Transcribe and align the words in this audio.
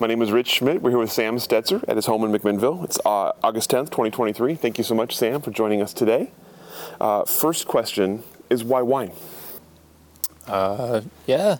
My 0.00 0.06
name 0.06 0.22
is 0.22 0.32
Rich 0.32 0.48
Schmidt. 0.48 0.80
We're 0.80 0.90
here 0.90 0.98
with 0.98 1.12
Sam 1.12 1.36
Stetser 1.36 1.84
at 1.86 1.96
his 1.96 2.06
home 2.06 2.24
in 2.24 2.32
McMinnville. 2.32 2.82
It's 2.82 2.98
uh, 3.04 3.32
August 3.42 3.70
10th, 3.70 3.90
2023. 3.90 4.54
Thank 4.54 4.78
you 4.78 4.84
so 4.84 4.94
much, 4.94 5.14
Sam, 5.14 5.42
for 5.42 5.50
joining 5.50 5.82
us 5.82 5.92
today. 5.92 6.30
Uh, 7.00 7.24
first 7.24 7.68
question 7.68 8.22
is 8.48 8.64
why 8.64 8.80
wine? 8.82 9.12
Uh, 10.46 11.02
yeah. 11.26 11.58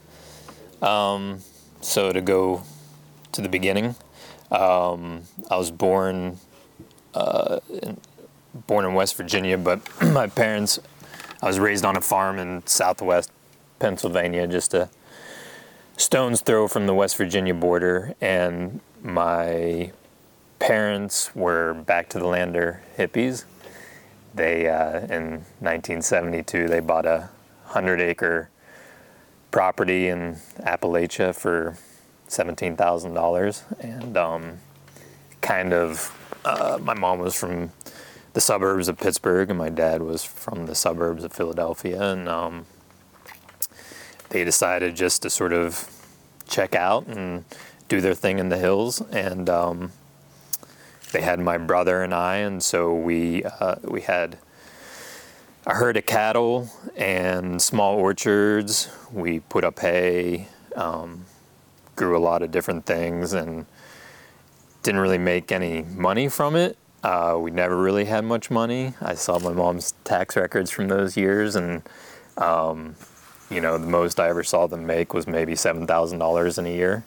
Um, 0.80 1.40
so 1.82 2.10
to 2.10 2.20
go 2.20 2.62
to 3.32 3.42
the 3.42 3.48
beginning, 3.50 3.94
um, 4.50 5.22
I 5.50 5.56
was 5.56 5.70
born 5.70 6.38
uh, 7.14 7.60
in, 7.82 7.98
born 8.66 8.86
in 8.86 8.94
West 8.94 9.16
Virginia, 9.16 9.58
but 9.58 9.80
my 10.02 10.26
parents, 10.26 10.80
I 11.42 11.46
was 11.46 11.60
raised 11.60 11.84
on 11.84 11.96
a 11.96 12.00
farm 12.00 12.38
in 12.38 12.66
Southwest 12.66 13.30
Pennsylvania, 13.78 14.46
just 14.46 14.74
a 14.74 14.88
stone's 15.96 16.40
throw 16.40 16.68
from 16.68 16.86
the 16.86 16.94
West 16.94 17.16
Virginia 17.16 17.54
border, 17.54 18.14
and 18.20 18.80
my 19.02 19.92
parents 20.58 21.34
were 21.34 21.74
back 21.74 22.08
to 22.10 22.18
the 22.18 22.26
lander 22.26 22.82
hippies. 22.96 23.44
They 24.34 24.68
uh, 24.68 25.00
in 25.00 25.44
1972 25.60 26.68
they 26.68 26.80
bought 26.80 27.06
a 27.06 27.28
hundred 27.66 28.00
acre 28.00 28.48
property 29.50 30.08
in 30.08 30.36
Appalachia 30.60 31.34
for 31.34 31.76
seventeen 32.28 32.76
thousand 32.76 33.14
dollars, 33.14 33.64
and 33.80 34.16
um, 34.16 34.58
kind 35.40 35.72
of 35.72 36.16
uh, 36.44 36.78
my 36.80 36.94
mom 36.94 37.18
was 37.18 37.34
from 37.34 37.72
the 38.32 38.40
suburbs 38.40 38.88
of 38.88 38.96
Pittsburgh, 38.98 39.50
and 39.50 39.58
my 39.58 39.68
dad 39.68 40.02
was 40.02 40.24
from 40.24 40.66
the 40.66 40.74
suburbs 40.74 41.24
of 41.24 41.32
Philadelphia, 41.32 42.00
and 42.12 42.28
um, 42.28 42.66
they 44.32 44.44
decided 44.44 44.96
just 44.96 45.20
to 45.20 45.28
sort 45.28 45.52
of 45.52 45.88
check 46.48 46.74
out 46.74 47.06
and 47.06 47.44
do 47.88 48.00
their 48.00 48.14
thing 48.14 48.38
in 48.38 48.48
the 48.48 48.56
hills. 48.56 49.02
And 49.12 49.48
um, 49.50 49.92
they 51.12 51.20
had 51.20 51.38
my 51.38 51.58
brother 51.58 52.02
and 52.02 52.14
I, 52.14 52.36
and 52.36 52.62
so 52.62 52.94
we 52.94 53.44
uh, 53.44 53.76
we 53.84 54.00
had 54.00 54.38
a 55.66 55.74
herd 55.74 55.98
of 55.98 56.06
cattle 56.06 56.70
and 56.96 57.60
small 57.60 57.94
orchards. 57.96 58.88
We 59.12 59.40
put 59.40 59.64
up 59.64 59.78
hay, 59.78 60.48
um, 60.76 61.26
grew 61.94 62.16
a 62.16 62.24
lot 62.30 62.42
of 62.42 62.50
different 62.50 62.86
things, 62.86 63.34
and 63.34 63.66
didn't 64.82 65.02
really 65.02 65.18
make 65.18 65.52
any 65.52 65.82
money 65.82 66.30
from 66.30 66.56
it. 66.56 66.78
Uh, 67.02 67.36
we 67.38 67.50
never 67.50 67.76
really 67.76 68.06
had 68.06 68.24
much 68.24 68.50
money. 68.50 68.94
I 69.02 69.14
saw 69.14 69.38
my 69.38 69.52
mom's 69.52 69.92
tax 70.04 70.36
records 70.36 70.70
from 70.70 70.88
those 70.88 71.18
years, 71.18 71.54
and 71.54 71.82
um, 72.38 72.94
you 73.52 73.60
know, 73.60 73.76
the 73.76 73.86
most 73.86 74.18
I 74.18 74.28
ever 74.28 74.42
saw 74.42 74.66
them 74.66 74.86
make 74.86 75.12
was 75.12 75.26
maybe 75.26 75.52
$7,000 75.52 76.58
in 76.58 76.66
a 76.66 76.70
year. 76.70 77.04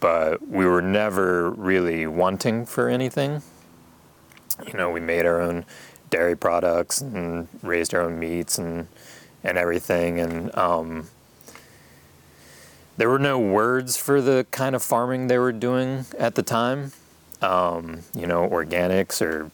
But 0.00 0.46
we 0.46 0.66
were 0.66 0.82
never 0.82 1.50
really 1.50 2.06
wanting 2.06 2.66
for 2.66 2.88
anything. 2.88 3.42
You 4.66 4.74
know, 4.74 4.90
we 4.90 5.00
made 5.00 5.24
our 5.24 5.40
own 5.40 5.64
dairy 6.10 6.36
products 6.36 7.00
and 7.00 7.48
raised 7.62 7.94
our 7.94 8.02
own 8.02 8.18
meats 8.18 8.58
and, 8.58 8.88
and 9.42 9.56
everything. 9.56 10.20
And 10.20 10.54
um, 10.56 11.08
there 12.96 13.08
were 13.08 13.18
no 13.18 13.38
words 13.38 13.96
for 13.96 14.20
the 14.20 14.46
kind 14.50 14.74
of 14.74 14.82
farming 14.82 15.28
they 15.28 15.38
were 15.38 15.52
doing 15.52 16.04
at 16.18 16.34
the 16.34 16.42
time, 16.42 16.92
um, 17.40 18.00
you 18.14 18.26
know, 18.26 18.48
organics 18.48 19.22
or 19.22 19.50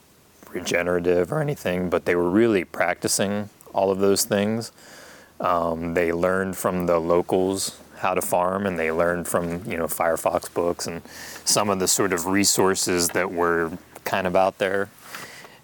regenerative 0.49 1.31
or 1.31 1.39
anything, 1.39 1.89
but 1.89 2.05
they 2.05 2.15
were 2.15 2.29
really 2.29 2.63
practicing 2.65 3.49
all 3.73 3.89
of 3.89 3.99
those 3.99 4.25
things. 4.25 4.71
Um, 5.41 5.95
they 5.95 6.13
learned 6.13 6.55
from 6.55 6.85
the 6.85 6.99
locals 6.99 7.79
how 7.97 8.13
to 8.13 8.21
farm, 8.21 8.65
and 8.65 8.79
they 8.79 8.91
learned 8.91 9.27
from 9.27 9.69
you 9.69 9.77
know 9.77 9.87
Foxfire 9.87 10.53
books 10.53 10.87
and 10.87 11.01
some 11.43 11.69
of 11.69 11.79
the 11.79 11.87
sort 11.87 12.13
of 12.13 12.27
resources 12.27 13.09
that 13.09 13.31
were 13.31 13.71
kind 14.05 14.27
of 14.27 14.35
out 14.35 14.59
there. 14.59 14.89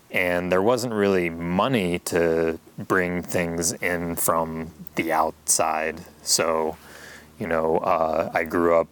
And 0.09 0.51
there 0.51 0.61
wasn't 0.61 0.93
really 0.93 1.29
money 1.29 1.99
to 1.99 2.59
bring 2.77 3.21
things 3.21 3.73
in 3.73 4.15
from 4.15 4.71
the 4.95 5.11
outside. 5.11 6.01
So, 6.23 6.77
you 7.37 7.45
know, 7.45 7.77
uh, 7.79 8.31
I 8.33 8.45
grew 8.45 8.75
up 8.75 8.87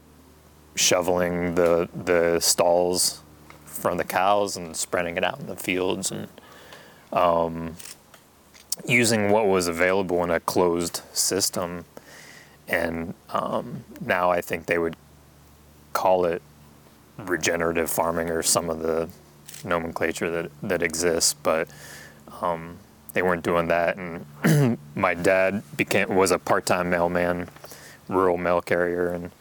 shoveling 0.75 1.55
the 1.55 1.89
the 1.95 2.39
stalls 2.39 3.21
from 3.65 3.97
the 3.97 4.03
cows 4.03 4.55
and 4.55 4.75
spreading 4.75 5.17
it 5.17 5.23
out 5.23 5.39
in 5.39 5.47
the 5.47 5.55
fields 5.55 6.11
and 6.11 6.27
um, 7.11 7.75
using 8.85 9.29
what 9.29 9.47
was 9.47 9.67
available 9.67 10.23
in 10.23 10.29
a 10.29 10.39
closed 10.39 11.01
system. 11.13 11.85
And 12.67 13.13
um, 13.29 13.83
now 14.01 14.31
I 14.31 14.41
think 14.41 14.65
they 14.65 14.77
would 14.77 14.95
call 15.93 16.25
it 16.25 16.41
regenerative 17.17 17.89
farming 17.89 18.29
or 18.29 18.43
some 18.43 18.69
of 18.69 18.79
the 18.79 19.09
nomenclature 19.63 20.29
that, 20.29 20.51
that 20.63 20.83
exists, 20.83 21.33
but 21.33 21.69
um, 22.41 22.77
they 23.13 23.21
weren't 23.21 23.43
doing 23.43 23.67
that. 23.67 23.97
And 23.97 24.77
my 24.95 25.13
dad 25.13 25.63
became 25.77 26.13
was 26.15 26.31
a 26.31 26.39
part-time 26.39 26.89
mailman, 26.89 27.47
rural 28.09 28.37
mail 28.37 28.61
carrier, 28.61 29.11
and 29.13 29.31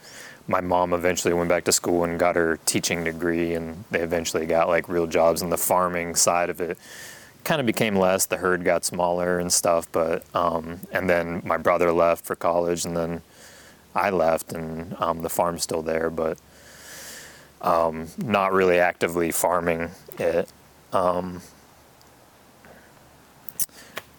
my 0.47 0.61
mom 0.61 0.93
eventually 0.93 1.33
went 1.33 1.49
back 1.49 1.63
to 1.65 1.71
school 1.71 2.03
and 2.03 2.19
got 2.19 2.35
her 2.35 2.57
teaching 2.65 3.03
degree, 3.03 3.53
and 3.53 3.83
they 3.91 3.99
eventually 3.99 4.45
got 4.45 4.69
like 4.69 4.87
real 4.87 5.07
jobs 5.07 5.41
in 5.41 5.49
the 5.49 5.57
farming 5.57 6.15
side 6.15 6.49
of 6.49 6.61
it 6.61 6.77
kind 7.45 7.61
of 7.61 7.65
became 7.65 7.95
less. 7.95 8.25
The 8.25 8.37
herd 8.37 8.65
got 8.65 8.83
smaller 8.83 9.39
and 9.39 9.53
stuff, 9.53 9.89
but 9.91 10.23
um, 10.35 10.81
and 10.91 11.09
then 11.09 11.41
my 11.45 11.57
brother 11.57 11.93
left 11.93 12.25
for 12.25 12.35
college, 12.35 12.83
and 12.83 12.97
then 12.97 13.21
I 13.95 14.09
left, 14.09 14.51
and 14.51 14.95
um, 14.99 15.21
the 15.21 15.29
farm's 15.29 15.63
still 15.63 15.81
there, 15.81 16.09
but 16.09 16.37
um, 17.61 18.07
not 18.17 18.51
really 18.51 18.79
actively 18.79 19.31
farming 19.31 19.91
it. 20.19 20.49
Um, 20.91 21.41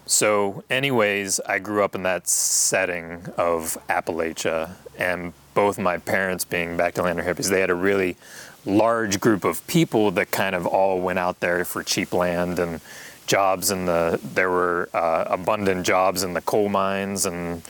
so, 0.06 0.62
anyways, 0.70 1.40
I 1.40 1.58
grew 1.58 1.82
up 1.82 1.96
in 1.96 2.04
that 2.04 2.28
setting 2.28 3.26
of 3.36 3.76
Appalachia, 3.88 4.76
and 4.96 5.32
both 5.52 5.78
my 5.78 5.98
parents 5.98 6.44
being 6.44 6.76
back 6.76 6.94
to 6.94 7.02
lander 7.02 7.24
hippies, 7.24 7.50
they 7.50 7.60
had 7.60 7.70
a 7.70 7.74
really 7.74 8.16
large 8.64 9.20
group 9.20 9.44
of 9.44 9.66
people 9.66 10.10
that 10.12 10.30
kind 10.30 10.54
of 10.54 10.66
all 10.66 11.00
went 11.00 11.18
out 11.18 11.40
there 11.40 11.64
for 11.64 11.82
cheap 11.82 12.12
land 12.12 12.58
and 12.58 12.80
jobs 13.26 13.70
in 13.70 13.86
the 13.86 14.20
there 14.22 14.50
were 14.50 14.88
uh, 14.94 15.24
abundant 15.26 15.86
jobs 15.86 16.22
in 16.22 16.34
the 16.34 16.40
coal 16.40 16.68
mines 16.68 17.26
and 17.26 17.62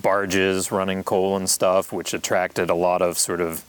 barges 0.00 0.72
running 0.72 1.04
coal 1.04 1.36
and 1.36 1.48
stuff, 1.50 1.92
which 1.92 2.14
attracted 2.14 2.70
a 2.70 2.74
lot 2.74 3.02
of 3.02 3.18
sort 3.18 3.40
of 3.40 3.64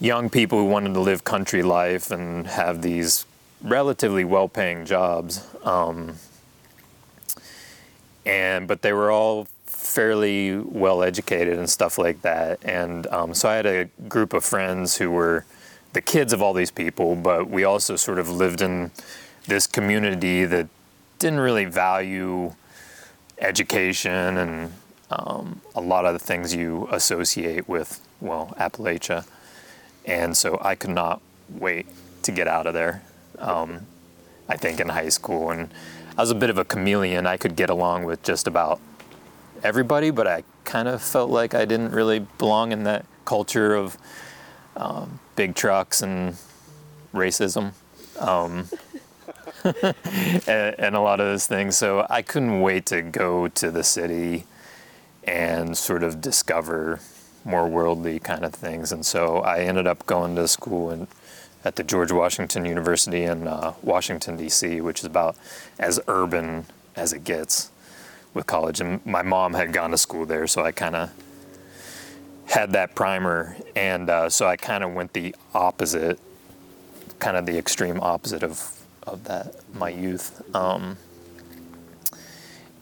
young 0.00 0.28
people 0.28 0.58
who 0.58 0.64
wanted 0.64 0.94
to 0.94 1.00
live 1.00 1.22
country 1.22 1.62
life 1.62 2.10
and 2.10 2.46
have 2.46 2.82
these 2.82 3.24
relatively 3.62 4.24
well-paying 4.24 4.84
jobs. 4.84 5.46
Um, 5.64 6.16
and 8.26 8.66
but 8.66 8.82
they 8.82 8.92
were 8.92 9.10
all 9.10 9.46
fairly 9.66 10.56
well 10.56 11.02
educated 11.02 11.58
and 11.58 11.68
stuff 11.68 11.98
like 11.98 12.22
that. 12.22 12.58
And 12.64 13.06
um, 13.08 13.34
so 13.34 13.48
I 13.48 13.54
had 13.54 13.66
a 13.66 13.84
group 14.08 14.32
of 14.32 14.44
friends 14.44 14.96
who 14.96 15.10
were 15.10 15.44
the 15.92 16.00
kids 16.00 16.32
of 16.32 16.40
all 16.40 16.54
these 16.54 16.70
people, 16.70 17.14
but 17.14 17.50
we 17.50 17.64
also 17.64 17.96
sort 17.96 18.18
of 18.18 18.28
lived 18.28 18.62
in 18.62 18.90
this 19.46 19.66
community 19.66 20.44
that 20.44 20.68
didn't 21.18 21.40
really 21.40 21.64
value 21.64 22.54
education 23.38 24.36
and 24.38 24.72
um, 25.10 25.60
a 25.74 25.80
lot 25.80 26.04
of 26.06 26.14
the 26.14 26.18
things 26.18 26.54
you 26.54 26.88
associate 26.90 27.68
with, 27.68 28.00
well, 28.20 28.54
Appalachia. 28.58 29.26
And 30.04 30.36
so 30.36 30.58
I 30.62 30.74
could 30.74 30.90
not 30.90 31.20
wait 31.48 31.86
to 32.22 32.32
get 32.32 32.48
out 32.48 32.66
of 32.66 32.74
there. 32.74 33.02
Um, 33.38 33.86
I 34.48 34.56
think 34.56 34.80
in 34.80 34.88
high 34.88 35.08
school, 35.08 35.50
and 35.50 35.70
I 36.16 36.22
was 36.22 36.30
a 36.30 36.34
bit 36.34 36.50
of 36.50 36.58
a 36.58 36.64
chameleon. 36.64 37.26
I 37.26 37.36
could 37.36 37.56
get 37.56 37.70
along 37.70 38.04
with 38.04 38.22
just 38.22 38.46
about 38.46 38.80
everybody, 39.62 40.10
but 40.10 40.26
I 40.26 40.44
kind 40.64 40.88
of 40.88 41.02
felt 41.02 41.30
like 41.30 41.54
I 41.54 41.64
didn't 41.64 41.92
really 41.92 42.26
belong 42.38 42.72
in 42.72 42.84
that 42.84 43.06
culture 43.24 43.74
of 43.74 43.96
um, 44.76 45.20
big 45.36 45.54
trucks 45.54 46.02
and 46.02 46.36
racism. 47.14 47.72
And, 49.64 49.94
and, 50.78 50.96
a 50.96 51.00
lot 51.00 51.20
of 51.20 51.26
those 51.26 51.46
things. 51.46 51.76
So 51.76 52.06
I 52.08 52.22
couldn't 52.22 52.60
wait 52.60 52.86
to 52.86 53.02
go 53.02 53.48
to 53.48 53.70
the 53.70 53.84
city 53.84 54.46
and 55.24 55.76
sort 55.76 56.02
of 56.02 56.20
discover 56.20 57.00
more 57.44 57.68
worldly 57.68 58.18
kind 58.18 58.44
of 58.44 58.54
things. 58.54 58.92
And 58.92 59.04
so 59.04 59.38
I 59.38 59.60
ended 59.60 59.86
up 59.86 60.06
going 60.06 60.36
to 60.36 60.48
school 60.48 60.90
in 60.90 61.06
at 61.64 61.76
the 61.76 61.84
George 61.84 62.10
Washington 62.10 62.64
University 62.64 63.22
in 63.22 63.46
uh, 63.46 63.74
Washington, 63.82 64.36
D.C., 64.36 64.80
which 64.80 65.00
is 65.00 65.04
about 65.04 65.36
as 65.78 66.00
urban 66.08 66.66
as 66.96 67.12
it 67.12 67.24
gets 67.24 67.70
with 68.34 68.46
college. 68.46 68.80
And 68.80 69.04
my 69.06 69.22
mom 69.22 69.54
had 69.54 69.72
gone 69.72 69.90
to 69.92 69.98
school 69.98 70.26
there, 70.26 70.46
so 70.46 70.64
I 70.64 70.72
kind 70.72 70.96
of 70.96 71.10
had 72.46 72.72
that 72.72 72.94
primer. 72.94 73.56
And 73.76 74.10
uh, 74.10 74.28
so 74.28 74.46
I 74.46 74.56
kind 74.56 74.82
of 74.82 74.92
went 74.92 75.12
the 75.12 75.34
opposite, 75.54 76.18
kind 77.18 77.36
of 77.36 77.46
the 77.46 77.56
extreme 77.56 78.00
opposite 78.00 78.42
of, 78.42 78.81
of 79.06 79.24
that, 79.24 79.56
my 79.74 79.88
youth. 79.88 80.42
Um, 80.54 80.96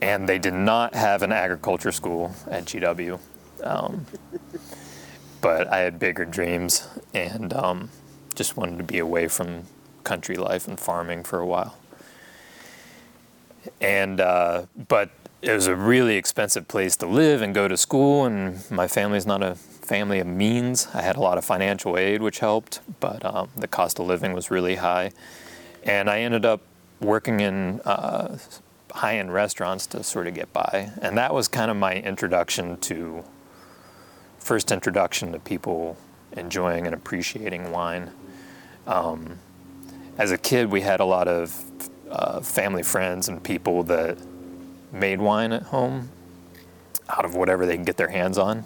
and 0.01 0.27
they 0.27 0.39
did 0.39 0.53
not 0.53 0.95
have 0.95 1.21
an 1.21 1.31
agriculture 1.31 1.91
school 1.91 2.33
at 2.49 2.65
GW. 2.65 3.19
Um, 3.63 4.05
but 5.41 5.67
I 5.67 5.79
had 5.79 5.99
bigger 5.99 6.25
dreams 6.25 6.87
and 7.13 7.53
um, 7.53 7.89
just 8.35 8.57
wanted 8.57 8.77
to 8.77 8.83
be 8.83 8.99
away 8.99 9.27
from 9.27 9.63
country 10.03 10.35
life 10.35 10.67
and 10.67 10.79
farming 10.79 11.23
for 11.23 11.39
a 11.39 11.45
while. 11.45 11.77
And 13.79 14.19
uh, 14.19 14.65
but 14.87 15.11
it 15.41 15.53
was 15.53 15.67
a 15.67 15.75
really 15.75 16.17
expensive 16.17 16.67
place 16.67 16.95
to 16.97 17.05
live 17.05 17.41
and 17.41 17.53
go 17.53 17.67
to 17.67 17.77
school, 17.77 18.25
and 18.25 18.69
my 18.71 18.87
family's 18.87 19.25
not 19.25 19.43
a 19.43 19.55
family 19.55 20.19
of 20.19 20.27
means. 20.27 20.87
I 20.93 21.01
had 21.01 21.15
a 21.15 21.19
lot 21.19 21.37
of 21.37 21.45
financial 21.45 21.97
aid, 21.97 22.21
which 22.21 22.39
helped, 22.39 22.79
but 22.99 23.23
um, 23.25 23.49
the 23.55 23.67
cost 23.67 23.99
of 23.99 24.07
living 24.07 24.33
was 24.33 24.49
really 24.49 24.75
high. 24.75 25.11
And 25.83 26.09
I 26.09 26.19
ended 26.19 26.45
up 26.45 26.61
working 26.99 27.39
in 27.39 27.81
uh, 27.81 28.37
high 28.93 29.17
end 29.17 29.33
restaurants 29.33 29.87
to 29.87 30.03
sort 30.03 30.27
of 30.27 30.33
get 30.33 30.51
by. 30.53 30.91
And 31.01 31.17
that 31.17 31.33
was 31.33 31.47
kind 31.47 31.71
of 31.71 31.77
my 31.77 31.95
introduction 31.95 32.77
to, 32.77 33.23
first 34.39 34.71
introduction 34.71 35.31
to 35.31 35.39
people 35.39 35.97
enjoying 36.33 36.85
and 36.85 36.93
appreciating 36.93 37.71
wine. 37.71 38.11
Um, 38.87 39.39
as 40.17 40.31
a 40.31 40.37
kid, 40.37 40.71
we 40.71 40.81
had 40.81 40.99
a 40.99 41.05
lot 41.05 41.27
of 41.27 41.63
uh, 42.09 42.41
family 42.41 42.83
friends 42.83 43.29
and 43.29 43.41
people 43.41 43.83
that 43.83 44.17
made 44.91 45.19
wine 45.19 45.51
at 45.53 45.63
home 45.63 46.09
out 47.09 47.25
of 47.25 47.35
whatever 47.35 47.65
they 47.65 47.77
could 47.77 47.85
get 47.85 47.97
their 47.97 48.09
hands 48.09 48.37
on. 48.37 48.63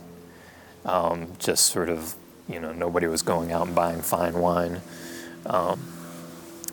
Um, 0.84 1.28
just 1.40 1.68
sort 1.68 1.90
of, 1.90 2.16
you 2.48 2.60
know, 2.60 2.74
nobody 2.74 3.08
was 3.08 3.22
going 3.22 3.52
out 3.52 3.68
and 3.68 3.76
buying 3.76 4.02
fine 4.02 4.34
wine. 4.34 4.82
Um, 5.46 5.80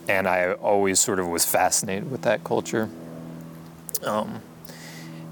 and 0.09 0.29
I 0.29 0.53
always 0.53 1.01
sort 1.01 1.19
of 1.19 1.29
was 1.29 1.45
fascinated 1.45 2.11
with 2.11 2.23
that 2.23 2.45
culture. 2.45 2.89
Um, 4.03 4.43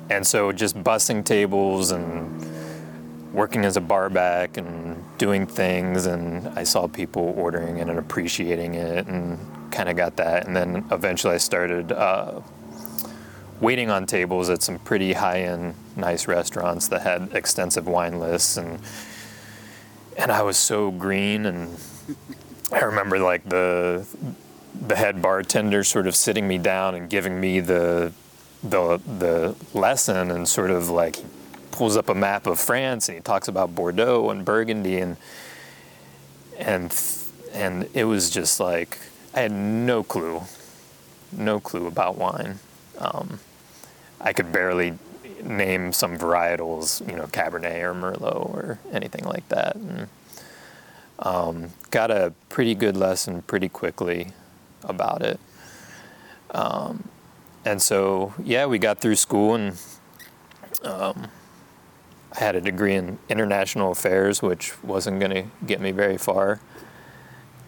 and 0.09 0.27
so 0.27 0.53
just 0.53 0.77
bussing 0.83 1.25
tables 1.25 1.91
and 1.91 2.47
working 3.33 3.65
as 3.65 3.77
a 3.77 3.81
barback 3.81 4.57
and 4.57 5.05
doing 5.19 5.47
things, 5.47 6.07
and 6.07 6.49
I 6.59 6.65
saw 6.65 6.89
people 6.89 7.35
ordering 7.37 7.79
it 7.79 7.89
and 7.89 7.99
appreciating 7.99 8.75
it, 8.75 9.07
and 9.07 9.39
kind 9.71 9.89
of 9.89 9.97
got 9.97 10.17
that. 10.17 10.47
And 10.47 10.57
then 10.57 10.85
eventually 10.91 11.35
I 11.35 11.39
started 11.39 11.93
uh, 11.93 12.41
waiting 13.61 13.91
on 13.91 14.07
tables 14.07 14.51
at 14.51 14.63
some 14.63 14.79
pretty 14.81 15.13
high-end, 15.13 15.75
nice 15.97 16.27
restaurants 16.27 16.89
that 16.89 17.03
had 17.03 17.31
extensive 17.33 17.87
wine 17.87 18.19
lists, 18.19 18.57
and 18.57 18.81
and 20.17 20.33
I 20.33 20.43
was 20.43 20.57
so 20.57 20.91
green, 20.91 21.47
and 21.47 21.79
I 22.73 22.81
remember 22.81 23.19
like 23.21 23.49
the 23.49 24.05
the 24.75 24.97
head 24.97 25.21
bartender 25.21 25.85
sort 25.85 26.07
of 26.07 26.15
sitting 26.15 26.47
me 26.47 26.59
down 26.59 26.95
and 26.95 27.09
giving 27.11 27.41
me 27.41 27.61
the 27.61 28.13
the 28.63 29.01
the 29.19 29.57
lesson, 29.75 30.31
and 30.31 30.49
sort 30.49 30.71
of 30.71 30.91
like 30.91 31.17
pulls 31.71 31.97
up 31.97 32.09
a 32.09 32.15
map 32.15 32.47
of 32.47 32.59
France 32.59 33.09
and 33.09 33.17
he 33.17 33.23
talks 33.23 33.49
about 33.49 33.75
Bordeaux 33.75 34.31
and 34.31 34.45
Burgundy, 34.45 34.99
and 34.99 35.17
and 36.59 36.97
and 37.53 37.89
it 37.95 38.05
was 38.05 38.31
just 38.31 38.61
like 38.61 38.99
I 39.35 39.41
had 39.41 39.53
no 39.53 40.03
clue, 40.03 40.43
no 41.33 41.61
clue 41.61 41.87
about 41.87 42.17
wine. 42.17 42.59
Um, 42.99 43.41
I 44.21 44.33
could 44.33 44.53
barely 44.53 44.99
name 45.43 45.93
some 45.93 46.19
varietals, 46.19 47.07
you 47.09 47.17
know, 47.17 47.25
Cabernet 47.25 47.81
or 47.83 47.95
Merlot 47.95 48.55
or 48.55 48.79
anything 48.93 49.25
like 49.25 49.49
that. 49.49 49.75
And, 49.77 50.09
um, 51.19 51.71
got 51.91 52.11
a 52.11 52.35
pretty 52.51 52.75
good 52.75 52.97
lesson 52.97 53.43
pretty 53.43 53.69
quickly 53.69 54.33
about 54.85 55.23
it. 55.23 55.41
Um, 56.51 57.09
and 57.65 57.81
so, 57.81 58.35
yeah, 58.43 58.67
we 58.67 58.79
got 58.79 59.01
through 59.01 59.17
school 59.17 59.55
and 59.55 59.77
um, 60.83 61.29
I 62.33 62.39
had 62.39 62.57
a 62.57 62.61
degree 62.61 62.95
in 62.95 63.19
international 63.29 63.93
affairs, 63.93 64.41
which 64.41 64.83
wasn't 64.83 65.21
going 65.21 65.33
to 65.33 65.45
get 65.67 65.81
me 65.81 65.91
very 65.91 66.17
far. 66.17 66.61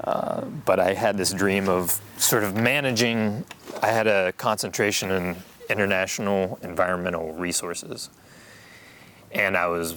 Uh, 0.02 0.42
but 0.42 0.80
I 0.80 0.94
had 0.94 1.16
this 1.16 1.32
dream 1.32 1.68
of 1.68 2.00
sort 2.16 2.42
of 2.42 2.56
managing. 2.56 3.44
I 3.82 3.88
had 3.88 4.06
a 4.06 4.32
concentration 4.32 5.10
in 5.10 5.36
international 5.68 6.58
environmental 6.62 7.32
resources. 7.32 8.10
And 9.30 9.56
I 9.56 9.66
was 9.66 9.96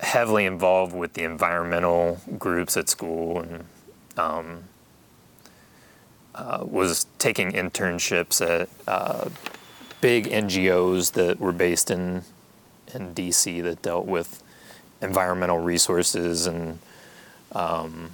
heavily 0.00 0.44
involved 0.44 0.94
with 0.94 1.14
the 1.14 1.22
environmental 1.24 2.20
groups 2.38 2.76
at 2.76 2.88
school 2.88 3.40
and 3.40 3.64
um, 4.16 4.64
uh, 6.36 6.64
was 6.64 7.06
taking 7.18 7.52
internships 7.52 8.40
at 8.40 8.68
uh, 8.86 9.28
big 10.00 10.26
NGOs 10.26 11.12
that 11.12 11.40
were 11.40 11.52
based 11.52 11.90
in, 11.90 12.22
in 12.94 13.14
DC 13.14 13.62
that 13.62 13.82
dealt 13.82 14.06
with 14.06 14.42
environmental 15.02 15.58
resources 15.58 16.46
and 16.46 16.78
um, 17.52 18.10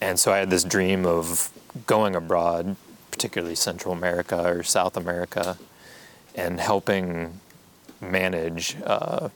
and 0.00 0.18
so 0.18 0.32
I 0.32 0.38
had 0.38 0.50
this 0.50 0.64
dream 0.64 1.06
of 1.06 1.50
going 1.86 2.14
abroad 2.14 2.76
particularly 3.14 3.54
Central 3.54 3.94
America 3.94 4.42
or 4.44 4.64
South 4.64 4.96
America, 4.96 5.56
and 6.34 6.58
helping 6.58 7.38
manage, 8.00 8.76
uh, 8.84 9.28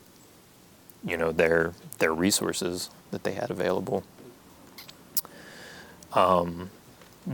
you 1.05 1.17
know, 1.17 1.31
their 1.31 1.75
their 2.01 2.13
resources 2.13 2.91
that 3.13 3.23
they 3.23 3.35
had 3.35 3.53
available. 3.53 4.03
Um, 6.13 6.71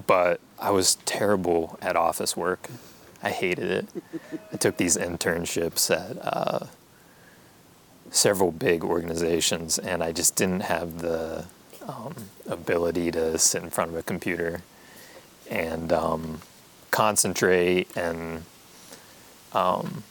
but 0.06 0.40
I 0.58 0.70
was 0.70 0.96
terrible 1.06 1.78
at 1.80 1.96
office 1.96 2.36
work. 2.36 2.68
I 3.22 3.30
hated 3.30 3.70
it. 3.70 3.86
I 4.52 4.56
took 4.56 4.76
these 4.76 4.96
internships 4.96 5.90
at 5.90 6.18
uh, 6.20 6.66
several 8.10 8.52
big 8.52 8.84
organizations, 8.84 9.78
and 9.78 10.02
I 10.02 10.12
just 10.12 10.36
didn't 10.36 10.60
have 10.60 11.00
the 11.00 11.46
um, 11.86 12.14
ability 12.46 13.10
to 13.12 13.38
sit 13.38 13.62
in 13.62 13.70
front 13.70 13.90
of 13.90 13.96
a 13.96 14.02
computer 14.02 14.62
and 15.50 15.92
um, 15.92 16.40
concentrate 16.90 17.94
and 17.96 18.44
um, 19.52 20.02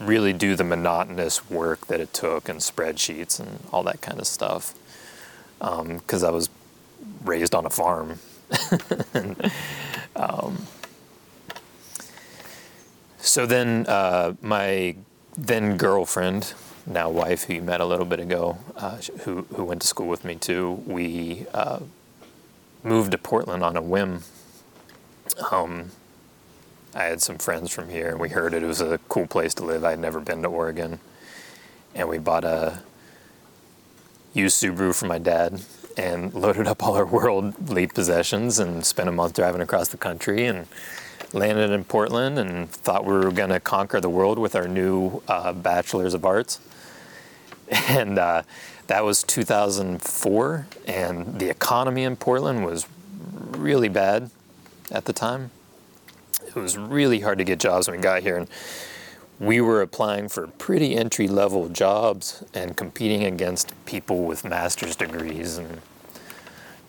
really 0.00 0.32
do 0.32 0.56
the 0.56 0.64
monotonous 0.64 1.50
work 1.50 1.86
that 1.86 2.00
it 2.00 2.12
took 2.12 2.48
and 2.48 2.60
spreadsheets 2.60 3.40
and 3.40 3.60
all 3.72 3.82
that 3.82 4.00
kind 4.00 4.18
of 4.18 4.26
stuff. 4.26 4.74
Because 5.58 6.24
um, 6.24 6.28
I 6.28 6.30
was 6.30 6.48
raised 7.24 7.54
on 7.54 7.66
a 7.66 7.70
farm. 7.70 8.18
um, 10.16 10.66
so 13.18 13.46
then 13.46 13.86
uh, 13.86 14.34
my 14.40 14.96
then 15.36 15.76
girlfriend, 15.76 16.54
now 16.86 17.10
wife, 17.10 17.44
who 17.44 17.54
you 17.54 17.62
met 17.62 17.80
a 17.80 17.84
little 17.84 18.06
bit 18.06 18.20
ago, 18.20 18.58
uh, 18.76 18.96
who 19.20 19.42
who 19.54 19.64
went 19.64 19.82
to 19.82 19.86
school 19.86 20.08
with 20.08 20.24
me 20.24 20.34
too, 20.34 20.82
we 20.86 21.46
uh, 21.52 21.80
moved 22.82 23.12
to 23.12 23.18
Portland 23.18 23.62
on 23.62 23.76
a 23.76 23.82
whim. 23.82 24.22
Um, 25.50 25.90
I 26.94 27.04
had 27.04 27.20
some 27.20 27.38
friends 27.38 27.70
from 27.70 27.90
here, 27.90 28.08
and 28.08 28.18
we 28.18 28.30
heard 28.30 28.54
it, 28.54 28.62
it 28.62 28.66
was 28.66 28.80
a 28.80 28.98
cool 29.08 29.26
place 29.26 29.54
to 29.54 29.64
live. 29.64 29.84
I 29.84 29.90
had 29.90 30.00
never 30.00 30.20
been 30.20 30.42
to 30.42 30.48
Oregon, 30.48 30.98
and 31.94 32.08
we 32.08 32.18
bought 32.18 32.44
a 32.44 32.82
used 34.32 34.62
Subaru 34.62 34.94
for 34.94 35.06
my 35.06 35.18
dad 35.18 35.60
and 35.98 36.32
loaded 36.32 36.66
up 36.66 36.82
all 36.82 36.94
our 36.94 37.04
worldly 37.18 37.86
possessions 37.86 38.58
and 38.58 38.86
spent 38.86 39.08
a 39.08 39.12
month 39.12 39.34
driving 39.34 39.60
across 39.60 39.88
the 39.88 39.96
country 39.96 40.46
and 40.46 40.66
landed 41.32 41.70
in 41.70 41.84
Portland 41.84 42.38
and 42.38 42.70
thought 42.70 43.04
we 43.04 43.12
were 43.12 43.30
going 43.30 43.50
to 43.50 43.60
conquer 43.60 44.00
the 44.00 44.08
world 44.08 44.38
with 44.38 44.56
our 44.56 44.66
new 44.66 45.22
uh, 45.28 45.52
bachelor's 45.52 46.14
of 46.14 46.24
arts. 46.24 46.60
And 47.70 48.18
uh, 48.18 48.44
that 48.86 49.04
was 49.04 49.22
2004, 49.22 50.66
and 50.86 51.38
the 51.38 51.50
economy 51.50 52.04
in 52.04 52.16
Portland 52.16 52.64
was 52.64 52.86
really 53.50 53.90
bad 53.90 54.30
at 54.90 55.04
the 55.04 55.12
time. 55.12 55.50
It 56.46 56.54
was 56.54 56.78
really 56.78 57.20
hard 57.20 57.36
to 57.36 57.44
get 57.44 57.58
jobs 57.58 57.88
when 57.88 57.98
we 57.98 58.02
got 58.02 58.22
here, 58.22 58.38
and 58.38 58.48
we 59.40 59.60
were 59.60 59.82
applying 59.82 60.28
for 60.28 60.46
pretty 60.46 60.96
entry 60.96 61.28
level 61.28 61.68
jobs 61.68 62.42
and 62.54 62.76
competing 62.76 63.24
against 63.24 63.72
people 63.86 64.24
with 64.24 64.44
master's 64.44 64.96
degrees 64.96 65.58
and 65.58 65.80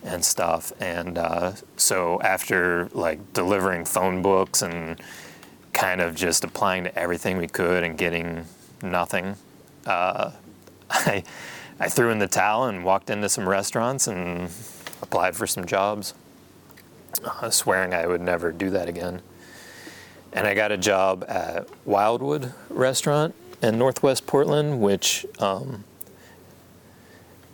and 0.02 0.24
stuff. 0.24 0.72
And 0.80 1.18
uh, 1.18 1.52
so 1.76 2.20
after 2.22 2.88
like 2.92 3.32
delivering 3.32 3.84
phone 3.84 4.22
books 4.22 4.62
and 4.62 5.00
kind 5.72 6.00
of 6.00 6.14
just 6.14 6.42
applying 6.42 6.84
to 6.84 6.98
everything 6.98 7.36
we 7.36 7.46
could 7.46 7.84
and 7.84 7.98
getting 7.98 8.46
nothing, 8.82 9.36
uh, 9.86 10.32
I 10.90 11.22
I 11.78 11.88
threw 11.88 12.10
in 12.10 12.18
the 12.18 12.28
towel 12.28 12.66
and 12.66 12.84
walked 12.84 13.10
into 13.10 13.28
some 13.28 13.48
restaurants 13.48 14.06
and 14.06 14.50
applied 15.02 15.36
for 15.36 15.46
some 15.46 15.64
jobs, 15.64 16.14
uh, 17.24 17.48
swearing 17.48 17.94
I 17.94 18.06
would 18.06 18.20
never 18.20 18.52
do 18.52 18.70
that 18.70 18.88
again. 18.88 19.22
And 20.32 20.46
I 20.46 20.54
got 20.54 20.70
a 20.70 20.78
job 20.78 21.24
at 21.28 21.68
Wildwood 21.84 22.54
Restaurant 22.68 23.34
in 23.62 23.78
Northwest 23.78 24.26
Portland, 24.26 24.80
which 24.80 25.26
um, 25.40 25.84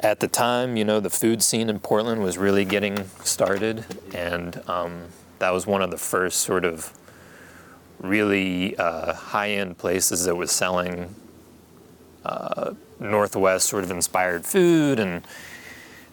at 0.00 0.20
the 0.20 0.28
time, 0.28 0.76
you 0.76 0.84
know, 0.84 1.00
the 1.00 1.10
food 1.10 1.42
scene 1.42 1.70
in 1.70 1.78
Portland 1.80 2.22
was 2.22 2.36
really 2.36 2.64
getting 2.64 3.06
started, 3.24 3.84
and 4.14 4.60
um, 4.68 5.04
that 5.38 5.50
was 5.50 5.66
one 5.66 5.80
of 5.80 5.90
the 5.90 5.96
first 5.96 6.42
sort 6.42 6.64
of 6.64 6.92
really 7.98 8.76
uh, 8.76 9.14
high-end 9.14 9.78
places 9.78 10.24
that 10.26 10.36
was 10.36 10.52
selling 10.52 11.14
uh, 12.26 12.74
Northwest 13.00 13.68
sort 13.68 13.84
of 13.84 13.90
inspired 13.90 14.44
food, 14.44 15.00
and 15.00 15.26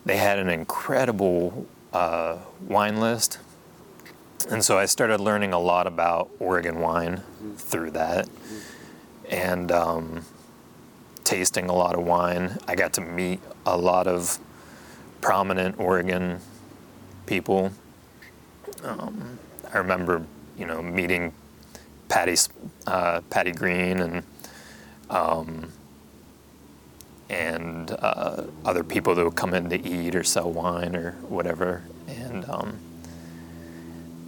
they 0.06 0.16
had 0.16 0.40
an 0.40 0.48
incredible 0.48 1.68
uh, 1.92 2.38
wine 2.68 3.02
list. 3.02 3.40
And 4.50 4.64
so 4.64 4.78
I 4.78 4.86
started 4.86 5.20
learning 5.20 5.54
a 5.54 5.60
lot 5.60 5.88
about 5.88 6.30
Oregon 6.40 6.80
wine 6.80 7.24
through 7.58 7.92
that, 7.92 8.28
and 9.30 9.72
um, 9.72 10.26
tasting 11.24 11.70
a 11.70 11.74
lot 11.74 11.96
of 11.96 12.04
wine. 12.06 12.58
I 12.68 12.76
got 12.76 12.94
to 12.94 13.02
meet 13.02 13.40
a 13.66 13.78
lot 13.78 14.08
of 14.08 14.38
prominent 15.22 15.80
Oregon 15.80 16.40
people. 17.26 17.72
Um, 18.84 19.40
I 19.74 19.78
remember, 19.78 20.26
you 20.58 20.66
know, 20.66 20.82
meeting 20.82 21.34
Patty 22.10 22.36
uh, 22.86 23.22
Patty 23.30 23.52
Green 23.52 24.02
and 24.02 24.24
um, 25.10 25.72
and 27.30 27.92
uh, 27.92 28.44
other 28.66 28.84
people 28.84 29.16
that 29.16 29.24
would 29.24 29.36
come 29.36 29.54
in 29.54 29.70
to 29.70 29.88
eat 29.88 30.16
or 30.16 30.24
sell 30.24 30.52
wine 30.52 30.96
or 30.96 31.14
whatever. 31.28 31.84
And 32.08 32.48
um, 32.50 32.80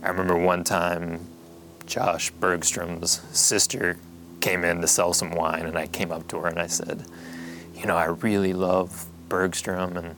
I 0.06 0.10
remember 0.10 0.38
one 0.38 0.64
time 0.64 1.20
Josh 1.88 2.32
Bergstrom's 2.32 3.22
sister 3.32 3.98
came 4.40 4.64
in 4.64 4.80
to 4.82 4.88
sell 4.88 5.14
some 5.14 5.32
wine, 5.32 5.66
and 5.66 5.76
I 5.80 5.88
came 5.88 6.12
up 6.12 6.28
to 6.28 6.38
her 6.42 6.48
and 6.48 6.60
I 6.60 6.68
said, 6.68 7.06
"You 7.74 7.88
know, 7.88 7.98
I 7.98 8.06
really 8.06 8.54
love 8.54 9.08
Bergstrom, 9.30 9.98
and 9.98 10.16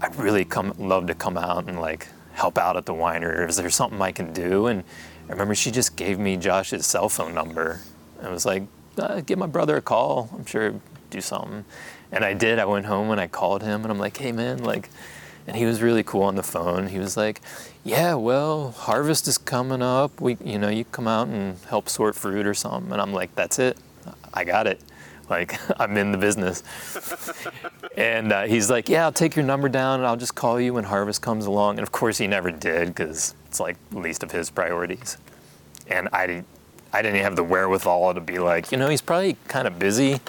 I'd 0.00 0.16
really 0.16 0.46
come 0.46 0.72
love 0.78 1.06
to 1.08 1.14
come 1.14 1.36
out 1.36 1.66
and 1.68 1.78
like 1.78 2.08
help 2.32 2.56
out 2.56 2.78
at 2.78 2.86
the 2.86 2.94
winery. 2.94 3.46
Is 3.46 3.56
there 3.56 3.68
something 3.68 4.00
I 4.00 4.12
can 4.12 4.32
do?" 4.32 4.66
And 4.66 4.82
I 5.28 5.32
remember 5.32 5.54
she 5.54 5.70
just 5.70 5.94
gave 5.94 6.18
me 6.18 6.38
Josh's 6.38 6.86
cell 6.86 7.10
phone 7.10 7.34
number. 7.34 7.80
and 8.18 8.32
was 8.32 8.46
like, 8.46 8.62
uh, 8.98 9.20
"Give 9.20 9.38
my 9.38 9.46
brother 9.46 9.76
a 9.76 9.82
call. 9.82 10.30
I'm 10.32 10.46
sure 10.46 10.74
do 11.10 11.20
something." 11.20 11.66
And 12.10 12.24
I 12.24 12.32
did. 12.32 12.58
I 12.58 12.64
went 12.64 12.86
home 12.86 13.10
and 13.10 13.20
I 13.20 13.26
called 13.26 13.62
him, 13.62 13.82
and 13.82 13.90
I'm 13.90 13.98
like, 13.98 14.16
"Hey, 14.16 14.32
man, 14.32 14.64
like." 14.64 14.88
And 15.46 15.56
he 15.56 15.64
was 15.64 15.82
really 15.82 16.02
cool 16.02 16.22
on 16.22 16.36
the 16.36 16.42
phone. 16.42 16.88
He 16.88 16.98
was 16.98 17.16
like, 17.16 17.40
"Yeah, 17.84 18.14
well, 18.14 18.70
harvest 18.72 19.26
is 19.26 19.38
coming 19.38 19.82
up. 19.82 20.20
We, 20.20 20.36
you 20.44 20.58
know, 20.58 20.68
you 20.68 20.84
come 20.84 21.08
out 21.08 21.28
and 21.28 21.58
help 21.68 21.88
sort 21.88 22.14
fruit 22.14 22.46
or 22.46 22.54
something." 22.54 22.92
And 22.92 23.00
I'm 23.00 23.12
like, 23.12 23.34
"That's 23.34 23.58
it. 23.58 23.76
I 24.32 24.44
got 24.44 24.66
it. 24.66 24.80
Like, 25.28 25.58
I'm 25.80 25.96
in 25.96 26.12
the 26.12 26.18
business." 26.18 26.62
and 27.96 28.32
uh, 28.32 28.42
he's 28.44 28.70
like, 28.70 28.88
"Yeah, 28.88 29.04
I'll 29.04 29.12
take 29.12 29.34
your 29.34 29.44
number 29.44 29.68
down 29.68 30.00
and 30.00 30.06
I'll 30.06 30.16
just 30.16 30.34
call 30.34 30.60
you 30.60 30.74
when 30.74 30.84
harvest 30.84 31.22
comes 31.22 31.46
along." 31.46 31.78
And 31.78 31.82
of 31.82 31.90
course, 31.90 32.18
he 32.18 32.26
never 32.28 32.52
did 32.52 32.88
because 32.88 33.34
it's 33.46 33.58
like 33.58 33.76
least 33.90 34.22
of 34.22 34.30
his 34.30 34.48
priorities. 34.48 35.16
And 35.88 36.08
I, 36.12 36.44
I 36.92 37.02
didn't 37.02 37.22
have 37.22 37.36
the 37.36 37.44
wherewithal 37.44 38.14
to 38.14 38.20
be 38.20 38.38
like, 38.38 38.70
you 38.70 38.78
know, 38.78 38.88
he's 38.88 39.02
probably 39.02 39.36
kind 39.48 39.66
of 39.66 39.78
busy. 39.78 40.20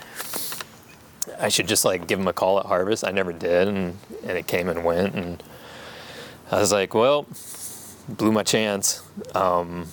I 1.39 1.50
should 1.50 1.68
just 1.68 1.86
like 1.86 2.08
give 2.08 2.20
him 2.20 2.27
a 2.27 2.34
call 2.34 2.60
at 2.60 2.65
harvest. 2.65 3.06
I 3.06 3.12
never 3.12 3.34
did, 3.34 3.68
and, 3.68 3.98
and 4.24 4.38
it 4.38 4.48
came 4.48 4.70
and 4.70 4.84
went, 4.84 5.15
and 5.15 5.44
I 6.51 6.60
was 6.60 6.72
like, 6.72 6.94
well, 6.94 7.25
blew 8.08 8.32
my 8.32 8.44
chance. 8.44 9.01
Um, 9.36 9.88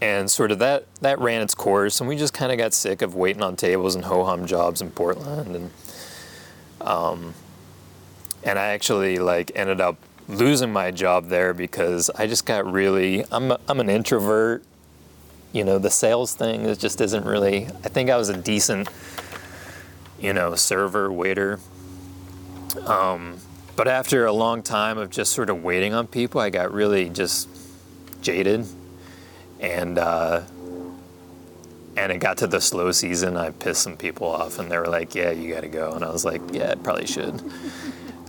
and 0.00 0.30
sort 0.30 0.52
of 0.52 0.60
that 0.60 0.86
that 1.00 1.18
ran 1.18 1.42
its 1.42 1.54
course, 1.54 2.00
and 2.00 2.08
we 2.08 2.16
just 2.16 2.32
kind 2.32 2.52
of 2.52 2.58
got 2.58 2.72
sick 2.72 3.02
of 3.02 3.14
waiting 3.14 3.42
on 3.42 3.56
tables 3.56 3.94
and 3.94 4.04
ho 4.04 4.24
hum 4.24 4.46
jobs 4.46 4.80
in 4.80 4.90
Portland, 4.90 5.56
and 5.56 5.70
um, 6.80 7.34
and 8.44 8.58
I 8.58 8.68
actually 8.68 9.18
like 9.18 9.50
ended 9.54 9.80
up 9.80 9.96
losing 10.28 10.72
my 10.72 10.90
job 10.90 11.28
there 11.28 11.54
because 11.54 12.10
I 12.10 12.26
just 12.26 12.46
got 12.46 12.70
really 12.70 13.24
I'm 13.32 13.50
a, 13.50 13.60
I'm 13.68 13.80
an 13.80 13.90
introvert. 13.90 14.62
You 15.52 15.64
know, 15.64 15.78
the 15.78 15.90
sales 15.90 16.34
thing 16.34 16.62
is 16.62 16.76
just 16.76 17.00
isn't 17.00 17.24
really. 17.24 17.66
I 17.66 17.88
think 17.88 18.10
I 18.10 18.16
was 18.16 18.28
a 18.28 18.36
decent, 18.36 18.88
you 20.20 20.32
know, 20.32 20.54
server 20.54 21.10
waiter. 21.10 21.58
Um, 22.86 23.38
but 23.76 23.88
after 23.88 24.26
a 24.26 24.32
long 24.32 24.62
time 24.62 24.98
of 24.98 25.10
just 25.10 25.32
sort 25.32 25.48
of 25.50 25.62
waiting 25.62 25.94
on 25.94 26.06
people, 26.06 26.40
I 26.40 26.50
got 26.50 26.72
really 26.72 27.08
just 27.08 27.48
jaded, 28.20 28.66
and 29.60 29.98
uh, 29.98 30.42
and 31.96 32.12
it 32.12 32.18
got 32.18 32.38
to 32.38 32.46
the 32.46 32.60
slow 32.60 32.92
season. 32.92 33.36
I 33.36 33.50
pissed 33.50 33.82
some 33.82 33.96
people 33.96 34.28
off, 34.28 34.58
and 34.58 34.70
they 34.70 34.76
were 34.76 34.88
like, 34.88 35.14
"Yeah, 35.14 35.30
you 35.30 35.54
got 35.54 35.62
to 35.62 35.68
go," 35.68 35.92
and 35.94 36.04
I 36.04 36.10
was 36.10 36.24
like, 36.24 36.42
"Yeah, 36.52 36.72
I 36.72 36.74
probably 36.74 37.06
should." 37.06 37.40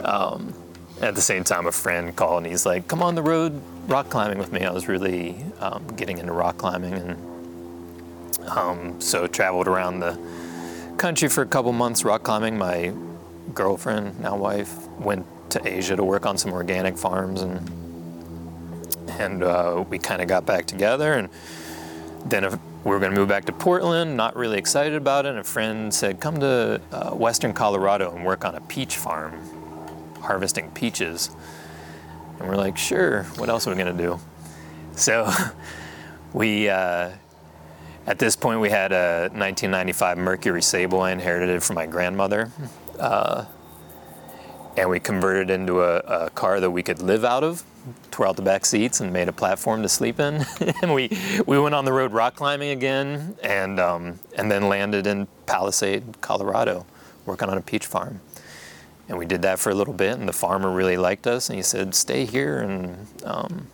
Um, 0.03 0.53
at 1.01 1.15
the 1.15 1.21
same 1.21 1.43
time, 1.43 1.65
a 1.67 1.71
friend 1.71 2.15
called 2.15 2.43
and 2.43 2.51
he's 2.51 2.65
like, 2.65 2.88
"Come 2.88 3.03
on 3.03 3.15
the 3.15 3.23
road 3.23 3.61
rock 3.89 4.10
climbing 4.10 4.38
with 4.38 4.51
me." 4.51 4.63
I 4.63 4.72
was 4.72 4.88
really 4.88 5.43
um, 5.60 5.86
getting 5.96 6.17
into 6.19 6.31
rock 6.31 6.58
climbing, 6.58 6.93
and 6.93 8.50
um, 8.50 9.01
so 9.01 9.27
traveled 9.27 9.67
around 9.67 10.00
the 10.00 10.17
country 10.98 11.27
for 11.27 11.41
a 11.41 11.46
couple 11.46 11.74
months 11.74 12.03
rock 12.05 12.24
climbing. 12.24 12.58
My 12.58 12.93
girlfriend, 13.53 14.19
now 14.19 14.38
wife, 14.38 14.88
went 15.00 15.25
to 15.51 15.67
Asia 15.67 15.96
to 15.96 16.03
work 16.03 16.25
on 16.25 16.38
some 16.38 16.53
organic 16.53 16.98
farms, 16.98 17.41
and 17.41 17.69
and 19.19 19.43
uh, 19.43 19.84
we 19.89 20.00
kind 20.00 20.22
of 20.22 20.27
got 20.27 20.46
back 20.46 20.65
together. 20.65 21.13
And 21.13 21.29
then 22.25 22.43
we 22.84 22.91
were 22.91 23.00
going 23.00 23.12
to 23.12 23.17
move 23.17 23.27
back 23.27 23.46
to 23.46 23.51
Portland. 23.51 24.15
Not 24.15 24.36
really 24.36 24.58
excited 24.58 24.96
about 24.96 25.25
it. 25.25 25.29
And 25.29 25.39
a 25.39 25.43
friend 25.43 25.93
said, 25.93 26.19
"Come 26.19 26.39
to 26.39 26.79
uh, 26.91 27.12
Western 27.12 27.53
Colorado 27.53 28.15
and 28.15 28.24
work 28.24 28.46
on 28.46 28.55
a 28.55 28.62
peach 28.62 28.96
farm." 28.96 29.34
harvesting 30.22 30.69
peaches. 30.72 31.31
And 32.39 32.48
we're 32.48 32.55
like, 32.55 32.77
sure, 32.77 33.24
what 33.36 33.50
else 33.50 33.67
are 33.67 33.72
we 33.72 33.75
gonna 33.77 33.93
do? 33.93 34.19
So 34.96 35.29
we, 36.34 36.69
uh, 36.69 37.12
at 38.08 38.17
this 38.17 38.36
point, 38.36 38.60
we 38.60 38.69
had 38.69 38.91
a 38.91 39.29
1995 39.34 40.17
Mercury 40.17 40.62
Sable 40.62 41.01
I 41.01 41.12
inherited 41.12 41.50
it 41.50 41.62
from 41.62 41.75
my 41.75 41.86
grandmother. 41.86 42.51
Uh, 42.98 43.46
and 44.77 44.89
we 44.89 45.00
converted 45.00 45.50
it 45.50 45.53
into 45.53 45.81
a, 45.81 45.98
a, 45.98 46.29
car 46.29 46.60
that 46.60 46.72
we 46.72 46.81
could 46.81 47.01
live 47.01 47.25
out 47.25 47.43
of, 47.43 47.63
tore 48.12 48.27
out 48.27 48.36
the 48.36 48.41
back 48.41 48.65
seats 48.65 49.01
and 49.01 49.12
made 49.12 49.27
a 49.27 49.34
platform 49.34 49.81
to 49.81 49.89
sleep 49.89 50.19
in. 50.19 50.46
and 50.81 50.93
we, 50.93 51.10
we 51.46 51.60
went 51.60 51.75
on 51.75 51.86
the 51.86 51.91
road 51.91 52.13
rock 52.13 52.36
climbing 52.36 52.69
again 52.69 53.36
and, 53.43 53.79
um, 53.79 54.19
and 54.38 54.50
then 54.50 54.69
landed 54.69 55.05
in 55.05 55.27
Palisade, 55.46 56.22
Colorado, 56.22 56.86
working 57.25 57.50
on 57.50 57.58
a 57.58 57.62
peach 57.62 57.86
farm. 57.86 58.22
And 59.10 59.18
we 59.18 59.25
did 59.25 59.42
that 59.42 59.58
for 59.58 59.72
a 59.72 59.75
little 59.75 59.94
bit, 59.94 60.20
and 60.20 60.30
the 60.30 60.34
farmer 60.34 60.70
really 60.70 60.96
liked 60.96 61.25
us, 61.25 61.50
and 61.50 61.58
he 61.58 61.63
said, 61.63 61.96
"Stay 61.96 62.25
here 62.25 62.60
and 62.60 63.08
um, 63.25 63.68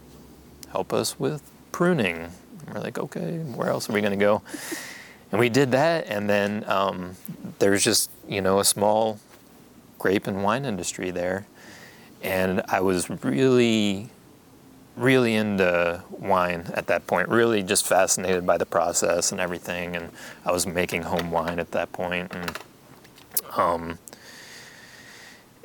help 0.72 0.94
us 0.94 1.20
with 1.20 1.44
pruning." 1.74 2.15
And 2.15 2.74
we're 2.74 2.80
like, 2.80 2.98
"Okay, 2.98 3.39
where 3.39 3.68
else 3.68 3.89
are 3.89 3.94
we 3.94 4.00
going 4.00 4.18
to 4.18 4.25
go?" 4.25 4.42
And 5.32 5.39
we 5.39 5.50
did 5.50 5.72
that, 5.72 6.08
and 6.08 6.30
then 6.30 6.63
um, 6.70 7.18
there's 7.60 7.84
just 7.84 8.10
you 8.30 8.42
know 8.42 8.60
a 8.60 8.65
small 8.65 9.20
grape 10.00 10.25
and 10.25 10.42
wine 10.42 10.63
industry 10.63 11.12
there, 11.12 11.46
and 12.24 12.62
I 12.70 12.80
was 12.80 13.10
really, 13.25 14.10
really 14.96 15.36
into 15.36 16.01
wine 16.12 16.72
at 16.74 16.88
that 16.88 17.08
point. 17.08 17.27
Really, 17.27 17.62
just 17.62 17.86
fascinated 17.86 18.46
by 18.46 18.58
the 18.58 18.65
process 18.65 19.34
and 19.34 19.42
everything, 19.42 19.98
and 19.98 20.12
I 20.46 20.54
was 20.54 20.65
making 20.65 21.01
home 21.01 21.30
wine 21.30 21.60
at 21.60 21.72
that 21.72 21.92
point, 21.92 22.34
and 22.34 22.58
um, 23.58 24.00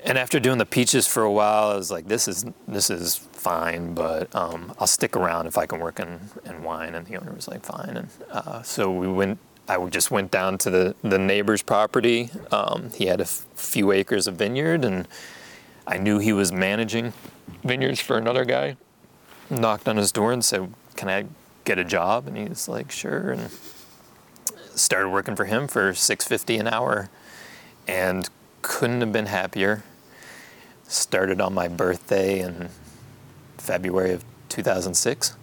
and 0.04 0.18
after 0.18 0.40
doing 0.40 0.58
the 0.58 0.66
peaches 0.66 1.06
for 1.06 1.22
a 1.22 1.32
while, 1.32 1.70
I 1.70 1.76
was 1.76 1.90
like, 1.90 2.06
this 2.08 2.28
is 2.28 2.44
this 2.66 2.90
is 2.90 3.16
fine, 3.16 3.94
but 3.94 4.34
um, 4.34 4.72
I'll 4.78 4.86
stick 4.86 5.16
around 5.16 5.46
if 5.46 5.58
I 5.58 5.66
can 5.66 5.80
work 5.80 6.00
in, 6.00 6.20
in 6.44 6.62
wine. 6.62 6.94
And 6.94 7.06
the 7.06 7.16
owner 7.16 7.32
was 7.32 7.48
like, 7.48 7.64
fine. 7.64 7.96
And 7.96 8.08
uh, 8.30 8.62
so 8.62 8.90
we 8.90 9.08
went. 9.08 9.38
I 9.68 9.84
just 9.86 10.10
went 10.10 10.30
down 10.30 10.58
to 10.58 10.70
the 10.70 10.96
the 11.02 11.18
neighbor's 11.18 11.62
property. 11.62 12.30
Um, 12.50 12.90
he 12.94 13.06
had 13.06 13.20
a 13.20 13.24
f- 13.24 13.46
few 13.54 13.92
acres 13.92 14.26
of 14.26 14.36
vineyard, 14.36 14.84
and 14.84 15.06
I 15.86 15.98
knew 15.98 16.18
he 16.18 16.32
was 16.32 16.50
managing 16.50 17.12
vineyards 17.62 18.00
for 18.00 18.16
another 18.16 18.44
guy. 18.44 18.76
Knocked 19.48 19.88
on 19.88 19.96
his 19.96 20.12
door 20.12 20.32
and 20.32 20.44
said, 20.44 20.72
"Can 20.96 21.08
I 21.08 21.26
get 21.64 21.78
a 21.78 21.84
job?" 21.84 22.26
And 22.26 22.36
he's 22.36 22.68
like, 22.68 22.90
"Sure." 22.90 23.30
And 23.30 23.50
started 24.74 25.10
working 25.10 25.36
for 25.36 25.44
him 25.44 25.68
for 25.68 25.94
six 25.94 26.26
fifty 26.26 26.56
an 26.56 26.66
hour, 26.66 27.10
and 27.86 28.28
couldn't 28.62 29.00
have 29.00 29.12
been 29.12 29.26
happier 29.26 29.84
started 30.90 31.40
on 31.40 31.54
my 31.54 31.68
birthday 31.68 32.40
in 32.40 32.68
February 33.58 34.12
of 34.12 34.24
2006 34.48 35.36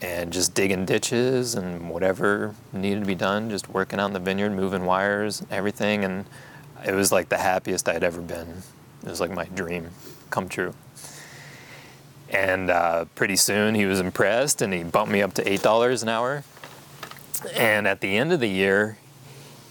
and 0.00 0.32
just 0.32 0.54
digging 0.54 0.86
ditches 0.86 1.54
and 1.54 1.90
whatever 1.90 2.54
needed 2.72 3.00
to 3.00 3.06
be 3.06 3.14
done, 3.14 3.50
just 3.50 3.68
working 3.68 4.00
out 4.00 4.06
in 4.06 4.12
the 4.14 4.18
vineyard, 4.18 4.50
moving 4.50 4.86
wires, 4.86 5.44
everything. 5.50 6.02
And 6.02 6.24
it 6.84 6.94
was 6.94 7.12
like 7.12 7.28
the 7.28 7.36
happiest 7.36 7.88
I'd 7.88 8.02
ever 8.02 8.20
been 8.20 8.62
It 9.04 9.10
was 9.10 9.20
like 9.20 9.30
my 9.30 9.44
dream 9.44 9.90
come 10.30 10.48
true. 10.48 10.74
And 12.30 12.70
uh, 12.70 13.04
pretty 13.14 13.36
soon 13.36 13.74
he 13.74 13.84
was 13.84 14.00
impressed 14.00 14.62
and 14.62 14.72
he 14.72 14.82
bumped 14.82 15.12
me 15.12 15.20
up 15.20 15.34
to 15.34 15.44
$8 15.44 16.02
an 16.02 16.08
hour. 16.08 16.42
And 17.54 17.86
at 17.86 18.00
the 18.00 18.16
end 18.16 18.32
of 18.32 18.40
the 18.40 18.48
year, 18.48 18.96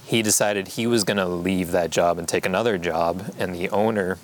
he 0.05 0.21
decided 0.21 0.67
he 0.67 0.85
was 0.85 1.03
going 1.03 1.17
to 1.17 1.25
leave 1.25 1.71
that 1.71 1.89
job 1.89 2.19
and 2.19 2.27
take 2.27 2.45
another 2.45 2.77
job. 2.77 3.33
And 3.39 3.55
the 3.55 3.69
owner 3.69 4.19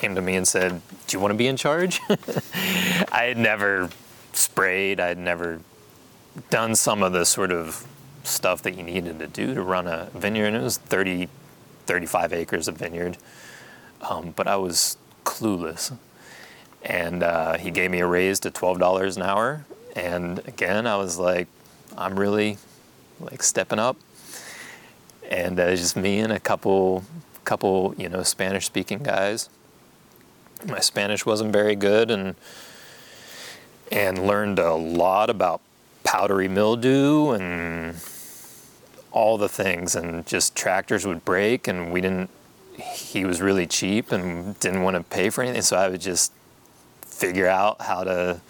came 0.00 0.14
to 0.14 0.22
me 0.22 0.36
and 0.36 0.48
said, 0.48 0.80
Do 1.06 1.16
you 1.16 1.20
want 1.20 1.32
to 1.32 1.38
be 1.38 1.46
in 1.46 1.56
charge? 1.56 2.00
I 3.12 3.24
had 3.24 3.38
never 3.38 3.90
sprayed, 4.32 4.98
I 5.00 5.08
had 5.08 5.18
never 5.18 5.60
done 6.48 6.74
some 6.74 7.02
of 7.02 7.12
the 7.12 7.24
sort 7.24 7.52
of 7.52 7.86
stuff 8.22 8.62
that 8.62 8.76
you 8.76 8.82
needed 8.82 9.18
to 9.18 9.26
do 9.26 9.54
to 9.54 9.62
run 9.62 9.86
a 9.86 10.08
vineyard. 10.14 10.48
And 10.48 10.56
it 10.56 10.62
was 10.62 10.78
30, 10.78 11.28
35 11.86 12.32
acres 12.32 12.68
of 12.68 12.76
vineyard. 12.76 13.18
Um, 14.08 14.32
but 14.34 14.46
I 14.48 14.56
was 14.56 14.96
clueless 15.24 15.92
and 16.82 17.22
uh, 17.22 17.58
he 17.58 17.70
gave 17.70 17.90
me 17.90 18.00
a 18.00 18.06
raise 18.06 18.40
to 18.40 18.50
twelve 18.50 18.78
dollars 18.78 19.16
an 19.16 19.22
hour. 19.22 19.64
And 19.94 20.38
again, 20.46 20.86
I 20.86 20.96
was 20.96 21.18
like, 21.18 21.48
I'm 21.96 22.18
really 22.18 22.58
like 23.20 23.42
stepping 23.42 23.78
up. 23.78 23.96
And 25.28 25.60
uh, 25.60 25.76
just 25.76 25.96
me 25.96 26.20
and 26.20 26.32
a 26.32 26.40
couple, 26.40 27.04
couple, 27.44 27.94
you 27.98 28.08
know, 28.08 28.22
Spanish-speaking 28.22 29.00
guys. 29.00 29.48
My 30.66 30.80
Spanish 30.80 31.24
wasn't 31.24 31.52
very 31.52 31.76
good, 31.76 32.10
and 32.10 32.34
and 33.90 34.26
learned 34.26 34.58
a 34.58 34.74
lot 34.74 35.30
about 35.30 35.60
powdery 36.04 36.48
mildew 36.48 37.30
and 37.30 37.96
all 39.10 39.36
the 39.38 39.48
things. 39.48 39.94
And 39.94 40.26
just 40.26 40.54
tractors 40.54 41.06
would 41.06 41.24
break, 41.24 41.66
and 41.66 41.92
we 41.92 42.00
didn't. 42.00 42.30
He 42.74 43.24
was 43.24 43.40
really 43.40 43.66
cheap 43.66 44.12
and 44.12 44.58
didn't 44.60 44.82
want 44.82 44.96
to 44.96 45.02
pay 45.02 45.30
for 45.30 45.42
anything, 45.42 45.62
so 45.62 45.76
I 45.76 45.88
would 45.88 46.00
just 46.00 46.32
figure 47.02 47.46
out 47.46 47.82
how 47.82 48.04
to, 48.04 48.40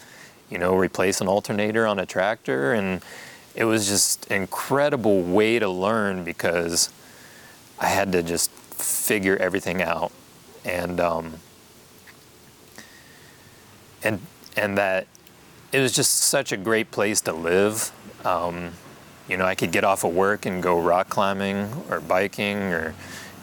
you 0.48 0.58
know, 0.58 0.76
replace 0.76 1.20
an 1.20 1.26
alternator 1.26 1.86
on 1.86 1.98
a 1.98 2.06
tractor. 2.06 2.72
And 2.72 3.02
it 3.54 3.64
was 3.64 3.88
just 3.88 4.30
incredible 4.30 5.22
way 5.22 5.58
to 5.58 5.68
learn 5.68 6.22
because 6.22 6.90
I 7.80 7.86
had 7.86 8.12
to 8.12 8.22
just 8.22 8.50
figure 8.50 9.36
everything 9.38 9.82
out. 9.82 10.12
And, 10.64 11.00
um, 11.00 11.34
and, 14.02 14.21
and 14.57 14.78
that 14.78 15.07
it 15.73 15.80
was 15.80 15.92
just 15.92 16.11
such 16.16 16.52
a 16.52 16.57
great 16.57 16.90
place 16.90 17.21
to 17.23 17.33
live. 17.33 17.92
Um, 18.25 18.73
you 19.28 19.37
know, 19.37 19.45
I 19.45 19.54
could 19.54 19.71
get 19.71 19.85
off 19.85 20.04
of 20.04 20.14
work 20.14 20.47
and 20.47 20.62
go 20.62 20.80
rock 20.80 21.09
climbing 21.09 21.69
or 21.88 22.00
biking 22.00 22.59
or, 22.59 22.95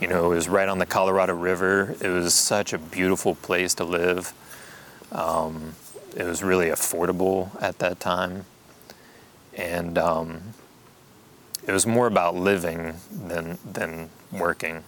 you 0.01 0.07
know, 0.07 0.31
it 0.31 0.35
was 0.35 0.49
right 0.49 0.67
on 0.67 0.79
the 0.79 0.85
Colorado 0.85 1.33
River. 1.33 1.95
It 2.01 2.09
was 2.09 2.33
such 2.33 2.73
a 2.73 2.77
beautiful 2.77 3.35
place 3.35 3.73
to 3.75 3.85
live. 3.85 4.33
Um, 5.11 5.73
it 6.15 6.25
was 6.25 6.43
really 6.43 6.67
affordable 6.67 7.51
at 7.61 7.79
that 7.79 7.99
time, 7.99 8.45
and 9.55 9.97
um, 9.97 10.41
it 11.65 11.71
was 11.71 11.85
more 11.85 12.07
about 12.07 12.35
living 12.35 12.95
than 13.11 13.57
than 13.63 14.09
working. 14.31 14.83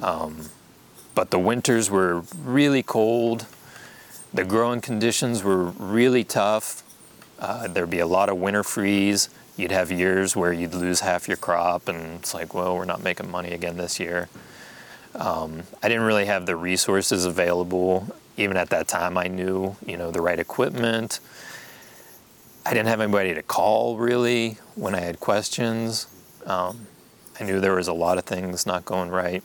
Um, 0.00 0.50
but 1.14 1.30
the 1.30 1.38
winters 1.38 1.90
were 1.90 2.22
really 2.44 2.82
cold. 2.82 3.46
The 4.32 4.44
growing 4.44 4.80
conditions 4.80 5.42
were 5.42 5.64
really 5.64 6.24
tough. 6.24 6.82
Uh, 7.38 7.68
there'd 7.68 7.90
be 7.90 8.00
a 8.00 8.06
lot 8.06 8.28
of 8.28 8.36
winter 8.36 8.62
freeze. 8.62 9.30
You'd 9.56 9.72
have 9.72 9.90
years 9.90 10.36
where 10.36 10.52
you'd 10.52 10.74
lose 10.74 11.00
half 11.00 11.28
your 11.28 11.36
crop, 11.36 11.88
and 11.88 12.20
it's 12.20 12.34
like, 12.34 12.54
well, 12.54 12.76
we're 12.76 12.84
not 12.84 13.02
making 13.02 13.30
money 13.30 13.52
again 13.52 13.76
this 13.76 13.98
year. 13.98 14.28
Um, 15.14 15.62
I 15.82 15.88
didn't 15.88 16.04
really 16.04 16.26
have 16.26 16.46
the 16.46 16.56
resources 16.56 17.24
available 17.24 18.06
even 18.38 18.56
at 18.56 18.70
that 18.70 18.86
time, 18.86 19.18
I 19.18 19.26
knew, 19.26 19.76
you 19.84 19.96
know, 19.96 20.10
the 20.12 20.20
right 20.20 20.38
equipment. 20.38 21.18
I 22.64 22.72
didn't 22.72 22.86
have 22.86 23.00
anybody 23.00 23.34
to 23.34 23.42
call 23.42 23.98
really 23.98 24.58
when 24.76 24.94
I 24.94 25.00
had 25.00 25.18
questions. 25.18 26.06
Um, 26.46 26.86
I 27.40 27.44
knew 27.44 27.60
there 27.60 27.74
was 27.74 27.88
a 27.88 27.92
lot 27.92 28.16
of 28.16 28.24
things 28.24 28.64
not 28.64 28.84
going 28.84 29.10
right, 29.10 29.42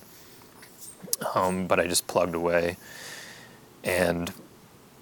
um, 1.34 1.68
but 1.68 1.80
I 1.80 1.88
just 1.88 2.06
plugged 2.06 2.36
away. 2.36 2.78
And 3.84 4.32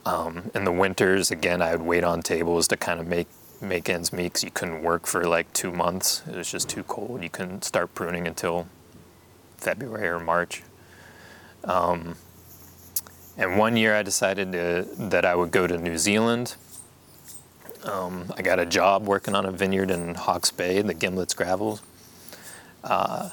um, 0.06 0.52
in 0.54 0.64
the 0.64 0.72
winters, 0.72 1.32
again, 1.32 1.62
I 1.62 1.72
would 1.76 1.86
wait 1.86 2.04
on 2.04 2.22
tables 2.22 2.68
to 2.70 2.78
kind 2.78 3.00
of 3.00 3.08
make 3.08 3.28
make 3.62 3.88
ends 3.90 4.12
meet 4.12 4.24
because 4.24 4.44
you 4.44 4.50
couldn't 4.50 4.82
work 4.82 5.06
for 5.06 5.26
like 5.26 5.52
two 5.54 5.72
months. 5.72 6.24
It 6.28 6.36
was 6.36 6.52
just 6.52 6.68
too 6.68 6.84
cold. 6.84 7.22
You 7.22 7.30
couldn't 7.30 7.64
start 7.64 7.94
pruning 7.94 8.28
until 8.28 8.68
February 9.58 10.08
or 10.08 10.20
March. 10.20 10.64
Um, 11.64 12.16
and 13.38 13.58
one 13.58 13.78
year 13.78 13.96
I 13.96 14.02
decided 14.02 14.52
to, 14.54 14.88
that 14.98 15.26
I 15.26 15.36
would 15.36 15.52
go 15.52 15.68
to 15.68 15.78
New 15.78 15.98
Zealand. 15.98 16.56
Um, 17.84 18.34
I 18.36 18.42
got 18.42 18.60
a 18.60 18.66
job 18.66 19.08
working 19.08 19.36
on 19.36 19.46
a 19.46 19.52
vineyard 19.52 19.92
in 19.92 20.16
Hawke's 20.16 20.52
Bay, 20.52 20.82
the 20.82 20.94
Gimblett 20.94 21.36
Gravels. 21.36 21.82
Uh, 22.84 23.30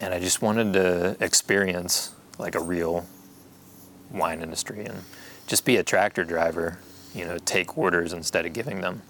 and 0.00 0.14
I 0.14 0.20
just 0.20 0.40
wanted 0.40 0.72
to 0.74 1.16
experience 1.20 2.12
like 2.38 2.54
a 2.54 2.60
real 2.60 3.06
wine 4.10 4.40
industry 4.40 4.84
and 4.84 5.02
just 5.48 5.64
be 5.64 5.76
a 5.76 5.82
tractor 5.82 6.22
driver, 6.22 6.78
you 7.14 7.24
know, 7.24 7.38
take 7.38 7.76
orders 7.76 8.12
instead 8.12 8.46
of 8.46 8.52
giving 8.52 8.80
them. 8.82 9.02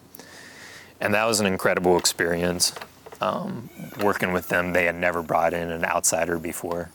And 1.01 1.12
that 1.12 1.27
was 1.27 1.40
an 1.40 1.46
incredible 1.46 1.98
experience. 1.98 2.72
Um, 3.20 3.68
working 4.01 4.33
with 4.33 4.48
them, 4.48 4.72
they 4.72 4.85
had 4.85 4.94
never 4.94 5.22
brought 5.22 5.53
in 5.53 5.70
an 5.70 5.85
outsider 5.85 6.38
before 6.38 6.90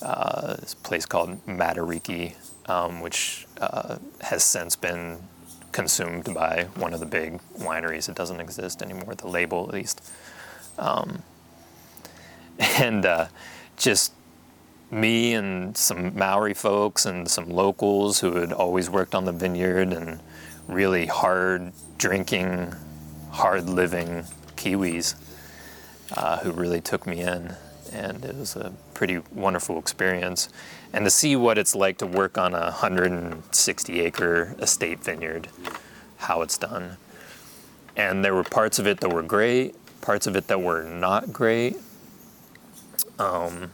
uh, 0.00 0.54
this 0.56 0.74
place 0.74 1.04
called 1.04 1.44
Matariki, 1.46 2.34
um, 2.70 3.00
which 3.00 3.46
uh, 3.60 3.98
has 4.22 4.44
since 4.44 4.76
been 4.76 5.18
consumed 5.72 6.32
by 6.32 6.68
one 6.76 6.94
of 6.94 7.00
the 7.00 7.06
big 7.06 7.40
wineries. 7.58 8.08
It 8.08 8.14
doesn't 8.14 8.40
exist 8.40 8.82
anymore, 8.82 9.14
the 9.16 9.28
label 9.28 9.66
at 9.68 9.74
least. 9.74 10.08
Um, 10.78 11.22
and 12.58 13.04
uh, 13.04 13.26
just 13.76 14.12
me 14.90 15.34
and 15.34 15.76
some 15.76 16.16
Maori 16.16 16.54
folks 16.54 17.06
and 17.06 17.28
some 17.28 17.48
locals 17.48 18.20
who 18.20 18.36
had 18.36 18.52
always 18.52 18.90
worked 18.90 19.14
on 19.14 19.24
the 19.24 19.32
vineyard 19.32 19.92
and 19.92 20.20
really 20.66 21.06
hard 21.06 21.72
drinking, 21.98 22.74
hard 23.30 23.68
living 23.68 24.24
Kiwis 24.56 25.14
uh, 26.16 26.38
who 26.38 26.52
really 26.52 26.80
took 26.80 27.06
me 27.06 27.20
in 27.20 27.54
and 27.92 28.24
it 28.24 28.36
was 28.36 28.56
a 28.56 28.72
pretty 28.94 29.20
wonderful 29.32 29.78
experience. 29.78 30.48
And 30.92 31.04
to 31.04 31.10
see 31.10 31.36
what 31.36 31.58
it's 31.58 31.74
like 31.74 31.98
to 31.98 32.06
work 32.06 32.38
on 32.38 32.54
a 32.54 32.70
160 32.70 34.00
acre 34.00 34.54
estate 34.58 35.02
vineyard, 35.02 35.48
how 36.18 36.42
it's 36.42 36.58
done. 36.58 36.96
And 37.96 38.24
there 38.24 38.34
were 38.34 38.44
parts 38.44 38.78
of 38.78 38.86
it 38.86 39.00
that 39.00 39.12
were 39.12 39.22
great, 39.22 39.74
parts 40.00 40.26
of 40.26 40.36
it 40.36 40.46
that 40.46 40.60
were 40.60 40.84
not 40.84 41.32
great. 41.32 41.76
Um, 43.18 43.72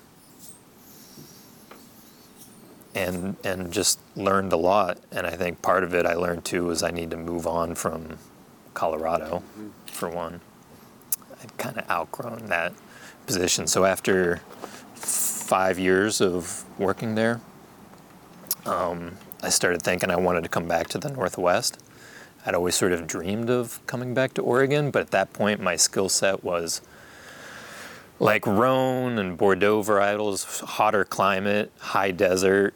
and 2.97 3.37
and 3.45 3.73
just 3.73 4.01
learned 4.17 4.53
a 4.53 4.57
lot. 4.57 4.99
And 5.13 5.27
I 5.27 5.37
think 5.37 5.63
part 5.63 5.85
of 5.85 5.95
it 5.95 6.07
I 6.07 6.15
learned 6.15 6.45
too 6.45 6.65
was 6.65 6.83
I 6.83 6.91
need 6.91 7.11
to 7.11 7.17
move 7.17 7.47
on 7.47 7.75
from 7.75 8.19
Colorado, 8.75 9.43
for 9.87 10.09
one. 10.09 10.41
I'd 11.43 11.57
kind 11.59 11.79
of 11.79 11.89
outgrown 11.89 12.47
that 12.47 12.73
position. 13.27 13.67
So 13.67 13.85
after 13.85 14.39
five 14.95 15.79
years 15.79 16.21
of 16.21 16.65
working 16.79 17.15
there, 17.15 17.41
um, 18.65 19.17
I 19.43 19.51
started 19.51 19.83
thinking 19.83 20.11
I 20.11 20.17
wanted 20.17 20.43
to 20.43 20.49
come 20.49 20.67
back 20.67 20.89
to 20.89 20.99
the 20.99 21.11
Northwest. 21.11 21.79
I'd 22.45 22.55
always 22.55 22.75
sort 22.75 22.93
of 22.93 23.07
dreamed 23.07 23.51
of 23.51 23.85
coming 23.87 24.15
back 24.15 24.35
to 24.35 24.43
Oregon, 24.43 24.91
but 24.91 25.03
at 25.03 25.11
that 25.11 25.33
point, 25.33 25.61
my 25.61 25.77
skill 25.77 26.09
set 26.09 26.45
was 26.45 26.81
like 28.19 28.47
Rhone 28.47 29.19
and 29.19 29.37
Bordeaux 29.37 29.83
varietals, 29.83 30.63
hotter 30.63 31.05
climate, 31.05 31.71
high 31.79 32.13
desert. 32.13 32.75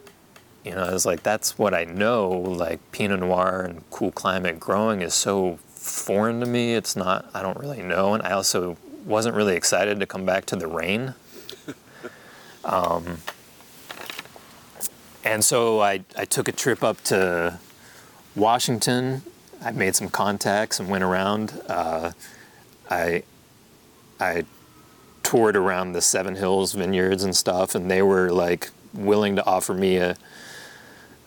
You 0.64 0.73
know, 0.75 0.83
I 0.83 0.92
was 0.92 1.07
like, 1.07 1.23
that's 1.23 1.59
what 1.59 1.73
I 1.73 1.85
know. 1.85 2.29
Like 2.29 2.81
Pinot 2.92 3.20
Noir 3.20 3.62
and 3.62 3.88
cool 3.90 4.12
climate 4.12 4.61
growing 4.61 5.01
is 5.01 5.14
so 5.14 5.59
foreign 5.68 6.40
to 6.40 6.46
me. 6.46 6.75
It's 6.75 6.96
not, 6.96 7.31
I 7.33 7.42
don't 7.42 7.59
really 7.59 7.83
know. 7.83 8.14
And 8.14 8.23
I 8.23 8.33
also 8.33 8.77
wasn't 9.05 9.37
really 9.37 9.57
excited 9.57 10.01
to 10.01 10.07
come 10.07 10.27
back 10.27 10.44
to 10.46 10.57
the 10.57 10.66
rain. 10.66 11.14
Um, 12.62 13.18
and 15.25 15.44
so 15.44 15.81
I, 15.81 16.05
I 16.16 16.25
took 16.25 16.49
a 16.49 16.53
trip 16.53 16.83
up 16.83 17.03
to 17.05 17.59
Washington. 18.37 19.23
I 19.62 19.73
made 19.73 19.96
some 19.96 20.09
contacts 20.09 20.81
and 20.81 20.88
went 20.88 21.05
around. 21.05 21.61
Uh, 21.68 22.12
I, 22.90 23.23
I 24.18 24.44
toured 25.23 25.57
around 25.57 25.92
the 25.92 26.01
Seven 26.01 26.37
Hills 26.37 26.73
vineyards 26.73 27.23
and 27.23 27.37
stuff, 27.37 27.75
and 27.75 27.90
they 27.90 28.03
were 28.03 28.31
like 28.31 28.70
willing 28.92 29.37
to 29.37 29.46
offer 29.46 29.75
me 29.75 29.96
a, 29.96 30.16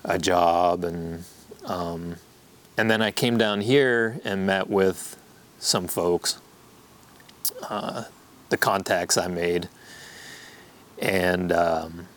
a 0.04 0.20
job. 0.20 0.84
And, 0.84 1.24
um, 1.66 2.18
and 2.78 2.90
then 2.90 3.02
I 3.02 3.12
came 3.12 3.38
down 3.38 3.62
here 3.62 4.20
and 4.24 4.46
met 4.46 4.70
with 4.70 5.18
some 5.60 5.88
folks 5.88 6.40
uh, 7.70 8.04
the 8.50 8.58
contacts 8.58 9.18
I 9.18 9.28
made. 9.28 9.70
And 11.00 11.52
um, 11.52 12.08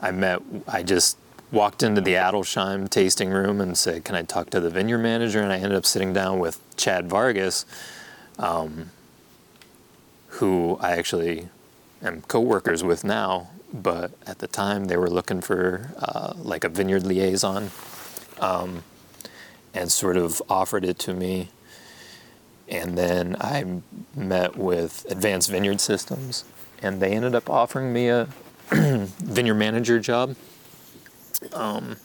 I 0.00 0.10
met, 0.10 0.42
I 0.66 0.82
just 0.82 1.18
walked 1.50 1.82
into 1.82 2.00
the 2.00 2.14
Adelsheim 2.14 2.88
tasting 2.88 3.30
room 3.30 3.60
and 3.60 3.76
said, 3.76 4.04
"Can 4.04 4.14
I 4.14 4.22
talk 4.22 4.50
to 4.50 4.60
the 4.60 4.70
vineyard 4.70 4.98
manager?" 4.98 5.42
And 5.42 5.52
I 5.52 5.56
ended 5.56 5.74
up 5.74 5.86
sitting 5.86 6.12
down 6.12 6.38
with 6.38 6.60
Chad 6.76 7.08
Vargas, 7.08 7.66
um, 8.38 8.90
who 10.28 10.78
I 10.80 10.92
actually 10.92 11.48
am 12.02 12.22
co-workers 12.22 12.84
with 12.84 13.04
now. 13.04 13.48
But 13.72 14.12
at 14.26 14.38
the 14.38 14.46
time, 14.46 14.86
they 14.86 14.96
were 14.96 15.10
looking 15.10 15.40
for 15.40 15.92
uh, 15.98 16.32
like 16.36 16.64
a 16.64 16.68
vineyard 16.68 17.04
liaison, 17.04 17.70
um, 18.40 18.82
and 19.74 19.92
sort 19.92 20.16
of 20.16 20.40
offered 20.48 20.84
it 20.84 20.98
to 21.00 21.14
me. 21.14 21.50
And 22.68 22.96
then 22.96 23.36
I 23.40 23.82
met 24.14 24.56
with 24.56 25.06
Advanced 25.10 25.50
Vineyard 25.50 25.80
Systems, 25.80 26.44
and 26.82 27.00
they 27.00 27.12
ended 27.12 27.34
up 27.34 27.48
offering 27.50 27.92
me 27.92 28.08
a 28.08 28.28
vineyard 28.70 29.54
manager 29.54 30.00
job. 30.00 30.36
Um, 31.52 31.96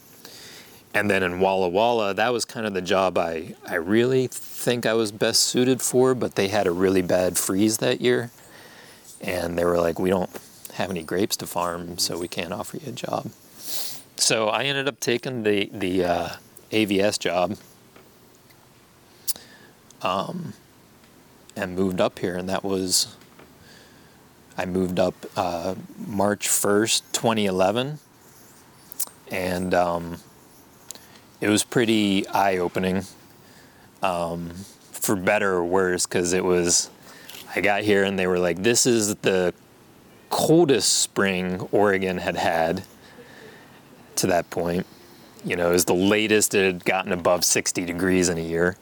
and 0.94 1.10
then 1.10 1.24
in 1.24 1.40
Walla 1.40 1.70
Walla, 1.70 2.14
that 2.14 2.32
was 2.32 2.46
kind 2.46 2.66
of 2.68 2.74
the 2.74 2.82
job 2.82 3.18
I, 3.18 3.56
I 3.68 3.76
really 3.76 4.28
think 4.28 4.86
I 4.86 4.94
was 4.94 5.12
best 5.12 5.44
suited 5.44 5.82
for, 5.82 6.14
but 6.14 6.36
they 6.36 6.50
had 6.50 6.68
a 6.68 6.72
really 6.72 7.02
bad 7.02 7.38
freeze 7.38 7.80
that 7.80 8.00
year. 8.00 8.32
And 9.20 9.58
they 9.58 9.66
were 9.66 9.80
like, 9.80 9.98
we 9.98 10.10
don't 10.10 10.30
have 10.74 10.90
any 10.90 11.04
grapes 11.04 11.38
to 11.38 11.48
farm, 11.48 11.98
so 11.98 12.18
we 12.18 12.28
can't 12.28 12.54
offer 12.54 12.78
you 12.78 12.90
a 12.90 12.92
job. 12.92 13.32
So 14.18 14.50
I 14.50 14.64
ended 14.64 14.88
up 14.88 15.00
taking 15.00 15.44
the, 15.44 15.70
the 15.74 16.06
uh, 16.06 16.30
AVS 16.72 17.20
job 17.20 17.58
um, 20.02 20.54
and 21.56 21.76
moved 21.76 22.02
up 22.02 22.20
here, 22.20 22.36
and 22.36 22.50
that 22.50 22.64
was 22.64 23.16
I 24.58 24.66
moved 24.66 25.00
up 25.00 25.16
uh, 25.36 25.76
March 25.98 26.48
1st, 26.48 27.02
2011, 27.12 28.00
and 29.32 29.74
um, 29.74 30.18
it 31.42 31.50
was 31.50 31.64
pretty 31.64 32.28
eye 32.28 32.58
opening, 32.58 33.04
um, 34.04 34.52
for 34.92 35.16
better 35.16 35.54
or 35.54 35.66
worse, 35.66 36.06
because 36.06 36.34
it 36.34 36.44
was. 36.44 36.90
I 37.56 37.62
got 37.62 37.84
here 37.84 38.04
and 38.04 38.18
they 38.18 38.26
were 38.26 38.40
like, 38.40 38.62
"This 38.64 38.86
is 38.86 39.16
the 39.18 39.54
coldest 40.34 40.94
spring 40.98 41.62
Oregon 41.72 42.18
had 42.18 42.36
had 42.36 42.84
to 44.16 44.28
that 44.28 44.50
point. 44.50 44.86
You 45.46 45.56
know, 45.56 45.70
it 45.70 45.74
was 45.74 45.86
the 45.86 45.94
latest 45.94 46.56
it 46.56 46.66
had 46.66 46.86
gotten 46.86 47.12
above 47.12 47.46
60 47.46 47.86
degrees 47.86 48.30
in 48.30 48.38
a 48.38 48.42
year." 48.42 48.78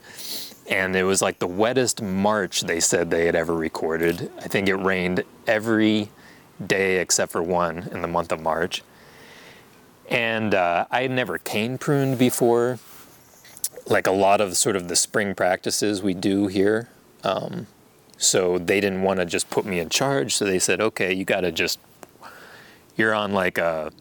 and 0.68 0.94
it 0.94 1.04
was 1.04 1.20
like 1.20 1.38
the 1.38 1.46
wettest 1.46 2.00
March 2.00 2.62
they 2.62 2.80
said 2.80 3.10
they 3.10 3.26
had 3.26 3.34
ever 3.34 3.54
recorded. 3.54 4.30
I 4.38 4.48
think 4.48 4.68
it 4.68 4.76
rained 4.76 5.24
every 5.46 6.10
day 6.64 6.98
except 6.98 7.32
for 7.32 7.42
one 7.42 7.88
in 7.92 8.00
the 8.00 8.08
month 8.08 8.32
of 8.32 8.40
March. 8.40 8.82
And 10.08 10.54
uh, 10.54 10.86
I 10.90 11.02
had 11.02 11.10
never 11.10 11.38
cane 11.38 11.78
pruned 11.78 12.18
before, 12.18 12.78
like 13.86 14.06
a 14.06 14.12
lot 14.12 14.40
of 14.40 14.56
sort 14.56 14.76
of 14.76 14.88
the 14.88 14.96
spring 14.96 15.34
practices 15.34 16.02
we 16.02 16.14
do 16.14 16.46
here. 16.46 16.88
Um, 17.24 17.66
so 18.22 18.58
they 18.58 18.80
didn't 18.80 19.02
want 19.02 19.20
to 19.20 19.26
just 19.26 19.50
put 19.50 19.64
me 19.64 19.78
in 19.78 19.88
charge. 19.88 20.36
So 20.36 20.44
they 20.44 20.58
said, 20.58 20.80
okay, 20.80 21.12
you 21.12 21.24
got 21.24 21.40
to 21.40 21.52
just, 21.52 21.78
you're 22.96 23.14
on 23.14 23.32
like 23.32 23.58
a 23.58 23.92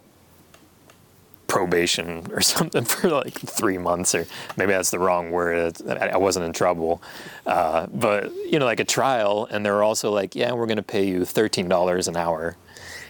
probation 1.47 2.25
or 2.31 2.41
something 2.41 2.85
for 2.85 3.09
like 3.09 3.33
three 3.33 3.77
months, 3.77 4.15
or 4.15 4.25
maybe 4.57 4.71
that's 4.71 4.91
the 4.91 4.99
wrong 4.99 5.31
word. 5.31 5.75
I 5.87 6.17
wasn't 6.17 6.45
in 6.45 6.53
trouble, 6.53 7.01
uh, 7.45 7.87
but 7.87 8.33
you 8.49 8.59
know, 8.59 8.65
like 8.65 8.79
a 8.79 8.85
trial, 8.85 9.47
and 9.51 9.65
they're 9.65 9.83
also 9.83 10.11
like, 10.11 10.35
yeah, 10.35 10.53
we're 10.53 10.67
going 10.67 10.77
to 10.77 10.83
pay 10.83 11.05
you 11.05 11.25
thirteen 11.25 11.67
dollars 11.67 12.07
an 12.07 12.15
hour, 12.15 12.55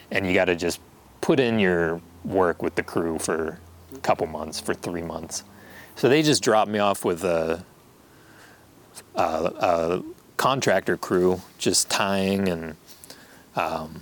and 0.10 0.26
you 0.26 0.34
got 0.34 0.46
to 0.46 0.56
just 0.56 0.80
put 1.22 1.40
in 1.40 1.60
your 1.60 2.02
work 2.26 2.64
with 2.64 2.76
the 2.76 2.84
crew 2.84 3.20
for 3.20 3.60
a 3.94 4.00
couple 4.00 4.26
months, 4.28 4.60
for 4.60 4.74
three 4.74 5.04
months. 5.04 5.44
So 5.96 6.10
they 6.10 6.24
just 6.24 6.42
dropped 6.42 6.72
me 6.72 6.80
off 6.80 7.06
with 7.06 7.24
a, 7.24 7.64
a, 9.16 9.22
a 9.22 10.04
contractor 10.42 10.98
crew, 10.98 11.40
just 11.60 11.88
tying 11.88 12.50
and 12.50 12.76
um, 13.56 14.02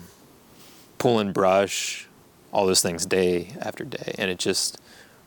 pulling 0.97 1.33
brush, 1.33 2.07
all 2.53 2.65
those 2.65 2.81
things 2.81 3.05
day 3.05 3.49
after 3.59 3.83
day, 3.83 4.15
and 4.17 4.31
it 4.31 4.39
just 4.39 4.79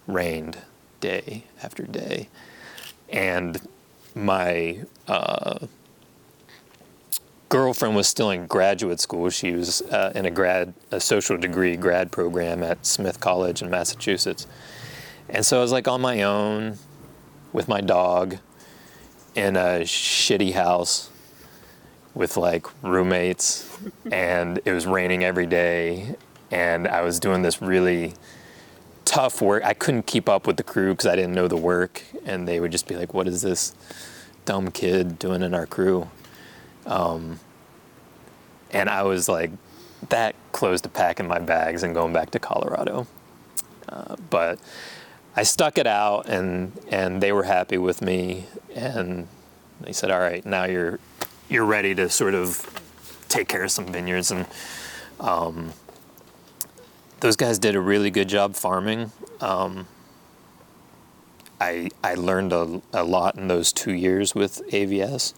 rained 0.07 0.57
day 1.01 1.44
after 1.62 1.83
day. 1.83 2.31
And 3.11 3.61
my 4.14 4.87
uh, 5.07 5.59
girlfriend 7.51 7.94
was 7.94 8.09
still 8.09 8.31
in 8.31 8.46
graduate 8.46 8.98
school. 8.98 9.29
She 9.29 9.53
was 9.53 9.83
uh, 9.83 10.12
in 10.14 10.25
a 10.25 10.31
grad, 10.31 10.72
a 10.90 10.98
social 10.98 11.37
degree 11.37 11.77
grad 11.77 12.11
program 12.11 12.62
at 12.62 12.87
Smith 12.87 13.20
College 13.20 13.61
in 13.61 13.68
Massachusetts. 13.68 14.46
And 15.29 15.44
so 15.44 15.59
I 15.59 15.61
was 15.61 15.72
like 15.72 15.87
on 15.87 16.01
my 16.01 16.22
own 16.22 16.79
with 17.53 17.68
my 17.68 17.83
dog 17.83 18.38
in 19.34 19.56
a 19.56 19.80
shitty 19.80 20.52
house 20.52 21.10
with 22.14 22.36
like 22.36 22.66
roommates 22.82 23.78
and 24.10 24.60
it 24.64 24.72
was 24.72 24.86
raining 24.86 25.24
every 25.24 25.46
day 25.46 26.14
and 26.50 26.86
I 26.86 27.00
was 27.00 27.18
doing 27.18 27.42
this 27.42 27.62
really 27.62 28.14
tough 29.04 29.40
work. 29.40 29.64
I 29.64 29.74
couldn't 29.74 30.06
keep 30.06 30.28
up 30.28 30.46
with 30.46 30.56
the 30.56 30.62
crew 30.62 30.92
because 30.92 31.06
I 31.06 31.16
didn't 31.16 31.34
know 31.34 31.48
the 31.48 31.56
work, 31.56 32.02
and 32.24 32.46
they 32.46 32.60
would 32.60 32.70
just 32.70 32.86
be 32.86 32.94
like, 32.94 33.14
"What 33.14 33.26
is 33.26 33.42
this 33.42 33.74
dumb 34.44 34.70
kid 34.70 35.18
doing 35.18 35.42
in 35.42 35.54
our 35.54 35.66
crew?" 35.66 36.08
Um, 36.86 37.40
and 38.70 38.88
I 38.88 39.02
was 39.02 39.28
like, 39.28 39.50
that 40.08 40.34
close 40.52 40.80
to 40.82 40.88
packing 40.88 41.28
my 41.28 41.38
bags 41.38 41.82
and 41.82 41.94
going 41.94 42.12
back 42.12 42.30
to 42.32 42.38
Colorado. 42.38 43.06
Uh, 43.88 44.16
but 44.30 44.58
I 45.34 45.44
stuck 45.44 45.78
it 45.78 45.86
out, 45.86 46.28
and 46.28 46.78
and 46.88 47.22
they 47.22 47.32
were 47.32 47.44
happy 47.44 47.78
with 47.78 48.02
me, 48.02 48.46
and 48.74 49.28
they 49.80 49.92
said, 49.92 50.10
"All 50.10 50.20
right, 50.20 50.44
now 50.44 50.64
you're 50.64 50.98
you're 51.48 51.64
ready 51.64 51.94
to 51.94 52.08
sort 52.08 52.34
of 52.34 52.66
take 53.28 53.48
care 53.48 53.64
of 53.64 53.70
some 53.70 53.86
vineyards." 53.86 54.30
And 54.30 54.46
um, 55.20 55.72
those 57.20 57.36
guys 57.36 57.58
did 57.58 57.74
a 57.74 57.80
really 57.80 58.10
good 58.10 58.28
job 58.28 58.56
farming. 58.56 59.12
Um, 59.40 59.86
I 61.60 61.88
I 62.04 62.14
learned 62.14 62.52
a, 62.52 62.82
a 62.92 63.04
lot 63.04 63.36
in 63.36 63.48
those 63.48 63.72
two 63.72 63.92
years 63.92 64.34
with 64.34 64.60
AVS, 64.70 65.32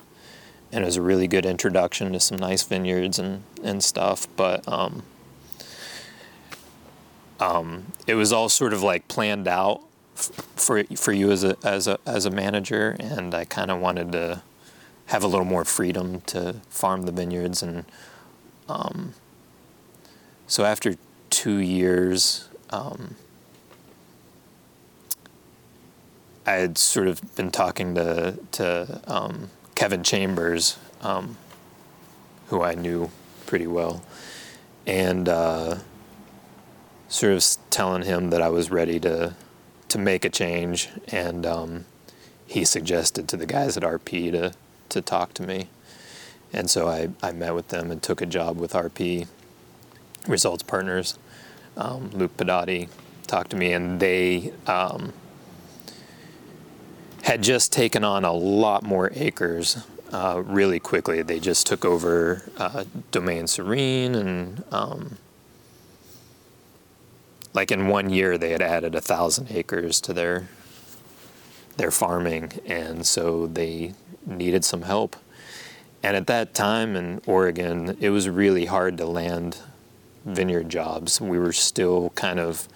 and 0.73 0.83
it 0.83 0.87
was 0.87 0.97
a 0.97 1.03
really 1.03 1.29
good 1.29 1.47
introduction 1.47 2.13
to 2.15 2.21
some 2.21 2.39
nice 2.39 2.65
vineyards 2.65 3.21
and, 3.21 3.45
and 3.63 3.85
stuff. 3.85 4.27
But 4.35 4.67
um, 4.67 5.05
um, 7.45 7.93
it 8.07 8.15
was 8.15 8.33
all 8.33 8.49
sort 8.49 8.73
of 8.73 8.83
like 8.83 9.07
planned 9.09 9.49
out 9.49 9.83
f- 10.17 10.31
for 10.57 10.83
for 10.97 11.13
you 11.13 11.31
as 11.31 11.45
a 11.45 11.57
as 11.63 11.87
a 11.87 11.99
as 12.07 12.25
a 12.25 12.31
manager, 12.31 12.97
and 12.99 13.35
I 13.35 13.45
kind 13.45 13.71
of 13.71 13.81
wanted 13.81 14.13
to 14.13 14.43
have 15.07 15.23
a 15.23 15.27
little 15.27 15.45
more 15.45 15.65
freedom 15.65 16.23
to 16.23 16.61
farm 16.69 17.03
the 17.03 17.13
vineyards 17.13 17.63
and. 17.63 17.85
Um, 18.67 19.13
so 20.47 20.65
after 20.65 20.95
two 21.29 21.57
years, 21.57 22.49
um, 22.71 23.17
I 26.47 26.53
had 26.53 26.79
sort 26.79 27.09
of 27.09 27.35
been 27.37 27.51
talking 27.51 27.95
to 27.95 28.39
to 28.53 29.01
um, 29.07 29.51
Kevin 29.75 30.03
Chambers, 30.03 30.79
um, 31.03 31.37
who 32.49 32.63
I 32.63 32.75
knew 32.75 33.11
pretty 33.47 33.67
well, 33.67 34.03
and 34.87 35.29
uh, 35.29 35.77
sort 37.15 37.33
of 37.33 37.71
telling 37.71 38.03
him 38.03 38.31
that 38.31 38.43
I 38.43 38.49
was 38.49 38.71
ready 38.71 38.99
to 39.01 39.35
to 39.89 39.99
make 39.99 40.25
a 40.25 40.31
change, 40.31 40.89
and 41.09 41.47
um, 41.47 41.85
he 42.47 42.65
suggested 42.65 43.29
to 43.29 43.37
the 43.37 43.47
guys 43.47 43.77
at 43.77 43.83
RP 43.83 44.33
to 44.33 44.53
to 44.89 45.01
talk 45.01 45.35
to 45.35 45.43
me, 45.43 45.69
and 46.53 46.69
so 46.69 46.89
I 46.89 47.11
I 47.23 47.33
met 47.33 47.55
with 47.55 47.69
them 47.69 47.91
and 47.91 48.03
took 48.03 48.21
a 48.21 48.27
job 48.27 48.59
with 48.59 48.73
RP 48.73 49.29
Results 50.27 50.63
Partners 50.63 51.19
um, 51.77 52.11
Luke 52.11 52.37
Pedotti 52.37 52.89
talked 53.27 53.51
to 53.51 53.57
me, 53.57 53.73
and 53.73 54.01
they 54.01 54.53
um, 54.67 55.13
had 57.23 57.43
just 57.43 57.73
taken 57.73 58.05
on 58.05 58.25
a 58.25 58.33
lot 58.33 58.83
more 58.83 59.11
acres 59.15 59.85
uh, 60.13 60.43
really 60.45 60.79
quickly. 60.79 61.23
They 61.23 61.41
just 61.41 61.67
took 61.67 61.85
over 61.85 62.49
uh, 62.57 62.85
Domaine 63.11 63.47
Serene, 63.47 64.15
and 64.15 64.65
um, 64.71 65.17
like 67.55 67.71
in 67.71 67.87
one 67.89 68.11
year, 68.11 68.37
they 68.37 68.51
had 68.51 68.61
added 68.61 68.95
a 68.95 69.01
thousand 69.01 69.51
acres 69.51 70.01
to 70.03 70.13
their 70.13 70.49
their 71.77 71.91
farming, 71.91 72.53
and 72.67 73.07
so 73.07 73.47
they 73.47 73.95
needed 74.27 74.65
some 74.65 74.83
help. 74.83 75.17
And 76.03 76.17
at 76.17 76.27
that 76.27 76.55
time 76.55 76.95
in 76.95 77.21
Oregon, 77.27 77.97
it 78.01 78.11
was 78.11 78.29
really 78.29 78.67
hard 78.67 78.99
to 78.99 79.07
land 79.07 79.59
vineyard 80.25 80.69
jobs. 80.69 81.21
We 81.21 81.39
were 81.39 81.53
still 81.53 82.11
kind 82.11 82.39
of, 82.39 82.69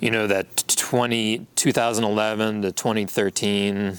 you 0.00 0.10
know, 0.10 0.26
that 0.26 0.66
20, 0.68 1.46
2011 1.54 2.62
to 2.62 2.72
2013 2.72 3.98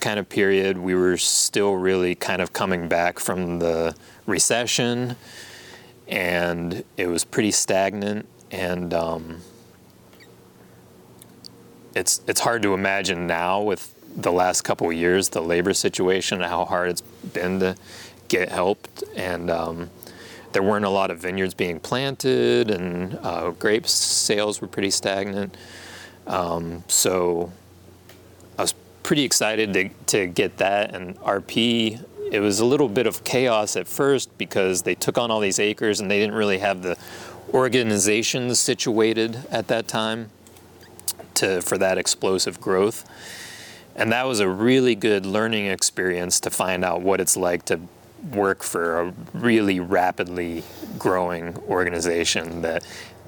kind 0.00 0.18
of 0.20 0.28
period, 0.28 0.78
we 0.78 0.94
were 0.94 1.16
still 1.16 1.74
really 1.74 2.14
kind 2.14 2.40
of 2.40 2.52
coming 2.52 2.88
back 2.88 3.18
from 3.18 3.58
the 3.58 3.96
recession. 4.26 5.16
and 6.06 6.84
it 6.96 7.06
was 7.06 7.24
pretty 7.24 7.50
stagnant 7.50 8.26
and 8.50 8.94
um, 8.94 9.40
it's 11.94 12.20
it's 12.26 12.40
hard 12.40 12.62
to 12.62 12.74
imagine 12.74 13.26
now 13.26 13.60
with 13.60 13.94
the 14.16 14.32
last 14.32 14.62
couple 14.62 14.88
of 14.88 14.94
years 14.94 15.28
the 15.28 15.40
labor 15.40 15.72
situation 15.72 16.40
how 16.40 16.64
hard 16.64 16.90
it's 16.90 17.00
been 17.00 17.60
to 17.60 17.76
get 18.28 18.50
helped. 18.50 19.04
And 19.16 19.50
um, 19.50 19.90
there 20.52 20.62
weren't 20.62 20.84
a 20.84 20.90
lot 20.90 21.10
of 21.10 21.18
vineyards 21.18 21.54
being 21.54 21.80
planted 21.80 22.70
and 22.70 23.18
uh, 23.22 23.50
grape 23.50 23.86
sales 23.86 24.60
were 24.60 24.68
pretty 24.68 24.90
stagnant. 24.90 25.56
Um, 26.26 26.84
so 26.88 27.52
I 28.58 28.62
was 28.62 28.74
pretty 29.02 29.24
excited 29.24 29.72
to, 29.72 29.88
to 30.06 30.26
get 30.26 30.58
that 30.58 30.94
and 30.94 31.16
RP 31.20 32.04
it 32.30 32.40
was 32.40 32.60
a 32.60 32.64
little 32.64 32.88
bit 32.88 33.06
of 33.06 33.24
chaos 33.24 33.74
at 33.76 33.88
first 33.88 34.36
because 34.36 34.82
they 34.82 34.94
took 34.94 35.16
on 35.16 35.30
all 35.30 35.40
these 35.40 35.58
acres 35.58 36.00
and 36.00 36.10
they 36.10 36.18
didn't 36.18 36.34
really 36.34 36.58
have 36.58 36.82
the 36.82 36.96
organizations 37.54 38.58
situated 38.58 39.46
at 39.50 39.68
that 39.68 39.88
time 39.88 40.30
to 41.34 41.62
for 41.62 41.78
that 41.78 41.98
explosive 41.98 42.60
growth. 42.60 43.08
And 43.96 44.12
that 44.12 44.24
was 44.24 44.40
a 44.40 44.48
really 44.48 44.94
good 44.94 45.26
learning 45.26 45.66
experience 45.66 46.38
to 46.40 46.50
find 46.50 46.84
out 46.84 47.02
what 47.02 47.20
it's 47.20 47.36
like 47.36 47.64
to 47.66 47.80
work 48.32 48.62
for 48.62 49.00
a 49.00 49.14
really 49.32 49.80
rapidly 49.80 50.62
growing 50.98 51.56
organization 51.68 52.62
that 52.62 52.84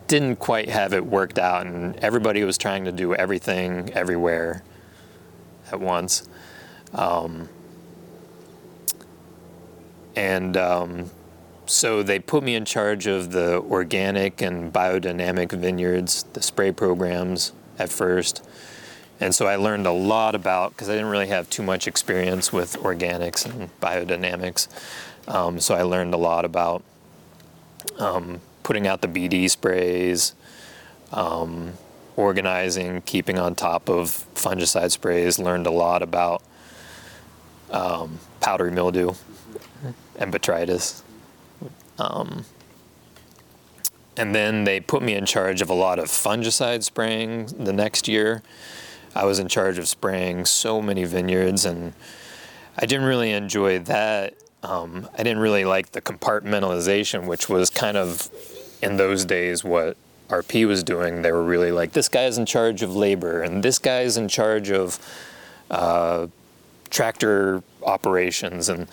didn't 0.07 0.37
quite 0.37 0.69
have 0.69 0.93
it 0.93 1.07
worked 1.07 1.39
out 1.39 1.67
and 1.67 1.97
everybody 1.97 2.43
was 2.43 2.59
trying 2.59 2.85
to 2.85 2.93
do 2.93 3.15
everything 3.15 3.91
everywhere 3.95 4.63
at 5.71 5.81
once. 5.81 6.29
Um, 6.93 7.49
and 10.17 10.57
um, 10.57 11.11
so 11.71 12.03
they 12.03 12.19
put 12.19 12.43
me 12.43 12.57
in 12.57 12.65
charge 12.65 13.07
of 13.07 13.31
the 13.31 13.61
organic 13.61 14.43
and 14.43 14.73
biodynamic 14.73 15.53
vineyards, 15.53 16.25
the 16.33 16.43
spray 16.43 16.73
programs 16.73 17.53
at 17.79 17.89
first. 17.89 18.45
And 19.21 19.33
so 19.33 19.47
I 19.47 19.55
learned 19.55 19.87
a 19.87 19.93
lot 19.93 20.35
about, 20.35 20.73
because 20.73 20.89
I 20.89 20.95
didn't 20.95 21.11
really 21.11 21.29
have 21.29 21.49
too 21.49 21.63
much 21.63 21.87
experience 21.87 22.53
with 22.53 22.77
organics 22.79 23.45
and 23.45 23.71
biodynamics. 23.81 24.67
Um, 25.29 25.61
so 25.61 25.77
I 25.77 25.83
learned 25.83 26.13
a 26.13 26.17
lot 26.17 26.45
about 26.45 26.83
um, 27.99 28.41
putting 28.65 28.89
out 28.89 29.01
the 29.01 29.09
BD 29.09 29.49
sprays, 29.49 30.35
um, 31.13 31.75
organizing, 32.17 33.03
keeping 33.03 33.39
on 33.39 33.55
top 33.55 33.89
of 33.89 34.27
fungicide 34.35 34.91
sprays, 34.91 35.39
learned 35.39 35.69
a 35.69 35.71
lot 35.71 36.03
about 36.03 36.43
um, 37.71 38.19
powdery 38.41 38.73
mildew 38.73 39.13
and 40.17 40.33
botrytis. 40.33 41.03
Um, 42.01 42.47
and 44.17 44.35
then 44.35 44.65
they 44.65 44.81
put 44.81 45.03
me 45.03 45.15
in 45.15 45.27
charge 45.27 45.61
of 45.61 45.69
a 45.69 45.75
lot 45.75 45.99
of 45.99 46.07
fungicide 46.07 46.83
spraying 46.83 47.47
the 47.47 47.73
next 47.73 48.09
year. 48.09 48.43
I 49.15 49.25
was 49.25 49.39
in 49.39 49.49
charge 49.49 49.79
of 49.79 49.87
spraying 49.87 50.47
so 50.47 50.81
many 50.81 51.05
vineyards, 51.05 51.65
and 51.65 51.93
I 52.79 52.87
didn't 52.87 53.07
really 53.07 53.33
enjoy 53.33 53.81
that. 53.81 54.35
Um, 54.63 55.09
I 55.15 55.23
didn't 55.23 55.39
really 55.39 55.65
like 55.65 55.93
the 55.93 56.01
compartmentalization, 56.01 57.27
which 57.27 57.49
was 57.49 57.71
kind 57.71 57.97
of 57.97 58.31
in 58.83 58.97
those 58.97 59.25
days 59.25 59.63
what 59.65 59.97
RP 60.29 60.67
was 60.67 60.83
doing. 60.83 61.23
They 61.23 61.33
were 61.33 61.43
really 61.43 61.73
like, 61.73 61.93
this 61.93 62.09
guy's 62.09 62.39
in 62.39 62.47
charge 62.47 62.83
of 62.83 62.95
labor, 62.95 63.43
and 63.43 63.63
this 63.63 63.79
guy's 63.79 64.17
in 64.17 64.29
charge 64.29 64.71
of 64.71 64.99
uh, 65.71 66.29
tractor 66.89 67.63
operations, 67.83 68.69
and 68.69 68.87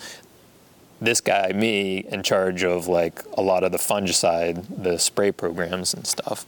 this 1.00 1.20
guy, 1.20 1.52
me, 1.52 1.98
in 1.98 2.22
charge 2.22 2.64
of 2.64 2.88
like 2.88 3.22
a 3.36 3.42
lot 3.42 3.64
of 3.64 3.72
the 3.72 3.78
fungicide, 3.78 4.64
the 4.82 4.98
spray 4.98 5.32
programs 5.32 5.94
and 5.94 6.06
stuff. 6.06 6.44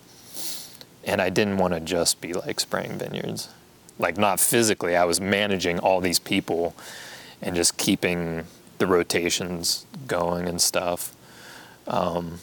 And 1.05 1.21
I 1.21 1.31
didn't 1.31 1.59
want 1.59 1.75
to 1.75 1.81
just 1.81 2.21
be 2.21 2.33
like 2.33 2.61
spraying 2.61 2.99
vineyards. 2.99 3.49
Like, 3.99 4.17
not 4.17 4.41
physically, 4.41 4.97
I 4.97 5.05
was 5.05 5.21
managing 5.21 5.79
all 5.79 6.01
these 6.01 6.19
people 6.19 6.75
and 7.43 7.55
just 7.55 7.77
keeping 7.77 8.45
the 8.79 8.87
rotations 8.87 9.87
going 10.07 10.49
and 10.49 10.61
stuff. 10.61 11.15
Um, 11.87 12.39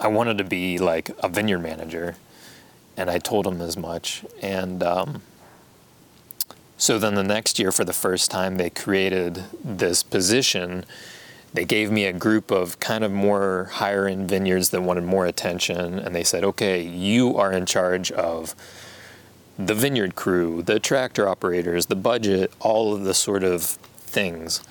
I 0.00 0.08
wanted 0.08 0.38
to 0.38 0.44
be 0.44 0.78
like 0.78 1.10
a 1.22 1.28
vineyard 1.28 1.58
manager, 1.58 2.16
and 2.96 3.10
I 3.10 3.18
told 3.18 3.46
him 3.46 3.60
as 3.60 3.76
much. 3.76 4.24
And 4.40 4.82
um, 4.82 5.22
so 6.80 6.98
then 6.98 7.14
the 7.14 7.22
next 7.22 7.58
year, 7.58 7.72
for 7.72 7.84
the 7.84 7.92
first 7.92 8.30
time, 8.30 8.56
they 8.56 8.70
created 8.70 9.44
this 9.62 10.02
position. 10.02 10.86
They 11.52 11.66
gave 11.66 11.90
me 11.90 12.06
a 12.06 12.12
group 12.14 12.50
of 12.50 12.80
kind 12.80 13.04
of 13.04 13.12
more 13.12 13.68
higher 13.70 14.06
end 14.06 14.30
vineyards 14.30 14.70
that 14.70 14.80
wanted 14.80 15.04
more 15.04 15.26
attention, 15.26 15.98
and 15.98 16.14
they 16.14 16.24
said, 16.24 16.42
okay, 16.42 16.80
you 16.80 17.36
are 17.36 17.52
in 17.52 17.66
charge 17.66 18.10
of 18.12 18.54
the 19.58 19.74
vineyard 19.74 20.14
crew, 20.14 20.62
the 20.62 20.80
tractor 20.80 21.28
operators, 21.28 21.84
the 21.84 21.96
budget, 21.96 22.50
all 22.60 22.94
of 22.94 23.04
the 23.04 23.12
sort 23.12 23.44
of 23.44 23.62
things, 23.62 24.64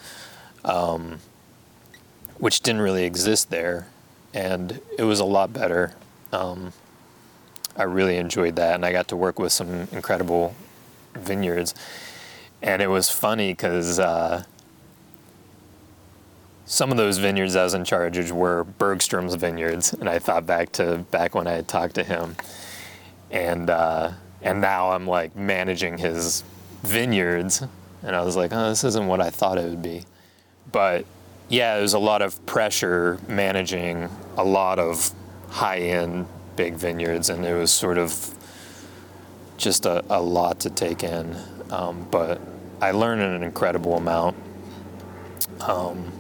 um, 0.66 1.20
which 2.40 2.62
didn't 2.62 2.82
really 2.82 3.04
exist 3.04 3.52
there. 3.52 3.86
And 4.34 4.82
it 4.98 5.04
was 5.04 5.20
a 5.20 5.26
lot 5.26 5.54
better. 5.54 5.94
Um, 6.34 6.74
I 7.78 7.84
really 7.84 8.18
enjoyed 8.18 8.56
that, 8.56 8.74
and 8.74 8.84
I 8.84 8.92
got 8.92 9.10
to 9.10 9.16
work 9.16 9.38
with 9.38 9.52
some 9.52 9.88
incredible 9.92 10.56
vineyards. 11.14 11.76
And 12.62 12.82
it 12.82 12.88
was 12.88 13.10
funny 13.10 13.54
because 13.54 14.00
uh, 14.00 14.44
some 16.70 16.92
of 16.92 16.98
those 16.98 17.18
vineyards 17.18 17.56
I 17.56 17.64
was 17.64 17.74
in 17.74 17.84
charge 17.84 18.18
of 18.18 18.32
were 18.32 18.64
Bergstrom's 18.64 19.34
vineyards, 19.34 19.92
and 19.92 20.08
I 20.08 20.20
thought 20.20 20.46
back 20.46 20.72
to 20.74 21.00
back 21.10 21.34
when 21.34 21.48
I 21.48 21.54
had 21.54 21.68
talked 21.68 21.96
to 21.96 22.04
him, 22.04 22.36
and 23.32 23.72
uh, 23.72 24.12
and 24.44 24.62
now 24.62 24.92
I'm 24.92 25.08
like 25.08 25.36
managing 25.36 25.98
his 25.98 26.44
vineyards, 26.84 27.64
and 28.04 28.16
I 28.16 28.24
was 28.24 28.36
like, 28.36 28.54
oh, 28.54 28.70
this 28.70 28.84
isn't 28.84 29.08
what 29.08 29.20
I 29.20 29.32
thought 29.32 29.58
it 29.58 29.68
would 29.68 29.82
be, 29.82 30.04
but 30.72 31.06
yeah, 31.50 31.82
was 31.82 31.94
a 31.94 32.00
lot 32.00 32.22
of 32.22 32.46
pressure 32.46 33.18
managing 33.28 34.08
a 34.38 34.44
lot 34.44 34.78
of 34.78 35.12
high-end 35.50 36.28
big 36.56 36.76
vineyards, 36.76 37.30
and 37.32 37.44
it 37.46 37.56
was 37.56 37.72
sort 37.72 37.98
of 37.98 38.14
just 39.60 39.86
a, 39.86 40.04
a 40.10 40.22
lot 40.22 40.62
to 40.62 40.70
take 40.70 41.04
in. 41.04 41.38
Um, 41.70 42.08
but 42.10 42.42
I 42.82 42.92
learned 42.92 43.22
an 43.22 43.44
incredible 43.44 43.96
amount. 43.96 44.36
Um, 45.60 46.12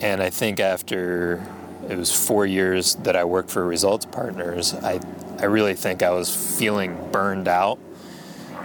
and 0.00 0.22
I 0.22 0.30
think 0.30 0.58
after 0.58 1.46
it 1.88 1.96
was 1.96 2.10
four 2.10 2.46
years 2.46 2.94
that 2.96 3.14
I 3.14 3.24
worked 3.24 3.50
for 3.50 3.64
Results 3.64 4.06
Partners, 4.06 4.74
I, 4.74 5.00
I 5.38 5.44
really 5.44 5.74
think 5.74 6.02
I 6.02 6.10
was 6.10 6.58
feeling 6.58 7.10
burned 7.12 7.48
out. 7.48 7.78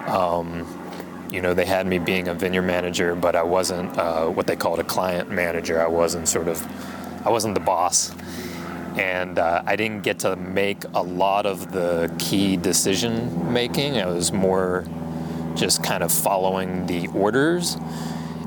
Um, 0.07 0.81
you 1.29 1.41
know, 1.41 1.53
they 1.53 1.65
had 1.65 1.85
me 1.85 1.99
being 1.99 2.29
a 2.29 2.33
vineyard 2.33 2.61
manager, 2.61 3.15
but 3.15 3.35
I 3.35 3.43
wasn't 3.43 3.97
uh, 3.97 4.27
what 4.27 4.47
they 4.47 4.55
called 4.55 4.79
a 4.79 4.83
client 4.83 5.29
manager. 5.29 5.81
I 5.81 5.87
wasn't 5.87 6.29
sort 6.29 6.47
of, 6.47 6.65
I 7.25 7.29
wasn't 7.29 7.55
the 7.55 7.59
boss 7.59 8.13
and 8.97 9.39
uh, 9.39 9.61
I 9.65 9.75
didn't 9.75 10.03
get 10.03 10.19
to 10.19 10.35
make 10.35 10.83
a 10.93 11.01
lot 11.01 11.45
of 11.45 11.71
the 11.71 12.13
key 12.17 12.57
decision 12.57 13.51
making. 13.51 13.99
I 13.99 14.05
was 14.05 14.31
more 14.31 14.85
just 15.55 15.83
kind 15.83 16.03
of 16.03 16.11
following 16.11 16.85
the 16.85 17.07
orders, 17.07 17.77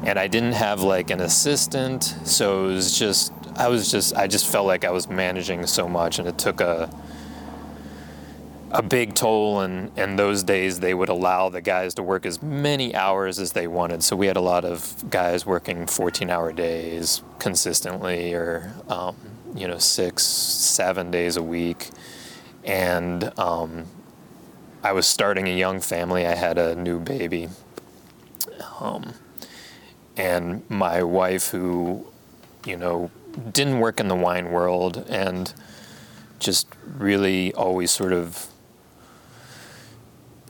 and 0.04 0.18
I 0.18 0.26
didn't 0.26 0.52
have 0.52 0.82
like 0.82 1.10
an 1.10 1.20
assistant, 1.20 2.04
so 2.24 2.66
it 2.66 2.74
was 2.74 2.98
just 2.98 3.32
I 3.56 3.68
was 3.68 3.90
just 3.90 4.16
I 4.16 4.26
just 4.26 4.46
felt 4.46 4.66
like 4.66 4.84
I 4.84 4.90
was 4.90 5.08
managing 5.08 5.66
so 5.66 5.88
much, 5.88 6.18
and 6.18 6.26
it 6.26 6.38
took 6.38 6.60
a 6.60 6.90
a 8.70 8.82
big 8.82 9.14
toll. 9.14 9.60
And 9.60 9.96
in 9.98 10.16
those 10.16 10.42
days 10.42 10.80
they 10.80 10.94
would 10.94 11.08
allow 11.08 11.48
the 11.48 11.60
guys 11.60 11.94
to 11.94 12.02
work 12.02 12.26
as 12.26 12.42
many 12.42 12.94
hours 12.94 13.38
as 13.38 13.52
they 13.52 13.66
wanted. 13.66 14.02
So 14.02 14.16
we 14.16 14.26
had 14.26 14.36
a 14.36 14.42
lot 14.42 14.64
of 14.64 15.08
guys 15.10 15.46
working 15.46 15.86
14 15.86 16.30
hour 16.30 16.52
days 16.52 17.22
consistently 17.38 18.34
or 18.34 18.72
um, 18.88 19.16
you 19.54 19.66
know, 19.66 19.78
six, 19.78 20.24
seven 20.24 21.10
days 21.10 21.36
a 21.36 21.42
week. 21.42 21.90
And 22.64 23.38
um, 23.38 23.86
I 24.82 24.92
was 24.92 25.06
starting 25.06 25.48
a 25.48 25.56
young 25.56 25.80
family. 25.80 26.26
I 26.26 26.34
had 26.34 26.58
a 26.58 26.74
new 26.74 27.00
baby. 27.00 27.48
Um, 28.80 29.14
and 30.16 30.68
my 30.68 31.02
wife, 31.02 31.48
who, 31.50 32.06
you 32.64 32.76
know, 32.76 33.10
didn't 33.52 33.78
work 33.78 34.00
in 34.00 34.08
the 34.08 34.16
wine 34.16 34.50
world 34.50 35.04
and 35.08 35.52
just 36.38 36.68
really 36.84 37.52
always 37.54 37.90
sort 37.90 38.12
of 38.12 38.48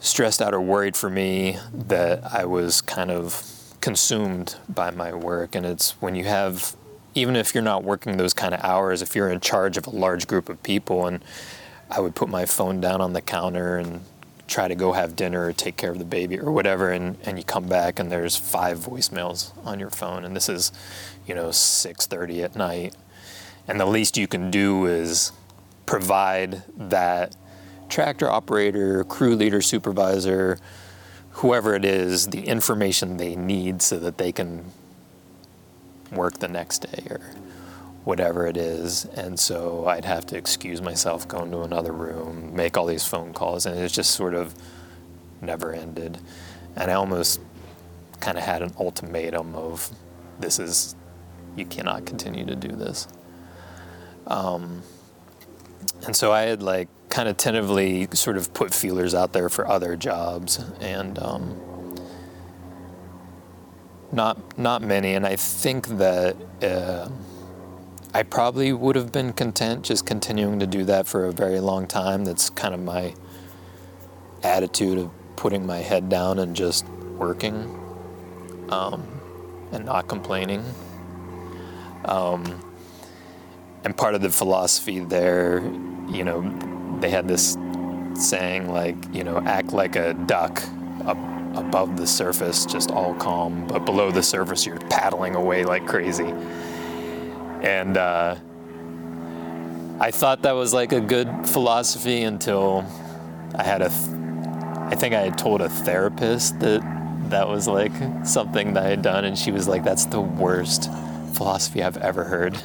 stressed 0.00 0.40
out 0.40 0.54
or 0.54 0.61
worried 0.61 0.96
for 0.96 1.11
me 1.11 1.58
that 1.72 2.24
I 2.24 2.44
was 2.44 2.80
kind 2.80 3.11
of 3.11 3.42
consumed 3.80 4.56
by 4.68 4.90
my 4.90 5.12
work. 5.12 5.54
And 5.54 5.66
it's 5.66 5.92
when 6.00 6.14
you 6.14 6.24
have 6.24 6.76
even 7.18 7.37
if 7.37 7.54
you're 7.54 7.62
not 7.62 7.85
working 7.85 8.16
those 8.16 8.33
kind 8.33 8.54
of 8.54 8.64
hours, 8.64 9.02
if 9.02 9.14
you're 9.14 9.31
in 9.31 9.40
charge 9.40 9.76
of 9.76 9.87
a 9.87 9.90
large 9.90 10.26
group 10.26 10.48
of 10.48 10.62
people, 10.62 11.07
and 11.07 11.22
I 11.90 12.00
would 12.00 12.14
put 12.14 12.28
my 12.28 12.46
phone 12.46 12.81
down 12.81 13.00
on 13.00 13.12
the 13.12 13.20
counter 13.20 13.76
and 13.76 14.00
try 14.46 14.68
to 14.68 14.74
go 14.74 14.92
have 14.92 15.14
dinner 15.14 15.46
or 15.46 15.52
take 15.52 15.76
care 15.76 15.90
of 15.90 15.98
the 15.98 16.04
baby 16.04 16.38
or 16.38 16.52
whatever, 16.52 16.90
and, 16.90 17.18
and 17.24 17.37
you 17.37 17.44
come 17.44 17.68
back 17.68 17.98
and 17.98 18.11
there's 18.11 18.37
five 18.37 18.78
voicemails 18.78 19.52
on 19.66 19.78
your 19.78 19.90
phone, 19.90 20.24
and 20.24 20.35
this 20.35 20.48
is, 20.48 20.72
you 21.26 21.35
know, 21.35 21.48
6:30 21.48 22.44
at 22.44 22.57
night, 22.57 22.94
and 23.66 23.78
the 23.78 23.87
least 23.87 24.16
you 24.16 24.26
can 24.26 24.50
do 24.50 24.87
is 24.87 25.33
provide 25.87 26.62
that 26.76 27.37
tractor 27.88 28.31
operator, 28.31 29.04
crew 29.04 29.35
leader, 29.35 29.61
supervisor, 29.61 30.59
whoever 31.33 31.74
it 31.74 31.85
is, 31.85 32.28
the 32.28 32.46
information 32.46 33.16
they 33.16 33.37
need 33.37 33.81
so 33.81 33.98
that 33.98 34.18
they 34.18 34.33
can 34.33 34.72
work 36.12 36.38
the 36.38 36.49
next 36.49 36.81
day 36.90 37.07
or 37.11 37.21
whatever 38.05 38.47
it 38.47 38.57
is. 38.57 39.05
And 39.05 39.38
so 39.38 39.87
I'd 39.87 40.05
have 40.05 40.25
to 40.27 40.37
excuse 40.37 40.81
myself, 40.81 41.29
go 41.29 41.42
into 41.42 41.61
another 41.61 41.92
room, 41.92 42.55
make 42.55 42.77
all 42.77 42.87
these 42.87 43.05
phone 43.05 43.33
calls, 43.35 43.66
and 43.66 43.79
it 43.79 43.88
just 43.92 44.12
sort 44.12 44.35
of 44.35 44.55
never 45.42 45.73
ended. 45.73 46.18
And 46.77 46.90
I 46.90 46.94
almost 46.94 47.40
kind 48.21 48.38
of 48.38 48.44
had 48.44 48.62
an 48.62 48.73
ultimatum 48.79 49.55
of 49.55 49.90
this 50.40 50.59
is, 50.59 50.97
you 51.57 51.66
cannot 51.66 52.07
continue 52.07 52.44
to 52.47 52.57
do 52.57 52.68
this. 52.68 53.09
Um, 54.27 54.83
and 56.07 56.14
so 56.14 56.33
I 56.33 56.42
had 56.42 56.62
like 56.62 56.88
kind 57.09 57.29
of 57.29 57.37
tentatively 57.37 58.09
sort 58.12 58.37
of 58.37 58.53
put 58.55 58.73
feelers 58.73 59.14
out 59.14 59.33
there 59.33 59.49
for 59.49 59.66
other 59.66 59.97
jobs 59.97 60.59
and 60.81 61.18
um, 61.18 61.61
not 64.12 64.59
not 64.59 64.83
many 64.83 65.14
and 65.14 65.27
I 65.27 65.37
think 65.37 65.87
that 65.99 66.37
uh, 66.62 67.09
I 68.14 68.23
probably 68.23 68.73
would 68.73 68.97
have 68.97 69.12
been 69.12 69.33
content 69.33 69.85
just 69.85 70.07
continuing 70.07 70.59
to 70.61 70.66
do 70.66 70.85
that 70.85 71.07
for 71.07 71.27
a 71.27 71.33
very 71.33 71.61
long 71.61 71.87
time. 71.87 72.25
That's 72.25 72.51
kind 72.51 72.75
of 72.75 72.81
my 72.81 73.14
attitude 74.42 74.99
of 74.99 75.11
putting 75.37 75.66
my 75.66 75.79
head 75.79 76.09
down 76.09 76.38
and 76.38 76.57
just 76.57 76.87
working 77.18 77.55
um, 78.71 79.07
and 79.73 79.85
not 79.85 80.09
complaining. 80.09 80.64
Um, 82.05 82.64
and 83.85 83.97
part 83.97 84.14
of 84.14 84.23
the 84.23 84.31
philosophy 84.31 85.01
there 85.01 85.61
you 86.09 86.25
know 86.25 86.40
they 87.01 87.11
had 87.11 87.29
this 87.29 87.57
saying 88.18 88.68
like, 88.68 88.97
you 89.12 89.25
know, 89.25 89.38
act 89.38 89.73
like 89.73 89.97
a 89.97 90.14
duck 90.14 90.62
up 91.07 91.16
above 91.59 91.97
the 91.97 92.07
surface, 92.07 92.64
just 92.66 92.90
all 92.90 93.14
calm, 93.14 93.66
but 93.66 93.85
below 93.85 94.11
the 94.11 94.23
surface, 94.23 94.66
you're 94.66 94.79
paddling 94.79 95.35
away 95.35 95.64
like 95.64 95.87
crazy. 95.87 96.33
And 97.62 97.97
uh, 97.97 98.37
I 100.01 100.11
thought 100.11 100.42
that 100.42 100.53
was 100.53 100.73
like 100.73 100.92
a 100.92 101.01
good 101.01 101.29
philosophy 101.49 102.23
until 102.23 102.87
I 103.55 103.64
had 103.64 103.83
a, 103.83 103.88
th- 103.88 104.11
I 104.90 104.94
think 104.94 105.14
I 105.14 105.21
had 105.21 105.37
told 105.38 105.61
a 105.61 105.68
therapist 105.68 106.61
that 106.61 106.83
that 107.31 107.49
was 107.49 107.68
like 107.68 107.92
something 108.25 108.75
that 108.75 108.85
I 108.85 108.88
had 108.88 109.03
done, 109.03 109.25
and 109.25 109.37
she 109.37 109.51
was 109.51 109.68
like, 109.68 109.85
"That's 109.85 110.07
the 110.07 110.21
worst 110.21 110.90
philosophy 111.35 111.83
I've 111.83 111.99
ever 111.99 112.25
heard. 112.25 112.59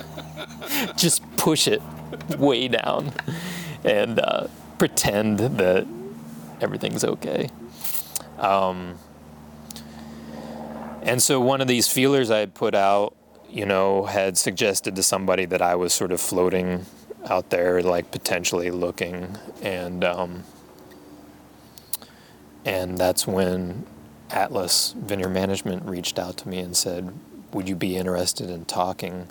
just 0.96 1.22
push 1.36 1.68
it 1.68 1.82
way 2.38 2.68
down." 2.70 3.12
and 3.84 4.20
uh, 4.20 4.48
pretend 4.78 5.40
that 5.40 5.86
everything's 6.62 7.04
okay. 7.04 7.50
Um, 8.44 9.00
and 11.02 11.24
so 11.24 11.40
one 11.40 11.62
of 11.62 11.68
these 11.68 11.88
feelers 11.88 12.30
I 12.30 12.40
had 12.40 12.54
put 12.54 12.76
out, 12.76 13.16
you 13.50 13.66
know, 13.66 14.06
had 14.06 14.38
suggested 14.38 14.96
to 14.98 15.04
somebody 15.04 15.46
that 15.46 15.62
I 15.62 15.76
was 15.76 15.94
sort 15.94 16.12
of 16.12 16.20
floating 16.20 16.86
out 17.30 17.50
there, 17.52 17.82
like 17.82 18.12
potentially 18.12 18.70
looking, 18.70 19.38
and 19.62 20.04
um, 20.04 20.44
and 22.66 22.98
that's 22.98 23.26
when 23.26 23.86
Atlas 24.30 24.94
Vineyard 24.98 25.30
Management 25.30 25.86
reached 25.86 26.20
out 26.20 26.36
to 26.38 26.50
me 26.50 26.60
and 26.60 26.76
said, 26.76 27.14
"Would 27.54 27.70
you 27.70 27.76
be 27.76 27.96
interested 27.96 28.50
in 28.50 28.66
talking?" 28.66 29.30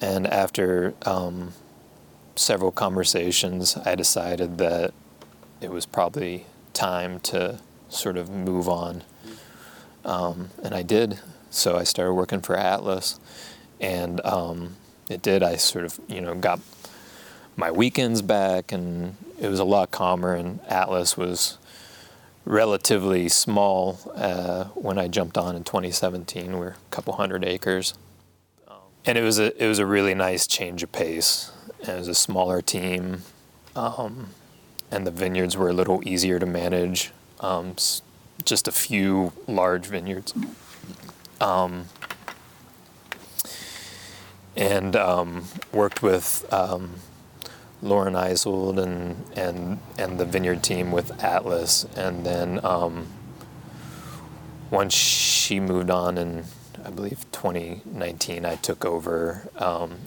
And 0.00 0.26
after 0.26 0.94
um, 1.02 1.52
several 2.34 2.72
conversations, 2.72 3.76
I 3.76 3.94
decided 3.94 4.56
that 4.58 4.94
it 5.60 5.70
was 5.70 5.84
probably 5.84 6.46
time 6.72 7.20
to 7.20 7.60
sort 7.94 8.16
of 8.16 8.30
move 8.30 8.68
on. 8.68 9.02
Um, 10.04 10.50
and 10.62 10.74
I 10.74 10.82
did. 10.82 11.20
So 11.50 11.76
I 11.76 11.84
started 11.84 12.14
working 12.14 12.40
for 12.40 12.56
Atlas, 12.56 13.18
and 13.80 14.20
um, 14.24 14.76
it 15.08 15.22
did. 15.22 15.42
I 15.42 15.56
sort 15.56 15.84
of, 15.84 16.00
you 16.08 16.20
know, 16.20 16.34
got 16.34 16.60
my 17.56 17.70
weekends 17.70 18.22
back, 18.22 18.72
and 18.72 19.16
it 19.40 19.48
was 19.48 19.60
a 19.60 19.64
lot 19.64 19.90
calmer. 19.90 20.34
And 20.34 20.60
Atlas 20.62 21.16
was 21.16 21.58
relatively 22.44 23.28
small 23.28 23.98
uh, 24.14 24.64
when 24.74 24.98
I 24.98 25.08
jumped 25.08 25.38
on 25.38 25.56
in 25.56 25.64
2017. 25.64 26.58
We're 26.58 26.68
a 26.68 26.76
couple 26.90 27.14
hundred 27.14 27.44
acres, 27.44 27.94
and 29.06 29.16
it 29.16 29.22
was 29.22 29.38
a 29.38 29.62
it 29.62 29.68
was 29.68 29.78
a 29.78 29.86
really 29.86 30.14
nice 30.14 30.46
change 30.46 30.82
of 30.82 30.92
pace. 30.92 31.52
It 31.80 31.96
was 31.96 32.08
a 32.08 32.14
smaller 32.14 32.60
team, 32.62 33.22
um, 33.76 34.30
and 34.90 35.06
the 35.06 35.10
vineyards 35.10 35.56
were 35.56 35.68
a 35.68 35.72
little 35.72 36.06
easier 36.06 36.38
to 36.38 36.46
manage. 36.46 37.12
Um, 37.44 37.76
just 38.42 38.68
a 38.68 38.72
few 38.72 39.32
large 39.46 39.84
vineyards. 39.84 40.32
Um, 41.42 41.86
and 44.56 44.96
um, 44.96 45.44
worked 45.70 46.02
with 46.02 46.50
um, 46.50 46.94
Lauren 47.82 48.14
Isold 48.14 48.78
and, 48.78 49.22
and, 49.36 49.78
and 49.98 50.18
the 50.18 50.24
vineyard 50.24 50.62
team 50.62 50.90
with 50.90 51.22
Atlas. 51.22 51.84
And 51.96 52.24
then 52.24 52.64
um, 52.64 53.08
once 54.70 54.94
she 54.94 55.60
moved 55.60 55.90
on 55.90 56.16
in, 56.16 56.44
I 56.82 56.88
believe, 56.88 57.26
2019, 57.32 58.46
I 58.46 58.56
took 58.56 58.86
over 58.86 59.50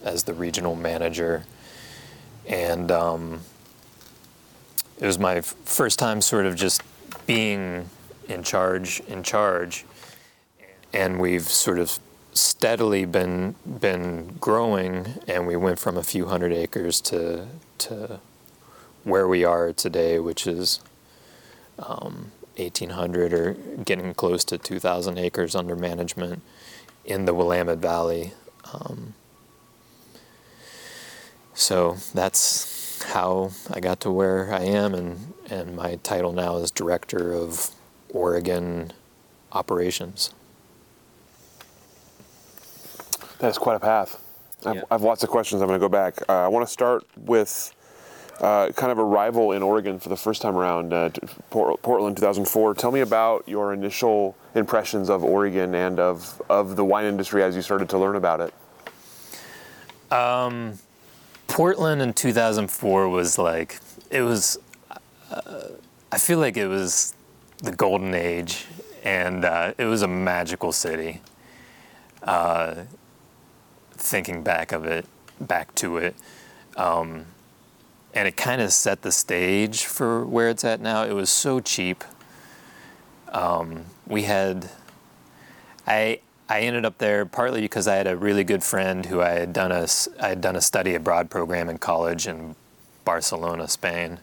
as 0.04 0.23
the 0.23 0.34
regional 0.34 0.76
manager 0.76 1.45
and 2.47 2.91
um, 2.91 3.41
it 5.00 5.06
was 5.06 5.19
my 5.19 5.41
first 5.41 6.00
time 6.00 6.21
sort 6.21 6.45
of 6.45 6.56
just 6.56 6.82
being 7.26 7.89
in 8.28 8.43
charge 8.43 9.02
in 9.08 9.24
charge 9.24 9.86
and 10.93 11.20
we've 11.20 11.48
sort 11.48 11.80
of 11.80 12.00
steadily 12.34 13.06
been 13.06 13.56
been 13.80 14.36
growing 14.39 15.08
and 15.28 15.48
we 15.48 15.56
went 15.56 15.80
from 15.80 15.98
a 15.98 16.04
few 16.04 16.28
hundred 16.28 16.52
acres 16.52 17.02
to 17.02 17.48
to 17.78 18.20
where 19.04 19.28
we 19.28 19.43
are 19.43 19.74
today 19.74 20.20
which 20.20 20.46
is 20.46 20.80
um, 21.80 22.32
1800 22.58 23.34
or 23.34 23.54
getting 23.84 24.13
close 24.13 24.43
to 24.46 24.58
2000 24.58 25.17
acres 25.17 25.56
under 25.56 25.76
management 25.76 26.41
in 27.06 27.26
the 27.26 27.34
Willamette 27.34 27.78
Valley. 27.78 28.34
Um, 28.74 29.13
so 31.54 31.98
that's 32.13 32.77
how 33.03 33.51
I 33.71 33.79
got 33.79 33.99
to 34.01 34.12
where 34.12 34.53
I 34.53 34.62
am, 34.62 34.93
and, 34.93 35.33
and 35.49 35.75
my 35.75 35.95
title 36.03 36.33
now 36.33 36.57
is 36.57 36.71
Director 36.71 37.33
of 37.33 37.71
Oregon 38.10 38.91
Operations. 39.51 40.33
That's 43.39 43.57
quite 43.57 43.75
a 43.75 43.79
path. 43.79 44.21
I've, 44.65 44.83
I've 44.89 45.01
lots 45.01 45.23
of 45.23 45.29
questions. 45.29 45.62
I'm 45.62 45.67
going 45.67 45.79
to 45.79 45.83
go 45.83 45.89
back. 45.89 46.21
Uh, 46.27 46.45
I 46.45 46.47
want 46.47 46.65
to 46.67 46.71
start 46.71 47.05
with 47.15 47.73
uh, 48.41 48.71
kind 48.71 48.91
of 48.91 48.97
a 48.97 49.03
rival 49.03 49.51
in 49.51 49.63
Oregon 49.63 49.99
for 49.99 50.10
the 50.10 50.15
first 50.15 50.41
time 50.41 50.55
around, 50.55 50.93
uh, 50.93 51.10
Port- 51.49 51.81
Portland 51.81 52.17
2004. 52.17 52.73
Tell 52.73 52.91
me 52.91 53.01
about 53.01 53.47
your 53.47 53.73
initial 53.73 54.36
impressions 54.55 55.10
of 55.10 55.23
Oregon 55.23 55.75
and 55.75 55.99
of, 55.99 56.41
of 56.49 56.75
the 56.75 56.86
wine 56.86 57.05
industry 57.05 57.43
as 57.43 57.55
you 57.55 57.62
started 57.62 57.89
to 57.89 57.97
learn 57.97 58.15
about 58.15 58.41
it. 58.41 58.53
Portland 61.47 62.01
in 62.01 62.13
2004 62.13 63.10
was 63.10 63.38
like, 63.38 63.79
it 64.10 64.21
was, 64.21 64.60
uh, 65.31 65.69
I 66.12 66.17
feel 66.17 66.39
like 66.39 66.57
it 66.57 66.67
was 66.67 67.13
the 67.60 67.71
golden 67.71 68.13
age, 68.13 68.65
and 69.03 69.43
uh, 69.45 69.73
it 69.77 69.86
was 69.86 70.01
a 70.01 70.07
magical 70.07 70.71
city. 70.71 71.21
Uh, 72.23 72.83
thinking 73.91 74.43
back 74.43 74.71
of 74.71 74.86
it, 74.86 75.05
back 75.39 75.73
to 75.75 75.98
it. 75.98 76.15
Um, 76.75 77.25
and 78.13 78.27
it 78.27 78.37
kind 78.37 78.62
of 78.62 78.71
set 78.71 79.02
the 79.02 79.12
stage 79.12 79.85
for 79.85 80.25
where 80.25 80.50
it's 80.50 80.63
at 80.63 80.81
now. 80.81 81.04
It 81.04 81.13
was 81.13 81.29
so 81.29 81.60
cheap. 81.60 82.04
Um, 83.29 83.85
we 84.08 84.23
had, 84.23 84.69
I 85.85 86.19
I 86.50 86.62
ended 86.62 86.85
up 86.85 86.98
there 86.98 87.25
partly 87.25 87.62
because 87.62 87.87
I 87.87 87.95
had 87.95 88.08
a 88.08 88.15
really 88.15 88.43
good 88.43 88.63
friend 88.63 89.06
who 89.06 89.21
I 89.21 89.31
had 89.31 89.52
done 89.54 89.71
a 89.71 89.87
I 90.21 90.29
had 90.29 90.41
done 90.41 90.56
a 90.56 90.62
study 90.62 90.95
abroad 90.95 91.29
program 91.29 91.69
in 91.69 91.77
college 91.77 92.27
in 92.27 92.56
Barcelona, 93.04 93.67
Spain, 93.67 94.19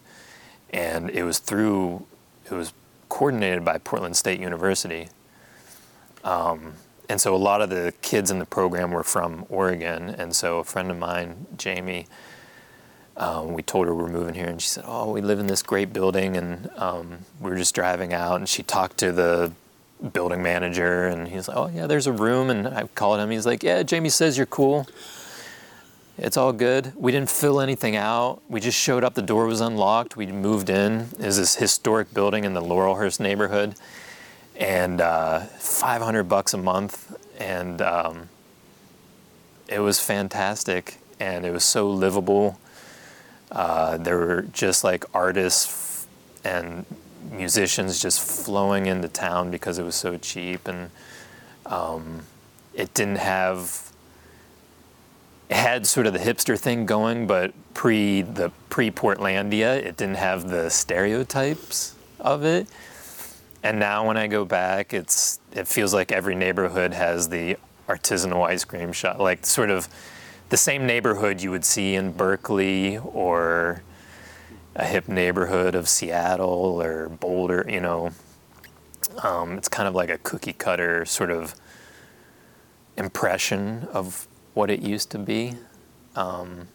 and 0.71 1.11
it 1.11 1.23
was 1.25 1.39
through 1.39 2.07
it 2.51 2.55
was 2.55 2.73
coordinated 3.09 3.65
by 3.65 3.79
Portland 3.79 4.17
State 4.17 4.41
University. 4.41 5.09
Um, 6.23 6.75
and 7.09 7.21
so 7.21 7.35
a 7.35 7.37
lot 7.37 7.61
of 7.61 7.69
the 7.69 7.93
kids 8.01 8.31
in 8.31 8.39
the 8.39 8.47
program 8.47 8.91
were 8.91 9.03
from 9.03 9.45
Oregon, 9.51 10.09
and 10.09 10.35
so 10.35 10.59
a 10.59 10.65
friend 10.65 10.91
of 10.91 10.99
mine, 10.99 11.47
Jamie, 11.59 12.07
um, 13.19 13.53
we 13.53 13.63
told 13.63 13.87
her 13.87 13.95
we're 13.95 14.09
moving 14.09 14.35
here, 14.35 14.47
and 14.47 14.61
she 14.61 14.69
said, 14.69 14.85
"Oh, 14.87 15.13
we 15.13 15.21
live 15.21 15.39
in 15.39 15.47
this 15.47 15.63
great 15.63 15.93
building," 15.93 16.37
and 16.39 16.71
um, 16.77 17.19
we 17.41 17.51
were 17.51 17.57
just 17.57 17.75
driving 17.75 18.15
out, 18.15 18.37
and 18.37 18.49
she 18.49 18.63
talked 18.63 18.97
to 18.99 19.13
the 19.13 19.53
building 20.13 20.43
manager, 20.43 21.07
and 21.07 21.29
he's 21.29 21.49
like, 21.49 21.57
"Oh 21.57 21.71
yeah, 21.73 21.87
there's 21.87 22.07
a 22.07 22.13
room," 22.13 22.51
and 22.51 22.69
I 22.69 22.87
called 22.95 23.21
him. 23.21 23.31
He's 23.31 23.47
like, 23.47 23.63
"Yeah, 23.63 23.83
Jamie 23.83 24.09
says 24.11 24.37
you're 24.37 24.47
cool." 24.47 24.87
it's 26.17 26.37
all 26.37 26.53
good. 26.53 26.93
We 26.95 27.11
didn't 27.13 27.31
fill 27.31 27.61
anything 27.61 27.97
out. 27.97 28.41
We 28.49 28.61
just 28.61 28.79
showed 28.79 29.03
up. 29.03 29.15
The 29.15 29.23
door 29.23 29.47
was 29.47 29.61
unlocked. 29.61 30.17
We 30.17 30.27
moved 30.27 30.71
in. 30.71 31.09
Was 31.19 31.39
this 31.39 31.57
historic 31.57 32.15
building 32.15 32.45
in 32.45 32.55
the 32.55 32.61
Laurelhurst 32.61 33.19
neighborhood, 33.19 33.75
and 34.57 35.01
uh, 35.01 35.41
500 35.41 36.25
bucks 36.25 36.55
a 36.55 36.59
month, 36.59 37.17
and 37.39 37.83
um, 37.83 38.29
it 39.69 39.81
was 39.81 39.99
fantastic. 39.99 40.99
And 41.19 41.45
it 41.47 41.51
was 41.51 41.65
so 41.65 41.89
livable. 41.91 42.59
Uh, 43.51 43.97
there 43.97 44.19
were 44.19 44.43
just 44.43 44.85
like 44.85 45.05
artists 45.15 46.07
and 46.45 46.85
musicians 47.31 48.01
just 48.01 48.21
flowing 48.21 48.87
into 48.87 49.09
town 49.09 49.51
because 49.51 49.79
it 49.79 49.85
was 49.85 49.95
so 49.95 50.17
cheap, 50.19 50.69
and 50.69 50.91
um, 51.67 52.23
it 52.75 52.93
didn't 52.95 53.19
have 53.19 53.93
it 55.49 55.57
had 55.57 55.87
sort 55.87 56.07
of 56.07 56.13
the 56.13 56.19
hipster 56.19 56.59
thing 56.59 56.87
going, 56.87 57.27
but 57.27 57.53
pre 57.75 58.23
the 58.23 58.51
pre 58.71 58.91
Portlandia, 58.91 59.77
it 59.77 59.97
didn't 59.97 60.17
have 60.17 60.49
the 60.49 60.71
stereotypes 60.71 61.95
of 62.21 62.45
it. 62.45 62.67
And 63.63 63.79
now 63.79 64.07
when 64.07 64.17
I 64.17 64.27
go 64.27 64.45
back, 64.45 64.93
it's 64.93 65.39
it 65.53 65.69
feels 65.69 65.95
like 65.95 66.13
every 66.13 66.35
neighborhood 66.35 66.93
has 66.95 67.29
the 67.29 67.57
artisanal 67.89 68.47
ice 68.47 68.65
cream 68.65 68.93
shop, 68.93 69.19
like 69.19 69.45
sort 69.45 69.71
of 69.71 69.89
the 70.49 70.57
same 70.57 70.87
neighborhood 70.87 71.43
you 71.43 71.51
would 71.51 71.65
see 71.65 71.95
in 71.95 72.13
Berkeley 72.13 72.99
or 72.99 73.83
a 74.77 74.85
hip 74.85 75.09
neighborhood 75.09 75.75
of 75.75 75.89
Seattle 75.89 76.83
or 76.83 77.09
Boulder. 77.09 77.65
You 77.69 77.81
know, 77.81 78.11
um, 79.23 79.53
it's 79.53 79.69
kind 79.69 79.89
of 79.89 79.95
like 79.95 80.11
a 80.11 80.19
cookie 80.19 80.53
cutter 80.53 81.05
sort 81.05 81.31
of 81.31 81.55
impression 82.97 83.89
of 83.93 84.27
what 84.55 84.71
it 84.71 84.81
used 84.81 85.11
to 85.11 85.19
be. 85.19 85.55
Um, 86.17 86.69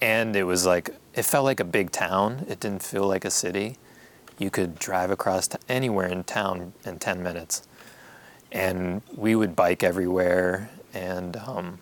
and 0.00 0.36
it 0.36 0.44
was 0.44 0.64
like, 0.64 0.90
it 1.14 1.24
felt 1.24 1.44
like 1.44 1.60
a 1.60 1.64
big 1.64 1.90
town. 1.90 2.46
It 2.48 2.60
didn't 2.60 2.82
feel 2.82 3.06
like 3.06 3.24
a 3.24 3.30
city. 3.30 3.76
You 4.38 4.50
could 4.50 4.78
drive 4.78 5.10
across 5.10 5.48
to 5.48 5.58
anywhere 5.68 6.06
in 6.06 6.24
town 6.24 6.72
in 6.84 6.98
10 6.98 7.22
minutes. 7.22 7.66
And 8.52 9.02
we 9.14 9.34
would 9.34 9.56
bike 9.56 9.82
everywhere. 9.82 10.70
And 10.94 11.36
um, 11.36 11.80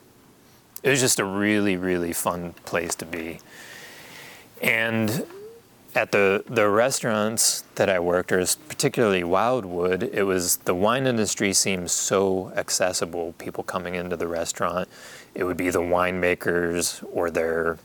it 0.83 0.91
was 0.91 1.01
just 1.01 1.19
a 1.19 1.25
really, 1.25 1.77
really 1.77 2.13
fun 2.13 2.55
place 2.65 2.95
to 2.97 3.05
be. 3.05 3.41
And 4.63 5.27
at 5.97 6.13
the, 6.13 6.45
the 6.47 6.69
restaurants 6.69 7.65
that 7.77 7.89
I 7.89 7.99
worked, 7.99 8.31
or 8.31 8.45
particularly 8.69 9.25
Wildwood, 9.25 10.03
it 10.03 10.25
was 10.25 10.59
the 10.59 10.75
wine 10.75 11.07
industry 11.07 11.55
seemed 11.55 11.91
so 11.91 12.53
accessible. 12.55 13.35
People 13.39 13.65
coming 13.65 13.95
into 13.95 14.15
the 14.15 14.29
restaurant, 14.29 14.91
it 15.35 15.45
would 15.45 15.57
be 15.57 15.71
the 15.71 15.81
winemakers 15.81 17.03
or 17.11 17.31
their 17.31 17.79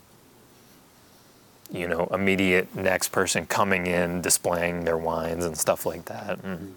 you 1.72 1.88
know 1.88 2.09
immediate 2.12 2.76
next 2.76 3.14
person 3.14 3.45
coming 3.45 3.88
in 3.88 4.20
displaying 4.20 4.84
their 4.84 4.97
wines 4.97 5.45
and 5.45 5.57
stuff 5.57 5.86
like 5.86 6.03
that 6.03 6.38
and, 6.43 6.76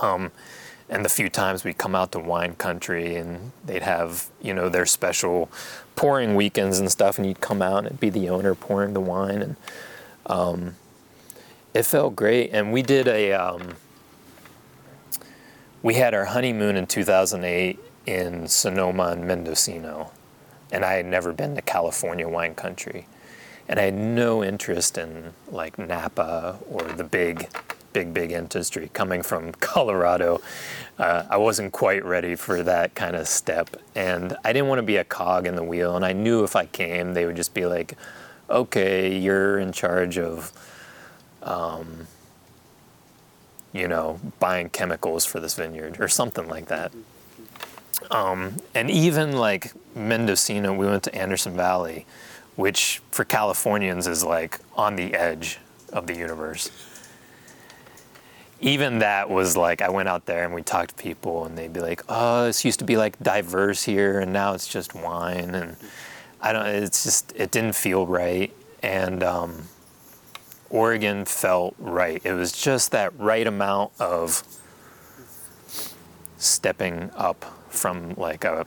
um, 0.00 0.30
and 0.88 1.04
the 1.04 1.08
few 1.08 1.28
times 1.28 1.64
we'd 1.64 1.76
come 1.76 1.96
out 1.96 2.12
to 2.12 2.20
wine 2.20 2.54
country 2.54 3.16
and 3.16 3.50
they'd 3.64 3.82
have 3.82 4.28
you 4.40 4.54
know 4.54 4.68
their 4.68 4.86
special 4.86 5.50
pouring 5.96 6.36
weekends 6.36 6.78
and 6.78 6.92
stuff 6.92 7.18
and 7.18 7.26
you'd 7.26 7.40
come 7.40 7.60
out 7.60 7.78
and 7.78 7.86
it'd 7.86 7.98
be 7.98 8.10
the 8.10 8.28
owner 8.28 8.54
pouring 8.54 8.92
the 8.92 9.00
wine 9.00 9.42
and 9.42 9.56
um, 10.26 10.76
it 11.74 11.84
felt 11.84 12.16
great 12.16 12.50
and 12.52 12.72
we 12.72 12.82
did 12.82 13.08
a 13.08 13.32
um, 13.32 13.74
we 15.86 15.94
had 15.94 16.14
our 16.14 16.24
honeymoon 16.24 16.76
in 16.76 16.86
2008 16.88 17.78
in 18.06 18.48
Sonoma 18.48 19.08
and 19.08 19.24
Mendocino, 19.24 20.10
and 20.72 20.84
I 20.84 20.94
had 20.94 21.06
never 21.06 21.32
been 21.32 21.54
to 21.54 21.62
California 21.62 22.28
wine 22.28 22.56
country, 22.56 23.06
and 23.68 23.78
I 23.78 23.84
had 23.84 23.94
no 23.94 24.42
interest 24.42 24.98
in 24.98 25.32
like 25.48 25.78
Napa 25.78 26.58
or 26.68 26.82
the 26.82 27.04
big, 27.04 27.48
big, 27.92 28.12
big 28.12 28.32
industry 28.32 28.90
coming 28.94 29.22
from 29.22 29.52
Colorado. 29.60 30.40
Uh, 30.98 31.24
I 31.30 31.36
wasn't 31.36 31.72
quite 31.72 32.04
ready 32.04 32.34
for 32.34 32.64
that 32.64 32.96
kind 32.96 33.14
of 33.14 33.28
step, 33.28 33.76
and 33.94 34.36
I 34.44 34.52
didn't 34.52 34.68
want 34.68 34.80
to 34.80 34.84
be 34.84 34.96
a 34.96 35.04
cog 35.04 35.46
in 35.46 35.54
the 35.54 35.62
wheel. 35.62 35.94
And 35.94 36.04
I 36.04 36.14
knew 36.14 36.42
if 36.42 36.56
I 36.56 36.66
came, 36.66 37.14
they 37.14 37.26
would 37.26 37.36
just 37.36 37.54
be 37.54 37.64
like, 37.66 37.96
"Okay, 38.48 39.16
you're 39.16 39.58
in 39.58 39.72
charge 39.72 40.18
of." 40.18 40.52
Um, 41.42 42.08
you 43.76 43.86
know, 43.86 44.18
buying 44.40 44.70
chemicals 44.70 45.26
for 45.26 45.38
this 45.38 45.54
vineyard 45.54 46.00
or 46.00 46.08
something 46.08 46.48
like 46.48 46.66
that. 46.66 46.92
Um, 48.10 48.56
and 48.74 48.90
even 48.90 49.32
like 49.32 49.72
Mendocino, 49.94 50.72
we 50.72 50.86
went 50.86 51.02
to 51.04 51.14
Anderson 51.14 51.54
Valley, 51.56 52.06
which 52.56 53.02
for 53.10 53.24
Californians 53.24 54.06
is 54.06 54.24
like 54.24 54.60
on 54.76 54.96
the 54.96 55.14
edge 55.14 55.58
of 55.92 56.06
the 56.06 56.14
universe. 56.14 56.70
Even 58.60 59.00
that 59.00 59.28
was 59.28 59.56
like, 59.56 59.82
I 59.82 59.90
went 59.90 60.08
out 60.08 60.24
there 60.24 60.44
and 60.44 60.54
we 60.54 60.62
talked 60.62 60.96
to 60.96 61.02
people, 61.02 61.44
and 61.44 61.58
they'd 61.58 61.72
be 61.72 61.80
like, 61.80 62.02
"Oh, 62.08 62.46
this 62.46 62.64
used 62.64 62.78
to 62.78 62.86
be 62.86 62.96
like 62.96 63.18
diverse 63.22 63.82
here, 63.82 64.20
and 64.20 64.32
now 64.32 64.54
it's 64.54 64.66
just 64.66 64.94
wine." 64.94 65.54
And 65.54 65.76
I 66.40 66.52
don't. 66.52 66.66
It's 66.66 67.04
just 67.04 67.32
it 67.36 67.50
didn't 67.50 67.74
feel 67.74 68.06
right, 68.06 68.52
and 68.82 69.22
um, 69.22 69.64
Oregon 70.70 71.24
felt 71.24 71.74
right. 71.78 72.20
It 72.24 72.32
was 72.32 72.52
just 72.52 72.92
that 72.92 73.18
right 73.18 73.46
amount 73.46 73.92
of 73.98 74.42
stepping 76.38 77.10
up 77.16 77.44
from 77.68 78.14
like 78.16 78.44
a 78.44 78.66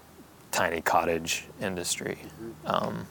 tiny 0.52 0.82
cottage 0.82 1.46
industry. 1.62 2.18
Um, 2.66 3.08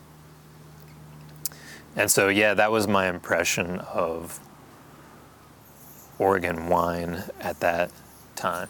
and 1.96 2.10
so, 2.10 2.28
yeah, 2.28 2.54
that 2.54 2.70
was 2.70 2.86
my 2.86 3.08
impression 3.08 3.80
of 3.80 4.38
Oregon 6.18 6.68
wine 6.68 7.24
at 7.40 7.60
that 7.60 7.90
time. 8.36 8.68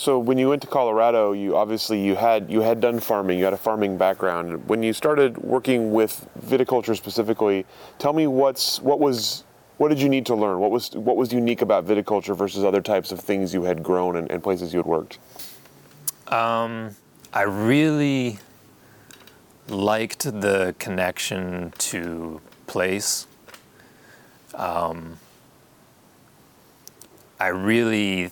So 0.00 0.18
when 0.18 0.38
you 0.38 0.48
went 0.48 0.62
to 0.62 0.66
Colorado, 0.66 1.32
you 1.32 1.58
obviously 1.58 2.02
you 2.02 2.16
had 2.16 2.50
you 2.50 2.62
had 2.62 2.80
done 2.80 3.00
farming, 3.00 3.38
you 3.38 3.44
had 3.44 3.52
a 3.52 3.58
farming 3.58 3.98
background. 3.98 4.66
When 4.66 4.82
you 4.82 4.94
started 4.94 5.36
working 5.36 5.92
with 5.92 6.26
viticulture 6.42 6.96
specifically, 6.96 7.66
tell 7.98 8.14
me 8.14 8.26
what's 8.26 8.80
what 8.80 8.98
was 8.98 9.44
what 9.76 9.90
did 9.90 10.00
you 10.00 10.08
need 10.08 10.24
to 10.24 10.34
learn? 10.34 10.58
What 10.58 10.70
was 10.70 10.92
what 10.92 11.18
was 11.18 11.34
unique 11.34 11.60
about 11.60 11.84
viticulture 11.86 12.34
versus 12.34 12.64
other 12.64 12.80
types 12.80 13.12
of 13.12 13.20
things 13.20 13.52
you 13.52 13.64
had 13.64 13.82
grown 13.82 14.16
and, 14.16 14.30
and 14.30 14.42
places 14.42 14.72
you 14.72 14.78
had 14.78 14.86
worked? 14.86 15.18
Um, 16.28 16.96
I 17.34 17.42
really 17.42 18.38
liked 19.68 20.22
the 20.22 20.74
connection 20.78 21.74
to 21.76 22.40
place. 22.66 23.26
Um, 24.54 25.18
I 27.38 27.48
really 27.48 28.30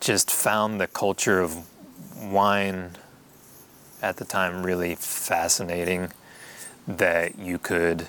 just 0.00 0.30
found 0.30 0.80
the 0.80 0.86
culture 0.86 1.40
of 1.40 1.66
wine 2.20 2.90
at 4.02 4.16
the 4.16 4.24
time 4.24 4.64
really 4.64 4.94
fascinating 4.94 6.12
that 6.86 7.38
you 7.38 7.58
could 7.58 8.08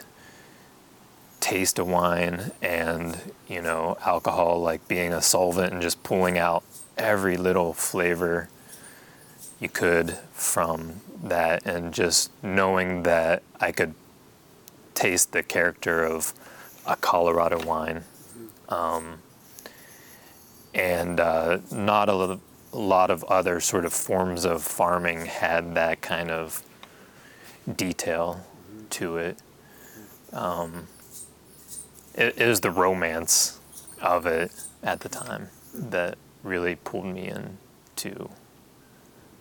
taste 1.39 1.79
a 1.79 1.85
wine 1.85 2.51
and 2.61 3.33
you 3.47 3.61
know 3.61 3.97
alcohol 4.05 4.61
like 4.61 4.87
being 4.87 5.13
a 5.13 5.21
solvent 5.21 5.71
and 5.73 5.81
just 5.81 6.01
pulling 6.03 6.37
out 6.37 6.63
every 6.97 7.37
little 7.37 7.73
flavor 7.73 8.49
you 9.59 9.69
could 9.69 10.11
from 10.33 11.01
that 11.23 11.65
and 11.65 11.93
just 11.93 12.31
knowing 12.41 13.03
that 13.03 13.43
I 13.59 13.71
could 13.71 13.93
taste 14.93 15.31
the 15.31 15.43
character 15.43 16.03
of 16.03 16.33
a 16.85 16.95
Colorado 16.95 17.65
wine. 17.65 18.03
Um, 18.69 19.19
and 20.80 21.19
uh, 21.19 21.59
not 21.71 22.07
a 22.07 22.39
lot 22.71 23.11
of 23.11 23.23
other 23.25 23.59
sort 23.59 23.84
of 23.84 23.91
forms 23.91 24.45
of 24.45 24.63
farming 24.63 25.25
had 25.25 25.75
that 25.75 25.99
kind 26.01 26.32
of 26.32 26.63
detail 27.75 28.45
to 28.89 29.17
it. 29.17 29.38
Um, 30.32 30.88
it, 32.15 32.38
it 32.38 32.47
was 32.47 32.61
the 32.61 32.71
romance 32.71 33.59
of 34.01 34.25
it 34.25 34.51
at 34.82 35.01
the 35.01 35.09
time 35.09 35.49
that 35.73 36.17
really 36.43 36.75
pulled 36.75 37.07
me 37.07 37.30
into 37.30 38.30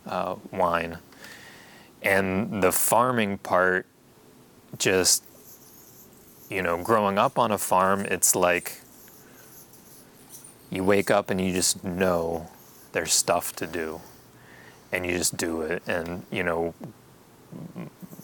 uh, 0.07 0.35
wine. 0.51 0.99
And 2.03 2.61
the 2.61 2.73
farming 2.73 3.39
part, 3.39 3.87
just, 4.77 5.23
you 6.51 6.63
know, 6.63 6.83
growing 6.83 7.17
up 7.17 7.39
on 7.39 7.53
a 7.53 7.59
farm, 7.59 8.07
it's 8.07 8.35
like 8.35 8.81
you 10.71 10.85
wake 10.85 11.11
up 11.11 11.31
and 11.31 11.41
you 11.41 11.53
just 11.53 11.83
know 11.85 12.49
there's 12.93 13.13
stuff 13.13 13.55
to 13.57 13.67
do 13.67 14.01
and 14.93 15.05
you 15.07 15.17
just 15.17 15.37
do 15.37 15.63
it. 15.63 15.83
And, 15.87 16.25
you 16.31 16.43
know, 16.43 16.75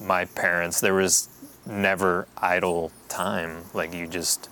my 0.01 0.25
parents, 0.25 0.81
there 0.81 0.95
was 0.95 1.29
never 1.67 2.27
idle 2.37 2.93
time. 3.09 3.65
Like 3.73 3.95
you 3.95 4.07
just 4.07 4.49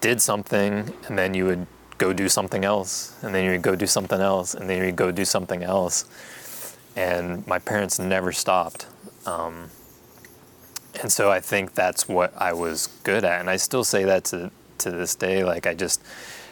did 0.00 0.20
something 0.22 0.92
and 1.08 1.18
then 1.18 1.34
you 1.34 1.44
would 1.46 1.66
go 1.98 2.12
do 2.12 2.28
something 2.28 2.64
else 2.64 3.22
and 3.22 3.34
then 3.34 3.44
you 3.44 3.50
would 3.52 3.62
go 3.62 3.76
do 3.76 3.86
something 3.86 4.20
else 4.20 4.54
and 4.54 4.68
then 4.68 4.78
you 4.78 4.84
would 4.86 4.96
go 4.96 5.10
do 5.10 5.24
something 5.24 5.62
else. 5.62 6.04
and 6.96 7.46
my 7.46 7.58
parents 7.58 7.98
never 7.98 8.32
stopped. 8.32 8.86
Um, 9.26 9.70
and 11.00 11.10
so 11.10 11.30
I 11.30 11.40
think 11.40 11.74
that's 11.74 12.08
what 12.08 12.32
I 12.36 12.52
was 12.52 12.88
good 13.04 13.24
at, 13.24 13.40
and 13.40 13.48
I 13.48 13.56
still 13.56 13.84
say 13.84 14.04
that 14.04 14.24
to 14.26 14.50
to 14.78 14.90
this 14.90 15.14
day. 15.14 15.44
Like 15.44 15.66
I 15.66 15.74
just 15.74 16.02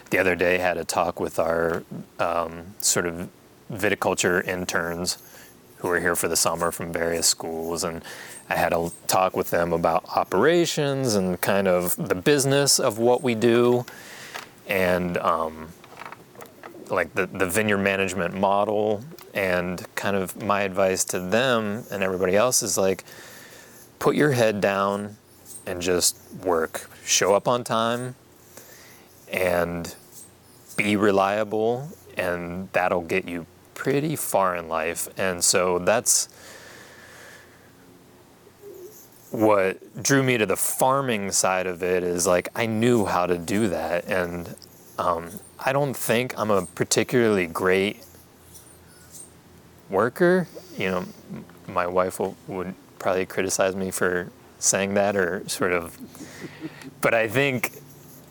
the 0.09 0.17
other 0.17 0.35
day 0.35 0.57
had 0.57 0.77
a 0.77 0.83
talk 0.83 1.19
with 1.19 1.39
our 1.39 1.83
um, 2.19 2.73
sort 2.79 3.05
of 3.05 3.29
viticulture 3.71 4.45
interns 4.47 5.17
who 5.77 5.89
are 5.89 5.99
here 5.99 6.15
for 6.15 6.27
the 6.27 6.35
summer 6.35 6.71
from 6.71 6.91
various 6.91 7.27
schools, 7.27 7.83
and 7.83 8.03
I 8.49 8.55
had 8.55 8.73
a 8.73 8.91
talk 9.07 9.35
with 9.35 9.49
them 9.49 9.71
about 9.71 10.03
operations 10.15 11.15
and 11.15 11.39
kind 11.39 11.67
of 11.67 11.95
the 11.95 12.15
business 12.15 12.79
of 12.79 12.97
what 12.97 13.21
we 13.21 13.35
do, 13.35 13.85
and 14.67 15.17
um, 15.17 15.69
like 16.89 17.13
the 17.13 17.27
the 17.27 17.45
vineyard 17.45 17.77
management 17.77 18.33
model, 18.33 19.03
and 19.33 19.85
kind 19.95 20.15
of 20.15 20.41
my 20.43 20.61
advice 20.63 21.03
to 21.05 21.19
them 21.19 21.83
and 21.91 22.03
everybody 22.03 22.35
else 22.35 22.61
is 22.63 22.77
like 22.77 23.03
put 23.99 24.15
your 24.15 24.31
head 24.31 24.59
down 24.59 25.17
and 25.65 25.81
just 25.81 26.17
work. 26.43 26.89
Show 27.05 27.33
up 27.33 27.47
on 27.47 27.63
time 27.63 28.15
and 29.31 29.95
be 30.75 30.95
reliable, 30.95 31.89
and 32.17 32.69
that'll 32.71 33.01
get 33.01 33.27
you 33.27 33.45
pretty 33.73 34.15
far 34.15 34.55
in 34.55 34.67
life. 34.67 35.07
And 35.17 35.43
so 35.43 35.79
that's 35.79 36.27
what 39.31 40.01
drew 40.01 40.23
me 40.23 40.37
to 40.37 40.45
the 40.45 40.55
farming 40.55 41.31
side 41.31 41.67
of 41.67 41.83
it 41.83 42.03
is 42.03 42.25
like 42.25 42.49
I 42.55 42.65
knew 42.65 43.05
how 43.05 43.25
to 43.25 43.37
do 43.37 43.67
that. 43.69 44.05
And 44.05 44.55
um, 44.97 45.29
I 45.63 45.71
don't 45.71 45.95
think 45.95 46.37
I'm 46.37 46.51
a 46.51 46.65
particularly 46.65 47.47
great 47.47 48.03
worker. 49.89 50.47
You 50.77 50.89
know, 50.89 51.05
my 51.67 51.87
wife 51.87 52.19
will, 52.19 52.35
would 52.47 52.73
probably 52.97 53.25
criticize 53.25 53.75
me 53.75 53.91
for 53.91 54.31
saying 54.59 54.95
that 54.95 55.15
or 55.15 55.47
sort 55.47 55.71
of, 55.71 55.97
but 57.01 57.13
I 57.13 57.27
think 57.27 57.71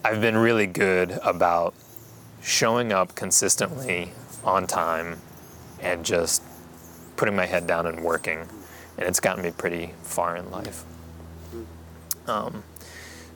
I've 0.09 0.23
been 0.23 0.39
really 0.39 0.67
good 0.67 1.19
about 1.23 1.75
showing 2.43 2.95
up 2.95 3.15
consistently 3.15 4.13
on 4.43 4.67
time 4.67 5.19
and 5.83 6.03
just 6.03 6.43
putting 7.17 7.37
my 7.37 7.45
head 7.45 7.67
down 7.67 7.87
and 7.87 8.03
working. 8.03 8.49
And 8.97 9.07
it's 9.07 9.21
gotten 9.21 9.45
me 9.45 9.51
pretty 9.51 9.93
far 10.03 10.35
in 10.35 10.51
life. 10.51 10.83
Um, 12.27 12.63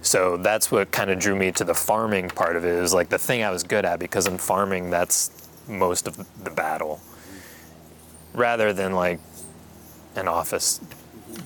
so 0.00 0.38
that's 0.38 0.70
what 0.70 0.90
kind 0.92 1.10
of 1.10 1.18
drew 1.18 1.36
me 1.36 1.52
to 1.52 1.64
the 1.64 1.74
farming 1.74 2.30
part 2.30 2.56
of 2.56 2.64
it. 2.64 2.78
It 2.78 2.80
was 2.80 2.94
like 2.94 3.10
the 3.10 3.18
thing 3.18 3.42
I 3.42 3.50
was 3.50 3.64
good 3.64 3.84
at 3.84 3.98
because 3.98 4.26
in 4.26 4.38
farming, 4.38 4.88
that's 4.88 5.46
most 5.68 6.08
of 6.08 6.16
the 6.42 6.50
battle. 6.50 7.02
Rather 8.32 8.72
than 8.72 8.94
like 8.94 9.20
an 10.16 10.26
office 10.26 10.80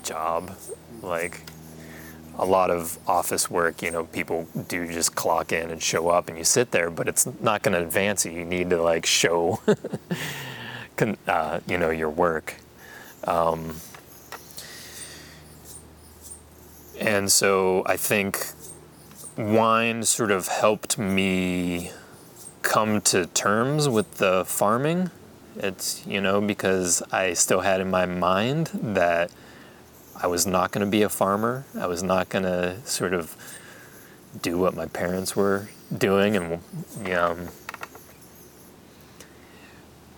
job. 0.05 0.57
Like 1.03 1.41
a 2.39 2.45
lot 2.45 2.71
of 2.71 2.99
office 3.09 3.51
work, 3.51 3.83
you 3.83 3.91
know, 3.91 4.05
people 4.05 4.47
do 4.69 4.91
just 4.93 5.15
clock 5.15 5.53
in 5.53 5.71
and 5.71 5.83
show 5.83 6.09
up 6.09 6.29
and 6.29 6.37
you 6.37 6.45
sit 6.45 6.71
there, 6.71 6.91
but 6.91 7.09
it's 7.09 7.27
not 7.41 7.63
going 7.63 7.75
to 7.75 7.81
advance 7.83 8.27
you. 8.27 8.33
You 8.33 8.45
need 8.45 8.71
to 8.71 8.83
like 8.83 9.07
show, 9.07 9.61
uh, 11.27 11.61
you 11.67 11.79
know, 11.79 11.91
your 11.91 12.11
work. 12.11 12.57
Um, 13.25 13.77
and 17.01 17.31
so 17.33 17.83
I 17.87 17.97
think 17.97 18.47
wine 19.37 20.03
sort 20.05 20.31
of 20.31 20.49
helped 20.49 20.99
me 20.99 21.91
come 22.63 23.01
to 23.01 23.27
terms 23.27 23.89
with 23.89 24.17
the 24.17 24.45
farming. 24.47 25.11
It's, 25.57 26.07
you 26.07 26.21
know, 26.21 26.41
because 26.41 27.03
I 27.11 27.33
still 27.33 27.61
had 27.61 27.81
in 27.81 27.91
my 27.91 28.05
mind 28.05 28.71
that 28.75 29.31
I 30.19 30.27
was 30.29 30.47
not 30.47 30.73
going 30.73 30.85
to 30.85 30.91
be 30.91 31.03
a 31.03 31.09
farmer. 31.09 31.67
I 31.79 31.87
was 31.87 32.03
not 32.03 32.29
going 32.31 32.45
to 32.45 32.77
sort 32.85 33.13
of 33.13 33.37
do 34.41 34.57
what 34.59 34.75
my 34.75 34.87
parents 34.87 35.37
were 35.37 35.69
doing, 35.97 36.37
and 36.37 36.63
you 37.03 37.11
know, 37.11 37.49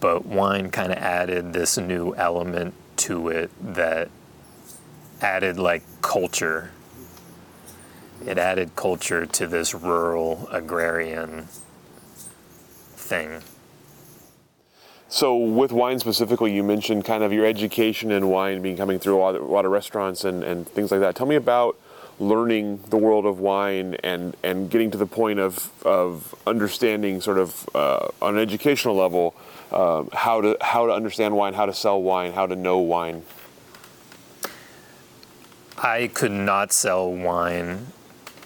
but 0.01 0.25
wine 0.25 0.71
kind 0.71 0.93
of 0.93 0.99
added 0.99 1.53
this 1.53 1.79
new 1.79 2.15
element 2.15 2.75
to 2.99 3.29
it 3.29 3.51
that 3.75 4.09
added 5.21 5.59
like 5.59 5.83
culture. 6.01 6.71
It 8.25 8.39
added 8.39 8.77
culture 8.77 9.27
to 9.27 9.47
this 9.47 9.75
rural 9.75 10.49
agrarian 10.51 11.49
thing. 12.95 13.43
So, 15.11 15.37
with 15.37 15.73
wine 15.73 15.99
specifically, 15.99 16.55
you 16.55 16.63
mentioned 16.63 17.07
kind 17.07 17.23
of 17.23 17.33
your 17.33 17.47
education 17.47 18.11
in 18.11 18.29
wine 18.29 18.61
being 18.61 18.77
coming 18.77 18.99
through 18.99 19.17
a 19.17 19.41
lot, 19.41 19.65
of, 19.65 19.71
restaurants 19.71 20.25
and, 20.25 20.45
and 20.45 20.69
things 20.69 20.91
like 20.91 21.01
that. 21.01 21.15
Tell 21.15 21.27
me 21.27 21.37
about 21.37 21.79
learning 22.19 22.81
the 22.91 22.99
world 22.99 23.25
of 23.25 23.41
wine 23.41 23.95
and, 24.05 24.37
and 24.43 24.71
getting 24.71 24.91
to 24.91 24.99
the 24.99 25.07
point 25.07 25.39
of, 25.39 25.71
of 25.87 26.35
understanding, 26.47 27.23
sort 27.23 27.39
of 27.39 27.67
uh, 27.75 28.09
on 28.21 28.37
an 28.37 28.43
educational 28.43 28.97
level, 28.97 29.35
uh, 29.73 30.05
how 30.13 30.43
to 30.43 30.59
how 30.61 30.87
to 30.87 30.93
understand 30.93 31.35
wine, 31.35 31.55
how 31.55 31.65
to 31.65 31.73
sell 31.73 32.03
wine, 32.03 32.33
how 32.33 32.47
to 32.47 32.57
know 32.57 32.79
wine. 32.79 33.23
I 35.79 36.11
could 36.13 36.33
not 36.33 36.71
sell 36.71 37.11
wine. 37.11 37.87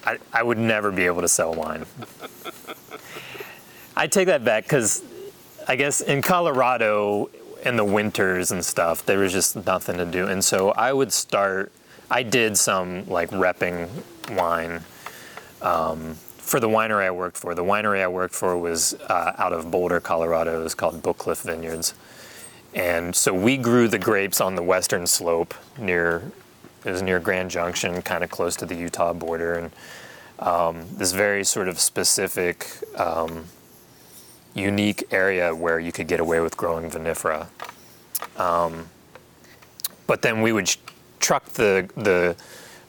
I, 0.05 0.19
I 0.33 0.45
would 0.45 0.59
never 0.59 0.93
be 0.93 1.07
able 1.07 1.23
to 1.23 1.29
sell 1.29 1.55
wine. 1.55 1.87
I 3.97 4.07
take 4.07 4.27
that 4.27 4.45
back 4.45 4.65
because 4.65 5.03
I 5.69 5.77
guess 5.77 6.01
in 6.01 6.23
Colorado 6.23 7.31
in 7.65 7.77
the 7.77 7.85
winters 7.85 8.51
and 8.51 8.65
stuff, 8.65 9.07
there 9.07 9.19
was 9.19 9.33
just 9.33 9.55
nothing 9.67 9.97
to 9.99 10.05
do. 10.05 10.27
And 10.27 10.45
so 10.45 10.71
I 10.73 10.93
would 10.93 11.13
start, 11.13 11.73
I 12.11 12.23
did 12.23 12.57
some 12.59 13.07
like 13.09 13.31
repping 13.31 13.89
wine 14.37 14.83
um, 15.61 16.15
for 16.15 16.59
the 16.59 16.69
winery 16.69 17.05
I 17.05 17.11
worked 17.11 17.37
for. 17.37 17.55
The 17.55 17.65
winery 17.65 18.03
I 18.03 18.09
worked 18.09 18.35
for 18.35 18.59
was 18.59 18.95
uh, 18.95 19.35
out 19.39 19.53
of 19.53 19.71
Boulder, 19.71 20.01
Colorado. 20.01 20.61
It 20.61 20.65
was 20.65 20.75
called 20.75 21.03
Bookcliff 21.03 21.43
Vineyards. 21.43 21.95
And 22.75 23.15
so 23.15 23.33
we 23.33 23.57
grew 23.57 23.87
the 23.87 23.99
grapes 23.99 24.41
on 24.41 24.55
the 24.55 24.63
western 24.63 25.07
slope 25.07 25.55
near, 25.79 26.33
it 26.85 26.91
was 26.91 27.03
near 27.03 27.21
Grand 27.21 27.51
Junction, 27.51 28.03
kind 28.03 28.25
of 28.25 28.31
close 28.31 28.57
to 28.57 28.67
the 28.67 28.75
Utah 28.75 29.13
border. 29.13 29.55
And 29.55 29.71
um, 30.39 30.87
this 30.97 31.13
very 31.13 31.45
sort 31.45 31.69
of 31.69 31.79
specific, 31.79 32.67
um, 32.97 33.45
unique 34.55 35.05
area 35.11 35.55
where 35.55 35.79
you 35.79 35.93
could 35.93 36.09
get 36.09 36.21
away 36.21 36.41
with 36.41 36.57
growing 36.57 36.91
vinifera. 36.91 37.47
Um, 38.37 38.87
but 40.07 40.23
then 40.23 40.43
we 40.43 40.53
would 40.53 40.69
sh- 40.69 40.77
truck 41.21 41.45
the 41.51 41.89
the 41.97 42.37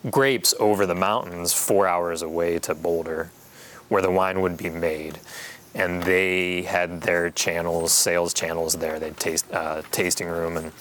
grapes 0.10 0.54
over 0.60 0.86
the 0.86 0.96
mountains 0.96 1.54
four 1.54 1.88
hours 1.88 2.22
away 2.22 2.60
to 2.60 2.76
Boulder, 2.76 3.32
where 3.88 4.02
the 4.02 4.12
wine 4.12 4.42
would 4.42 4.58
be 4.58 4.70
made, 4.70 5.20
and 5.74 6.04
they 6.04 6.64
had 6.64 7.02
their 7.02 7.30
channels, 7.30 7.94
sales 7.94 8.34
channels 8.34 8.74
there. 8.76 9.00
They'd 9.00 9.18
taste 9.18 9.52
uh, 9.54 9.82
tasting 9.92 10.28
room 10.28 10.58
and 10.58 10.72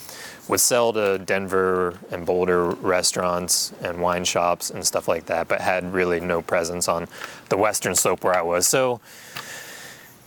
would 0.48 0.60
sell 0.60 0.92
to 0.92 1.18
Denver 1.18 1.98
and 2.10 2.26
Boulder 2.26 2.70
restaurants 2.70 3.72
and 3.80 4.02
wine 4.02 4.24
shops 4.24 4.70
and 4.70 4.84
stuff 4.84 5.06
like 5.06 5.26
that, 5.26 5.46
but 5.46 5.60
had 5.60 5.92
really 5.92 6.18
no 6.18 6.42
presence 6.42 6.88
on 6.88 7.06
the 7.48 7.56
western 7.56 7.94
slope 7.94 8.24
where 8.24 8.34
I 8.34 8.42
was. 8.42 8.66
So 8.66 9.00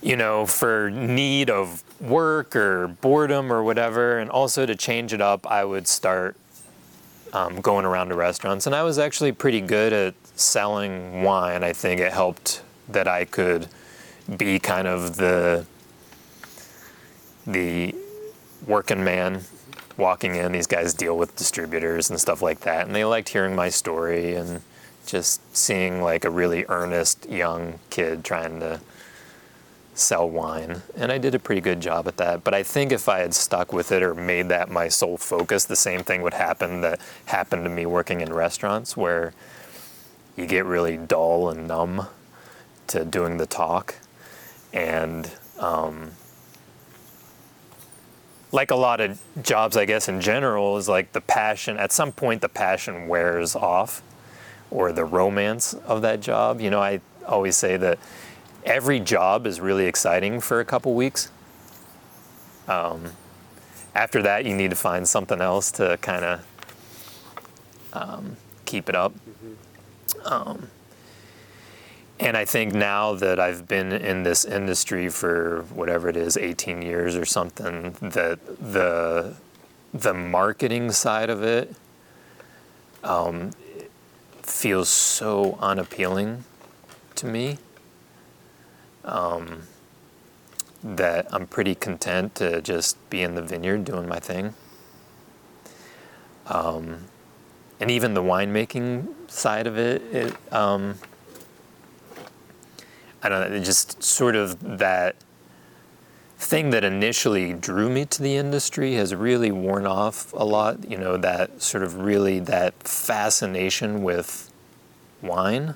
you 0.01 0.15
know, 0.15 0.45
for 0.45 0.89
need 0.91 1.49
of 1.49 1.83
work 1.99 2.55
or 2.55 2.87
boredom 2.87 3.51
or 3.51 3.63
whatever, 3.63 4.19
and 4.19 4.29
also 4.29 4.65
to 4.65 4.75
change 4.75 5.13
it 5.13 5.21
up, 5.21 5.49
I 5.49 5.65
would 5.65 5.87
start 5.87 6.35
um, 7.33 7.61
going 7.61 7.85
around 7.85 8.09
to 8.09 8.15
restaurants. 8.15 8.65
And 8.65 8.75
I 8.75 8.83
was 8.83 8.97
actually 8.97 9.31
pretty 9.31 9.61
good 9.61 9.93
at 9.93 10.13
selling 10.35 11.23
wine. 11.23 11.63
I 11.63 11.73
think 11.73 11.99
it 11.99 12.11
helped 12.11 12.61
that 12.89 13.07
I 13.07 13.25
could 13.25 13.67
be 14.37 14.59
kind 14.59 14.87
of 14.87 15.17
the 15.17 15.65
the 17.45 17.93
working 18.65 19.03
man 19.03 19.41
walking 19.97 20.35
in. 20.35 20.51
These 20.51 20.67
guys 20.67 20.93
deal 20.93 21.17
with 21.17 21.35
distributors 21.35 22.09
and 22.09 22.19
stuff 22.19 22.41
like 22.41 22.61
that, 22.61 22.87
and 22.87 22.95
they 22.95 23.05
liked 23.05 23.29
hearing 23.29 23.55
my 23.55 23.69
story 23.69 24.35
and 24.35 24.61
just 25.05 25.55
seeing 25.55 26.01
like 26.01 26.25
a 26.25 26.29
really 26.29 26.65
earnest 26.67 27.29
young 27.29 27.79
kid 27.89 28.23
trying 28.23 28.59
to 28.59 28.81
sell 29.95 30.29
wine, 30.29 30.81
and 30.97 31.11
I 31.11 31.17
did 31.17 31.33
a 31.33 31.39
pretty 31.39 31.61
good 31.61 31.79
job 31.79 32.07
at 32.07 32.17
that. 32.17 32.43
But 32.43 32.53
I 32.53 32.63
think 32.63 32.91
if 32.91 33.09
I 33.09 33.19
had 33.19 33.33
stuck 33.33 33.73
with 33.73 33.91
it 33.91 34.03
or 34.03 34.13
made 34.13 34.49
that 34.49 34.69
my 34.69 34.89
sole 34.89 35.17
focus, 35.17 35.65
the 35.65 35.75
same 35.75 36.03
thing 36.03 36.21
would 36.21 36.33
happen 36.33 36.81
that 36.81 36.99
happened 37.25 37.63
to 37.63 37.69
me 37.69 37.85
working 37.85 38.21
in 38.21 38.33
restaurants, 38.33 38.95
where 38.95 39.33
you 40.35 40.45
get 40.45 40.65
really 40.65 40.97
dull 40.97 41.49
and 41.49 41.67
numb 41.67 42.07
to 42.87 43.05
doing 43.05 43.37
the 43.37 43.45
talk, 43.45 43.95
and 44.73 45.31
um, 45.57 46.11
like 48.51 48.69
a 48.69 48.75
lot 48.75 48.99
of 48.99 49.19
jobs, 49.41 49.77
I 49.77 49.85
guess 49.85 50.09
in 50.09 50.19
general, 50.19 50.77
is 50.77 50.89
like 50.89 51.13
the 51.13 51.21
passion. 51.21 51.77
At 51.77 51.93
some 51.93 52.11
point, 52.11 52.41
the 52.41 52.49
passion 52.49 53.07
wears 53.07 53.55
off, 53.55 54.01
or 54.69 54.91
the 54.91 55.05
romance 55.05 55.73
of 55.73 56.01
that 56.01 56.19
job. 56.19 56.59
You 56.59 56.69
know, 56.69 56.81
I 56.81 56.99
always 57.25 57.55
say 57.55 57.77
that 57.77 57.97
every 58.65 58.99
job 58.99 59.45
is 59.45 59.59
really 59.59 59.85
exciting 59.85 60.41
for 60.41 60.59
a 60.59 60.65
couple 60.65 60.93
weeks. 60.93 61.31
Um, 62.67 63.11
after 63.93 64.21
that, 64.23 64.45
you 64.45 64.55
need 64.55 64.71
to 64.71 64.75
find 64.75 65.07
something 65.07 65.39
else 65.39 65.71
to 65.73 65.97
kind 66.01 66.25
of 66.25 66.45
um, 67.93 68.37
keep 68.65 68.89
it 68.89 68.95
up. 68.95 69.13
Um, 70.25 70.69
and 72.19 72.35
I 72.35 72.45
think 72.45 72.73
now 72.73 73.13
that 73.15 73.39
I've 73.39 73.67
been 73.67 73.91
in 73.91 74.23
this 74.23 74.45
industry 74.45 75.09
for 75.09 75.63
whatever 75.73 76.09
it 76.09 76.17
is, 76.17 76.37
18 76.37 76.81
years 76.81 77.15
or 77.15 77.25
something, 77.25 77.95
that 78.01 78.39
the 78.59 79.35
the 79.93 80.13
marketing 80.13 80.91
side 80.91 81.29
of 81.29 81.41
it 81.41 81.73
um, 83.01 83.51
feels 84.41 84.89
so 84.89 85.57
unappealing 85.61 86.43
to 87.15 87.25
me 87.25 87.57
um, 89.05 89.63
that 90.83 91.27
I'm 91.33 91.47
pretty 91.47 91.75
content 91.75 92.35
to 92.35 92.61
just 92.61 93.09
be 93.09 93.21
in 93.21 93.35
the 93.35 93.41
vineyard 93.41 93.85
doing 93.85 94.07
my 94.07 94.19
thing. 94.19 94.53
Um, 96.47 97.05
and 97.79 97.89
even 97.89 98.13
the 98.13 98.21
winemaking 98.21 99.07
side 99.29 99.67
of 99.67 99.77
it, 99.77 100.01
it 100.13 100.53
um, 100.53 100.95
I 103.23 103.29
don't 103.29 103.51
know, 103.51 103.59
just 103.59 104.03
sort 104.03 104.35
of 104.35 104.77
that 104.77 105.15
thing 106.37 106.69
that 106.69 106.83
initially 106.83 107.53
drew 107.53 107.89
me 107.89 108.05
to 108.05 108.21
the 108.21 108.35
industry 108.35 108.93
has 108.93 109.15
really 109.15 109.51
worn 109.51 109.87
off 109.87 110.31
a 110.33 110.43
lot. 110.43 110.89
You 110.89 110.97
know, 110.97 111.17
that 111.17 111.61
sort 111.61 111.83
of 111.83 112.01
really 112.01 112.39
that 112.41 112.75
fascination 112.83 114.03
with 114.03 114.51
wine. 115.23 115.75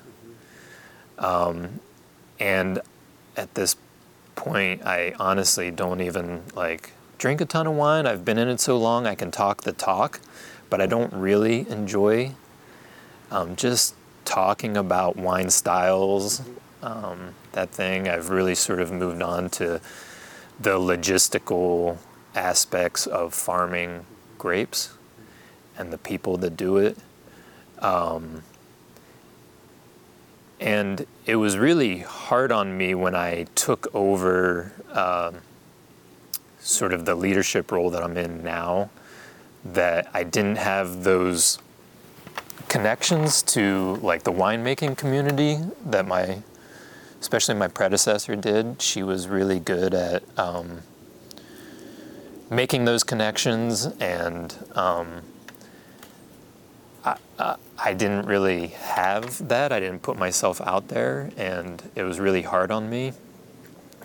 Um, 1.18 1.80
and 2.38 2.80
at 3.36 3.54
this 3.54 3.76
point, 4.34 4.82
I 4.84 5.14
honestly 5.18 5.70
don't 5.70 6.00
even 6.00 6.42
like 6.54 6.92
drink 7.18 7.40
a 7.40 7.44
ton 7.44 7.66
of 7.66 7.74
wine. 7.74 8.06
I've 8.06 8.24
been 8.24 8.38
in 8.38 8.48
it 8.48 8.60
so 8.60 8.78
long, 8.78 9.06
I 9.06 9.14
can 9.14 9.30
talk 9.30 9.62
the 9.62 9.72
talk, 9.72 10.20
but 10.70 10.80
I 10.80 10.86
don't 10.86 11.12
really 11.12 11.68
enjoy 11.68 12.34
um, 13.30 13.56
just 13.56 13.94
talking 14.24 14.76
about 14.76 15.16
wine 15.16 15.50
styles. 15.50 16.42
Um, 16.82 17.34
that 17.52 17.70
thing, 17.70 18.08
I've 18.08 18.30
really 18.30 18.54
sort 18.54 18.80
of 18.80 18.90
moved 18.90 19.22
on 19.22 19.50
to 19.50 19.80
the 20.58 20.78
logistical 20.78 21.98
aspects 22.34 23.06
of 23.06 23.34
farming 23.34 24.06
grapes 24.38 24.94
and 25.76 25.92
the 25.92 25.98
people 25.98 26.36
that 26.38 26.56
do 26.56 26.76
it. 26.78 26.96
Um, 27.80 28.42
and 30.60 31.06
it 31.26 31.36
was 31.36 31.56
really 31.56 31.98
hard 31.98 32.52
on 32.52 32.76
me 32.76 32.94
when 32.94 33.14
I 33.14 33.44
took 33.54 33.92
over 33.94 34.72
um, 34.92 35.38
sort 36.60 36.92
of 36.92 37.06
the 37.06 37.14
leadership 37.14 37.72
role 37.72 37.90
that 37.90 38.02
I'm 38.02 38.16
in 38.16 38.44
now 38.44 38.90
that 39.64 40.08
I 40.14 40.22
didn't 40.24 40.56
have 40.56 41.02
those 41.04 41.58
connections 42.68 43.42
to 43.42 43.96
like 43.96 44.22
the 44.22 44.32
winemaking 44.32 44.96
community 44.96 45.58
that 45.86 46.06
my 46.06 46.42
especially 47.20 47.54
my 47.54 47.68
predecessor 47.68 48.34
did. 48.34 48.80
She 48.80 49.02
was 49.02 49.28
really 49.28 49.60
good 49.60 49.94
at 49.94 50.22
um, 50.38 50.82
making 52.48 52.86
those 52.86 53.04
connections, 53.04 53.86
and 54.00 54.54
um, 54.74 55.22
I, 57.04 57.16
I, 57.38 57.56
I, 57.78 57.94
didn't 57.94 58.26
really 58.26 58.68
have 58.68 59.48
that. 59.48 59.72
I 59.72 59.80
didn't 59.80 60.02
put 60.02 60.18
myself 60.18 60.60
out 60.60 60.88
there, 60.88 61.30
and 61.36 61.82
it 61.94 62.02
was 62.02 62.20
really 62.20 62.42
hard 62.42 62.70
on 62.70 62.90
me, 62.90 63.12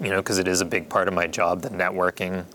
you 0.01 0.09
know, 0.09 0.17
because 0.17 0.37
it 0.37 0.47
is 0.47 0.61
a 0.61 0.65
big 0.65 0.89
part 0.89 1.07
of 1.07 1.13
my 1.13 1.27
job, 1.27 1.61
the 1.61 1.69
networking 1.69 2.45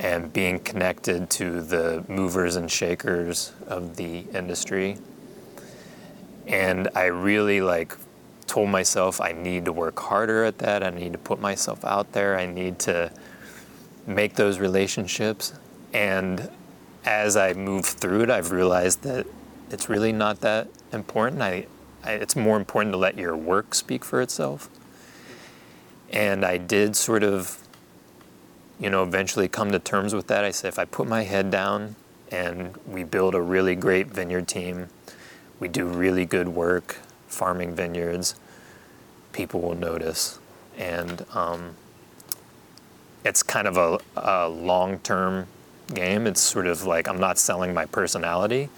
and 0.00 0.32
being 0.32 0.58
connected 0.58 1.28
to 1.28 1.60
the 1.60 2.02
movers 2.08 2.56
and 2.56 2.70
shakers 2.70 3.52
of 3.66 3.96
the 3.96 4.20
industry. 4.32 4.96
And 6.46 6.88
I 6.94 7.04
really 7.04 7.60
like 7.60 7.94
told 8.46 8.70
myself 8.70 9.20
I 9.20 9.32
need 9.32 9.66
to 9.66 9.72
work 9.72 9.98
harder 10.00 10.44
at 10.44 10.56
that. 10.58 10.82
I 10.82 10.88
need 10.88 11.12
to 11.12 11.18
put 11.18 11.38
myself 11.38 11.84
out 11.84 12.12
there. 12.12 12.38
I 12.38 12.46
need 12.46 12.78
to 12.80 13.12
make 14.06 14.34
those 14.34 14.58
relationships. 14.58 15.52
And 15.92 16.50
as 17.10 17.36
I 17.36 17.54
move 17.54 17.86
through 17.86 18.22
it, 18.22 18.30
I've 18.30 18.52
realized 18.52 19.02
that 19.02 19.26
it's 19.68 19.88
really 19.88 20.12
not 20.12 20.42
that 20.42 20.68
important. 20.92 21.42
I, 21.42 21.66
I, 22.04 22.12
it's 22.12 22.36
more 22.36 22.56
important 22.56 22.92
to 22.92 22.98
let 22.98 23.18
your 23.18 23.36
work 23.36 23.74
speak 23.74 24.04
for 24.04 24.22
itself. 24.22 24.70
And 26.12 26.44
I 26.44 26.56
did 26.56 26.94
sort 26.94 27.24
of, 27.24 27.58
you 28.78 28.88
know, 28.88 29.02
eventually 29.02 29.48
come 29.48 29.72
to 29.72 29.80
terms 29.80 30.14
with 30.14 30.28
that. 30.28 30.44
I 30.44 30.52
said, 30.52 30.68
if 30.68 30.78
I 30.78 30.84
put 30.84 31.08
my 31.08 31.24
head 31.24 31.50
down 31.50 31.96
and 32.30 32.76
we 32.86 33.02
build 33.02 33.34
a 33.34 33.40
really 33.40 33.74
great 33.74 34.06
vineyard 34.06 34.46
team, 34.46 34.86
we 35.58 35.66
do 35.66 35.86
really 35.86 36.24
good 36.24 36.50
work, 36.50 36.98
farming 37.26 37.74
vineyards, 37.74 38.36
people 39.32 39.60
will 39.60 39.74
notice. 39.74 40.38
And 40.78 41.26
um, 41.34 41.74
it's 43.24 43.42
kind 43.42 43.66
of 43.66 43.76
a, 43.76 43.98
a 44.16 44.48
long 44.48 45.00
term 45.00 45.48
game. 45.94 46.26
It's 46.26 46.40
sort 46.40 46.66
of 46.66 46.84
like 46.84 47.08
I'm 47.08 47.18
not 47.20 47.38
selling 47.38 47.74
my 47.74 47.86
personality, 47.86 48.68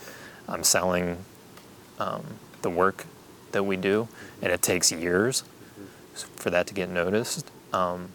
I'm 0.48 0.64
selling 0.64 1.18
um, 1.98 2.24
the 2.62 2.70
work 2.70 3.06
that 3.52 3.64
we 3.64 3.76
do, 3.76 4.08
and 4.40 4.52
it 4.52 4.62
takes 4.62 4.90
years 4.90 5.44
for 6.36 6.50
that 6.50 6.66
to 6.66 6.74
get 6.74 6.88
noticed. 6.88 7.50
Um, 7.72 8.10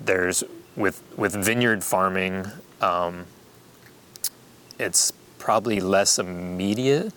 there's 0.00 0.44
with 0.76 1.02
with 1.16 1.32
vineyard 1.34 1.82
farming, 1.84 2.46
um, 2.80 3.26
it's 4.78 5.12
probably 5.38 5.80
less 5.80 6.18
immediate 6.18 7.12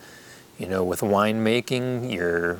you 0.60 0.68
know, 0.68 0.84
with 0.84 1.00
winemaking, 1.00 2.14
you're 2.14 2.60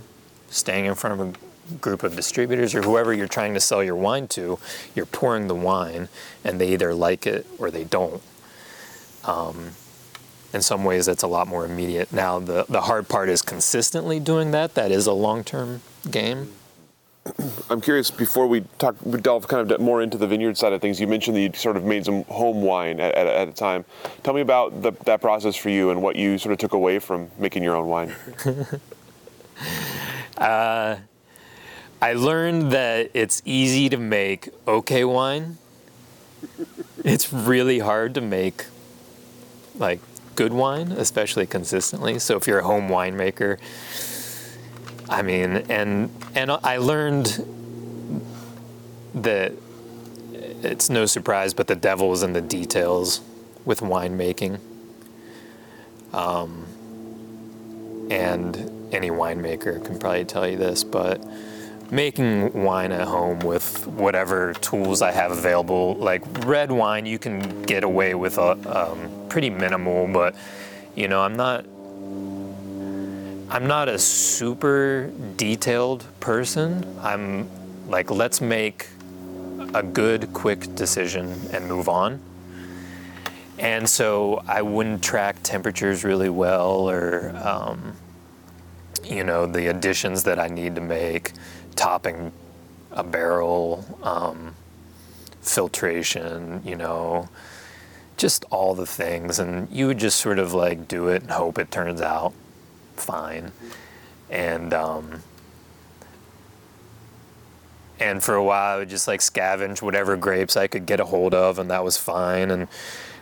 staying 0.50 0.86
in 0.86 0.96
front 0.96 1.20
of 1.20 1.28
a 1.28 1.34
group 1.82 2.04
of 2.04 2.16
distributors 2.16 2.76
or 2.76 2.82
whoever 2.82 3.14
you're 3.14 3.28
trying 3.28 3.54
to 3.54 3.60
sell 3.60 3.84
your 3.84 3.96
wine 3.96 4.28
to, 4.30 4.60
you're 4.96 5.06
pouring 5.06 5.48
the 5.48 5.56
wine 5.56 6.10
and 6.44 6.60
they 6.60 6.74
either 6.74 6.94
like 6.94 7.28
it 7.28 7.46
or 7.58 7.72
they 7.72 7.84
don't. 7.84 8.22
Um, 9.26 9.72
in 10.54 10.62
some 10.62 10.84
ways, 10.84 11.06
that's 11.06 11.24
a 11.24 11.28
lot 11.28 11.48
more 11.48 11.66
immediate. 11.66 12.12
Now, 12.12 12.40
the, 12.40 12.66
the 12.68 12.82
hard 12.82 13.08
part 13.08 13.30
is 13.30 13.42
consistently 13.42 14.20
doing 14.20 14.52
that. 14.52 14.74
That 14.74 14.92
is 14.92 15.06
a 15.06 15.14
long 15.14 15.44
term 15.44 15.82
game. 16.10 16.54
I'm 17.70 17.82
curious, 17.82 18.10
before 18.10 18.48
we 18.48 18.62
talk, 18.80 18.96
we 19.04 19.20
delve 19.22 19.48
kind 19.48 19.70
of 19.72 19.80
more 19.80 20.02
into 20.02 20.18
the 20.18 20.26
vineyard 20.26 20.58
side 20.58 20.74
of 20.74 20.82
things, 20.82 21.00
you 21.00 21.06
mentioned 21.06 21.38
that 21.38 21.42
you 21.42 21.52
sort 21.54 21.78
of 21.78 21.84
made 21.84 22.06
some 22.06 22.24
home 22.24 22.64
wine 22.64 23.00
at, 23.00 23.14
at, 23.14 23.28
at 23.28 23.48
a 23.48 23.52
time. 23.52 23.86
Tell 24.24 24.34
me 24.34 24.42
about 24.42 24.82
the, 24.82 24.94
that 25.06 25.22
process 25.22 25.56
for 25.56 25.70
you 25.70 25.92
and 25.92 26.02
what 26.02 26.16
you 26.16 26.40
sort 26.40 26.54
of 26.54 26.58
took 26.58 26.74
away 26.74 26.98
from 26.98 27.30
making 27.38 27.62
your 27.62 27.76
own 27.76 27.88
wine. 27.88 28.16
uh, 30.38 30.96
I 32.02 32.14
learned 32.14 32.72
that 32.72 33.12
it's 33.14 33.42
easy 33.44 33.90
to 33.90 33.98
make 33.98 34.50
okay 34.68 35.04
wine. 35.04 35.58
it's 37.04 37.34
really 37.34 37.80
hard 37.80 38.14
to 38.16 38.22
make 38.22 38.66
like 39.78 40.00
good 40.36 40.54
wine, 40.54 40.94
especially 40.94 41.46
consistently. 41.46 42.18
So 42.20 42.38
if 42.38 42.48
you're 42.48 42.60
a 42.60 42.64
home 42.64 42.88
winemaker, 42.88 43.58
I 45.10 45.22
mean, 45.22 45.58
and 45.70 46.10
and 46.36 46.52
I 46.52 46.78
learned 46.78 47.46
that 49.16 49.52
it's 50.64 50.90
no 50.90 51.06
surprise, 51.06 51.54
but 51.54 51.68
the 51.68 51.76
devil 51.76 52.14
is 52.14 52.24
in 52.24 52.32
the 52.32 52.42
details 52.42 53.22
with 53.66 53.82
winemaking. 53.82 54.60
Um, 56.14 56.66
and 58.10 58.94
any 58.94 59.10
winemaker 59.10 59.84
can 59.84 60.00
probably 60.00 60.26
tell 60.26 60.48
you 60.48 60.58
this, 60.58 60.84
but 60.84 61.24
making 61.92 62.64
wine 62.64 62.92
at 62.92 63.08
home 63.08 63.40
with 63.40 63.88
whatever 63.88 64.54
tools 64.54 65.02
I 65.02 65.12
have 65.12 65.32
available, 65.32 65.96
like 65.96 66.24
red 66.46 66.72
wine, 66.72 67.06
you 67.06 67.18
can 67.20 67.64
get 67.64 67.84
away 67.84 68.14
with 68.16 68.38
a 68.38 68.92
um, 68.92 69.28
pretty 69.30 69.50
minimal, 69.50 70.08
but 70.08 70.36
you 70.96 71.08
know, 71.08 71.22
I'm 71.22 71.36
not 71.36 71.66
I'm 73.52 73.66
not 73.66 73.90
a 73.90 73.98
super 73.98 75.12
detailed 75.36 76.06
person. 76.20 76.86
I'm 77.02 77.50
like, 77.88 78.12
let's 78.12 78.42
make 78.42 78.88
a 79.74 79.82
good, 79.82 80.32
quick 80.34 80.76
decision 80.76 81.36
and 81.52 81.68
move 81.68 81.90
on. 81.90 82.22
And 83.58 83.90
so 83.90 84.44
I 84.48 84.62
wouldn't 84.62 85.04
track 85.04 85.38
temperatures 85.42 86.04
really 86.04 86.30
well 86.30 86.90
or, 86.90 87.36
um, 87.44 87.96
you 89.04 89.24
know, 89.24 89.48
the 89.48 89.68
additions 89.68 90.24
that 90.24 90.40
I 90.40 90.48
need 90.48 90.76
to 90.76 90.82
make, 90.82 91.32
topping 91.80 92.34
a 92.92 93.04
barrel, 93.04 93.86
um, 94.04 94.54
filtration, 95.42 96.62
you 96.66 96.76
know, 96.76 97.30
just 98.18 98.44
all 98.52 98.76
the 98.76 98.86
things. 98.86 99.40
And 99.40 99.70
you 99.72 99.88
would 99.88 99.98
just 99.98 100.20
sort 100.20 100.40
of 100.40 100.54
like 100.54 100.90
do 100.90 101.08
it 101.08 101.22
and 101.22 101.32
hope 101.32 101.58
it 101.58 101.72
turns 101.72 102.02
out 102.02 102.34
fine. 102.98 103.54
And 104.30 104.74
um, 104.74 105.24
and 107.98 108.22
for 108.22 108.36
a 108.36 108.44
while 108.44 108.76
I 108.76 108.80
would 108.80 108.90
just 108.90 109.08
like 109.08 109.22
scavenge 109.22 109.82
whatever 109.82 110.18
grapes 110.18 110.58
I 110.58 110.68
could 110.68 110.86
get 110.86 111.00
a 111.00 111.06
hold 111.06 111.34
of, 111.34 111.60
and 111.60 111.72
that 111.72 111.84
was 111.84 111.98
fine. 111.98 112.52
And 112.52 112.68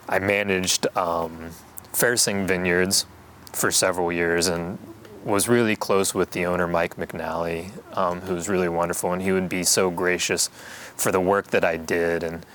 I 0.10 0.18
managed 0.18 0.88
um, 0.98 1.52
Fersing 1.94 2.48
Vineyards 2.48 3.06
for 3.54 3.70
several 3.70 4.12
years, 4.12 4.48
and 4.48 4.80
was 5.28 5.48
really 5.48 5.76
close 5.76 6.16
with 6.16 6.32
the 6.32 6.46
owner 6.46 6.68
Mike 6.68 6.96
McNally, 6.96 7.72
um, 7.98 8.22
who 8.22 8.34
was 8.34 8.48
really 8.48 8.70
wonderful, 8.70 9.12
and 9.14 9.22
he 9.22 9.32
would 9.32 9.50
be 9.50 9.64
so 9.64 9.92
gracious 9.92 10.50
for 10.96 11.12
the 11.12 11.20
work 11.20 11.48
that 11.48 11.66
I 11.66 11.78
did. 11.78 12.24
And 12.24 12.46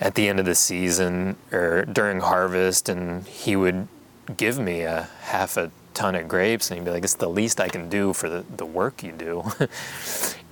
at 0.00 0.14
the 0.14 0.28
end 0.28 0.38
of 0.38 0.46
the 0.46 0.54
season 0.54 1.36
or 1.52 1.84
during 1.84 2.20
harvest 2.20 2.88
and 2.88 3.26
he 3.26 3.56
would 3.56 3.88
give 4.36 4.58
me 4.58 4.82
a 4.82 5.08
half 5.22 5.56
a 5.56 5.70
ton 5.94 6.14
of 6.14 6.28
grapes 6.28 6.70
and 6.70 6.78
he'd 6.78 6.84
be 6.84 6.90
like 6.90 7.04
it's 7.04 7.14
the 7.14 7.28
least 7.28 7.60
i 7.60 7.68
can 7.68 7.88
do 7.88 8.12
for 8.12 8.28
the, 8.28 8.44
the 8.56 8.66
work 8.66 9.02
you 9.02 9.12
do. 9.12 9.44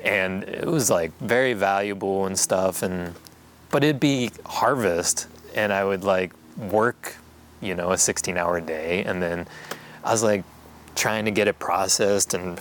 And 0.05 0.45
it 0.45 0.67
was 0.67 0.91
like 0.91 1.19
very 1.19 1.55
valuable 1.55 2.27
and 2.27 2.39
stuff 2.39 2.83
and 2.83 3.15
but 3.71 3.83
it'd 3.83 4.01
be 4.01 4.33
harvest 4.45 5.29
and 5.55 5.73
i 5.73 5.83
would 5.83 6.05
like 6.05 6.31
work 6.59 7.17
you 7.63 7.75
know 7.75 7.93
a 7.93 7.97
16 7.97 8.37
hour 8.37 8.61
day 8.61 9.03
and 9.05 9.23
then 9.23 9.47
i 10.05 10.13
was 10.13 10.23
like 10.23 10.45
trying 10.95 11.25
to 11.25 11.31
get 11.31 11.49
it 11.49 11.59
processed 11.59 12.35
and 12.35 12.61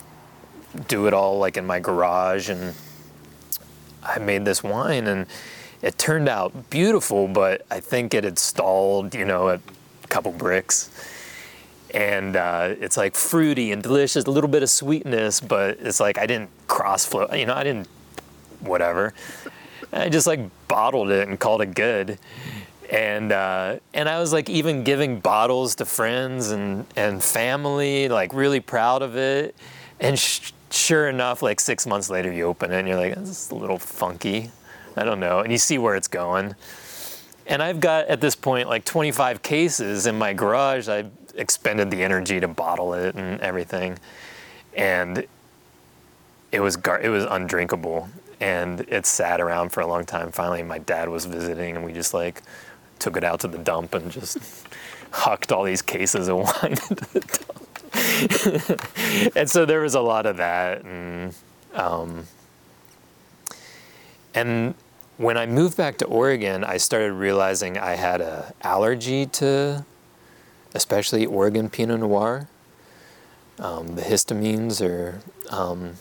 do 0.88 1.06
it 1.06 1.14
all 1.14 1.38
like 1.38 1.56
in 1.56 1.64
my 1.64 1.78
garage 1.78 2.48
and 2.48 2.74
i 4.02 4.18
made 4.18 4.44
this 4.44 4.62
wine 4.62 5.06
and 5.06 5.26
it 5.84 5.98
turned 5.98 6.30
out 6.30 6.70
beautiful, 6.70 7.28
but 7.28 7.66
I 7.70 7.78
think 7.78 8.14
it 8.14 8.24
had 8.24 8.38
stalled, 8.38 9.14
you 9.14 9.26
know, 9.26 9.50
at 9.50 9.60
a 10.02 10.06
couple 10.06 10.32
Brix. 10.32 10.88
And 11.92 12.36
uh, 12.36 12.74
it's 12.80 12.96
like 12.96 13.14
fruity 13.14 13.70
and 13.70 13.82
delicious, 13.82 14.24
a 14.24 14.30
little 14.30 14.48
bit 14.48 14.62
of 14.62 14.70
sweetness, 14.70 15.40
but 15.40 15.76
it's 15.80 16.00
like 16.00 16.16
I 16.16 16.24
didn't 16.24 16.48
cross 16.68 17.04
flow, 17.04 17.28
you 17.34 17.44
know, 17.44 17.52
I 17.52 17.64
didn't, 17.64 17.86
whatever. 18.60 19.12
I 19.92 20.08
just 20.08 20.26
like 20.26 20.40
bottled 20.68 21.10
it 21.10 21.28
and 21.28 21.38
called 21.38 21.60
it 21.60 21.74
good. 21.74 22.18
And 22.90 23.32
uh, 23.32 23.78
and 23.94 24.08
I 24.08 24.20
was 24.20 24.32
like 24.32 24.50
even 24.50 24.84
giving 24.84 25.20
bottles 25.20 25.74
to 25.76 25.84
friends 25.84 26.50
and, 26.50 26.86
and 26.96 27.22
family, 27.22 28.08
like 28.08 28.34
really 28.34 28.60
proud 28.60 29.02
of 29.02 29.16
it. 29.16 29.54
And 30.00 30.18
sh- 30.18 30.52
sure 30.70 31.08
enough, 31.08 31.42
like 31.42 31.60
six 31.60 31.86
months 31.86 32.10
later, 32.10 32.30
you 32.30 32.44
open 32.44 32.72
it 32.72 32.78
and 32.78 32.88
you're 32.88 32.98
like, 32.98 33.16
is 33.16 33.50
a 33.50 33.54
little 33.54 33.78
funky. 33.78 34.50
I 34.96 35.04
don't 35.04 35.20
know. 35.20 35.40
And 35.40 35.50
you 35.50 35.58
see 35.58 35.78
where 35.78 35.96
it's 35.96 36.08
going. 36.08 36.54
And 37.46 37.62
I've 37.62 37.80
got 37.80 38.06
at 38.06 38.20
this 38.20 38.34
point 38.34 38.68
like 38.68 38.84
25 38.84 39.42
cases 39.42 40.06
in 40.06 40.16
my 40.16 40.32
garage. 40.32 40.88
I 40.88 41.04
expended 41.36 41.90
the 41.90 42.02
energy 42.02 42.40
to 42.40 42.48
bottle 42.48 42.94
it 42.94 43.14
and 43.16 43.40
everything, 43.40 43.98
and 44.74 45.26
it 46.52 46.60
was 46.60 46.76
gar- 46.76 47.00
it 47.00 47.08
was 47.08 47.24
undrinkable. 47.24 48.08
And 48.40 48.80
it 48.88 49.06
sat 49.06 49.40
around 49.40 49.70
for 49.70 49.80
a 49.80 49.86
long 49.86 50.04
time. 50.04 50.30
Finally, 50.32 50.64
my 50.64 50.78
dad 50.78 51.08
was 51.08 51.24
visiting, 51.24 51.76
and 51.76 51.84
we 51.84 51.92
just 51.92 52.12
like 52.14 52.42
took 53.04 53.16
it 53.18 53.24
out 53.24 53.40
to 53.40 53.48
the 53.48 53.58
dump 53.58 53.92
and 53.94 54.10
just 54.10 54.66
hucked 55.10 55.52
all 55.52 55.62
these 55.62 55.82
cases 55.82 56.28
of 56.28 56.38
wine 56.38 56.72
into 56.72 56.94
the 57.12 57.20
dump. 57.20 57.60
and 59.36 59.48
so 59.48 59.64
there 59.66 59.80
was 59.80 59.94
a 59.94 60.00
lot 60.00 60.26
of 60.26 60.38
that, 60.38 60.82
and 60.84 61.32
um, 61.74 62.26
and 64.34 64.74
when 65.18 65.36
I 65.36 65.46
moved 65.46 65.76
back 65.76 65.98
to 65.98 66.06
Oregon, 66.06 66.64
I 66.64 66.78
started 66.78 67.12
realizing 67.12 67.78
I 67.78 67.92
had 67.92 68.20
an 68.20 68.42
allergy 68.62 69.26
to, 69.26 69.84
especially 70.74 71.24
Oregon 71.26 71.68
Pinot 71.68 72.00
Noir. 72.00 72.48
Um, 73.60 73.94
the 73.94 74.02
histamines 74.02 74.84
are 74.84 75.20
um, 75.50 75.94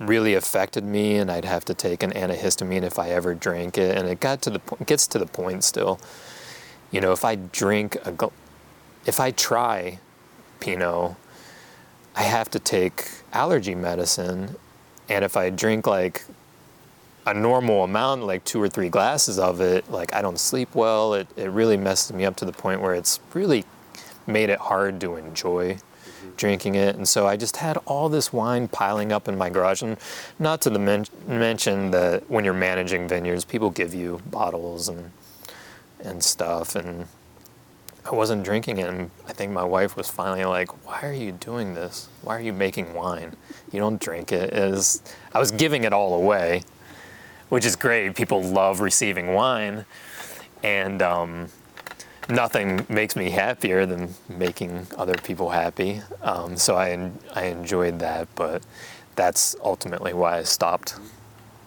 really 0.00 0.34
affected 0.34 0.82
me, 0.82 1.16
and 1.16 1.30
I'd 1.30 1.44
have 1.44 1.64
to 1.66 1.74
take 1.74 2.02
an 2.02 2.10
antihistamine 2.12 2.82
if 2.82 2.98
I 2.98 3.10
ever 3.10 3.34
drank 3.34 3.78
it. 3.78 3.96
And 3.96 4.08
it 4.08 4.18
got 4.18 4.42
to 4.42 4.50
the 4.50 4.58
point, 4.58 4.86
gets 4.86 5.06
to 5.08 5.18
the 5.18 5.26
point 5.26 5.62
still. 5.62 6.00
You 6.90 7.00
know, 7.00 7.12
if 7.12 7.24
I 7.24 7.36
drink 7.36 7.96
a, 8.04 8.30
if 9.06 9.20
I 9.20 9.30
try 9.30 10.00
Pinot, 10.58 11.14
I 12.16 12.22
have 12.22 12.50
to 12.50 12.58
take 12.58 13.08
allergy 13.32 13.74
medicine, 13.74 14.56
and 15.08 15.24
if 15.24 15.36
I 15.36 15.50
drink 15.50 15.86
like 15.86 16.24
a 17.26 17.34
normal 17.34 17.84
amount, 17.84 18.24
like 18.24 18.44
two 18.44 18.60
or 18.60 18.68
three 18.68 18.88
glasses 18.88 19.38
of 19.38 19.60
it, 19.60 19.90
like 19.90 20.14
I 20.14 20.22
don't 20.22 20.38
sleep 20.38 20.74
well. 20.74 21.14
It, 21.14 21.28
it 21.36 21.50
really 21.50 21.76
messes 21.76 22.12
me 22.12 22.24
up 22.24 22.36
to 22.36 22.44
the 22.44 22.52
point 22.52 22.80
where 22.80 22.94
it's 22.94 23.20
really 23.34 23.64
made 24.26 24.48
it 24.48 24.58
hard 24.58 25.00
to 25.02 25.16
enjoy. 25.16 25.78
Drinking 26.40 26.74
it. 26.74 26.96
And 26.96 27.08
so 27.08 27.26
I 27.26 27.36
just 27.36 27.58
had 27.58 27.76
all 27.86 28.08
this 28.08 28.32
wine 28.32 28.66
piling 28.66 29.12
up 29.12 29.28
in 29.28 29.38
my 29.38 29.50
garage. 29.50 29.82
And 29.82 29.96
not 30.38 30.60
to 30.62 30.70
men- 30.70 31.06
mention 31.28 31.92
that 31.92 32.28
when 32.28 32.44
you're 32.44 32.54
managing 32.54 33.06
vineyards, 33.06 33.44
people 33.44 33.70
give 33.70 33.94
you 33.94 34.20
bottles 34.26 34.88
and 34.88 35.12
and 36.02 36.24
stuff. 36.24 36.74
And 36.74 37.06
I 38.10 38.14
wasn't 38.14 38.42
drinking 38.42 38.78
it. 38.78 38.88
And 38.88 39.10
I 39.28 39.32
think 39.34 39.52
my 39.52 39.64
wife 39.64 39.96
was 39.96 40.08
finally 40.10 40.44
like, 40.44 40.86
"Why 40.86 41.00
are 41.02 41.12
you 41.12 41.30
doing 41.30 41.74
this? 41.74 42.08
Why 42.22 42.36
are 42.36 42.40
you 42.40 42.54
making 42.54 42.94
wine? 42.94 43.36
You 43.70 43.80
don't 43.80 44.00
drink 44.00 44.32
it." 44.32 44.52
Is 44.52 45.02
I 45.34 45.38
was 45.38 45.50
giving 45.50 45.84
it 45.84 45.92
all 45.92 46.14
away 46.14 46.64
which 47.50 47.66
is 47.66 47.76
great. 47.76 48.14
People 48.14 48.42
love 48.42 48.80
receiving 48.80 49.34
wine, 49.34 49.84
and 50.62 51.02
um, 51.02 51.48
nothing 52.30 52.86
makes 52.88 53.16
me 53.16 53.30
happier 53.30 53.86
than 53.86 54.14
making 54.28 54.86
other 54.96 55.14
people 55.14 55.50
happy. 55.50 56.02
Um, 56.22 56.56
so 56.56 56.76
I 56.76 57.10
I 57.34 57.44
enjoyed 57.44 57.98
that, 58.00 58.28
but 58.34 58.62
that's 59.16 59.56
ultimately 59.62 60.14
why 60.14 60.38
I 60.38 60.42
stopped 60.44 60.94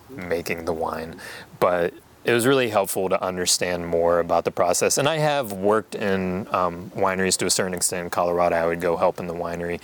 making 0.09 0.65
the 0.65 0.73
wine. 0.73 1.19
But 1.59 1.93
it 2.23 2.33
was 2.33 2.47
really 2.47 2.69
helpful 2.69 3.09
to 3.09 3.21
understand 3.21 3.87
more 3.87 4.19
about 4.19 4.45
the 4.45 4.51
process. 4.51 4.97
And 4.97 5.09
I 5.09 5.17
have 5.17 5.51
worked 5.51 5.93
in 5.93 6.47
um, 6.51 6.89
wineries 6.95 7.37
to 7.37 7.45
a 7.45 7.49
certain 7.49 7.73
extent. 7.73 8.05
In 8.05 8.09
Colorado, 8.09 8.55
I 8.55 8.65
would 8.65 8.79
go 8.79 8.95
help 8.95 9.19
in 9.19 9.27
the 9.27 9.33
winery. 9.33 9.81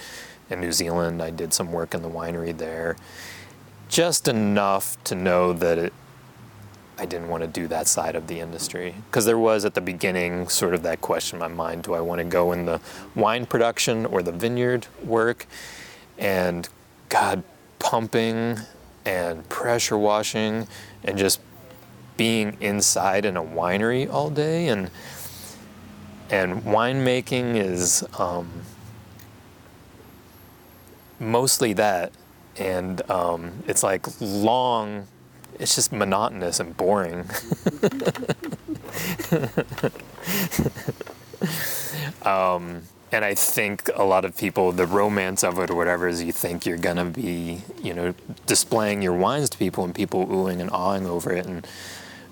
In 0.49 0.61
New 0.61 0.71
Zealand, 0.71 1.21
I 1.21 1.29
did 1.29 1.53
some 1.53 1.71
work 1.71 1.93
in 1.93 2.01
the 2.01 2.09
winery 2.09 2.57
there 2.57 2.95
just 3.89 4.27
enough 4.27 5.03
to 5.03 5.15
know 5.15 5.51
that 5.51 5.77
it, 5.77 5.93
I 6.99 7.05
didn't 7.05 7.29
want 7.29 7.43
to 7.43 7.47
do 7.47 7.67
that 7.69 7.87
side 7.87 8.15
of 8.17 8.27
the 8.27 8.41
industry. 8.41 8.93
Because 9.09 9.25
there 9.25 9.39
was 9.39 9.63
at 9.63 9.73
the 9.73 9.81
beginning 9.81 10.49
sort 10.49 10.73
of 10.73 10.83
that 10.83 10.99
question 10.99 11.37
in 11.37 11.39
my 11.39 11.47
mind 11.47 11.83
do 11.83 11.93
I 11.93 12.01
want 12.01 12.19
to 12.19 12.25
go 12.25 12.51
in 12.51 12.65
the 12.65 12.81
wine 13.15 13.45
production 13.45 14.05
or 14.05 14.21
the 14.21 14.33
vineyard 14.33 14.87
work? 15.03 15.47
And 16.17 16.67
God, 17.07 17.43
pumping 17.79 18.57
and 19.05 19.47
pressure 19.47 19.97
washing 19.97 20.67
and 21.03 21.17
just 21.17 21.39
being 22.17 22.57
inside 22.59 23.23
in 23.23 23.37
a 23.37 23.43
winery 23.43 24.11
all 24.11 24.29
day 24.29 24.67
and 24.67 24.91
and 26.29 26.61
winemaking 26.63 27.55
is 27.55 28.05
um, 28.19 28.47
mostly 31.19 31.73
that 31.73 32.11
and 32.57 33.09
um, 33.09 33.63
it's 33.67 33.81
like 33.81 34.05
long 34.19 35.07
it's 35.59 35.75
just 35.75 35.91
monotonous 35.91 36.59
and 36.59 36.75
boring. 36.75 37.29
Um, 42.23 42.83
and 43.11 43.25
i 43.25 43.33
think 43.33 43.89
a 43.95 44.03
lot 44.03 44.25
of 44.25 44.37
people 44.37 44.71
the 44.71 44.85
romance 44.85 45.43
of 45.43 45.57
it 45.59 45.69
or 45.69 45.75
whatever 45.75 46.07
is 46.07 46.21
you 46.21 46.31
think 46.31 46.65
you're 46.65 46.77
gonna 46.77 47.05
be 47.05 47.61
you 47.81 47.93
know 47.93 48.13
displaying 48.45 49.01
your 49.01 49.13
wines 49.13 49.49
to 49.49 49.57
people 49.57 49.83
and 49.83 49.95
people 49.95 50.27
oohing 50.27 50.59
and 50.59 50.69
awing 50.71 51.05
over 51.07 51.31
it. 51.31 51.45
And 51.45 51.67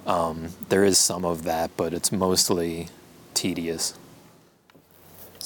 um, 0.05 0.49
there 0.69 0.83
is 0.83 0.97
some 0.97 1.25
of 1.25 1.43
that 1.43 1.71
but 1.77 1.93
it's 1.93 2.11
mostly 2.11 2.89
tedious 3.33 3.97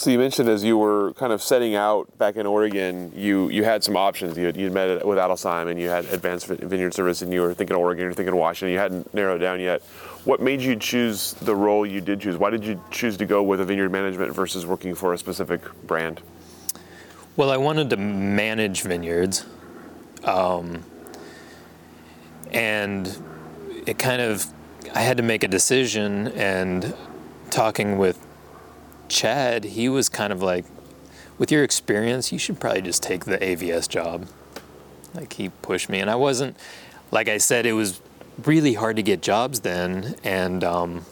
so 0.02 0.10
you 0.10 0.18
mentioned 0.18 0.50
as 0.50 0.64
you 0.64 0.80
were 0.80 1.14
kind 1.14 1.32
of 1.32 1.44
setting 1.44 1.76
out 1.76 2.18
back 2.18 2.36
in 2.36 2.48
Oregon, 2.48 3.12
you 3.16 3.50
you 3.50 3.64
had 3.64 3.84
some 3.84 3.96
options. 3.96 4.36
You 4.36 4.52
you'd 4.56 4.74
met 4.74 5.06
with 5.06 5.20
Adelsheim 5.20 5.70
and 5.70 5.80
you 5.80 5.90
had 5.90 6.06
Advanced 6.06 6.48
Vineyard 6.48 6.96
Service, 6.96 7.22
and 7.22 7.32
you 7.32 7.42
were 7.42 7.54
thinking 7.54 7.76
Oregon, 7.76 8.06
you're 8.06 8.14
thinking 8.14 8.36
Washington. 8.36 8.74
You 8.74 8.80
hadn't 8.80 9.14
narrowed 9.14 9.42
down 9.42 9.60
yet. 9.60 9.84
What 10.26 10.42
made 10.42 10.60
you 10.60 10.76
choose 10.76 11.34
the 11.34 11.56
role 11.56 11.86
you 11.86 12.02
did 12.02 12.20
choose? 12.20 12.36
Why 12.36 12.50
did 12.50 12.66
you 12.66 12.82
choose 12.90 13.16
to 13.18 13.28
go 13.28 13.44
with 13.44 13.62
a 13.62 13.66
vineyard 13.66 13.90
management 13.92 14.34
versus 14.34 14.66
working 14.66 14.96
for 14.96 15.14
a 15.14 15.20
specific 15.20 15.62
brand? 15.86 16.22
Well, 17.38 17.52
I 17.52 17.58
wanted 17.58 17.92
to 17.92 17.98
manage 17.98 18.82
vineyards, 18.82 19.46
um, 20.24 20.84
and 22.52 23.16
it 23.86 24.00
kind 24.00 24.24
of 24.24 24.48
I 24.96 25.02
had 25.02 25.18
to 25.18 25.24
make 25.24 25.44
a 25.44 25.48
decision. 25.48 26.30
And 26.30 26.96
talking 27.52 27.98
with 27.98 28.18
Chad, 29.12 29.66
he 29.66 29.90
was 29.90 30.10
kind 30.10 30.32
of 30.32 30.42
like, 30.42 30.66
with 31.38 31.52
your 31.52 31.64
experience, 31.64 32.32
you 32.32 32.40
should 32.40 32.60
probably 32.60 32.82
just 32.82 33.04
take 33.04 33.26
the 33.26 33.38
AVS 33.38 33.88
job. 33.88 34.28
Like 35.14 35.34
he 35.34 35.50
pushed 35.50 35.90
me, 35.90 36.00
and 36.00 36.10
I 36.10 36.16
wasn't, 36.16 36.56
like 37.12 37.28
I 37.28 37.38
said, 37.38 37.66
it 37.66 37.74
was 37.74 38.02
really 38.46 38.74
hard 38.74 38.96
to 38.96 39.04
get 39.04 39.22
jobs 39.22 39.60
then, 39.60 40.16
and 40.24 40.64
um, 40.64 41.06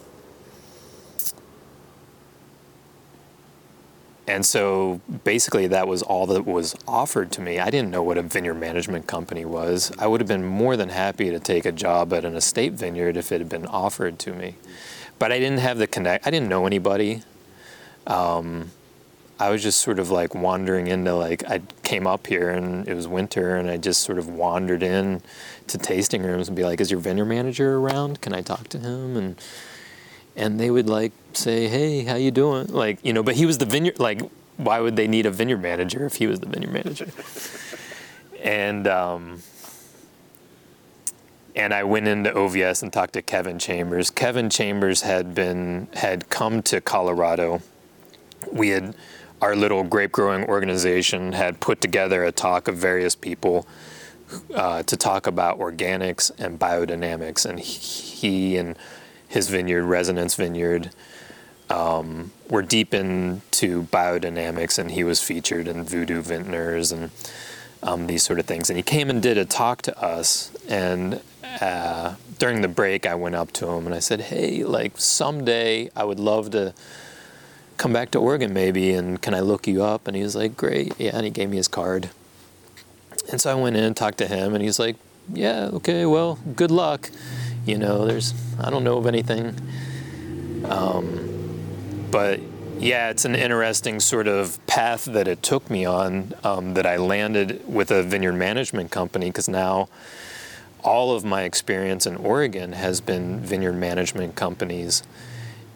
and 4.29 4.45
so 4.45 5.01
basically 5.23 5.67
that 5.67 5.87
was 5.87 6.01
all 6.01 6.27
that 6.27 6.45
was 6.45 6.75
offered 6.87 7.31
to 7.33 7.41
me. 7.41 7.59
I 7.59 7.69
didn't 7.69 7.89
know 7.89 8.03
what 8.03 8.17
a 8.17 8.21
vineyard 8.21 8.53
management 8.53 9.07
company 9.07 9.43
was. 9.43 9.91
I 9.99 10.07
would 10.07 10.21
have 10.21 10.27
been 10.27 10.45
more 10.45 10.77
than 10.77 10.89
happy 10.89 11.29
to 11.31 11.39
take 11.39 11.65
a 11.65 11.71
job 11.71 12.13
at 12.13 12.23
an 12.23 12.35
estate 12.35 12.73
vineyard 12.73 13.17
if 13.17 13.31
it 13.31 13.39
had 13.39 13.49
been 13.49 13.65
offered 13.65 14.19
to 14.19 14.33
me. 14.33 14.55
But 15.17 15.33
I 15.33 15.39
didn't 15.39 15.59
have 15.59 15.79
the 15.79 15.87
connect. 15.87 16.25
I 16.25 16.29
didn't 16.29 16.47
know 16.47 16.65
anybody. 16.65 17.23
Um, 18.07 18.71
I 19.39 19.49
was 19.49 19.63
just 19.63 19.79
sort 19.79 19.99
of 19.99 20.11
like 20.11 20.35
wandering 20.35 20.87
into 20.87 21.15
like 21.15 21.49
I 21.49 21.61
came 21.83 22.05
up 22.05 22.27
here 22.27 22.49
and 22.49 22.87
it 22.87 22.93
was 22.93 23.07
winter 23.07 23.55
and 23.55 23.69
I 23.69 23.77
just 23.77 24.01
sort 24.01 24.17
of 24.17 24.27
wandered 24.27 24.83
in 24.83 25.21
to 25.67 25.77
tasting 25.77 26.23
rooms 26.23 26.49
and 26.49 26.57
be 26.57 26.65
like, 26.65 26.81
"Is 26.81 26.91
your 26.91 26.99
vineyard 26.99 27.25
manager 27.25 27.77
around? 27.77 28.19
Can 28.19 28.33
I 28.33 28.41
talk 28.41 28.67
to 28.69 28.79
him?" 28.79 29.15
and 29.15 29.41
and 30.35 30.59
they 30.59 30.69
would 30.69 30.89
like 30.89 31.13
say, 31.33 31.67
"Hey, 31.67 32.03
how 32.03 32.15
you 32.15 32.31
doing?" 32.31 32.67
Like 32.67 32.99
you 33.03 33.13
know, 33.13 33.23
but 33.23 33.35
he 33.35 33.45
was 33.45 33.59
the 33.59 33.65
vineyard. 33.65 33.97
Like, 33.97 34.21
why 34.57 34.81
would 34.81 34.97
they 34.97 35.07
need 35.07 35.25
a 35.25 35.31
vineyard 35.31 35.61
manager 35.61 36.05
if 36.05 36.15
he 36.15 36.27
was 36.27 36.41
the 36.41 36.47
vineyard 36.47 36.73
manager? 36.73 37.07
and 38.43 38.87
um, 38.87 39.41
and 41.55 41.73
I 41.73 41.83
went 41.83 42.07
into 42.07 42.31
OVS 42.31 42.83
and 42.83 42.91
talked 42.91 43.13
to 43.13 43.21
Kevin 43.21 43.57
Chambers. 43.57 44.09
Kevin 44.09 44.49
Chambers 44.49 45.01
had 45.01 45.33
been 45.33 45.87
had 45.93 46.29
come 46.29 46.61
to 46.63 46.81
Colorado. 46.81 47.61
We 48.51 48.69
had 48.69 48.95
our 49.41 49.55
little 49.55 49.83
grape 49.83 50.11
growing 50.11 50.45
organization 50.45 51.33
had 51.33 51.59
put 51.59 51.81
together 51.81 52.23
a 52.23 52.31
talk 52.31 52.67
of 52.67 52.75
various 52.75 53.15
people 53.15 53.65
uh, 54.53 54.83
to 54.83 54.97
talk 54.97 55.27
about 55.27 55.59
organics 55.59 56.31
and 56.37 56.59
biodynamics, 56.59 57.45
and 57.45 57.59
he 57.59 58.57
and 58.57 58.77
his 59.27 59.47
vineyard, 59.47 59.85
Resonance 59.85 60.35
Vineyard, 60.35 60.91
um, 61.69 62.31
were 62.49 62.61
deep 62.61 62.93
into 62.93 63.83
biodynamics, 63.83 64.77
and 64.77 64.91
he 64.91 65.03
was 65.03 65.21
featured 65.21 65.67
in 65.67 65.83
Voodoo 65.83 66.21
Vintners 66.21 66.91
and 66.91 67.11
um, 67.81 68.07
these 68.07 68.23
sort 68.23 68.39
of 68.39 68.45
things. 68.45 68.69
And 68.69 68.77
he 68.77 68.83
came 68.83 69.09
and 69.09 69.21
did 69.21 69.37
a 69.37 69.45
talk 69.45 69.81
to 69.83 70.03
us, 70.03 70.51
and 70.67 71.21
uh, 71.61 72.15
during 72.37 72.61
the 72.61 72.67
break, 72.67 73.05
I 73.05 73.15
went 73.15 73.35
up 73.35 73.51
to 73.53 73.69
him 73.69 73.85
and 73.85 73.95
I 73.95 73.99
said, 73.99 74.21
"Hey, 74.21 74.63
like 74.63 74.93
someday 74.97 75.89
I 75.95 76.03
would 76.03 76.19
love 76.19 76.51
to." 76.51 76.73
Come 77.79 77.93
back 77.93 78.11
to 78.11 78.19
Oregon 78.19 78.53
maybe 78.53 78.91
and 78.91 79.19
can 79.21 79.33
I 79.33 79.39
look 79.39 79.65
you 79.65 79.83
up? 79.83 80.07
And 80.07 80.15
he 80.15 80.21
was 80.21 80.35
like, 80.35 80.55
great. 80.57 80.93
Yeah. 80.99 81.11
And 81.15 81.23
he 81.23 81.31
gave 81.31 81.49
me 81.49 81.57
his 81.57 81.69
card. 81.69 82.09
And 83.31 83.39
so 83.39 83.49
I 83.49 83.55
went 83.55 83.77
in 83.77 83.83
and 83.83 83.95
talked 83.95 84.17
to 84.19 84.27
him 84.27 84.53
and 84.53 84.61
he's 84.61 84.77
like, 84.77 84.97
yeah, 85.33 85.69
okay, 85.73 86.05
well, 86.05 86.37
good 86.55 86.71
luck. 86.71 87.09
You 87.65 87.77
know, 87.77 88.05
there's, 88.05 88.33
I 88.59 88.69
don't 88.69 88.83
know 88.83 88.97
of 88.97 89.07
anything. 89.07 89.55
Um, 90.65 92.07
but 92.11 92.41
yeah, 92.79 93.11
it's 93.11 93.23
an 93.23 93.35
interesting 93.35 94.01
sort 94.01 94.27
of 94.27 94.65
path 94.67 95.05
that 95.05 95.27
it 95.27 95.41
took 95.41 95.69
me 95.69 95.85
on 95.85 96.33
um, 96.43 96.73
that 96.73 96.85
I 96.85 96.97
landed 96.97 97.61
with 97.65 97.91
a 97.91 98.03
vineyard 98.03 98.33
management 98.33 98.91
company 98.91 99.27
because 99.27 99.47
now 99.47 99.87
all 100.83 101.15
of 101.15 101.23
my 101.23 101.43
experience 101.43 102.05
in 102.05 102.17
Oregon 102.17 102.73
has 102.73 102.99
been 102.99 103.39
vineyard 103.39 103.73
management 103.73 104.35
companies. 104.35 105.03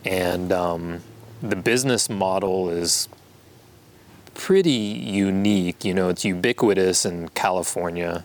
And, 0.04 0.52
um, 0.52 1.02
the 1.44 1.58
business 1.58 2.10
model 2.10 2.70
is 2.70 3.10
pretty 4.34 4.72
unique. 4.72 5.84
You 5.84 5.94
know, 5.94 6.08
it's 6.08 6.24
ubiquitous 6.24 7.06
in 7.06 7.28
California, 7.30 8.24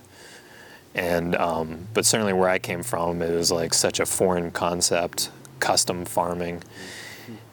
and 0.95 1.35
um, 1.35 1.89
but 1.93 2.07
certainly 2.07 2.33
where 2.33 2.49
I 2.49 2.61
came 2.61 2.85
from, 2.85 3.21
it 3.21 3.35
was 3.35 3.51
like 3.51 3.75
such 3.75 3.99
a 3.99 4.07
foreign 4.07 4.53
concept, 4.53 5.31
custom 5.59 6.05
farming, 6.05 6.63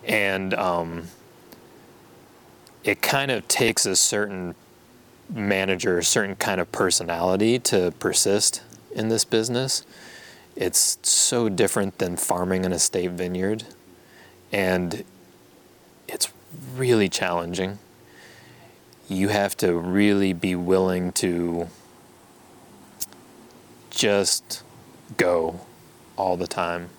and 0.06 0.54
um, 0.54 1.08
it 2.84 3.02
kind 3.02 3.32
of 3.32 3.48
takes 3.48 3.88
a 3.88 3.96
certain 3.96 4.54
manager, 5.34 5.98
a 5.98 6.04
certain 6.04 6.36
kind 6.36 6.62
of 6.62 6.72
personality 6.72 7.58
to 7.58 7.92
persist 7.98 8.62
in 8.92 9.10
this 9.10 9.26
business. 9.26 9.84
It's 10.56 11.00
so 11.02 11.50
different 11.50 11.98
than 11.98 12.18
farming 12.18 12.68
an 12.68 12.72
estate 12.72 13.12
vineyard, 13.12 13.64
and 14.52 15.04
really 16.78 17.10
challenging. 17.10 17.80
You 19.08 19.30
have 19.30 19.56
to 19.58 19.74
really 19.74 20.34
be 20.34 20.56
willing 20.56 21.12
to 21.14 21.68
just 23.90 24.64
go 25.18 25.62
all 26.18 26.38
the 26.38 26.48
time. 26.48 26.90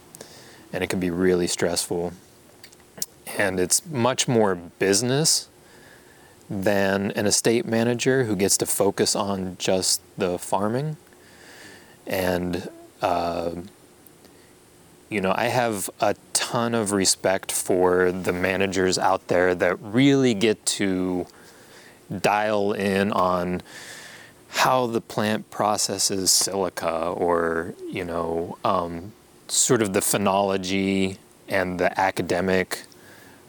And 0.72 0.82
it 0.82 0.88
can 0.88 1.00
be 1.00 1.10
really 1.10 1.46
stressful. 1.46 2.12
And 3.38 3.58
it's 3.58 3.84
much 3.86 4.28
more 4.28 4.54
business 4.54 5.48
than 6.48 7.10
an 7.12 7.26
estate 7.26 7.66
manager 7.66 8.24
who 8.24 8.36
gets 8.36 8.56
to 8.58 8.66
focus 8.66 9.16
on 9.16 9.56
just 9.58 10.00
the 10.16 10.38
farming. 10.38 10.96
And, 12.06 12.68
uh, 13.02 13.50
you 15.08 15.20
know, 15.20 15.32
I 15.36 15.46
have 15.46 15.88
a 16.00 16.16
ton 16.32 16.74
of 16.74 16.92
respect 16.92 17.52
for 17.52 18.10
the 18.10 18.32
managers 18.32 18.98
out 18.98 19.28
there 19.28 19.54
that 19.54 19.80
really 19.80 20.34
get 20.34 20.64
to 20.66 21.26
dial 22.20 22.72
in 22.72 23.12
on 23.12 23.62
how 24.48 24.86
the 24.86 25.00
plant 25.00 25.50
processes 25.50 26.30
silica 26.30 27.08
or, 27.08 27.74
you 27.90 28.04
know, 28.04 28.56
um, 28.64 29.12
sort 29.48 29.82
of 29.82 29.92
the 29.92 30.00
phenology 30.00 31.18
and 31.48 31.78
the 31.78 31.98
academic 32.00 32.82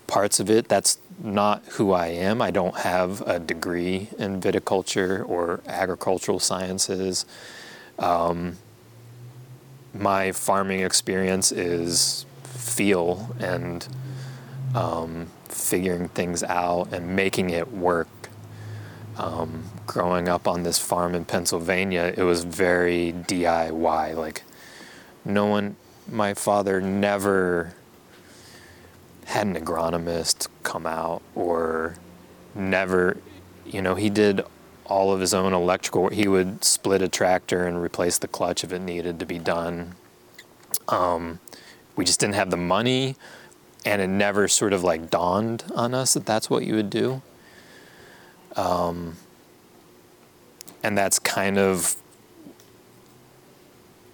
parts 0.05 0.39
of 0.39 0.49
it. 0.49 0.68
That's 0.68 0.99
not 1.24 1.64
who 1.72 1.91
I 1.91 2.08
am. 2.08 2.41
I 2.41 2.51
don't 2.51 2.78
have 2.78 3.22
a 3.22 3.39
degree 3.39 4.10
in 4.18 4.41
viticulture 4.41 5.28
or 5.28 5.62
agricultural 5.66 6.39
sciences. 6.39 7.26
Um, 7.97 8.58
my 9.99 10.31
farming 10.31 10.81
experience 10.81 11.51
is 11.51 12.25
feel 12.43 13.35
and 13.39 13.87
um, 14.75 15.27
figuring 15.45 16.09
things 16.09 16.43
out 16.43 16.93
and 16.93 17.15
making 17.15 17.49
it 17.49 17.71
work. 17.71 18.07
Um, 19.17 19.63
growing 19.87 20.29
up 20.29 20.47
on 20.47 20.61
this 20.61 20.77
farm 20.77 21.15
in 21.15 21.25
Pennsylvania, 21.25 22.13
it 22.15 22.21
was 22.21 22.43
very 22.43 23.13
DIY. 23.13 24.15
Like, 24.15 24.43
no 25.25 25.47
one, 25.47 25.75
my 26.07 26.35
father 26.35 26.79
never 26.79 27.73
had 29.25 29.47
an 29.47 29.55
agronomist 29.55 30.47
come 30.63 30.85
out 30.85 31.21
or 31.33 31.95
never, 32.53 33.17
you 33.65 33.81
know, 33.81 33.95
he 33.95 34.09
did 34.09 34.41
all 34.88 35.11
of 35.11 35.19
his 35.19 35.33
own 35.33 35.53
electrical. 35.53 36.09
He 36.09 36.27
would 36.27 36.63
split 36.63 37.01
a 37.01 37.07
tractor 37.07 37.65
and 37.65 37.81
replace 37.81 38.17
the 38.17 38.27
clutch 38.27 38.63
if 38.63 38.71
it 38.71 38.79
needed 38.79 39.19
to 39.19 39.25
be 39.25 39.39
done. 39.39 39.95
Um, 40.88 41.39
we 41.95 42.05
just 42.05 42.19
didn't 42.19 42.35
have 42.35 42.49
the 42.49 42.57
money, 42.57 43.15
and 43.85 44.01
it 44.01 44.07
never 44.07 44.47
sort 44.47 44.73
of 44.73 44.83
like 44.83 45.09
dawned 45.09 45.65
on 45.75 45.93
us 45.93 46.13
that 46.13 46.25
that's 46.25 46.49
what 46.49 46.65
you 46.65 46.75
would 46.75 46.89
do. 46.89 47.21
Um, 48.55 49.17
and 50.83 50.97
that's 50.97 51.19
kind 51.19 51.57
of 51.57 51.95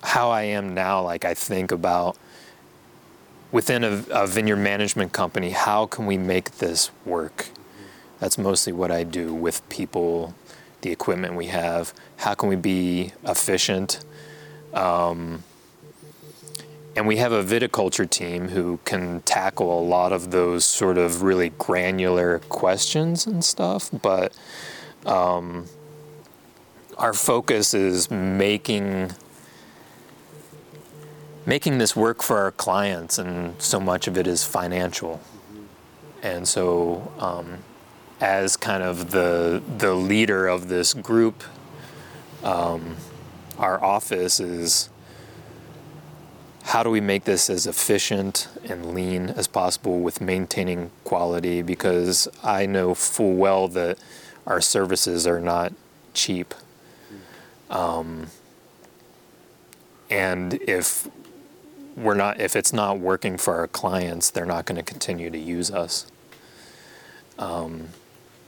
how 0.01 0.29
I 0.29 0.43
am 0.43 0.73
now. 0.73 1.01
Like 1.01 1.25
I 1.25 1.33
think 1.33 1.71
about 1.71 2.17
within 3.51 3.83
a, 3.83 4.03
a, 4.11 4.27
vineyard 4.27 4.57
management 4.57 5.13
company, 5.13 5.51
how 5.51 5.85
can 5.85 6.05
we 6.05 6.17
make 6.17 6.57
this 6.57 6.91
work? 7.05 7.49
That's 8.19 8.37
mostly 8.37 8.73
what 8.73 8.91
I 8.91 9.03
do 9.03 9.33
with 9.33 9.67
people, 9.69 10.33
the 10.83 10.91
equipment 10.91 11.35
we 11.35 11.47
have. 11.47 11.93
How 12.17 12.35
can 12.35 12.47
we 12.47 12.55
be 12.55 13.11
efficient? 13.25 14.05
Um, 14.73 15.43
and 16.95 17.07
we 17.07 17.17
have 17.17 17.31
a 17.31 17.43
viticulture 17.43 18.07
team 18.07 18.49
who 18.49 18.79
can 18.85 19.21
tackle 19.21 19.79
a 19.79 19.81
lot 19.81 20.11
of 20.11 20.29
those 20.29 20.63
sort 20.63 20.97
of 20.97 21.23
really 21.23 21.49
granular 21.57 22.39
questions 22.39 23.25
and 23.25 23.43
stuff. 23.43 23.89
But 24.01 24.37
um, 25.05 25.65
our 26.97 27.13
focus 27.13 27.73
is 27.73 28.11
making 28.11 29.11
making 31.45 31.77
this 31.77 31.95
work 31.95 32.21
for 32.23 32.37
our 32.37 32.51
clients, 32.51 33.17
and 33.17 33.61
so 33.61 33.79
much 33.79 34.07
of 34.07 34.17
it 34.17 34.27
is 34.27 34.43
financial. 34.45 35.19
And 36.21 36.47
so, 36.47 37.11
um, 37.19 37.57
as 38.23 38.55
kind 38.55 38.81
of 38.81 39.11
the 39.11 39.61
the 39.77 39.93
leader 39.93 40.47
of 40.47 40.69
this 40.69 40.93
group, 40.93 41.43
um, 42.41 42.95
our 43.57 43.83
office 43.83 44.39
is 44.39 44.89
how 46.63 46.81
do 46.83 46.89
we 46.89 47.01
make 47.01 47.25
this 47.25 47.49
as 47.49 47.67
efficient 47.67 48.47
and 48.63 48.95
lean 48.95 49.29
as 49.29 49.45
possible 49.47 49.99
with 49.99 50.21
maintaining 50.21 50.89
quality? 51.03 51.61
Because 51.61 52.29
I 52.41 52.65
know 52.65 52.95
full 52.95 53.33
well 53.33 53.67
that 53.67 53.99
our 54.47 54.61
services 54.61 55.27
are 55.27 55.41
not 55.41 55.73
cheap. 56.13 56.53
Um, 57.69 58.27
and 60.09 60.53
if 60.61 61.09
we're 61.97 62.13
not, 62.13 62.39
if 62.39 62.55
it's 62.55 62.71
not 62.71 62.99
working 62.99 63.37
for 63.37 63.55
our 63.55 63.67
clients, 63.67 64.29
they're 64.29 64.45
not 64.45 64.65
going 64.65 64.77
to 64.77 64.83
continue 64.83 65.29
to 65.29 65.37
use 65.37 65.69
us. 65.69 66.07
Um, 67.37 67.89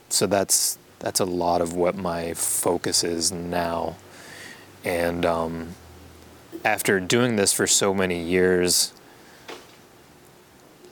so 0.08 0.26
that's 0.26 0.78
that's 0.98 1.20
a 1.20 1.24
lot 1.24 1.60
of 1.60 1.74
what 1.74 1.96
my 1.96 2.34
focus 2.34 3.04
is 3.04 3.30
now. 3.30 3.96
And 4.84 5.26
um, 5.26 5.74
after 6.64 7.00
doing 7.00 7.36
this 7.36 7.52
for 7.52 7.66
so 7.66 7.92
many 7.92 8.22
years, 8.22 8.92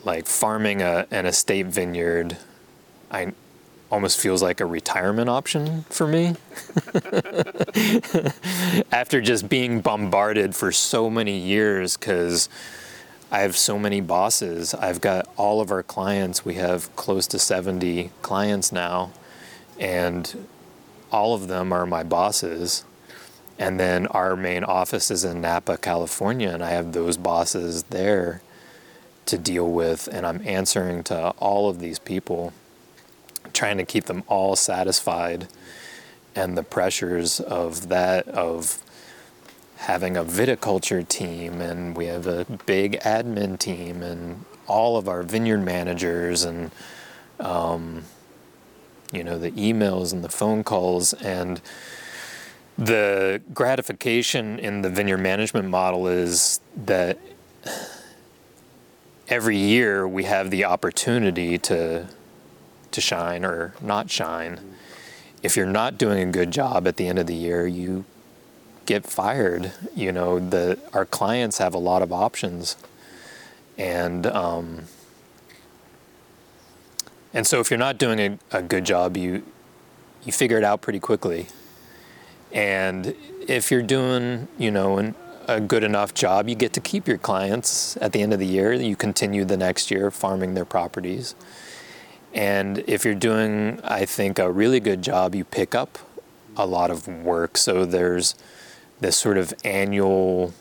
like 0.05 0.27
farming 0.27 0.83
a, 0.83 1.07
an 1.11 1.27
estate 1.27 1.67
vineyard, 1.67 2.37
I 3.11 3.33
almost 3.91 4.19
feels 4.19 4.43
like 4.43 4.61
a 4.61 4.67
retirement 4.67 5.29
option 5.31 5.85
for 5.85 6.07
me. 6.07 6.35
After 8.93 9.21
just 9.21 9.49
being 9.49 9.81
bombarded 9.81 10.57
for 10.57 10.73
so 10.73 11.09
many 11.09 11.39
years, 11.39 11.97
because 11.97 12.49
I 13.35 13.41
have 13.41 13.57
so 13.57 13.81
many 13.81 14.01
bosses. 14.01 14.75
I've 14.75 15.01
got 15.01 15.29
all 15.37 15.61
of 15.61 15.73
our 15.73 15.83
clients. 15.83 16.45
We 16.45 16.55
have 16.55 16.95
close 16.95 17.27
to 17.27 17.39
70 17.41 18.13
clients 18.23 18.71
now, 18.71 19.11
and 19.77 20.47
all 21.11 21.35
of 21.35 21.49
them 21.49 21.73
are 21.73 21.85
my 21.85 22.05
bosses. 22.05 22.85
And 23.59 23.81
then 23.81 24.07
our 24.07 24.37
main 24.37 24.63
office 24.63 25.11
is 25.11 25.25
in 25.25 25.41
Napa, 25.41 25.79
California, 25.79 26.49
and 26.51 26.63
I 26.63 26.71
have 26.71 26.93
those 26.93 27.17
bosses 27.17 27.83
there 27.91 28.41
to 29.27 29.37
deal 29.37 29.69
with, 29.69 30.09
and 30.13 30.25
I'm 30.25 30.41
answering 30.47 31.03
to 31.03 31.31
all 31.41 31.69
of 31.69 31.81
these 31.81 31.99
people, 31.99 32.53
trying 33.53 33.79
to 33.79 33.85
keep 33.85 34.05
them 34.05 34.23
all 34.29 34.55
satisfied, 34.55 35.49
and 36.37 36.57
the 36.57 36.63
pressures 36.63 37.41
of 37.41 37.89
that, 37.89 38.29
of 38.29 38.81
having 39.85 40.17
a 40.17 40.25
viticulture 40.25 41.07
team, 41.07 41.61
and 41.61 41.95
we 41.95 42.07
have 42.07 42.27
a 42.27 42.47
big 42.65 42.99
admin 43.01 43.59
team, 43.59 44.03
and 44.03 44.45
all 44.67 44.97
of 44.97 45.09
our 45.09 45.23
vineyard 45.23 45.63
managers, 45.63 46.43
and 46.45 46.71
um, 47.39 48.03
you 49.13 49.23
know 49.23 49.39
the 49.39 49.51
emails 49.53 50.13
and 50.13 50.25
the 50.25 50.29
phone 50.29 50.65
calls, 50.65 51.13
and 51.13 51.61
the 52.79 53.43
gratification 53.53 54.59
in 54.59 54.81
the 54.81 54.89
vineyard 54.89 55.19
management 55.19 55.69
model 55.69 56.09
is 56.09 56.61
that 56.77 57.19
every 59.29 59.59
year 59.59 60.09
we 60.09 60.25
have 60.25 60.51
the 60.51 60.65
opportunity 60.65 61.59
to 61.59 62.09
to 62.91 63.01
shine 63.01 63.45
or 63.45 63.75
not 63.83 64.11
shine. 64.11 64.59
If 65.43 65.59
you're 65.59 65.67
not 65.67 65.99
doing 65.99 66.29
a 66.29 66.33
good 66.33 66.51
job 66.51 66.89
at 66.89 66.97
the 66.97 67.07
end 67.07 67.19
of 67.19 67.27
the 67.27 67.35
year, 67.35 67.67
you 67.67 68.07
get 68.87 69.07
fired. 69.07 69.73
You 69.95 70.13
know, 70.13 70.39
the 70.39 70.79
our 70.93 71.05
clients 71.05 71.59
have 71.59 71.75
a 71.75 71.79
lot 71.79 72.03
of 72.03 72.13
options, 72.13 72.77
and 73.77 74.27
um, 74.27 74.85
and 77.33 77.47
so 77.47 77.61
if 77.61 77.71
you're 77.71 77.79
not 77.79 77.99
doing 77.99 78.21
a, 78.21 78.59
a 78.59 78.63
good 78.63 78.85
job, 78.85 79.17
you 79.17 79.43
you 80.25 80.33
figure 80.33 80.59
it 80.59 80.65
out 80.65 80.81
pretty 80.81 81.01
quickly. 81.01 81.49
And 82.53 83.15
if 83.49 83.71
you're 83.71 83.83
doing, 83.83 84.49
you 84.59 84.71
know, 84.71 84.99
an, 84.99 85.15
a 85.49 85.61
good 85.61 85.83
enough 85.83 86.15
job, 86.15 86.49
you 86.49 86.55
get 86.55 86.73
to 86.75 86.81
keep 86.81 87.07
your 87.09 87.19
clients 87.19 87.97
at 87.99 88.13
the 88.13 88.23
end 88.23 88.33
of 88.33 88.39
the 88.39 88.47
year. 88.47 88.73
You 88.73 88.97
continue 88.97 89.45
the 89.45 89.57
next 89.57 89.91
year 89.91 90.11
farming 90.11 90.55
their 90.55 90.65
properties. 90.65 91.35
And 92.33 92.79
if 92.87 93.05
you're 93.05 93.15
doing, 93.15 93.81
I 93.85 94.05
think, 94.07 94.39
a 94.39 94.51
really 94.51 94.81
good 94.81 95.03
job, 95.03 95.35
you 95.35 95.45
pick 95.45 95.75
up 95.75 95.99
a 96.57 96.67
lot 96.67 96.91
of 96.91 97.07
work. 97.07 97.57
So 97.57 97.85
there's 97.85 98.35
this 99.05 99.19
sort 99.19 99.37
of 99.37 99.53
annual 99.65 100.55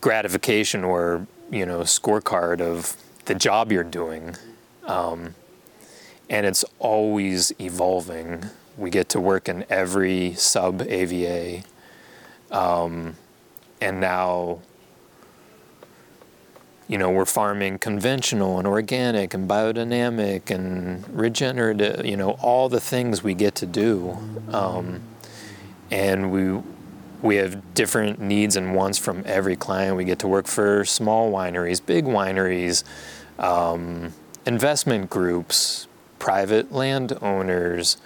gratification 0.00 0.84
or, 0.84 1.26
you 1.50 1.66
know, 1.66 1.80
scorecard 1.80 2.60
of 2.60 2.96
the 3.24 3.34
job 3.34 3.72
you're 3.72 3.82
doing. 3.82 4.36
Um, 4.84 5.34
and 6.28 6.46
it's 6.46 6.64
always 6.78 7.52
evolving. 7.60 8.44
We 8.76 8.88
get 8.88 9.08
to 9.08 9.20
work 9.20 9.48
in 9.48 9.64
every 9.68 10.34
sub 10.34 10.82
AVA. 10.82 11.64
Um, 12.52 13.16
and 13.80 14.00
now, 14.00 14.60
you 16.86 16.98
know, 16.98 17.10
we're 17.10 17.24
farming 17.24 17.78
conventional 17.78 18.58
and 18.58 18.68
organic 18.68 19.34
and 19.34 19.50
biodynamic 19.50 20.52
and 20.52 21.04
regenerative, 21.18 22.06
you 22.06 22.16
know, 22.16 22.30
all 22.40 22.68
the 22.68 22.80
things 22.80 23.24
we 23.24 23.34
get 23.34 23.56
to 23.56 23.66
do. 23.66 24.16
Um, 24.52 25.02
and 25.90 26.30
we, 26.30 26.62
we 27.22 27.36
have 27.36 27.74
different 27.74 28.20
needs 28.20 28.56
and 28.56 28.74
wants 28.74 28.98
from 28.98 29.22
every 29.26 29.56
client. 29.56 29.96
We 29.96 30.04
get 30.04 30.18
to 30.20 30.28
work 30.28 30.46
for 30.46 30.84
small 30.84 31.30
wineries, 31.32 31.84
big 31.84 32.04
wineries, 32.04 32.84
um, 33.38 34.12
investment 34.46 35.10
groups, 35.10 35.86
private 36.18 36.72
landowners, 36.72 37.96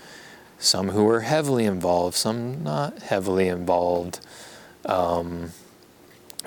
some 0.59 0.91
who 0.91 1.09
are 1.09 1.21
heavily 1.21 1.65
involved, 1.65 2.17
some 2.17 2.63
not 2.63 3.01
heavily 3.01 3.49
involved. 3.49 4.21
Um, 4.87 5.53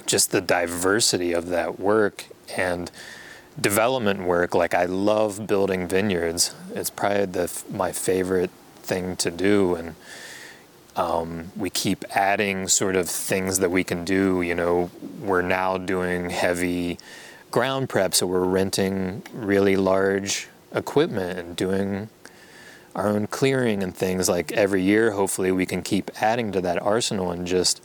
just 0.05 0.31
the 0.31 0.41
diversity 0.41 1.33
of 1.33 1.47
that 1.47 1.79
work 1.79 2.25
and 2.55 2.91
development 3.59 4.23
work. 4.23 4.53
Like 4.53 4.73
I 4.73 4.85
love 4.85 5.47
building 5.47 5.88
vineyards. 5.88 6.53
It's 6.73 6.89
probably 6.89 7.25
the, 7.25 7.63
my 7.69 7.91
favorite 7.91 8.51
thing 8.77 9.15
to 9.17 9.31
do, 9.31 9.75
and 9.75 9.95
um, 10.97 11.51
we 11.55 11.69
keep 11.69 12.03
adding 12.15 12.67
sort 12.67 12.95
of 12.95 13.07
things 13.09 13.59
that 13.59 13.69
we 13.69 13.83
can 13.83 14.03
do. 14.03 14.41
You 14.41 14.55
know, 14.55 14.89
we're 15.21 15.41
now 15.41 15.77
doing 15.77 16.29
heavy 16.29 16.97
ground 17.51 17.87
prep, 17.87 18.13
so 18.13 18.27
we're 18.27 18.43
renting 18.45 19.23
really 19.33 19.77
large 19.77 20.47
equipment 20.73 21.39
and 21.39 21.55
doing 21.55 22.09
our 22.95 23.07
own 23.07 23.27
clearing 23.27 23.83
and 23.83 23.95
things 23.95 24.27
like 24.27 24.51
every 24.51 24.81
year 24.81 25.11
hopefully 25.11 25.51
we 25.51 25.65
can 25.65 25.81
keep 25.81 26.09
adding 26.19 26.51
to 26.51 26.59
that 26.59 26.81
arsenal 26.81 27.31
and 27.31 27.47
just 27.47 27.81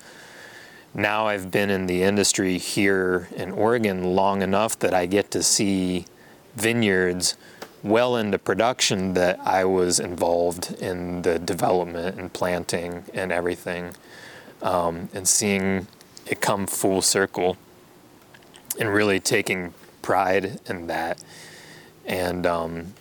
now 0.94 1.26
I've 1.26 1.50
been 1.50 1.70
in 1.70 1.86
the 1.86 2.02
industry 2.02 2.58
here 2.58 3.28
in 3.36 3.50
Oregon 3.52 4.14
long 4.14 4.42
enough 4.42 4.78
that 4.80 4.92
I 4.92 5.06
get 5.06 5.30
to 5.30 5.42
see 5.42 6.06
vineyards 6.54 7.36
well 7.82 8.16
into 8.16 8.38
production 8.38 9.14
that 9.14 9.40
I 9.40 9.64
was 9.64 9.98
involved 9.98 10.72
in 10.80 11.22
the 11.22 11.38
development 11.38 12.18
and 12.18 12.32
planting 12.32 13.04
and 13.12 13.32
everything 13.32 13.94
um, 14.62 15.08
and 15.12 15.26
seeing 15.26 15.88
it 16.26 16.40
come 16.40 16.66
full 16.66 17.02
circle 17.02 17.56
and 18.78 18.88
really 18.92 19.18
taking 19.20 19.74
pride 20.00 20.60
in 20.66 20.86
that. 20.86 21.22
And 22.06 22.46
um, 22.46 22.94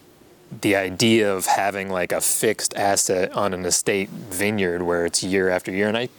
the 0.59 0.75
idea 0.75 1.33
of 1.33 1.45
having 1.45 1.89
like 1.89 2.11
a 2.11 2.19
fixed 2.19 2.75
asset 2.75 3.31
on 3.31 3.53
an 3.53 3.65
estate 3.65 4.09
vineyard 4.09 4.81
where 4.81 5.05
it's 5.05 5.23
year 5.23 5.49
after 5.49 5.71
year 5.71 5.87
and 5.87 5.97
i 5.97 6.09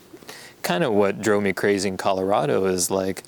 kind 0.62 0.82
of 0.82 0.92
what 0.92 1.20
drove 1.20 1.42
me 1.42 1.52
crazy 1.52 1.88
in 1.88 1.96
colorado 1.98 2.64
is 2.64 2.90
like 2.90 3.22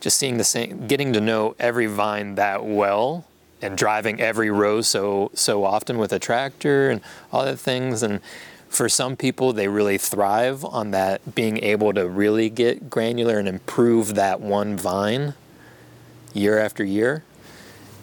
just 0.00 0.18
seeing 0.18 0.36
the 0.36 0.44
same 0.44 0.86
getting 0.86 1.14
to 1.14 1.20
know 1.20 1.54
every 1.58 1.86
vine 1.86 2.34
that 2.34 2.64
well 2.64 3.24
and 3.62 3.78
driving 3.78 4.20
every 4.20 4.50
row 4.50 4.80
so 4.80 5.30
so 5.34 5.64
often 5.64 5.98
with 5.98 6.12
a 6.12 6.18
tractor 6.18 6.90
and 6.90 7.00
all 7.32 7.44
the 7.44 7.56
things 7.56 8.02
and 8.02 8.20
for 8.68 8.88
some 8.88 9.16
people 9.16 9.52
they 9.52 9.68
really 9.68 9.98
thrive 9.98 10.64
on 10.64 10.90
that 10.90 11.34
being 11.34 11.58
able 11.58 11.92
to 11.92 12.08
really 12.08 12.50
get 12.50 12.90
granular 12.90 13.38
and 13.38 13.46
improve 13.46 14.14
that 14.14 14.40
one 14.40 14.76
vine 14.76 15.34
year 16.34 16.58
after 16.58 16.82
year 16.84 17.22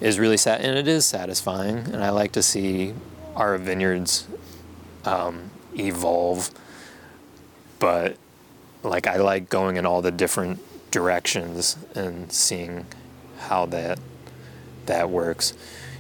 is 0.02 0.18
really 0.18 0.38
sad, 0.38 0.62
and 0.62 0.78
it 0.78 0.88
is 0.88 1.06
satisfying. 1.06 1.78
And 1.78 2.04
I 2.04 2.10
like 2.10 2.32
to 2.34 2.44
see 2.44 2.94
our 3.36 3.58
vineyards 3.58 4.28
um, 5.06 5.52
evolve. 5.78 6.52
But 7.80 8.18
like 8.84 9.08
I 9.08 9.18
like 9.18 9.50
going 9.50 9.78
in 9.78 9.86
all 9.86 10.02
the 10.02 10.12
different 10.12 10.60
directions 10.92 11.78
and 11.96 12.32
seeing 12.32 12.86
how 13.40 13.66
that 13.68 14.00
that 14.90 15.10
works. 15.10 15.54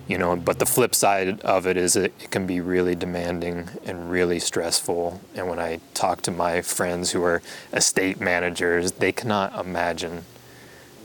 You 0.07 0.17
know, 0.17 0.35
but 0.35 0.57
the 0.57 0.65
flip 0.65 0.95
side 0.95 1.39
of 1.41 1.67
it 1.67 1.77
is 1.77 1.95
it, 1.95 2.13
it 2.19 2.31
can 2.31 2.47
be 2.47 2.61
really 2.61 2.95
demanding 2.95 3.69
and 3.85 4.09
really 4.09 4.39
stressful. 4.39 5.21
And 5.35 5.47
when 5.47 5.59
I 5.59 5.79
talk 5.93 6.23
to 6.23 6.31
my 6.31 6.61
friends 6.61 7.11
who 7.11 7.23
are 7.23 7.43
estate 7.71 8.19
managers, 8.19 8.93
they 8.93 9.11
cannot 9.11 9.57
imagine 9.57 10.23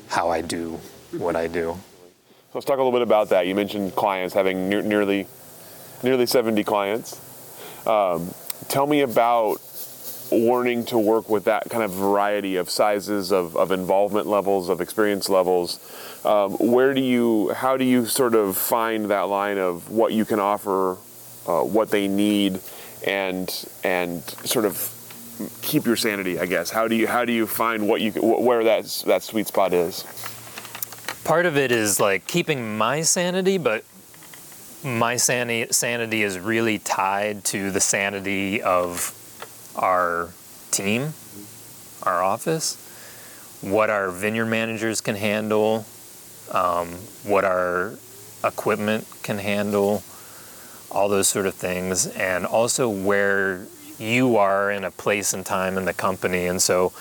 how 0.09 0.30
I 0.30 0.41
do 0.41 0.80
what 1.12 1.37
I 1.37 1.49
do. 1.49 1.78
Let's 2.55 2.64
talk 2.64 2.78
a 2.78 2.82
little 2.82 2.99
bit 2.99 3.03
about 3.03 3.28
that. 3.28 3.47
You 3.47 3.55
mentioned 3.55 3.95
clients 3.95 4.32
having 4.32 4.70
ne- 4.70 4.82
nearly 4.82 5.26
nearly 6.03 6.26
70 6.26 6.64
clients. 6.64 7.20
Um, 7.87 8.32
tell 8.68 8.87
me 8.87 9.01
about 9.01 9.61
learning 10.32 10.84
to 10.86 10.98
work 10.98 11.28
with 11.28 11.44
that 11.44 11.68
kind 11.70 11.82
of 11.82 11.92
variety 11.92 12.56
of 12.56 12.70
sizes, 12.70 13.32
of, 13.32 13.56
of 13.56 13.70
involvement 13.70 14.26
levels, 14.26 14.68
of 14.68 14.80
experience 14.80 15.28
levels. 15.28 15.78
Um, 16.24 16.52
where 16.54 16.94
do 16.94 17.00
you, 17.00 17.52
how 17.52 17.76
do 17.76 17.84
you 17.84 18.06
sort 18.06 18.34
of 18.34 18.56
find 18.56 19.06
that 19.06 19.22
line 19.22 19.58
of 19.58 19.90
what 19.90 20.12
you 20.12 20.24
can 20.24 20.40
offer, 20.40 20.92
uh, 21.46 21.62
what 21.62 21.90
they 21.90 22.08
need, 22.08 22.60
and 23.06 23.68
and 23.84 24.22
sort 24.44 24.64
of 24.64 24.90
keep 25.60 25.84
your 25.84 25.96
sanity? 25.96 26.38
I 26.38 26.46
guess. 26.46 26.70
How 26.70 26.88
do 26.88 26.94
you 26.94 27.06
how 27.06 27.24
do 27.24 27.32
you 27.32 27.46
find 27.46 27.86
what 27.86 28.00
you 28.00 28.12
where 28.12 28.64
that 28.64 28.86
that 29.06 29.22
sweet 29.22 29.46
spot 29.46 29.74
is? 29.74 30.04
part 31.24 31.46
of 31.46 31.56
it 31.56 31.72
is 31.72 31.98
like 31.98 32.26
keeping 32.26 32.76
my 32.76 33.00
sanity, 33.00 33.58
but 33.58 33.84
my 34.84 35.16
sanity, 35.16 35.72
sanity 35.72 36.22
is 36.22 36.38
really 36.38 36.78
tied 36.78 37.44
to 37.44 37.70
the 37.70 37.80
sanity 37.80 38.62
of 38.62 39.18
our 39.76 40.30
team, 40.70 41.12
our 42.02 42.22
office, 42.22 42.80
what 43.60 43.90
our 43.90 44.10
vineyard 44.10 44.46
managers 44.46 45.00
can 45.00 45.16
handle, 45.16 45.86
um, 46.52 46.88
what 47.24 47.44
our 47.44 47.94
equipment 48.44 49.06
can 49.22 49.38
handle, 49.38 50.02
all 50.90 51.08
those 51.08 51.28
sort 51.28 51.46
of 51.46 51.54
things, 51.54 52.06
and 52.08 52.44
also 52.44 52.88
where 52.88 53.66
you 53.98 54.36
are 54.36 54.70
in 54.70 54.84
a 54.84 54.90
place 54.90 55.32
and 55.32 55.46
time 55.46 55.78
in 55.78 55.84
the 55.84 55.94
company. 55.94 56.46
And 56.46 56.60
so, 56.60 56.92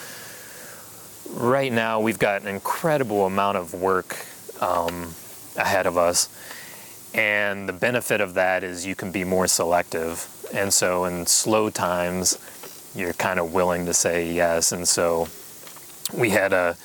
right 1.31 1.71
now, 1.71 1.99
we've 1.99 2.19
got 2.19 2.41
an 2.41 2.47
incredible 2.47 3.25
amount 3.25 3.57
of 3.57 3.73
work 3.73 4.25
um, 4.61 5.13
ahead 5.57 5.85
of 5.85 5.97
us. 5.97 6.29
And 7.13 7.69
the 7.69 7.73
benefit 7.73 8.21
of 8.21 8.33
that 8.35 8.63
is 8.63 8.85
you 8.85 8.95
can 8.95 9.11
be 9.11 9.23
more 9.23 9.47
selective. 9.47 10.27
And 10.53 10.73
so, 10.73 11.05
in 11.05 11.25
slow 11.25 11.69
times, 11.69 12.37
you're 12.95 13.13
kind 13.13 13.39
of 13.39 13.53
willing 13.53 13.85
to 13.85 13.93
say 13.93 14.31
yes. 14.31 14.71
And 14.71 14.87
so, 14.87 15.27
we 16.13 16.29
had 16.29 16.53
a 16.53 16.77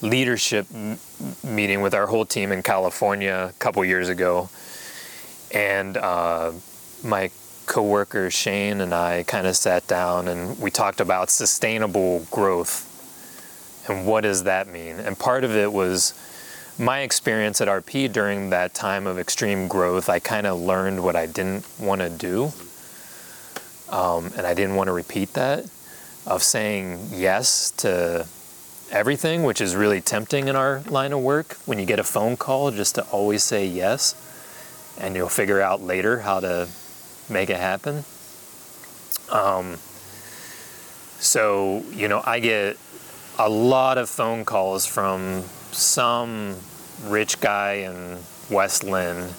leadership 0.00 0.66
m- 0.74 0.98
meeting 1.44 1.80
with 1.80 1.94
our 1.94 2.06
whole 2.06 2.24
team 2.24 2.52
in 2.52 2.62
California 2.62 3.50
a 3.50 3.52
couple 3.58 3.84
years 3.84 4.08
ago. 4.08 4.48
And 5.52 5.96
uh, 5.96 6.52
my 7.04 7.30
coworker 7.66 8.30
Shane 8.30 8.80
and 8.80 8.92
I 8.92 9.22
kind 9.22 9.46
of 9.46 9.56
sat 9.56 9.86
down 9.86 10.28
and 10.28 10.58
we 10.58 10.70
talked 10.70 11.00
about 11.00 11.30
sustainable 11.30 12.26
growth 12.30 12.88
and 13.88 14.06
what 14.06 14.22
does 14.22 14.44
that 14.44 14.68
mean. 14.68 14.96
And 14.98 15.18
part 15.18 15.44
of 15.44 15.56
it 15.56 15.72
was 15.72 16.14
my 16.78 17.00
experience 17.00 17.60
at 17.60 17.68
RP 17.68 18.12
during 18.12 18.50
that 18.50 18.74
time 18.74 19.06
of 19.06 19.18
extreme 19.18 19.68
growth. 19.68 20.08
I 20.08 20.18
kind 20.18 20.46
of 20.46 20.60
learned 20.60 21.02
what 21.02 21.16
I 21.16 21.26
didn't 21.26 21.66
want 21.78 22.00
to 22.00 22.10
do, 22.10 22.52
um, 23.92 24.32
and 24.36 24.46
I 24.46 24.54
didn't 24.54 24.74
want 24.74 24.88
to 24.88 24.92
repeat 24.92 25.34
that 25.34 25.66
of 26.26 26.42
saying 26.42 27.08
yes 27.12 27.70
to 27.78 28.26
everything, 28.90 29.42
which 29.42 29.60
is 29.60 29.76
really 29.76 30.00
tempting 30.00 30.48
in 30.48 30.56
our 30.56 30.80
line 30.88 31.12
of 31.12 31.20
work. 31.20 31.56
When 31.66 31.78
you 31.78 31.84
get 31.84 31.98
a 31.98 32.04
phone 32.04 32.36
call, 32.36 32.70
just 32.70 32.94
to 32.94 33.02
always 33.04 33.44
say 33.44 33.66
yes, 33.66 34.16
and 34.98 35.14
you'll 35.14 35.28
figure 35.28 35.60
out 35.60 35.82
later 35.82 36.20
how 36.20 36.40
to 36.40 36.68
make 37.28 37.50
it 37.50 37.58
happen. 37.58 38.04
Um, 39.30 39.76
so, 41.18 41.82
you 41.90 42.08
know, 42.08 42.22
I 42.24 42.40
get 42.40 42.78
a 43.38 43.48
lot 43.48 43.98
of 43.98 44.08
phone 44.08 44.44
calls 44.44 44.86
from 44.86 45.42
some 45.70 46.56
rich 47.04 47.40
guy 47.40 47.74
in 47.74 48.18
West 48.50 48.84
Linn 48.84 49.30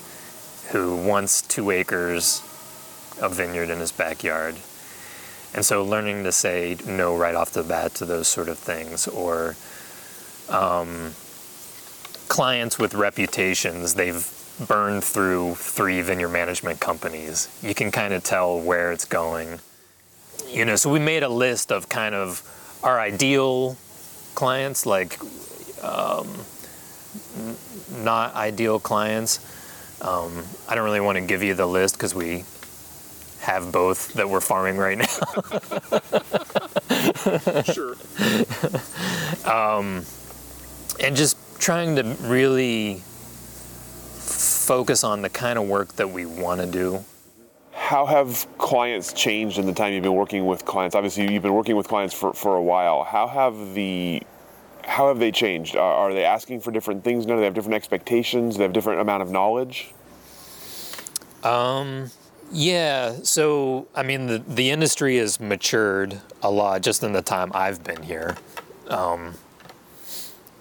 who 0.71 0.95
wants 0.95 1.41
two 1.41 1.71
acres 1.71 2.41
of 3.21 3.35
vineyard 3.35 3.69
in 3.69 3.79
his 3.79 3.91
backyard. 3.91 4.55
And 5.53 5.63
so 5.63 5.83
learning 5.83 6.23
to 6.23 6.31
say 6.31 6.77
no 6.85 7.15
right 7.15 7.35
off 7.35 7.51
the 7.51 7.63
bat 7.63 7.93
to 7.95 8.05
those 8.05 8.27
sort 8.27 8.49
of 8.49 8.57
things, 8.57 9.07
or 9.07 9.55
um, 10.49 11.13
clients 12.27 12.79
with 12.79 12.95
reputations, 12.95 13.93
they've 13.93 14.27
burned 14.67 15.03
through 15.03 15.55
three 15.55 16.01
vineyard 16.01 16.29
management 16.29 16.79
companies. 16.79 17.47
You 17.61 17.75
can 17.75 17.91
kind 17.91 18.13
of 18.13 18.23
tell 18.23 18.59
where 18.59 18.91
it's 18.91 19.05
going. 19.05 19.59
You 20.47 20.65
know, 20.65 20.75
so 20.75 20.89
we 20.91 20.99
made 20.99 21.23
a 21.23 21.29
list 21.29 21.71
of 21.71 21.89
kind 21.89 22.15
of 22.15 22.41
our 22.83 22.99
ideal 22.99 23.77
clients, 24.35 24.85
like 24.85 25.19
um, 25.83 26.27
not 28.03 28.33
ideal 28.35 28.79
clients. 28.79 29.39
Um, 30.01 30.43
I 30.67 30.75
don't 30.75 30.83
really 30.83 30.99
want 30.99 31.17
to 31.17 31.23
give 31.23 31.43
you 31.43 31.53
the 31.53 31.65
list 31.65 31.95
because 31.95 32.13
we 32.13 32.43
have 33.43 33.71
both 33.71 34.13
that 34.13 34.29
we're 34.29 34.41
farming 34.41 34.77
right 34.77 34.97
now. 34.97 35.05
Sure. 37.63 37.95
Um, 39.45 40.05
and 40.99 41.15
just 41.15 41.37
trying 41.59 41.95
to 41.95 42.03
really 42.21 43.01
focus 44.63 45.03
on 45.03 45.21
the 45.21 45.29
kind 45.29 45.59
of 45.59 45.67
work 45.67 45.93
that 45.93 46.09
we 46.09 46.25
want 46.25 46.61
to 46.61 46.67
do. 46.67 47.03
How 47.73 48.05
have 48.05 48.47
clients 48.57 49.13
changed 49.13 49.57
in 49.57 49.65
the 49.65 49.73
time 49.73 49.93
you've 49.93 50.03
been 50.03 50.15
working 50.15 50.45
with 50.45 50.65
clients? 50.65 50.95
Obviously, 50.95 51.31
you've 51.31 51.43
been 51.43 51.53
working 51.53 51.75
with 51.75 51.87
clients 51.87 52.13
for, 52.13 52.33
for 52.33 52.55
a 52.55 52.63
while. 52.63 53.03
How 53.03 53.27
have 53.27 53.73
the 53.73 54.23
how 54.85 55.07
have 55.07 55.19
they 55.19 55.31
changed? 55.31 55.75
Are, 55.75 55.93
are 55.93 56.13
they 56.13 56.25
asking 56.25 56.61
for 56.61 56.71
different 56.71 57.03
things 57.03 57.25
now? 57.25 57.35
Do 57.35 57.39
they 57.39 57.45
have 57.45 57.53
different 57.53 57.75
expectations? 57.75 58.55
Do 58.55 58.59
they 58.59 58.63
have 58.63 58.73
different 58.73 59.01
amount 59.01 59.23
of 59.23 59.31
knowledge? 59.31 59.91
Um, 61.43 62.11
Yeah, 62.55 63.15
so 63.23 63.87
I 63.95 64.03
mean, 64.03 64.27
the, 64.27 64.37
the 64.37 64.69
industry 64.69 65.17
has 65.17 65.39
matured 65.39 66.21
a 66.43 66.51
lot 66.51 66.83
just 66.83 67.01
in 67.01 67.11
the 67.11 67.23
time 67.23 67.51
I've 67.55 67.83
been 67.83 68.03
here, 68.03 68.37
um, 68.89 69.33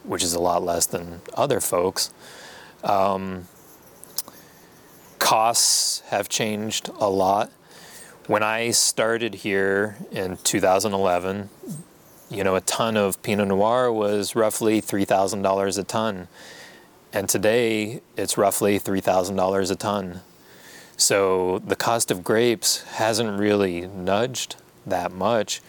which 0.02 0.22
is 0.22 0.32
a 0.32 0.40
lot 0.40 0.62
less 0.62 0.86
than 0.86 1.20
other 1.34 1.60
folks. 1.60 2.10
Um, 2.82 3.46
costs 5.18 6.00
have 6.06 6.30
changed 6.30 6.88
a 6.98 7.10
lot. 7.10 7.52
When 8.26 8.42
I 8.42 8.70
started 8.70 9.34
here 9.34 9.98
in 10.10 10.38
2011, 10.38 11.50
you 12.30 12.42
know, 12.42 12.56
a 12.56 12.62
ton 12.62 12.96
of 12.96 13.22
Pinot 13.22 13.48
Noir 13.48 13.92
was 13.92 14.34
roughly 14.34 14.80
$3,000 14.80 15.78
a 15.78 15.82
ton. 15.84 16.28
And 17.12 17.28
today 17.28 18.00
it's 18.16 18.38
roughly 18.38 18.80
$3,000 18.80 19.70
a 19.70 19.74
ton. 19.74 20.22
So 21.02 21.58
the 21.58 21.74
cost 21.74 22.12
of 22.12 22.22
grapes 22.22 22.82
hasn't 22.82 23.36
really 23.36 23.88
nudged 23.88 24.54
that 24.86 25.10
much, 25.10 25.60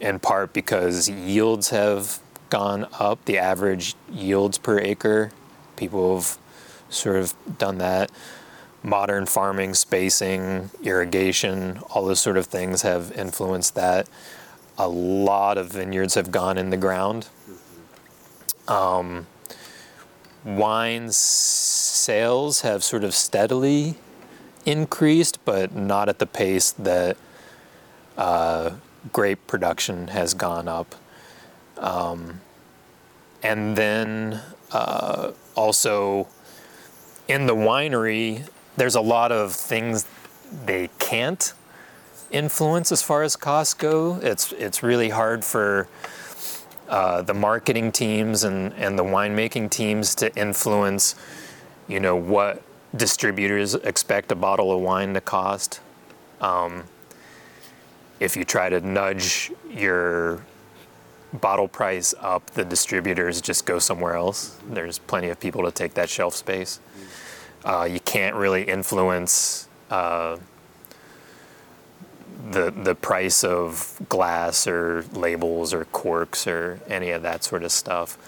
in 0.00 0.20
part 0.20 0.54
because 0.54 1.06
yields 1.06 1.68
have 1.68 2.18
gone 2.48 2.88
up, 2.98 3.22
the 3.26 3.36
average 3.36 3.94
yields 4.10 4.56
per 4.56 4.78
acre. 4.78 5.32
People 5.76 6.16
have 6.16 6.38
sort 6.88 7.16
of 7.16 7.34
done 7.58 7.76
that. 7.76 8.10
Modern 8.82 9.26
farming, 9.26 9.74
spacing, 9.74 10.70
irrigation, 10.82 11.80
all 11.90 12.06
those 12.06 12.20
sort 12.20 12.38
of 12.38 12.46
things 12.46 12.80
have 12.80 13.12
influenced 13.12 13.74
that. 13.74 14.08
A 14.78 14.88
lot 14.88 15.58
of 15.58 15.72
vineyards 15.72 16.14
have 16.14 16.30
gone 16.30 16.56
in 16.56 16.70
the 16.70 16.78
ground. 16.78 17.28
Um, 18.66 19.26
wine 20.42 21.10
sales 21.12 22.62
have 22.62 22.82
sort 22.82 23.04
of 23.04 23.14
steadily 23.14 23.96
increased, 24.66 25.42
but 25.44 25.74
not 25.74 26.08
at 26.08 26.18
the 26.18 26.26
pace 26.26 26.72
that 26.72 27.16
uh, 28.18 28.72
grape 29.12 29.46
production 29.46 30.08
has 30.08 30.34
gone 30.34 30.68
up. 30.68 30.94
Um, 31.78 32.40
and 33.42 33.76
then 33.76 34.42
uh, 34.72 35.32
also 35.54 36.28
in 37.28 37.46
the 37.46 37.54
winery, 37.54 38.48
there's 38.76 38.94
a 38.94 39.00
lot 39.00 39.32
of 39.32 39.52
things 39.52 40.06
they 40.64 40.90
can't 40.98 41.52
influence 42.30 42.90
as 42.92 43.02
far 43.02 43.22
as 43.22 43.36
costs 43.36 43.74
go. 43.74 44.18
It's 44.22 44.52
it's 44.52 44.82
really 44.82 45.10
hard 45.10 45.44
for 45.44 45.88
uh, 46.88 47.22
the 47.22 47.34
marketing 47.34 47.92
teams 47.92 48.44
and, 48.44 48.72
and 48.74 48.98
the 48.98 49.04
winemaking 49.04 49.70
teams 49.70 50.14
to 50.16 50.34
influence, 50.36 51.14
you 51.88 51.98
know, 51.98 52.16
what 52.16 52.62
distributors 52.94 53.74
expect 53.74 54.30
a 54.32 54.34
bottle 54.34 54.72
of 54.72 54.80
wine 54.80 55.14
to 55.14 55.20
cost. 55.20 55.80
Um, 56.40 56.84
if 58.20 58.36
you 58.36 58.44
try 58.44 58.68
to 58.68 58.80
nudge 58.80 59.52
your 59.70 60.42
bottle 61.32 61.68
price 61.68 62.14
up, 62.20 62.50
the 62.50 62.64
distributors 62.64 63.40
just 63.40 63.66
go 63.66 63.78
somewhere 63.78 64.14
else. 64.14 64.58
There's 64.68 64.98
plenty 64.98 65.28
of 65.28 65.40
people 65.40 65.64
to 65.64 65.70
take 65.70 65.94
that 65.94 66.08
shelf 66.08 66.34
space. 66.34 66.80
Uh, 67.64 67.88
you 67.90 68.00
can't 68.00 68.36
really 68.36 68.62
influence 68.62 69.68
uh, 69.90 70.36
the 72.50 72.70
the 72.70 72.94
price 72.94 73.42
of 73.42 74.00
glass 74.08 74.66
or 74.66 75.04
labels 75.12 75.74
or 75.74 75.84
corks 75.86 76.46
or 76.46 76.80
any 76.86 77.10
of 77.10 77.22
that 77.22 77.42
sort 77.42 77.64
of 77.64 77.72
stuff. 77.72 78.18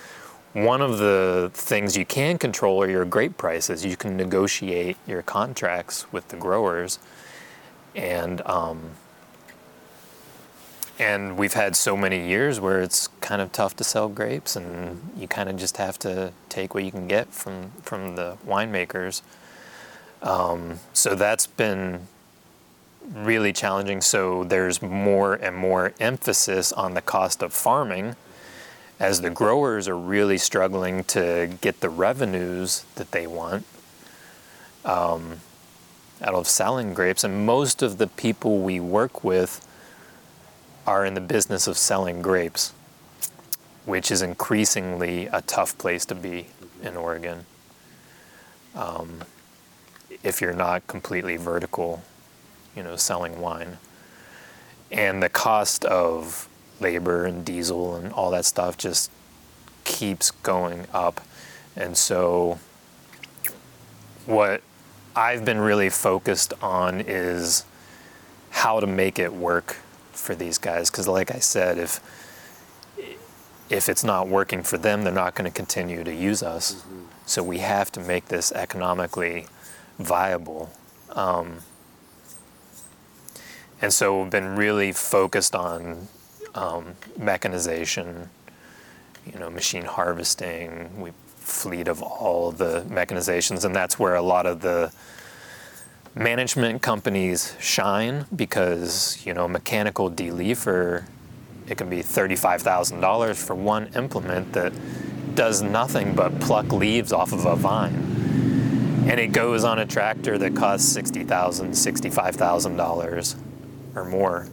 One 0.54 0.80
of 0.80 0.98
the 0.98 1.50
things 1.52 1.96
you 1.96 2.06
can 2.06 2.38
control 2.38 2.82
are 2.82 2.90
your 2.90 3.04
grape 3.04 3.36
prices. 3.36 3.84
You 3.84 3.96
can 3.96 4.16
negotiate 4.16 4.96
your 5.06 5.22
contracts 5.22 6.10
with 6.10 6.28
the 6.28 6.36
growers, 6.36 6.98
and 7.94 8.40
um, 8.46 8.92
and 10.98 11.36
we've 11.36 11.52
had 11.52 11.76
so 11.76 11.96
many 11.96 12.26
years 12.26 12.60
where 12.60 12.80
it's 12.80 13.08
kind 13.20 13.42
of 13.42 13.52
tough 13.52 13.76
to 13.76 13.84
sell 13.84 14.08
grapes, 14.08 14.56
and 14.56 15.12
you 15.16 15.28
kind 15.28 15.50
of 15.50 15.56
just 15.56 15.76
have 15.76 15.98
to 16.00 16.32
take 16.48 16.74
what 16.74 16.82
you 16.82 16.90
can 16.90 17.06
get 17.06 17.28
from 17.28 17.72
from 17.82 18.16
the 18.16 18.38
winemakers. 18.46 19.20
Um, 20.22 20.80
so 20.94 21.14
that's 21.14 21.46
been 21.46 22.08
really 23.12 23.52
challenging. 23.52 24.00
So 24.00 24.44
there's 24.44 24.80
more 24.80 25.34
and 25.34 25.54
more 25.54 25.92
emphasis 26.00 26.72
on 26.72 26.94
the 26.94 27.02
cost 27.02 27.42
of 27.42 27.52
farming 27.52 28.16
as 29.00 29.20
the 29.20 29.30
growers 29.30 29.88
are 29.88 29.96
really 29.98 30.38
struggling 30.38 31.04
to 31.04 31.50
get 31.60 31.80
the 31.80 31.88
revenues 31.90 32.84
that 32.96 33.12
they 33.12 33.26
want. 33.26 33.64
um, 34.84 35.40
out 36.22 36.34
of 36.34 36.48
selling 36.48 36.94
grapes, 36.94 37.24
and 37.24 37.46
most 37.46 37.82
of 37.82 37.98
the 37.98 38.06
people 38.08 38.60
we 38.60 38.80
work 38.80 39.22
with 39.24 39.66
are 40.86 41.04
in 41.04 41.14
the 41.14 41.20
business 41.20 41.66
of 41.66 41.76
selling 41.78 42.22
grapes, 42.22 42.72
which 43.84 44.10
is 44.10 44.22
increasingly 44.22 45.26
a 45.26 45.42
tough 45.42 45.76
place 45.78 46.04
to 46.06 46.14
be 46.14 46.48
in 46.82 46.96
Oregon. 46.96 47.46
Um, 48.74 49.22
if 50.22 50.40
you're 50.40 50.54
not 50.54 50.86
completely 50.86 51.36
vertical, 51.36 52.02
you 52.76 52.82
know, 52.82 52.96
selling 52.96 53.40
wine. 53.40 53.78
And 54.90 55.22
the 55.22 55.28
cost 55.28 55.84
of 55.84 56.47
labor 56.80 57.24
and 57.24 57.44
diesel 57.44 57.94
and 57.96 58.12
all 58.12 58.30
that 58.30 58.44
stuff 58.44 58.76
just 58.76 59.10
keeps 59.84 60.30
going 60.30 60.86
up. 60.92 61.20
And 61.76 61.96
so, 61.96 62.58
what 64.26 64.62
I've 65.16 65.44
been 65.44 65.58
really 65.58 65.90
focused 65.90 66.52
on 66.62 67.00
is 67.00 67.64
how 68.50 68.80
to 68.80 68.86
make 68.86 69.18
it 69.18 69.32
work 69.32 69.76
for 70.12 70.34
these 70.34 70.58
guys. 70.58 70.90
Because, 70.90 71.08
like 71.08 71.34
I 71.34 71.38
said, 71.38 71.78
if 71.78 72.00
if 73.70 73.88
it's 73.88 74.02
not 74.02 74.28
working 74.28 74.62
for 74.62 74.78
them, 74.78 75.04
they're 75.04 75.12
not 75.12 75.34
going 75.34 75.50
to 75.50 75.54
continue 75.54 76.02
to 76.02 76.14
use 76.14 76.42
us. 76.42 76.74
Mm-hmm. 76.74 77.02
So 77.26 77.42
we 77.42 77.58
have 77.58 77.92
to 77.92 78.00
make 78.00 78.26
this 78.26 78.50
economically 78.52 79.46
viable. 79.98 80.70
Um, 81.10 81.58
and 83.82 83.92
so 83.92 84.22
we've 84.22 84.30
been 84.30 84.56
really 84.56 84.92
focused 84.92 85.54
on 85.54 86.08
um, 86.58 86.94
mechanization, 87.16 88.28
you 89.30 89.38
know, 89.38 89.48
machine 89.48 89.84
harvesting. 89.84 91.00
We 91.00 91.12
fleet 91.36 91.88
of 91.88 92.02
all 92.02 92.50
the 92.50 92.84
mechanizations, 92.88 93.64
and 93.64 93.74
that's 93.74 93.98
where 93.98 94.16
a 94.16 94.22
lot 94.22 94.44
of 94.44 94.60
the 94.60 94.92
management 96.14 96.82
companies 96.82 97.54
shine 97.60 98.26
because 98.34 99.24
you 99.24 99.32
know 99.32 99.46
mechanical 99.46 100.10
de-leafer 100.10 101.06
it 101.68 101.76
can 101.76 101.88
be 101.88 101.98
$35,000 101.98 103.36
for 103.36 103.54
one 103.54 103.86
implement 103.94 104.52
that 104.54 104.72
does 105.34 105.62
nothing 105.62 106.14
but 106.14 106.40
pluck 106.40 106.72
leaves 106.72 107.12
off 107.12 107.32
of 107.32 107.44
a 107.44 107.54
vine 107.54 107.94
and 109.06 109.20
it 109.20 109.28
goes 109.28 109.64
on 109.64 109.78
a 109.78 109.86
tractor 109.86 110.36
that 110.38 110.56
costs 110.56 110.94
$60,000, 110.96 111.70
$65,000 111.70 113.36
or 113.94 114.04
more. 114.04 114.46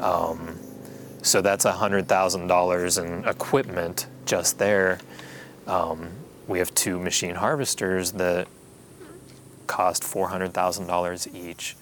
Um, 0.00 0.58
so 1.26 1.42
that's 1.42 1.64
$100,000 1.64 3.04
in 3.04 3.28
equipment 3.28 4.06
just 4.24 4.58
there. 4.58 5.00
Um, 5.66 6.10
we 6.46 6.60
have 6.60 6.72
two 6.74 7.00
machine 7.00 7.34
harvesters 7.34 8.12
that 8.12 8.46
cost 9.66 10.04
$400,000 10.04 11.34
each. 11.34 11.76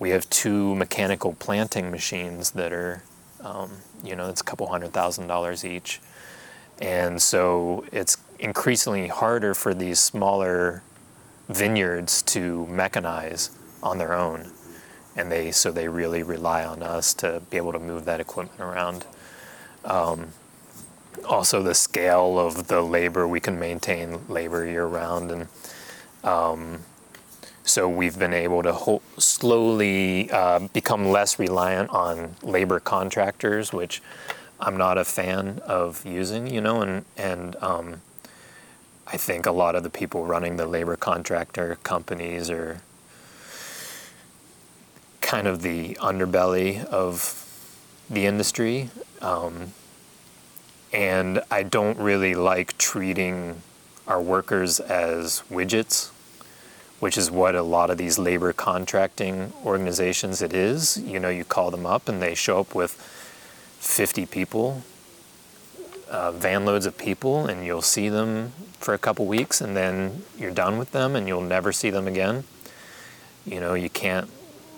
We 0.00 0.10
have 0.10 0.28
two 0.28 0.74
mechanical 0.74 1.34
planting 1.34 1.90
machines 1.92 2.50
that 2.52 2.72
are, 2.72 3.04
um, 3.40 3.70
you 4.02 4.16
know, 4.16 4.28
it's 4.28 4.40
a 4.40 4.44
couple 4.44 4.66
hundred 4.66 4.92
thousand 4.92 5.28
dollars 5.28 5.64
each. 5.64 6.00
And 6.80 7.22
so 7.22 7.84
it's 7.92 8.16
increasingly 8.40 9.06
harder 9.06 9.54
for 9.54 9.72
these 9.72 10.00
smaller 10.00 10.82
vineyards 11.48 12.22
to 12.22 12.66
mechanize 12.68 13.50
on 13.82 13.98
their 13.98 14.12
own. 14.12 14.50
And 15.16 15.30
they 15.30 15.52
so 15.52 15.70
they 15.70 15.88
really 15.88 16.22
rely 16.22 16.64
on 16.64 16.82
us 16.82 17.14
to 17.14 17.40
be 17.50 17.56
able 17.56 17.72
to 17.72 17.78
move 17.78 18.04
that 18.04 18.20
equipment 18.20 18.60
around. 18.60 19.06
Um, 19.84 20.28
also, 21.28 21.62
the 21.62 21.74
scale 21.74 22.38
of 22.38 22.66
the 22.66 22.82
labor 22.82 23.26
we 23.26 23.40
can 23.40 23.58
maintain 23.58 24.20
labor 24.28 24.66
year 24.66 24.86
round, 24.86 25.30
and 25.30 25.46
um, 26.24 26.80
so 27.62 27.88
we've 27.88 28.18
been 28.18 28.34
able 28.34 28.62
to 28.62 28.72
ho- 28.72 29.02
slowly 29.16 30.30
uh, 30.30 30.58
become 30.72 31.06
less 31.06 31.38
reliant 31.38 31.90
on 31.90 32.34
labor 32.42 32.80
contractors, 32.80 33.72
which 33.72 34.02
I'm 34.58 34.76
not 34.76 34.98
a 34.98 35.04
fan 35.04 35.60
of 35.64 36.04
using. 36.04 36.46
You 36.48 36.60
know, 36.60 36.82
and 36.82 37.04
and 37.16 37.56
um, 37.56 38.02
I 39.06 39.16
think 39.16 39.46
a 39.46 39.52
lot 39.52 39.76
of 39.76 39.82
the 39.82 39.90
people 39.90 40.26
running 40.26 40.56
the 40.56 40.66
labor 40.66 40.96
contractor 40.96 41.76
companies 41.82 42.50
are 42.50 42.80
kind 45.24 45.46
of 45.46 45.62
the 45.62 45.94
underbelly 45.94 46.84
of 46.84 47.40
the 48.10 48.26
industry. 48.26 48.90
Um, 49.22 49.72
and 50.92 51.42
I 51.50 51.62
don't 51.62 51.98
really 51.98 52.34
like 52.34 52.76
treating 52.76 53.62
our 54.06 54.20
workers 54.20 54.78
as 54.80 55.42
widgets, 55.50 56.10
which 57.00 57.16
is 57.16 57.30
what 57.30 57.54
a 57.54 57.62
lot 57.62 57.90
of 57.90 57.96
these 57.96 58.18
labor 58.18 58.52
contracting 58.52 59.52
organizations 59.64 60.42
it 60.42 60.52
is. 60.52 60.98
You 60.98 61.18
know, 61.18 61.30
you 61.30 61.44
call 61.44 61.70
them 61.70 61.86
up 61.86 62.06
and 62.06 62.20
they 62.20 62.34
show 62.34 62.60
up 62.60 62.74
with 62.74 62.92
50 63.80 64.26
people 64.26 64.82
uh, 66.10 66.32
van 66.32 66.66
loads 66.66 66.84
of 66.84 66.98
people 66.98 67.46
and 67.46 67.64
you'll 67.64 67.82
see 67.82 68.10
them 68.10 68.52
for 68.78 68.92
a 68.92 68.98
couple 68.98 69.24
weeks 69.26 69.62
and 69.62 69.74
then 69.74 70.22
you're 70.38 70.50
done 70.50 70.78
with 70.78 70.92
them 70.92 71.16
and 71.16 71.26
you'll 71.26 71.40
never 71.40 71.72
see 71.72 71.88
them 71.88 72.06
again. 72.06 72.44
You 73.46 73.58
know, 73.60 73.72
you 73.72 73.88
can't 73.88 74.30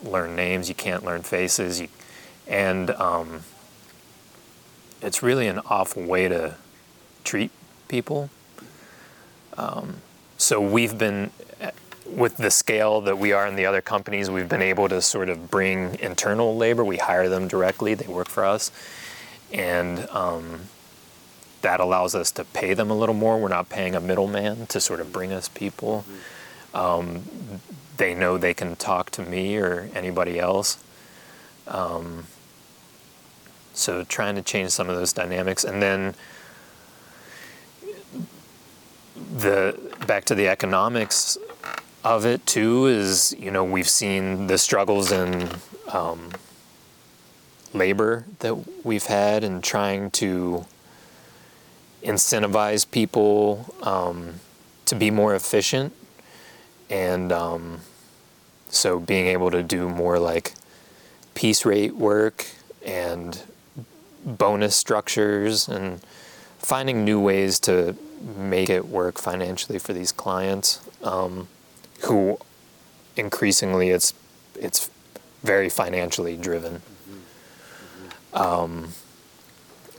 learn 0.07 0.37
names, 0.37 0.69
you 0.69 0.75
can't 0.75 1.05
learn 1.05 1.23
faces, 1.23 1.81
you, 1.81 1.89
and 2.47 2.91
um, 2.93 3.41
it's 5.03 5.23
really 5.23 5.47
an 5.49 5.61
awful 5.67 6.03
way 6.03 6.29
to 6.29 6.57
treat 7.25 7.51
people. 7.89 8.31
Um, 9.57 9.97
so 10.39 10.61
we've 10.61 10.99
been, 10.99 11.31
with 12.07 12.37
the 12.37 12.51
scale 12.51 13.01
that 13.03 13.19
we 13.19 13.33
are 13.33 13.47
in 13.47 13.57
the 13.57 13.67
other 13.67 13.81
companies, 13.81 14.31
we've 14.31 14.49
been 14.49 14.63
able 14.63 14.89
to 14.89 15.01
sort 15.03 15.29
of 15.29 15.51
bring 15.51 15.99
internal 16.01 16.57
labor. 16.57 16.85
We 16.85 16.99
hire 16.99 17.29
them 17.29 17.49
directly; 17.49 17.95
they 17.95 18.07
work 18.07 18.29
for 18.29 18.45
us, 18.45 18.71
and 19.53 20.09
um, 20.11 20.61
that 21.63 21.81
allows 21.81 22.15
us 22.15 22.31
to 22.33 22.45
pay 22.45 22.75
them 22.75 22.91
a 22.91 22.95
little 22.95 23.15
more. 23.15 23.39
We're 23.39 23.49
not 23.49 23.69
paying 23.69 23.95
a 23.95 24.01
middleman 24.01 24.67
to 24.69 24.81
sort 24.81 25.01
of 25.01 25.13
bring 25.13 25.33
us 25.33 25.49
people. 25.49 26.05
Um, 26.75 27.23
they 27.97 28.15
know 28.15 28.39
they 28.39 28.55
can 28.55 28.77
talk 28.77 29.11
to 29.13 29.23
me 29.23 29.57
or 29.57 29.89
anybody 29.95 30.39
else. 30.39 30.83
Um, 31.67 32.25
so 33.75 34.05
trying 34.05 34.37
to 34.37 34.43
change 34.43 34.71
some 34.71 34.89
of 34.89 34.97
those 34.97 35.13
dynamics, 35.13 35.65
and 35.65 35.83
then 35.83 36.15
the 39.37 39.79
back 40.07 40.25
to 40.27 40.35
the 40.35 40.49
economics 40.49 41.39
of 42.05 42.25
it 42.25 42.47
too 42.47 42.87
is 42.87 43.35
you 43.39 43.51
know 43.51 43.65
we've 43.65 43.89
seen 43.89 44.47
the 44.47 44.57
struggles 44.57 45.11
in 45.11 45.49
um, 45.93 46.31
labor 47.75 48.25
that 48.39 48.55
we've 48.85 49.07
had 49.07 49.43
and 49.45 49.63
trying 49.63 50.11
to 50.11 50.65
incentivize 52.03 52.89
people 52.89 53.75
um, 53.83 54.35
to 54.85 54.95
be 54.95 55.11
more 55.11 55.35
efficient. 55.35 55.93
And 56.89 57.33
um, 57.33 57.81
so 58.69 59.01
being 59.01 59.27
able 59.27 59.51
to 59.51 59.63
do 59.63 59.89
more 59.89 60.19
like 60.19 60.55
piece 61.35 61.65
rate 61.65 61.95
work 61.95 62.47
and 62.85 63.43
bonus 64.25 64.75
structures 64.77 65.69
and 65.69 66.01
finding 66.59 67.05
new 67.05 67.21
ways 67.21 67.61
to 67.61 67.97
make 68.37 68.71
it 68.71 68.87
work 68.87 69.19
financially 69.19 69.79
for 69.79 69.93
these 69.93 70.11
clients 70.11 70.81
um, 71.03 71.49
who 72.03 72.39
increasingly 73.17 73.91
it's 73.91 74.15
it's 74.59 74.91
very 75.43 75.69
financially 75.69 76.37
driven. 76.37 76.83
Um, 78.33 78.89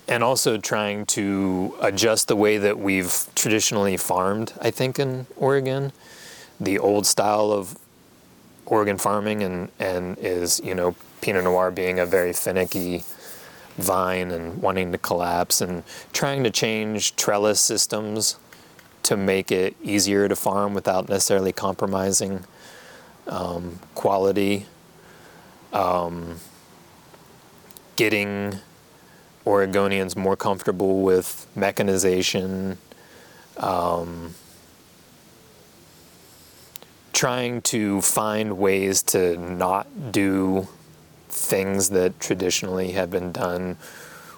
and 0.07 0.23
also 0.23 0.57
trying 0.57 1.05
to 1.07 1.75
adjust 1.81 2.27
the 2.27 2.35
way 2.35 2.57
that 2.57 2.79
we've 2.79 3.13
traditionally 3.35 3.97
farmed, 3.97 4.53
I 4.61 4.71
think, 4.71 4.99
in 4.99 5.27
Oregon. 5.35 5.91
The 6.59 6.79
old 6.79 7.05
style 7.05 7.51
of 7.51 7.77
Oregon 8.65 8.97
farming 8.97 9.43
and, 9.43 9.69
and 9.79 10.17
is, 10.17 10.59
you 10.63 10.75
know, 10.75 10.95
Pinot 11.21 11.43
Noir 11.43 11.71
being 11.71 11.99
a 11.99 12.05
very 12.05 12.33
finicky 12.33 13.03
vine 13.77 14.31
and 14.31 14.61
wanting 14.61 14.91
to 14.91 14.97
collapse 14.97 15.61
and 15.61 15.83
trying 16.11 16.43
to 16.43 16.49
change 16.49 17.15
trellis 17.15 17.61
systems 17.61 18.37
to 19.03 19.15
make 19.15 19.51
it 19.51 19.75
easier 19.81 20.27
to 20.27 20.35
farm 20.35 20.73
without 20.73 21.07
necessarily 21.07 21.53
compromising 21.53 22.43
um, 23.27 23.79
quality. 23.95 24.65
Um, 25.71 26.39
getting 27.95 28.59
Oregonians 29.45 30.15
more 30.15 30.35
comfortable 30.35 31.01
with 31.01 31.47
mechanization, 31.55 32.77
um, 33.57 34.35
trying 37.17 37.59
to 37.63 37.99
find 37.99 38.59
ways 38.59 39.01
to 39.01 39.35
not 39.37 40.11
do 40.11 40.67
things 41.29 41.89
that 41.89 42.19
traditionally 42.19 42.91
have 42.91 43.09
been 43.09 43.31
done. 43.31 43.75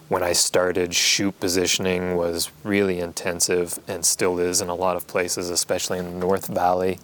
When 0.07 0.23
I 0.23 0.31
started, 0.31 0.95
shoot 0.95 1.37
positioning 1.41 2.15
was 2.15 2.49
really 2.63 3.01
intensive 3.01 3.77
and 3.89 4.05
still 4.05 4.39
is 4.39 4.61
in 4.61 4.69
a 4.69 4.75
lot 4.75 4.95
of 4.95 5.07
places, 5.07 5.49
especially 5.49 5.99
in 5.99 6.05
the 6.05 6.17
North 6.17 6.47
Valley. 6.47 6.99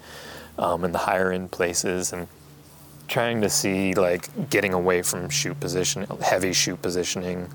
um, 0.57 0.83
in 0.85 0.91
the 0.91 0.99
higher 0.99 1.31
end 1.31 1.51
places, 1.51 2.13
and 2.13 2.27
trying 3.07 3.41
to 3.41 3.49
see 3.49 3.93
like 3.93 4.49
getting 4.49 4.73
away 4.73 5.01
from 5.01 5.29
shoot 5.29 5.59
position, 5.59 6.05
heavy 6.21 6.53
shoot 6.53 6.81
positioning. 6.81 7.49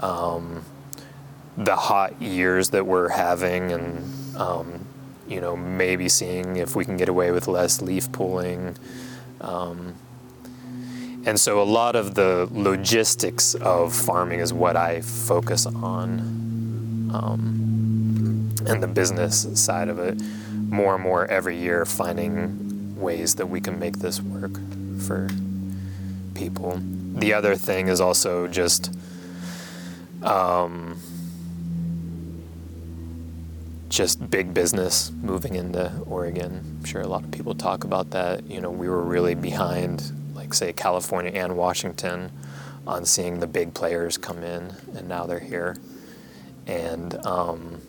Um, 0.00 0.64
the 1.56 1.76
hot 1.76 2.20
years 2.20 2.70
that 2.70 2.86
we're 2.86 3.08
having, 3.08 3.72
and 3.72 4.36
um, 4.36 4.86
you 5.30 5.40
know 5.40 5.56
maybe 5.56 6.08
seeing 6.08 6.56
if 6.56 6.74
we 6.76 6.84
can 6.84 6.96
get 6.96 7.08
away 7.08 7.30
with 7.30 7.48
less 7.48 7.80
leaf 7.80 8.10
pulling. 8.12 8.76
Um, 9.40 9.94
and 11.24 11.38
so 11.38 11.62
a 11.62 11.64
lot 11.64 11.96
of 11.96 12.14
the 12.14 12.48
logistics 12.50 13.54
of 13.54 13.94
farming 13.94 14.40
is 14.40 14.52
what 14.52 14.76
I 14.76 15.02
focus 15.02 15.66
on, 15.66 17.10
um, 17.12 18.54
and 18.66 18.82
the 18.82 18.88
business 18.88 19.46
side 19.62 19.88
of 19.88 19.98
it. 19.98 20.20
More 20.68 20.94
and 20.94 21.02
more 21.02 21.26
every 21.26 21.56
year, 21.58 21.84
finding 21.84 22.96
ways 23.00 23.34
that 23.36 23.46
we 23.46 23.60
can 23.60 23.78
make 23.78 23.98
this 23.98 24.20
work 24.20 24.52
for 25.00 25.28
people. 26.34 26.80
The 27.14 27.34
other 27.34 27.56
thing 27.56 27.88
is 27.88 28.00
also 28.00 28.46
just 28.46 28.94
um, 30.22 30.98
just 33.90 34.30
big 34.30 34.54
business 34.54 35.10
moving 35.20 35.56
into 35.56 35.92
Oregon. 36.06 36.78
I'm 36.78 36.84
sure 36.84 37.02
a 37.02 37.08
lot 37.08 37.24
of 37.24 37.30
people 37.32 37.56
talk 37.56 37.82
about 37.82 38.10
that. 38.10 38.48
You 38.48 38.60
know, 38.60 38.70
we 38.70 38.88
were 38.88 39.02
really 39.02 39.34
behind, 39.34 40.12
like, 40.32 40.54
say, 40.54 40.72
California 40.72 41.32
and 41.32 41.56
Washington 41.56 42.30
on 42.86 43.04
seeing 43.04 43.40
the 43.40 43.48
big 43.48 43.74
players 43.74 44.16
come 44.16 44.44
in, 44.44 44.72
and 44.94 45.08
now 45.08 45.26
they're 45.26 45.40
here. 45.40 45.76
And 46.68 47.14
um, 47.26 47.80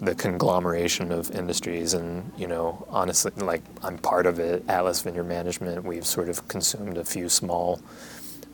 the 0.00 0.14
conglomeration 0.14 1.12
of 1.12 1.30
industries, 1.32 1.92
and, 1.92 2.32
you 2.38 2.46
know, 2.46 2.86
honestly, 2.88 3.30
like, 3.36 3.62
I'm 3.82 3.98
part 3.98 4.24
of 4.24 4.38
it. 4.38 4.64
Atlas 4.68 5.02
Vineyard 5.02 5.24
Management, 5.24 5.84
we've 5.84 6.06
sort 6.06 6.30
of 6.30 6.48
consumed 6.48 6.96
a 6.96 7.04
few 7.04 7.28
small 7.28 7.78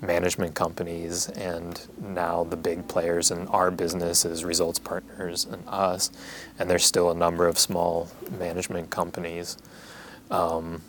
management 0.01 0.55
companies 0.55 1.29
and 1.31 1.87
now 2.01 2.45
the 2.45 2.57
big 2.57 2.89
players 2.89 3.31
in 3.31 3.47
our 3.49 3.71
business 3.71 4.25
is 4.25 4.45
results 4.45 4.79
partners 4.79 5.45
and 5.45 5.63
us. 5.67 6.11
And 6.59 6.71
there's 6.71 6.85
still 6.85 7.11
a 7.11 7.15
number 7.15 7.47
of 7.47 7.59
small 7.59 8.09
management 8.39 8.91
companies. 8.91 9.59
Um, 10.31 10.83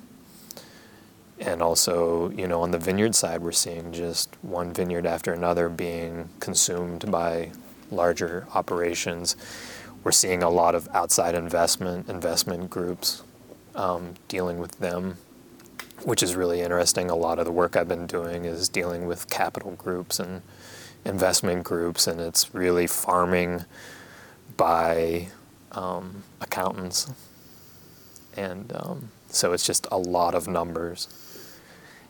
and 1.42 1.62
also 1.62 2.30
you 2.30 2.48
know 2.48 2.62
on 2.62 2.72
the 2.72 2.78
vineyard 2.78 3.16
side 3.16 3.42
we're 3.42 3.52
seeing 3.52 3.92
just 3.92 4.30
one 4.44 4.72
vineyard 4.72 5.08
after 5.08 5.34
another 5.34 5.68
being 5.70 6.30
consumed 6.40 7.12
by 7.12 7.52
larger 7.90 8.48
operations. 8.54 9.36
We're 10.04 10.12
seeing 10.12 10.42
a 10.42 10.50
lot 10.50 10.76
of 10.76 10.88
outside 10.94 11.36
investment 11.36 12.08
investment 12.08 12.70
groups 12.70 13.24
um, 13.76 14.14
dealing 14.28 14.60
with 14.60 14.80
them 14.80 15.18
which 16.04 16.24
is 16.24 16.36
really 16.36 16.62
interesting. 16.62 17.10
A 17.10 17.16
lot 17.16 17.40
of 17.40 17.46
the 17.46 17.52
work 17.52 17.76
I've 17.76 17.88
been 17.88 18.08
doing 18.08 18.46
is 18.46 18.70
dealing 18.70 19.08
with 19.08 19.30
capital 19.30 19.72
groups 19.72 20.20
and 20.20 20.42
investment 21.06 21.64
groups, 21.64 22.08
and 22.08 22.20
it's 22.20 22.54
really 22.54 22.88
farming 22.88 23.66
by 24.58 25.28
um, 25.72 26.24
accountants. 26.42 27.12
And 28.36 28.72
um, 28.76 29.10
so 29.30 29.54
it's 29.54 29.66
just 29.66 29.88
a 29.92 29.98
lot 29.98 30.36
of 30.36 30.48
numbers 30.48 31.08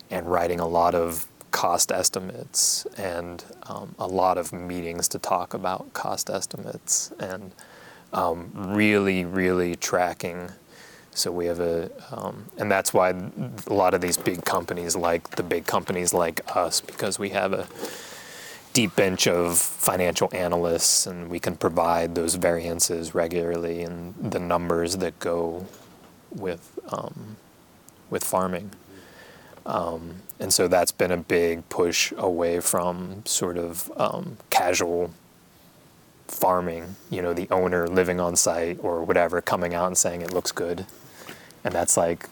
and 0.10 0.30
writing 0.30 0.60
a 0.60 0.68
lot 0.68 0.94
of 0.94 1.28
cost 1.52 1.92
estimates 1.92 2.86
and 2.98 3.44
um, 3.64 3.96
a 4.00 4.08
lot 4.08 4.38
of 4.38 4.54
meetings 4.54 5.08
to 5.10 5.20
talk 5.20 5.54
about 5.54 5.94
cost 5.94 6.30
estimates 6.30 7.12
and 7.20 7.52
um, 8.14 8.52
really, 8.54 9.26
really 9.26 9.76
tracking 9.76 10.50
so 11.14 11.32
we 11.32 11.46
have 11.46 11.60
a, 11.60 11.90
um, 12.12 12.46
and 12.58 12.72
that's 12.72 12.94
why 12.94 13.10
a 13.10 13.74
lot 13.74 13.94
of 13.94 14.02
these 14.02 14.18
big 14.18 14.46
companies 14.46 14.96
like 14.96 15.36
the 15.36 15.44
big 15.44 15.66
companies 15.66 16.14
like 16.14 16.42
us, 16.56 16.80
because 16.80 17.20
we 17.20 17.30
have 17.30 17.52
a 17.52 17.68
deep 18.74 18.96
bench 18.96 19.28
of 19.28 19.58
financial 19.58 20.30
analysts 20.34 21.06
and 21.06 21.30
we 21.30 21.38
can 21.40 21.58
provide 21.58 22.16
those 22.16 22.36
variances 22.36 23.14
regularly 23.14 23.82
and 23.82 24.16
the 24.32 24.40
numbers 24.40 24.98
that 24.98 25.20
go 25.20 25.66
with, 26.32 26.80
um, 26.90 27.36
with 28.10 28.24
farming. 28.24 28.72
Um, 29.66 30.16
and 30.40 30.54
so 30.54 30.70
that's 30.70 30.94
been 30.94 31.12
a 31.12 31.18
big 31.18 31.68
push 31.68 32.14
away 32.18 32.62
from 32.62 33.24
sort 33.26 33.58
of 33.58 33.92
um, 33.98 34.38
casual 34.50 35.12
farming, 36.28 36.96
you 37.10 37.22
know, 37.22 37.34
the 37.34 37.50
owner 37.52 37.86
living 37.86 38.22
on 38.22 38.38
site 38.38 38.78
or 38.82 39.04
whatever 39.04 39.42
coming 39.42 39.74
out 39.74 39.88
and 39.88 39.98
saying 39.98 40.22
it 40.22 40.34
looks 40.34 40.54
good 40.54 40.86
and 41.64 41.74
that's 41.74 41.98
like 41.98 42.28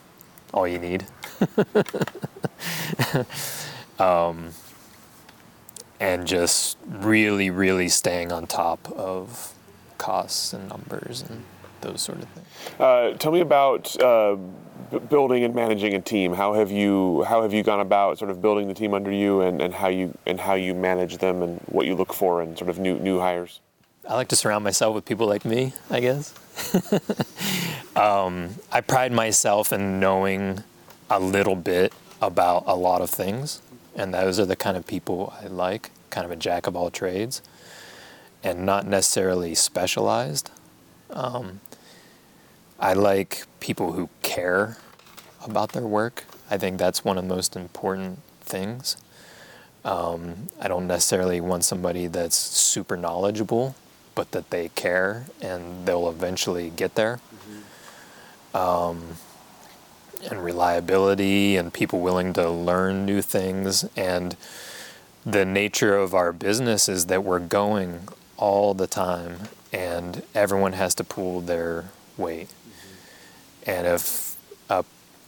all 0.53 0.67
you 0.67 0.79
need. 0.79 1.05
um, 3.99 4.49
and 5.99 6.25
just 6.25 6.77
really, 6.87 7.49
really 7.49 7.89
staying 7.89 8.31
on 8.31 8.47
top 8.47 8.89
of 8.91 9.53
costs 9.97 10.53
and 10.53 10.69
numbers 10.69 11.21
and 11.21 11.43
those 11.81 12.01
sort 12.01 12.19
of 12.19 12.25
things. 12.29 12.47
Uh, 12.79 13.13
tell 13.17 13.31
me 13.31 13.41
about 13.41 13.99
uh, 14.01 14.35
b- 14.91 14.99
building 14.99 15.43
and 15.43 15.53
managing 15.53 15.93
a 15.93 16.01
team. 16.01 16.33
How 16.33 16.53
have 16.53 16.71
you 16.71 17.23
how 17.23 17.41
have 17.41 17.53
you 17.53 17.63
gone 17.63 17.79
about 17.79 18.17
sort 18.17 18.31
of 18.31 18.41
building 18.41 18.67
the 18.67 18.73
team 18.73 18.93
under 18.93 19.11
you, 19.11 19.41
and, 19.41 19.61
and 19.61 19.73
how 19.73 19.87
you 19.87 20.17
and 20.25 20.39
how 20.39 20.55
you 20.55 20.73
manage 20.73 21.17
them, 21.17 21.41
and 21.41 21.59
what 21.67 21.85
you 21.85 21.95
look 21.95 22.13
for 22.13 22.41
in 22.41 22.55
sort 22.57 22.69
of 22.69 22.79
new 22.79 22.97
new 22.99 23.19
hires? 23.19 23.59
I 24.07 24.15
like 24.15 24.29
to 24.29 24.35
surround 24.35 24.63
myself 24.63 24.95
with 24.95 25.05
people 25.05 25.27
like 25.27 25.45
me, 25.45 25.73
I 25.89 25.99
guess. 25.99 26.33
um, 27.95 28.55
I 28.71 28.81
pride 28.81 29.11
myself 29.11 29.73
in 29.73 29.99
knowing 29.99 30.63
a 31.09 31.19
little 31.19 31.55
bit 31.55 31.93
about 32.21 32.63
a 32.67 32.75
lot 32.75 33.01
of 33.01 33.09
things, 33.09 33.61
and 33.95 34.13
those 34.13 34.39
are 34.39 34.45
the 34.45 34.55
kind 34.55 34.77
of 34.77 34.85
people 34.85 35.33
I 35.41 35.47
like, 35.47 35.91
kind 36.09 36.25
of 36.25 36.31
a 36.31 36.35
jack 36.35 36.67
of 36.67 36.75
all 36.75 36.89
trades, 36.89 37.41
and 38.43 38.65
not 38.65 38.85
necessarily 38.85 39.55
specialized. 39.55 40.51
Um, 41.09 41.61
I 42.79 42.93
like 42.93 43.43
people 43.59 43.93
who 43.93 44.09
care 44.21 44.77
about 45.43 45.71
their 45.73 45.87
work. 45.87 46.25
I 46.49 46.57
think 46.57 46.77
that's 46.77 47.03
one 47.03 47.17
of 47.17 47.27
the 47.27 47.35
most 47.35 47.55
important 47.55 48.19
things. 48.41 48.97
Um, 49.83 50.47
I 50.59 50.67
don't 50.67 50.87
necessarily 50.87 51.41
want 51.41 51.63
somebody 51.63 52.07
that's 52.07 52.35
super 52.37 52.97
knowledgeable 52.97 53.75
but 54.19 54.31
that 54.31 54.49
they 54.49 54.67
care 54.75 55.27
and 55.41 55.85
they'll 55.85 56.09
eventually 56.09 56.69
get 56.69 56.95
there. 56.95 57.21
Mm-hmm. 58.51 58.57
Um, 58.57 59.15
and 60.29 60.43
reliability 60.43 61.55
and 61.55 61.73
people 61.73 62.01
willing 62.01 62.33
to 62.33 62.49
learn 62.49 63.05
new 63.05 63.21
things. 63.21 63.85
And 63.95 64.35
the 65.25 65.45
nature 65.45 65.95
of 65.95 66.13
our 66.13 66.33
business 66.33 66.89
is 66.89 67.05
that 67.05 67.23
we're 67.23 67.39
going 67.39 68.09
all 68.35 68.73
the 68.73 68.87
time 68.87 69.37
and 69.71 70.21
everyone 70.35 70.73
has 70.73 70.93
to 70.95 71.05
pull 71.05 71.39
their 71.39 71.85
weight. 72.17 72.49
Mm-hmm. 72.49 73.69
And 73.69 73.87
if 73.87 74.35
a, 74.69 74.83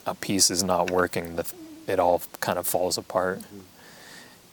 a 0.05 0.15
piece 0.15 0.51
is 0.51 0.63
not 0.63 0.91
working, 0.91 1.37
the, 1.37 1.49
it 1.87 1.97
all 1.97 2.23
kind 2.41 2.59
of 2.59 2.67
falls 2.67 2.97
apart. 2.97 3.39
Mm-hmm. 3.39 3.59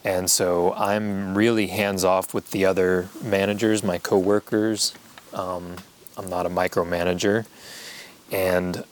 And 0.05 0.31
so 0.31 0.73
I'm 0.75 1.37
really 1.37 1.69
hands 1.69 2.05
off 2.05 2.33
with 2.33 2.51
the 2.51 2.65
other 2.65 3.09
managers, 3.23 3.83
my 3.83 3.99
coworkers. 3.99 4.95
Um, 5.33 5.77
I'm 6.17 6.31
not 6.31 6.47
a 6.47 6.51
micromanager, 6.51 7.47
and 8.31 8.85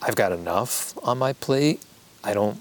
I've 0.00 0.16
got 0.16 0.32
enough 0.32 0.96
on 1.04 1.18
my 1.18 1.32
plate. 1.32 1.82
I 2.24 2.34
don't 2.34 2.58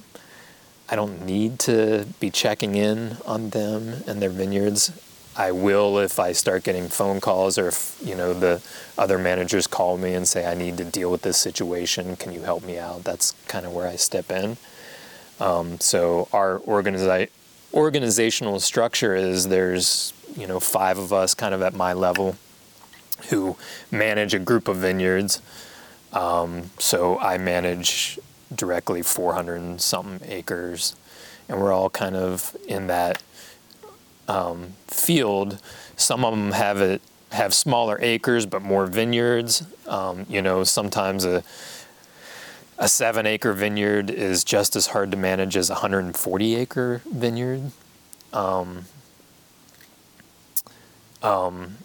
I 0.90 0.96
don't 0.96 1.26
need 1.26 1.58
to 1.60 2.06
be 2.20 2.30
checking 2.30 2.76
in 2.76 3.18
on 3.26 3.52
them 3.52 4.04
and 4.08 4.22
their 4.22 4.30
vineyards. 4.30 4.92
I 5.38 5.54
will 5.54 5.98
if 6.00 6.20
I 6.20 6.34
start 6.34 6.64
getting 6.64 6.90
phone 6.90 7.22
calls 7.22 7.58
or 7.58 7.70
if 7.70 7.98
you 8.04 8.16
know 8.16 8.34
the 8.34 8.62
other 8.98 9.18
managers 9.18 9.68
call 9.68 9.98
me 9.98 10.14
and 10.14 10.28
say 10.28 10.46
I 10.46 10.54
need 10.54 10.78
to 10.78 10.84
deal 10.84 11.10
with 11.10 11.22
this 11.22 11.38
situation. 11.38 12.18
Can 12.18 12.34
you 12.34 12.42
help 12.42 12.64
me 12.64 12.78
out? 12.78 13.06
That's 13.06 13.32
kind 13.48 13.66
of 13.66 13.74
where 13.74 13.88
I 13.88 13.96
step 13.96 14.30
in. 14.30 14.58
Um, 15.40 15.80
so 15.80 16.28
our 16.34 16.60
organiza- 16.60 17.30
organizational 17.74 18.60
structure 18.60 19.16
is 19.16 19.48
there's 19.48 20.14
you 20.36 20.48
know 20.48 20.60
five 20.60 20.98
of 20.98 21.12
us 21.14 21.34
kind 21.34 21.54
of 21.54 21.62
at 21.62 21.74
my 21.74 21.94
level 21.94 22.36
who 23.30 23.56
manage 23.92 24.34
a 24.34 24.40
group 24.40 24.68
of 24.68 24.78
vineyards. 24.78 25.42
Um, 26.14 26.72
so 26.80 27.18
I 27.20 27.38
manage 27.38 28.20
directly 28.54 29.02
400 29.02 29.80
something 29.80 30.28
acres, 30.30 30.96
and 31.48 31.62
we're 31.62 31.72
all 31.72 31.90
kind 31.90 32.16
of 32.16 32.56
in 32.68 32.88
that 32.88 33.22
um, 34.28 34.74
field. 34.88 35.62
Some 35.96 36.26
of 36.26 36.32
them 36.32 36.52
have 36.52 36.82
it 36.82 37.02
have 37.32 37.54
smaller 37.54 37.98
acres 38.02 38.46
but 38.46 38.62
more 38.62 38.86
vineyards. 38.86 39.64
Um, 39.88 40.26
you 40.30 40.42
know, 40.42 40.64
sometimes 40.64 41.26
a 41.26 41.44
a 42.82 42.90
seven 42.90 43.28
acre 43.28 43.54
vineyard 43.54 44.10
is 44.10 44.44
just 44.44 44.76
as 44.76 44.88
hard 44.88 45.12
to 45.12 45.18
manage 45.18 45.56
as 45.56 45.70
a 45.70 45.74
140 45.74 46.56
acre 46.56 47.02
vineyard. 47.06 47.72
Um, 48.34 48.86
um, 51.22 51.78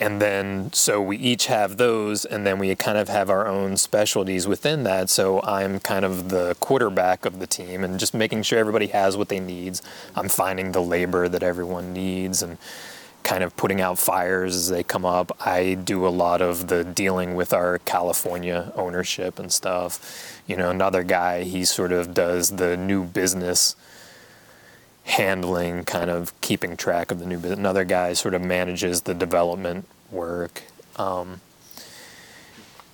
and 0.00 0.20
then 0.20 0.72
so 0.72 1.00
we 1.00 1.16
each 1.16 1.46
have 1.46 1.76
those 1.76 2.24
and 2.24 2.44
then 2.44 2.58
we 2.58 2.74
kind 2.74 2.98
of 2.98 3.08
have 3.08 3.30
our 3.30 3.46
own 3.46 3.76
specialties 3.76 4.48
within 4.48 4.82
that 4.82 5.10
so 5.10 5.42
i'm 5.42 5.78
kind 5.78 6.06
of 6.06 6.30
the 6.30 6.56
quarterback 6.58 7.26
of 7.26 7.38
the 7.38 7.46
team 7.46 7.84
and 7.84 8.00
just 8.00 8.14
making 8.14 8.42
sure 8.42 8.58
everybody 8.58 8.86
has 8.86 9.14
what 9.16 9.28
they 9.28 9.38
needs 9.38 9.82
i'm 10.16 10.28
finding 10.28 10.72
the 10.72 10.80
labor 10.80 11.28
that 11.28 11.42
everyone 11.42 11.92
needs 11.92 12.42
and 12.42 12.56
kind 13.22 13.44
of 13.44 13.56
putting 13.56 13.80
out 13.80 13.98
fires 13.98 14.56
as 14.56 14.68
they 14.70 14.82
come 14.82 15.04
up 15.04 15.30
i 15.44 15.74
do 15.74 16.06
a 16.06 16.08
lot 16.08 16.40
of 16.40 16.68
the 16.68 16.82
dealing 16.84 17.34
with 17.34 17.52
our 17.52 17.78
california 17.78 18.72
ownership 18.74 19.38
and 19.38 19.52
stuff 19.52 20.42
you 20.46 20.56
know 20.56 20.70
another 20.70 21.02
guy 21.02 21.42
he 21.42 21.64
sort 21.64 21.92
of 21.92 22.14
does 22.14 22.50
the 22.50 22.76
new 22.76 23.04
business 23.04 23.76
handling, 25.10 25.84
kind 25.84 26.10
of 26.10 26.38
keeping 26.40 26.76
track 26.76 27.10
of 27.10 27.18
the 27.18 27.26
new 27.26 27.38
business. 27.38 27.58
Another 27.58 27.84
guy 27.84 28.12
sort 28.12 28.34
of 28.34 28.42
manages 28.42 29.02
the 29.02 29.14
development 29.14 29.86
work. 30.10 30.62
Um, 30.96 31.40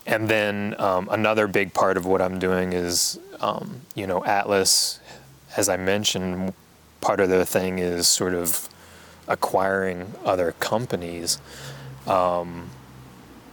and 0.07 0.29
then 0.29 0.75
um, 0.79 1.09
another 1.11 1.47
big 1.47 1.75
part 1.75 1.97
of 1.97 2.07
what 2.07 2.23
I'm 2.23 2.39
doing 2.39 2.73
is, 2.73 3.19
um, 3.41 3.83
you 3.95 4.07
know, 4.07 4.25
Atlas, 4.25 5.01
as 5.57 5.69
I 5.69 5.77
mentioned, 5.77 6.55
part 7.01 7.21
of 7.21 7.29
the 7.29 7.45
thing 7.45 7.79
is 7.79 8.07
sort 8.09 8.35
of 8.35 8.69
acquiring 9.29 10.13
other 10.25 10.53
companies, 10.53 11.39
um, 12.07 12.71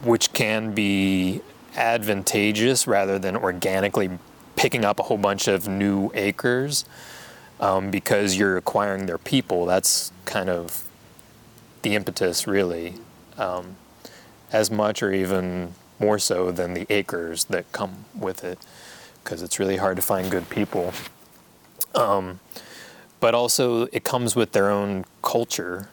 which 0.02 0.32
can 0.32 0.72
be 0.72 1.40
advantageous 1.76 2.86
rather 2.86 3.18
than 3.18 3.36
organically 3.36 4.10
picking 4.56 4.84
up 4.84 5.00
a 5.00 5.02
whole 5.04 5.18
bunch 5.18 5.48
of 5.48 5.66
new 5.66 6.10
acres 6.14 6.84
um, 7.60 7.90
because 7.90 8.36
you're 8.36 8.56
acquiring 8.56 9.06
their 9.06 9.18
people. 9.18 9.66
That's 9.66 10.12
kind 10.24 10.48
of 10.48 10.84
the 11.82 11.94
impetus, 11.94 12.46
really, 12.46 12.94
um, 13.36 13.76
as 14.52 14.70
much 14.70 15.02
or 15.02 15.12
even 15.12 15.74
more 15.98 16.18
so 16.18 16.50
than 16.50 16.74
the 16.74 16.86
acres 16.90 17.44
that 17.44 17.70
come 17.72 18.04
with 18.14 18.44
it, 18.44 18.58
because 19.22 19.42
it's 19.42 19.58
really 19.58 19.76
hard 19.76 19.96
to 19.96 20.02
find 20.02 20.30
good 20.30 20.48
people. 20.48 20.92
Um, 21.94 22.40
but 23.24 23.34
also, 23.34 23.86
it 23.86 24.04
comes 24.04 24.36
with 24.36 24.52
their 24.52 24.68
own 24.68 25.02
culture, 25.22 25.88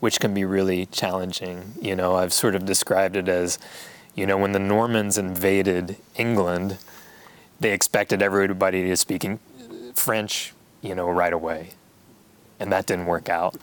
which 0.00 0.18
can 0.18 0.34
be 0.34 0.44
really 0.44 0.86
challenging. 0.86 1.74
You 1.80 1.94
know, 1.94 2.16
I've 2.16 2.32
sort 2.32 2.56
of 2.56 2.66
described 2.66 3.14
it 3.14 3.28
as, 3.28 3.60
you 4.16 4.26
know, 4.26 4.36
when 4.36 4.50
the 4.50 4.58
Normans 4.58 5.16
invaded 5.16 5.96
England, 6.16 6.78
they 7.60 7.70
expected 7.70 8.20
everybody 8.20 8.82
to 8.82 8.96
speak 8.96 9.24
French, 9.94 10.52
you 10.82 10.96
know, 10.96 11.08
right 11.08 11.32
away. 11.32 11.68
And 12.58 12.72
that 12.72 12.86
didn't 12.86 13.06
work 13.06 13.28
out. 13.28 13.54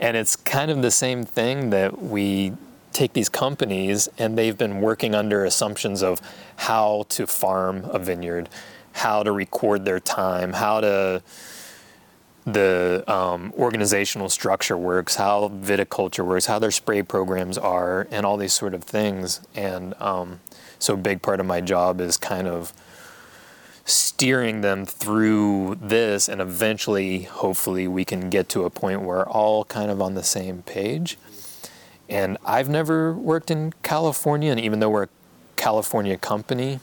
And 0.00 0.16
it's 0.16 0.34
kind 0.34 0.72
of 0.72 0.82
the 0.82 0.90
same 0.90 1.22
thing 1.22 1.70
that 1.70 2.02
we 2.02 2.52
take 2.92 3.12
these 3.12 3.28
companies 3.28 4.08
and 4.18 4.36
they've 4.36 4.58
been 4.58 4.80
working 4.80 5.14
under 5.14 5.44
assumptions 5.44 6.02
of 6.02 6.20
how 6.56 7.06
to 7.10 7.28
farm 7.28 7.84
a 7.84 8.00
vineyard, 8.00 8.48
how 8.90 9.22
to 9.22 9.30
record 9.30 9.84
their 9.84 10.00
time, 10.00 10.54
how 10.54 10.80
to 10.80 11.22
the 12.52 13.04
um, 13.06 13.52
organizational 13.58 14.28
structure 14.28 14.76
works, 14.76 15.16
how 15.16 15.48
viticulture 15.48 16.24
works, 16.24 16.46
how 16.46 16.58
their 16.58 16.70
spray 16.70 17.02
programs 17.02 17.58
are, 17.58 18.06
and 18.10 18.24
all 18.24 18.36
these 18.36 18.52
sort 18.52 18.74
of 18.74 18.84
things. 18.84 19.40
And 19.54 19.94
um, 20.00 20.40
so, 20.78 20.94
a 20.94 20.96
big 20.96 21.22
part 21.22 21.40
of 21.40 21.46
my 21.46 21.60
job 21.60 22.00
is 22.00 22.16
kind 22.16 22.48
of 22.48 22.72
steering 23.84 24.60
them 24.60 24.84
through 24.84 25.78
this 25.80 26.28
and 26.28 26.42
eventually 26.42 27.22
hopefully 27.22 27.88
we 27.88 28.04
can 28.04 28.28
get 28.28 28.46
to 28.46 28.64
a 28.66 28.70
point 28.70 29.00
where 29.00 29.18
we're 29.18 29.26
all 29.26 29.64
kind 29.64 29.90
of 29.90 30.02
on 30.02 30.12
the 30.12 30.22
same 30.22 30.60
page 30.60 31.16
and 32.06 32.36
i've 32.44 32.68
never 32.68 33.14
worked 33.14 33.50
in 33.50 33.72
california 33.82 34.50
and 34.50 34.60
even 34.60 34.80
though 34.80 34.90
we're 34.90 35.04
a 35.04 35.08
california 35.56 36.18
company 36.18 36.80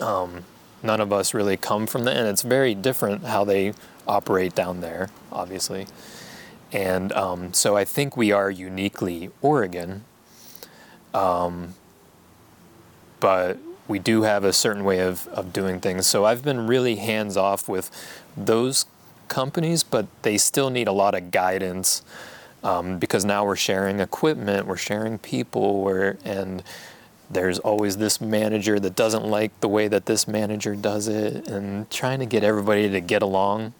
um, 0.00 0.42
none 0.82 1.02
of 1.02 1.12
us 1.12 1.34
really 1.34 1.58
come 1.58 1.86
from 1.86 2.04
there 2.04 2.16
and 2.16 2.28
it's 2.28 2.40
very 2.40 2.74
different 2.74 3.24
how 3.24 3.44
they 3.44 3.74
operate 4.06 4.54
down 4.54 4.80
there 4.80 5.10
obviously 5.32 5.86
and 6.72 7.12
um, 7.12 7.52
so 7.52 7.76
i 7.76 7.84
think 7.84 8.16
we 8.16 8.32
are 8.32 8.50
uniquely 8.50 9.30
oregon 9.42 10.04
um, 11.14 11.74
but 13.20 13.58
we 13.86 13.98
do 13.98 14.22
have 14.22 14.44
a 14.44 14.52
certain 14.52 14.84
way 14.84 15.00
of, 15.00 15.26
of 15.28 15.52
doing 15.52 15.80
things. 15.80 16.06
So 16.06 16.24
I've 16.24 16.42
been 16.42 16.66
really 16.66 16.96
hands 16.96 17.36
off 17.36 17.68
with 17.68 17.90
those 18.36 18.86
companies, 19.28 19.82
but 19.82 20.06
they 20.22 20.38
still 20.38 20.70
need 20.70 20.88
a 20.88 20.92
lot 20.92 21.14
of 21.14 21.30
guidance 21.30 22.02
um, 22.62 22.98
because 22.98 23.24
now 23.24 23.44
we're 23.44 23.56
sharing 23.56 24.00
equipment, 24.00 24.66
we're 24.66 24.76
sharing 24.76 25.18
people, 25.18 25.82
we're, 25.82 26.16
and 26.24 26.62
there's 27.34 27.58
always 27.58 27.96
this 27.96 28.20
manager 28.20 28.80
that 28.80 28.96
doesn't 28.96 29.24
like 29.24 29.58
the 29.60 29.68
way 29.68 29.88
that 29.88 30.06
this 30.06 30.26
manager 30.26 30.74
does 30.74 31.08
it, 31.08 31.48
and 31.48 31.90
trying 31.90 32.20
to 32.20 32.26
get 32.26 32.42
everybody 32.44 32.88
to 32.90 33.00
get 33.00 33.22
along. 33.22 33.74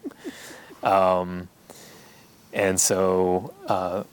Um, 0.82 1.48
and 2.52 2.78
so, 2.78 3.55
uh, 3.66 4.05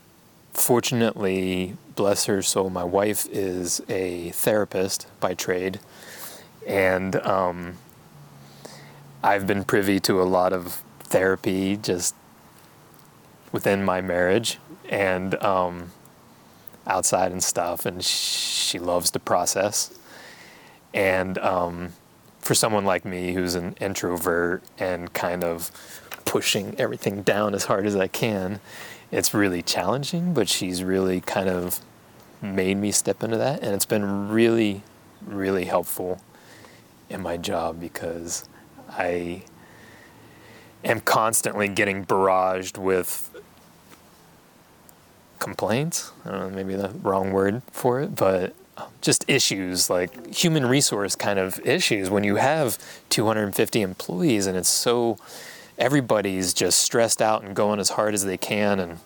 fortunately, 0.54 1.76
bless 1.96 2.26
her 2.26 2.42
soul, 2.42 2.70
my 2.70 2.84
wife 2.84 3.28
is 3.32 3.82
a 3.90 4.30
therapist 4.32 5.08
by 5.20 5.34
trade, 5.34 5.80
and 6.66 7.16
um, 7.18 7.78
I've 9.24 9.46
been 9.46 9.64
privy 9.64 10.00
to 10.02 10.22
a 10.22 10.24
lot 10.24 10.54
of 10.54 10.82
therapy 11.04 11.78
just 11.78 12.16
within 13.52 13.84
my 13.84 14.02
marriage 14.02 14.58
and 14.90 15.36
um, 15.44 15.92
outside 16.88 17.32
and 17.32 17.44
stuff, 17.44 17.86
and 17.86 18.04
she 18.04 18.80
loves 18.80 19.12
to 19.12 19.20
process. 19.20 19.98
And 20.94 21.38
um, 21.38 21.94
for 22.40 22.56
someone 22.56 22.86
like 22.86 23.06
me 23.06 23.34
who's 23.34 23.56
an 23.56 23.76
introvert 23.80 24.64
and 24.78 25.14
kind 25.14 25.44
of 25.44 25.72
pushing 26.26 26.76
everything 26.78 27.22
down 27.22 27.54
as 27.54 27.66
hard 27.66 27.86
as 27.86 27.96
I 27.96 28.08
can, 28.08 28.60
it's 29.12 29.34
really 29.34 29.62
challenging, 29.62 30.34
but 30.34 30.48
she's 30.48 30.84
really 30.84 31.22
kind 31.22 31.50
of 31.50 31.80
made 32.42 32.78
me 32.78 32.92
step 32.92 33.24
into 33.24 33.38
that. 33.38 33.62
And 33.62 33.76
it's 33.76 33.86
been 33.86 34.30
really, 34.30 34.84
really 35.26 35.66
helpful 35.66 36.22
in 37.10 37.22
my 37.22 37.38
job 37.38 37.80
because 37.80 38.48
I 38.90 39.44
am 40.84 41.02
constantly 41.02 41.68
getting 41.68 42.06
barraged 42.06 42.78
with 42.78 43.31
complaints. 45.42 46.12
I 46.24 46.32
don't 46.32 46.40
know, 46.40 46.56
maybe 46.56 46.76
the 46.76 46.90
wrong 47.02 47.34
word 47.34 47.62
for 47.72 48.00
it, 48.00 48.16
but 48.16 48.56
just 49.02 49.26
issues 49.28 49.90
like 49.90 50.34
human 50.34 50.66
resource 50.66 51.16
kind 51.16 51.38
of 51.38 51.60
issues 51.66 52.10
when 52.10 52.24
you 52.24 52.38
have 52.38 52.78
250 53.10 53.82
employees 53.82 54.48
and 54.48 54.58
it's 54.58 54.70
so 54.70 55.18
everybody's 55.78 56.54
just 56.54 56.80
stressed 56.80 57.22
out 57.22 57.44
and 57.44 57.56
going 57.56 57.80
as 57.80 57.90
hard 57.90 58.14
as 58.14 58.24
they 58.24 58.38
can 58.38 58.80
and 58.80 59.00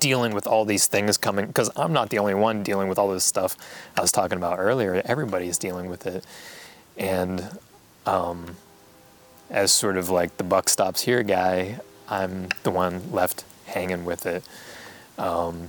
dealing 0.00 0.32
with 0.32 0.46
all 0.46 0.64
these 0.64 0.86
things 0.86 1.16
coming 1.16 1.46
because 1.46 1.70
I'm 1.76 1.92
not 1.92 2.10
the 2.10 2.18
only 2.18 2.34
one 2.34 2.62
dealing 2.62 2.88
with 2.88 2.98
all 2.98 3.08
this 3.08 3.24
stuff 3.24 3.56
I 3.96 4.00
was 4.00 4.12
talking 4.12 4.36
about 4.36 4.58
earlier. 4.58 5.02
Everybody's 5.04 5.58
dealing 5.58 5.88
with 5.88 6.06
it. 6.06 6.24
And 6.96 7.58
um, 8.06 8.56
as 9.50 9.72
sort 9.72 9.96
of 9.96 10.10
like 10.10 10.36
the 10.36 10.44
buck 10.44 10.68
stops 10.68 11.02
here 11.02 11.22
guy, 11.22 11.80
I'm 12.08 12.48
the 12.62 12.70
one 12.70 13.10
left 13.12 13.44
hanging 13.66 14.04
with 14.04 14.26
it. 14.26 14.44
Um, 15.18 15.68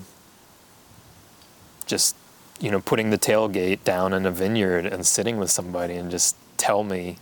just, 1.85 2.15
you 2.59 2.69
know, 2.69 2.79
putting 2.79 3.09
the 3.09 3.17
tailgate 3.17 3.83
down 3.83 4.13
in 4.13 4.25
a 4.25 4.31
vineyard 4.31 4.85
and 4.85 5.05
sitting 5.05 5.37
with 5.37 5.49
somebody 5.49 5.95
and 5.95 6.11
just 6.11 6.35
tell 6.57 6.83
me 6.83 7.17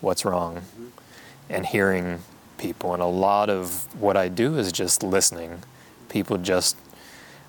what's 0.00 0.24
wrong 0.24 0.62
and 1.48 1.66
hearing 1.66 2.20
people. 2.58 2.94
And 2.94 3.02
a 3.02 3.06
lot 3.06 3.50
of 3.50 3.86
what 4.00 4.16
I 4.16 4.28
do 4.28 4.56
is 4.56 4.72
just 4.72 5.02
listening. 5.02 5.62
People 6.08 6.38
just, 6.38 6.76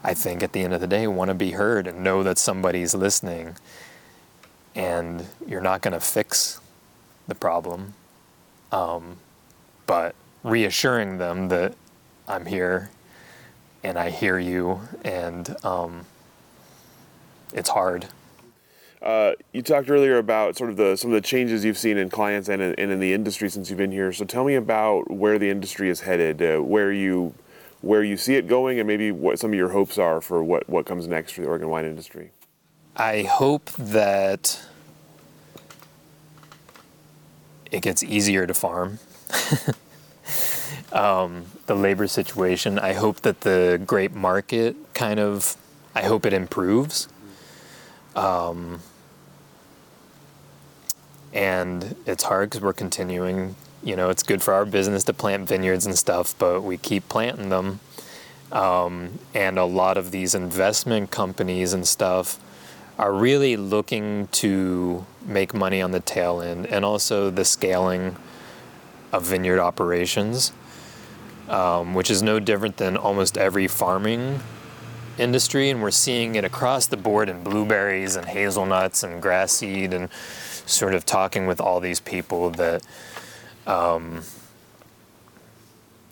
I 0.03 0.13
think, 0.13 0.43
at 0.43 0.51
the 0.51 0.61
end 0.61 0.73
of 0.73 0.81
the 0.81 0.87
day, 0.87 1.07
want 1.07 1.29
to 1.29 1.35
be 1.35 1.51
heard 1.51 1.87
and 1.87 2.03
know 2.03 2.21
that 2.23 2.37
somebody's 2.37 2.93
listening. 2.93 3.55
And 4.75 5.25
you're 5.47 5.61
not 5.61 5.81
going 5.81 5.93
to 5.93 6.01
fix 6.01 6.59
the 7.27 7.35
problem, 7.35 7.93
um, 8.71 9.17
but 9.87 10.15
reassuring 10.43 11.17
them 11.17 11.47
that 11.47 11.75
I'm 12.27 12.45
here 12.45 12.89
and 13.85 13.97
I 13.97 14.09
hear 14.09 14.37
you, 14.37 14.81
and 15.03 15.55
um, 15.63 16.05
it's 17.53 17.69
hard 17.69 18.07
uh, 19.05 19.33
you 19.53 19.61
talked 19.61 19.89
earlier 19.89 20.17
about 20.17 20.57
sort 20.57 20.71
of 20.71 20.77
the 20.77 20.95
some 20.95 21.11
of 21.11 21.15
the 21.21 21.25
changes 21.25 21.63
you've 21.63 21.77
seen 21.77 21.95
in 21.97 22.09
clients 22.09 22.49
and 22.49 22.59
in, 22.59 22.73
and 22.75 22.91
in 22.91 22.99
the 22.99 23.13
industry 23.13 23.49
since 23.49 23.69
you've 23.69 23.77
been 23.77 23.91
here. 23.91 24.11
So 24.11 24.25
tell 24.25 24.43
me 24.43 24.55
about 24.55 25.11
where 25.11 25.37
the 25.37 25.49
industry 25.49 25.89
is 25.89 26.01
headed, 26.01 26.41
uh, 26.41 26.57
where 26.59 26.91
you 26.91 27.35
where 27.81 28.03
you 28.03 28.17
see 28.17 28.35
it 28.35 28.47
going, 28.47 28.79
and 28.79 28.87
maybe 28.87 29.11
what 29.11 29.37
some 29.37 29.51
of 29.51 29.55
your 29.55 29.69
hopes 29.69 29.99
are 29.99 30.21
for 30.21 30.43
what 30.43 30.67
what 30.67 30.87
comes 30.87 31.07
next 31.07 31.33
for 31.33 31.41
the 31.41 31.47
Oregon 31.47 31.69
wine 31.69 31.85
industry. 31.85 32.31
I 32.95 33.23
hope 33.23 33.71
that 33.73 34.65
it 37.71 37.81
gets 37.81 38.01
easier 38.01 38.47
to 38.47 38.53
farm. 38.55 38.97
um, 40.91 41.45
the 41.65 41.75
labor 41.75 42.07
situation. 42.07 42.79
I 42.79 42.93
hope 42.93 43.21
that 43.21 43.41
the 43.41 43.81
grape 43.85 44.13
market 44.13 44.75
kind 44.93 45.19
of, 45.19 45.57
I 45.93 46.03
hope 46.03 46.25
it 46.25 46.33
improves. 46.33 47.07
Um, 48.15 48.79
and 51.33 51.95
it's 52.05 52.23
hard 52.23 52.49
because 52.49 52.61
we're 52.61 52.73
continuing. 52.73 53.55
You 53.83 53.95
know, 53.95 54.09
it's 54.09 54.23
good 54.23 54.41
for 54.41 54.53
our 54.53 54.65
business 54.65 55.03
to 55.03 55.13
plant 55.13 55.47
vineyards 55.47 55.85
and 55.85 55.97
stuff, 55.97 56.33
but 56.39 56.61
we 56.61 56.77
keep 56.77 57.07
planting 57.09 57.49
them. 57.49 57.81
Um, 58.51 59.19
and 59.33 59.59
a 59.59 59.65
lot 59.65 59.97
of 59.97 60.11
these 60.11 60.33
investment 60.33 61.11
companies 61.11 61.73
and 61.73 61.85
stuff 61.87 62.39
are 62.97 63.11
really 63.11 63.57
looking 63.57 64.27
to 64.27 65.05
make 65.25 65.53
money 65.53 65.81
on 65.81 65.91
the 65.91 65.99
tail 65.99 66.41
end 66.41 66.65
and 66.67 66.85
also 66.85 67.29
the 67.29 67.43
scaling 67.43 68.15
of 69.11 69.23
vineyard 69.23 69.59
operations, 69.59 70.53
um, 71.49 71.93
which 71.93 72.09
is 72.09 72.21
no 72.21 72.39
different 72.39 72.77
than 72.77 72.97
almost 72.97 73.37
every 73.37 73.67
farming 73.67 74.39
industry. 75.17 75.69
And 75.69 75.81
we're 75.81 75.91
seeing 75.91 76.35
it 76.35 76.43
across 76.43 76.87
the 76.87 76.97
board 76.97 77.29
in 77.29 77.43
blueberries 77.43 78.15
and 78.15 78.25
hazelnuts 78.27 79.03
and 79.03 79.21
grass 79.21 79.51
seed, 79.51 79.93
and 79.93 80.09
sort 80.65 80.93
of 80.93 81.05
talking 81.05 81.47
with 81.47 81.61
all 81.61 81.79
these 81.79 81.99
people 81.99 82.49
that. 82.51 82.85
Um, 83.67 84.21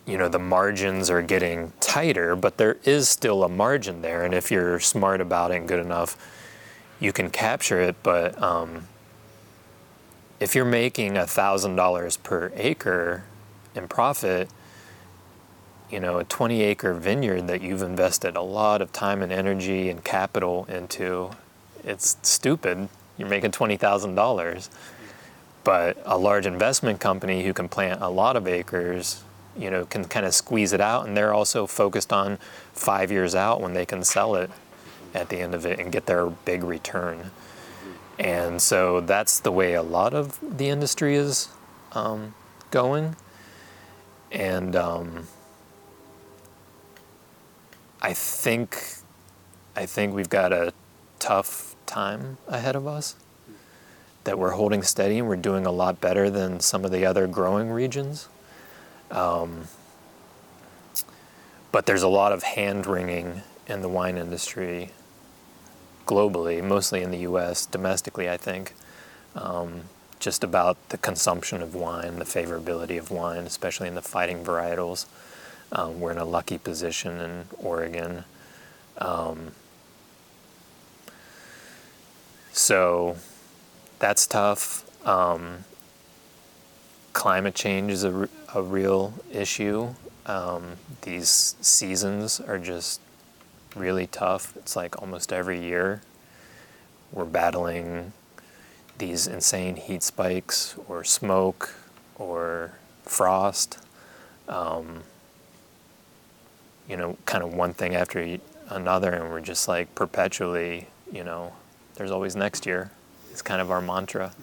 you 0.05 0.17
know 0.17 0.27
the 0.27 0.39
margins 0.39 1.09
are 1.09 1.21
getting 1.21 1.71
tighter, 1.79 2.35
but 2.35 2.57
there 2.57 2.77
is 2.83 3.07
still 3.07 3.43
a 3.43 3.49
margin 3.49 4.01
there, 4.01 4.25
and 4.25 4.33
if 4.33 4.51
you're 4.51 4.79
smart 4.79 5.21
about 5.21 5.51
it 5.51 5.55
and 5.55 5.67
good 5.67 5.79
enough, 5.79 6.17
you 6.99 7.13
can 7.13 7.29
capture 7.29 7.79
it. 7.79 7.95
But 8.03 8.41
um, 8.41 8.87
if 10.39 10.55
you're 10.55 10.65
making 10.65 11.17
a 11.17 11.25
thousand 11.25 11.75
dollars 11.75 12.17
per 12.17 12.51
acre 12.55 13.23
in 13.75 13.87
profit, 13.87 14.49
you 15.93 15.99
know 15.99 16.17
a 16.17 16.23
20 16.23 16.61
acre 16.63 16.95
vineyard 16.95 17.47
that 17.47 17.61
you've 17.61 17.83
invested 17.83 18.35
a 18.35 18.41
lot 18.41 18.81
of 18.81 18.91
time 18.91 19.21
and 19.21 19.31
energy 19.31 19.89
and 19.89 20.03
capital 20.03 20.65
into, 20.67 21.29
it's 21.83 22.17
stupid. 22.23 22.89
You're 23.17 23.29
making 23.29 23.51
twenty 23.51 23.77
thousand 23.77 24.15
dollars. 24.15 24.71
But 25.63 25.97
a 26.03 26.17
large 26.17 26.47
investment 26.47 26.99
company 26.99 27.43
who 27.43 27.53
can 27.53 27.69
plant 27.69 28.01
a 28.01 28.09
lot 28.09 28.35
of 28.35 28.47
acres 28.47 29.23
you 29.57 29.69
know, 29.69 29.85
can 29.85 30.05
kind 30.05 30.25
of 30.25 30.33
squeeze 30.33 30.73
it 30.73 30.81
out, 30.81 31.07
and 31.07 31.15
they're 31.15 31.33
also 31.33 31.67
focused 31.67 32.11
on 32.11 32.37
five 32.73 33.11
years 33.11 33.35
out 33.35 33.61
when 33.61 33.73
they 33.73 33.85
can 33.85 34.03
sell 34.03 34.35
it 34.35 34.49
at 35.13 35.29
the 35.29 35.37
end 35.37 35.53
of 35.53 35.65
it 35.65 35.79
and 35.79 35.91
get 35.91 36.05
their 36.07 36.25
big 36.25 36.63
return. 36.63 37.29
And 38.17 38.61
so 38.61 39.01
that's 39.01 39.39
the 39.39 39.51
way 39.51 39.73
a 39.73 39.83
lot 39.83 40.13
of 40.13 40.39
the 40.41 40.69
industry 40.69 41.15
is 41.15 41.49
um, 41.91 42.33
going. 42.71 43.15
And 44.31 44.75
um, 44.75 45.27
I 48.03 48.13
think 48.13 48.97
I 49.77 49.85
think 49.85 50.13
we've 50.13 50.29
got 50.29 50.51
a 50.51 50.73
tough 51.19 51.75
time 51.85 52.37
ahead 52.49 52.75
of 52.75 52.85
us. 52.85 53.15
That 54.25 54.37
we're 54.37 54.51
holding 54.51 54.83
steady 54.83 55.19
and 55.19 55.27
we're 55.27 55.37
doing 55.37 55.65
a 55.65 55.71
lot 55.71 56.01
better 56.01 56.29
than 56.29 56.59
some 56.59 56.85
of 56.85 56.91
the 56.91 57.05
other 57.05 57.27
growing 57.27 57.71
regions. 57.71 58.27
Um, 59.09 59.67
but 61.71 61.85
there's 61.85 62.03
a 62.03 62.07
lot 62.09 62.31
of 62.33 62.43
hand 62.43 62.85
wringing 62.85 63.41
in 63.67 63.81
the 63.81 63.89
wine 63.89 64.17
industry 64.17 64.91
globally, 66.05 66.63
mostly 66.63 67.01
in 67.01 67.11
the 67.11 67.19
US, 67.19 67.65
domestically, 67.65 68.29
I 68.29 68.37
think, 68.37 68.73
um, 69.35 69.83
just 70.19 70.43
about 70.43 70.77
the 70.89 70.97
consumption 70.97 71.61
of 71.61 71.73
wine, 71.73 72.19
the 72.19 72.25
favorability 72.25 72.99
of 72.99 73.11
wine, 73.11 73.45
especially 73.45 73.87
in 73.87 73.95
the 73.95 74.01
fighting 74.01 74.43
varietals. 74.43 75.05
Um, 75.73 75.99
we're 75.99 76.11
in 76.11 76.19
a 76.19 76.25
lucky 76.25 76.59
position 76.59 77.19
in 77.19 77.45
Oregon. 77.57 78.25
Um, 78.99 79.51
so 82.51 83.17
that's 83.97 84.27
tough. 84.27 84.85
Um, 85.07 85.65
climate 87.13 87.55
change 87.55 87.91
is 87.91 88.03
a, 88.03 88.29
a 88.53 88.61
real 88.61 89.15
issue. 89.31 89.95
Um, 90.27 90.77
these 91.01 91.55
seasons 91.59 92.39
are 92.39 92.59
just 92.59 93.01
really 93.75 94.05
tough. 94.05 94.55
It's 94.55 94.75
like 94.75 95.01
almost 95.01 95.33
every 95.33 95.59
year 95.59 96.01
we're 97.11 97.25
battling 97.25 98.13
these 98.99 99.25
insane 99.25 99.75
heat 99.75 100.03
spikes 100.03 100.75
or 100.87 101.03
smoke 101.03 101.73
or 102.15 102.73
frost. 103.05 103.79
Um, 104.47 105.01
you 106.87 106.97
know, 106.97 107.17
kind 107.25 107.43
of 107.43 107.53
one 107.53 107.73
thing 107.73 107.95
after 107.95 108.37
another, 108.69 109.11
and 109.11 109.29
we're 109.29 109.41
just 109.41 109.67
like 109.67 109.93
perpetually, 109.95 110.87
you 111.11 111.23
know, 111.23 111.53
there's 111.95 112.11
always 112.11 112.35
next 112.35 112.65
year. 112.65 112.91
It's 113.31 113.41
kind 113.41 113.61
of 113.61 113.71
our 113.71 113.81
mantra. 113.81 114.33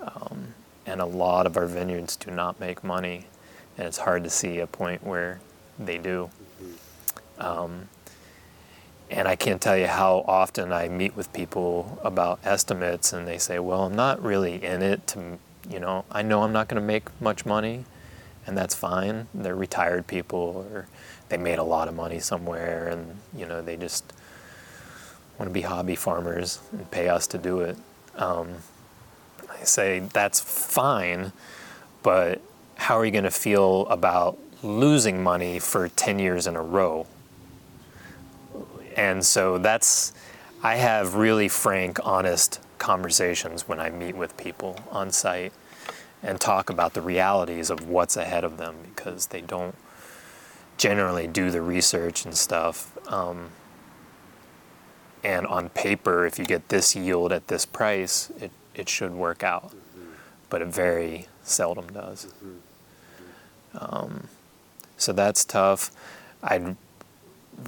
Um, 0.00 0.54
and 0.86 1.00
a 1.00 1.06
lot 1.06 1.46
of 1.46 1.56
our 1.56 1.66
vineyards 1.66 2.16
do 2.16 2.30
not 2.30 2.58
make 2.58 2.82
money, 2.82 3.26
and 3.78 3.86
it's 3.86 3.98
hard 3.98 4.24
to 4.24 4.30
see 4.30 4.58
a 4.58 4.66
point 4.66 5.04
where 5.04 5.40
they 5.78 5.98
do. 5.98 6.30
Um, 7.38 7.88
and 9.10 9.28
I 9.28 9.36
can't 9.36 9.60
tell 9.60 9.76
you 9.76 9.86
how 9.86 10.24
often 10.26 10.72
I 10.72 10.88
meet 10.88 11.14
with 11.14 11.32
people 11.32 11.98
about 12.02 12.40
estimates, 12.44 13.12
and 13.12 13.28
they 13.28 13.38
say, 13.38 13.58
"Well, 13.58 13.84
I'm 13.84 13.94
not 13.94 14.22
really 14.22 14.62
in 14.64 14.82
it 14.82 15.06
to, 15.08 15.38
you 15.68 15.80
know, 15.80 16.04
I 16.10 16.22
know 16.22 16.42
I'm 16.42 16.52
not 16.52 16.68
going 16.68 16.80
to 16.80 16.86
make 16.86 17.08
much 17.20 17.44
money, 17.44 17.84
and 18.46 18.56
that's 18.56 18.74
fine. 18.74 19.28
They're 19.34 19.54
retired 19.54 20.06
people, 20.06 20.66
or 20.72 20.86
they 21.32 21.38
made 21.38 21.58
a 21.58 21.64
lot 21.64 21.88
of 21.88 21.94
money 21.94 22.20
somewhere, 22.20 22.88
and 22.88 23.16
you 23.34 23.46
know, 23.46 23.62
they 23.62 23.76
just 23.76 24.12
want 25.38 25.48
to 25.48 25.52
be 25.52 25.62
hobby 25.62 25.96
farmers 25.96 26.60
and 26.72 26.90
pay 26.90 27.08
us 27.08 27.26
to 27.28 27.38
do 27.38 27.60
it." 27.60 27.76
Um, 28.16 28.56
I 29.50 29.64
say 29.64 30.00
that's 30.00 30.40
fine, 30.40 31.32
but 32.02 32.42
how 32.76 32.98
are 32.98 33.04
you 33.04 33.10
going 33.10 33.24
to 33.24 33.30
feel 33.30 33.86
about 33.86 34.38
losing 34.62 35.22
money 35.22 35.58
for 35.58 35.88
10 35.88 36.18
years 36.18 36.46
in 36.46 36.56
a 36.56 36.62
row? 36.62 37.06
And 38.96 39.24
so 39.24 39.58
that's, 39.58 40.12
I 40.62 40.76
have 40.76 41.14
really 41.14 41.48
frank, 41.48 41.98
honest 42.04 42.60
conversations 42.78 43.68
when 43.68 43.80
I 43.80 43.90
meet 43.90 44.16
with 44.16 44.36
people 44.36 44.78
on 44.90 45.10
site 45.10 45.52
and 46.22 46.40
talk 46.40 46.70
about 46.70 46.94
the 46.94 47.00
realities 47.00 47.70
of 47.70 47.88
what's 47.88 48.16
ahead 48.16 48.44
of 48.44 48.58
them 48.58 48.76
because 48.82 49.28
they 49.28 49.40
don't 49.40 49.74
generally 50.76 51.26
do 51.26 51.50
the 51.50 51.62
research 51.62 52.24
and 52.24 52.36
stuff. 52.36 52.96
Um, 53.12 53.50
and 55.24 55.46
on 55.46 55.68
paper, 55.68 56.26
if 56.26 56.38
you 56.38 56.44
get 56.44 56.68
this 56.68 56.96
yield 56.96 57.32
at 57.32 57.48
this 57.48 57.64
price, 57.64 58.30
it 58.40 58.50
it 58.74 58.88
should 58.88 59.12
work 59.12 59.42
out, 59.42 59.70
mm-hmm. 59.70 60.12
but 60.48 60.62
it 60.62 60.68
very 60.68 61.26
seldom 61.42 61.86
does. 61.92 62.26
Mm-hmm. 62.26 63.94
Um, 63.94 64.28
so 64.96 65.12
that's 65.12 65.44
tough. 65.44 65.90
I 66.42 66.74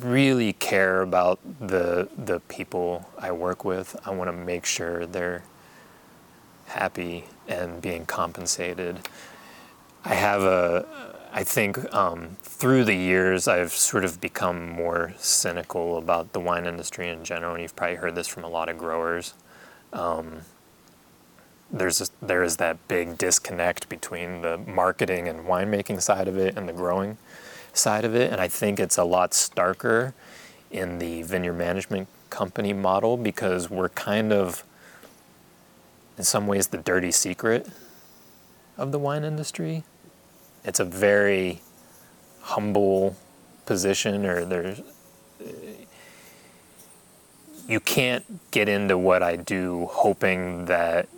really 0.01 0.53
care 0.55 1.03
about 1.03 1.39
the 1.61 2.09
the 2.17 2.41
people 2.41 3.09
I 3.19 3.33
work 3.33 3.65
with. 3.65 3.97
I 4.05 4.11
want 4.11 4.29
to 4.29 4.37
make 4.37 4.67
sure 4.67 5.07
they're 5.07 5.45
happy 6.67 7.25
and 7.47 7.81
being 7.81 8.07
compensated. 8.07 9.01
I 10.05 10.15
have 10.15 10.43
a, 10.43 11.14
I 11.37 11.43
think 11.43 11.93
um, 11.93 12.37
through 12.43 12.85
the 12.85 12.95
years 12.95 13.49
I've 13.49 13.73
sort 13.73 14.05
of 14.05 14.21
become 14.21 14.71
more 14.71 15.15
cynical 15.19 15.99
about 15.99 16.33
the 16.33 16.39
wine 16.39 16.65
industry 16.65 17.09
in 17.09 17.25
general, 17.25 17.55
and 17.55 17.63
you've 17.63 17.75
probably 17.75 17.97
heard 17.97 18.15
this 18.15 18.29
from 18.29 18.45
a 18.45 18.49
lot 18.49 18.69
of 18.69 18.79
growers. 18.79 19.35
Um, 19.93 20.43
there's 21.73 22.01
a, 22.01 22.07
there 22.25 22.45
is 22.45 22.59
that 22.59 22.87
big 22.87 23.19
disconnect 23.19 23.89
between 23.89 24.43
the 24.43 24.59
marketing 24.59 25.27
and 25.27 25.41
winemaking 25.41 26.01
side 26.01 26.29
of 26.29 26.39
it 26.39 26.57
and 26.57 26.69
the 26.69 26.73
growing 26.73 27.19
side 27.73 28.05
of 28.05 28.15
it, 28.15 28.31
and 28.31 28.41
I 28.41 28.47
think 28.47 28.79
it's 28.79 28.97
a 28.97 29.05
lot 29.05 29.33
starker 29.33 30.13
in 30.71 31.01
the 31.01 31.23
vineyard 31.23 31.55
management 31.55 32.07
company 32.31 32.73
model 32.73 33.17
because 33.17 33.69
we're 33.69 33.89
kind 33.89 34.33
of 34.33 34.63
in 36.17 36.23
some 36.23 36.47
ways 36.47 36.69
the 36.69 36.79
dirty 36.79 37.11
secret 37.11 37.67
of 38.79 38.93
the 38.93 39.01
wine 39.01 39.25
industry. 39.25 39.83
It's 40.65 40.81
a 40.81 40.85
very 40.85 41.61
humble 42.41 43.17
position 43.67 44.27
or 44.27 44.45
there's 44.45 44.81
you 47.67 47.81
can't 47.81 48.25
get 48.51 48.69
into 48.69 48.99
what 48.99 49.23
I 49.23 49.37
do 49.37 49.87
hoping 49.91 50.67
that 50.67 51.09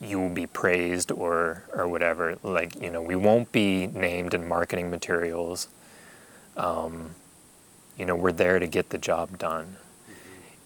you 0.00 0.20
will 0.20 0.28
be 0.28 0.46
praised 0.46 1.10
or 1.10 1.64
or 1.74 1.88
whatever. 1.88 2.38
Like 2.42 2.80
you 2.80 2.90
know, 2.90 3.00
we 3.00 3.16
won't 3.16 3.52
be 3.52 3.86
named 3.86 4.34
in 4.34 4.46
marketing 4.46 4.90
materials. 4.90 5.68
Um, 6.56 7.14
you 7.98 8.04
know, 8.04 8.14
we're 8.14 8.32
there 8.32 8.58
to 8.58 8.66
get 8.66 8.90
the 8.90 8.98
job 8.98 9.38
done. 9.38 9.76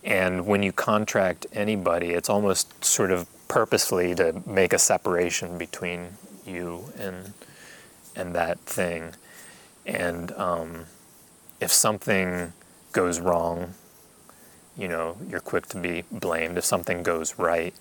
And 0.02 0.46
when 0.46 0.62
you 0.62 0.72
contract 0.72 1.46
anybody, 1.52 2.10
it's 2.10 2.30
almost 2.30 2.84
sort 2.84 3.10
of 3.10 3.28
purposefully 3.48 4.14
to 4.14 4.42
make 4.46 4.72
a 4.72 4.78
separation 4.78 5.58
between 5.58 6.08
you 6.48 6.92
and 6.98 7.32
and 8.16 8.34
that 8.34 8.58
thing. 8.60 9.14
And 9.86 10.32
um, 10.32 10.86
if 11.60 11.72
something 11.72 12.52
goes 12.92 13.20
wrong, 13.20 13.74
you 14.76 14.88
know, 14.88 15.16
you're 15.28 15.40
quick 15.40 15.66
to 15.68 15.78
be 15.78 16.04
blamed. 16.10 16.58
If 16.58 16.64
something 16.64 17.02
goes 17.02 17.38
right, 17.38 17.74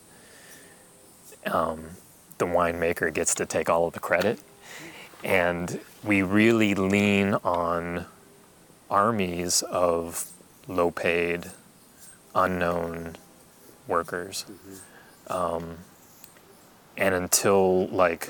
um, 1.45 1.91
the 2.37 2.45
winemaker 2.45 3.13
gets 3.13 3.33
to 3.35 3.45
take 3.45 3.69
all 3.69 3.87
of 3.87 3.93
the 3.93 3.99
credit. 3.99 4.39
And 5.23 5.79
we 6.03 6.21
really 6.21 6.75
lean 6.75 7.33
on 7.43 8.05
armies 8.89 9.63
of 9.63 10.29
low 10.67 10.91
paid, 10.91 11.47
unknown 12.35 13.15
workers. 13.87 14.45
Um, 15.27 15.77
and 16.95 17.13
until 17.13 17.87
like 17.87 18.29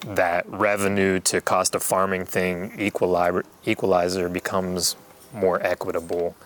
that 0.00 0.48
revenue 0.48 1.20
to 1.20 1.40
cost 1.40 1.74
of 1.74 1.82
farming 1.82 2.26
thing 2.26 2.74
equalizer, 2.78 4.28
becomes 4.28 4.96
more 5.32 5.62
equitable, 5.62 6.36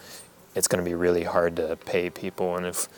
it's 0.55 0.69
going 0.69 0.83
to 0.83 0.89
be 0.89 0.95
really 0.95 1.25
hard 1.25 1.57
to 1.57 1.77
pay 1.77 2.11
people. 2.11 2.57
And 2.57 2.67
if 2.67 2.89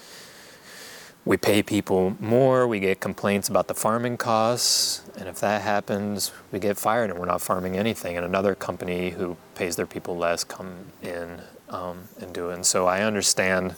we 1.24 1.36
pay 1.36 1.62
people 1.62 2.16
more, 2.18 2.66
we 2.66 2.80
get 2.80 3.00
complaints 3.00 3.48
about 3.48 3.68
the 3.68 3.74
farming 3.74 4.16
costs, 4.16 5.02
and 5.16 5.28
if 5.28 5.38
that 5.40 5.62
happens, 5.62 6.32
we 6.50 6.58
get 6.58 6.76
fired 6.76 7.10
and 7.10 7.18
we're 7.18 7.26
not 7.26 7.40
farming 7.40 7.76
anything. 7.76 8.16
And 8.16 8.26
another 8.26 8.54
company 8.54 9.10
who 9.10 9.36
pays 9.54 9.76
their 9.76 9.86
people 9.86 10.16
less 10.16 10.42
come 10.42 10.86
in 11.02 11.40
um, 11.68 12.08
and 12.20 12.32
do 12.32 12.50
it. 12.50 12.54
And 12.54 12.66
so 12.66 12.86
I 12.86 13.02
understand, 13.02 13.76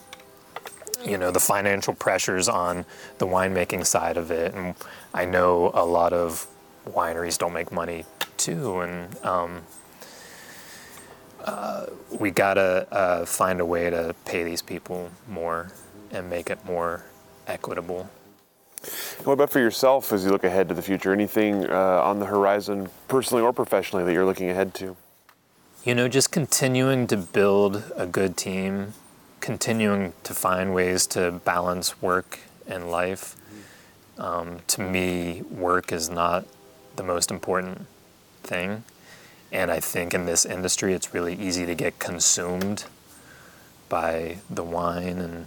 you 1.05 1.18
know, 1.18 1.30
the 1.30 1.40
financial 1.40 1.94
pressures 1.94 2.48
on 2.48 2.86
the 3.18 3.26
winemaking 3.26 3.84
side 3.84 4.16
of 4.16 4.30
it, 4.30 4.55
and 4.55 4.74
I 5.12 5.26
know 5.26 5.70
a 5.74 5.84
lot 5.84 6.14
of 6.14 6.46
wineries 6.89 7.39
don't 7.39 7.52
make 7.52 7.73
money 7.73 8.05
too, 8.36 8.81
and 8.81 9.24
um, 9.24 9.62
uh, 11.44 11.86
we 12.19 12.31
gotta 12.31 12.86
uh, 12.93 13.24
find 13.24 13.61
a 13.61 13.66
way 13.66 13.90
to 13.90 14.15
pay 14.24 14.43
these 14.43 14.62
people 14.62 15.11
more 15.28 15.73
and 16.11 16.28
make 16.31 16.51
it 16.51 16.65
more 16.65 17.05
equitable. 17.47 18.09
What 19.24 19.35
about 19.35 19.51
for 19.51 19.61
yourself 19.61 20.12
as 20.12 20.24
you 20.24 20.31
look 20.31 20.44
ahead 20.44 20.69
to 20.69 20.74
the 20.74 20.82
future? 20.82 21.12
Anything 21.12 21.66
uh, 21.70 22.02
on 22.02 22.19
the 22.19 22.27
horizon, 22.27 22.89
personally 23.09 23.43
or 23.43 23.52
professionally, 23.52 24.05
that 24.05 24.12
you're 24.12 24.27
looking 24.27 24.51
ahead 24.51 24.74
to? 24.74 24.97
You 25.85 25.94
know, 25.94 26.09
just 26.09 26.31
continuing 26.31 27.06
to 27.09 27.16
build 27.16 27.82
a 27.97 28.06
good 28.06 28.36
team, 28.36 28.94
continuing 29.40 30.12
to 30.24 30.35
find 30.35 30.74
ways 30.74 31.06
to 31.09 31.31
balance 31.31 32.01
work 32.02 32.40
and 32.66 32.90
life. 32.90 33.36
Um, 34.19 34.61
to 34.69 34.81
me, 34.82 35.43
work 35.51 35.93
is 35.93 36.09
not 36.09 36.47
the 36.96 37.02
most 37.02 37.30
important 37.30 37.86
thing. 38.42 38.84
And 39.52 39.70
I 39.70 39.80
think 39.80 40.14
in 40.14 40.26
this 40.26 40.44
industry, 40.44 40.94
it's 40.94 41.14
really 41.14 41.34
easy 41.34 41.66
to 41.66 41.74
get 41.74 41.98
consumed 41.98 42.84
by 43.88 44.38
the 44.50 44.64
wine 44.64 45.18
and, 45.18 45.46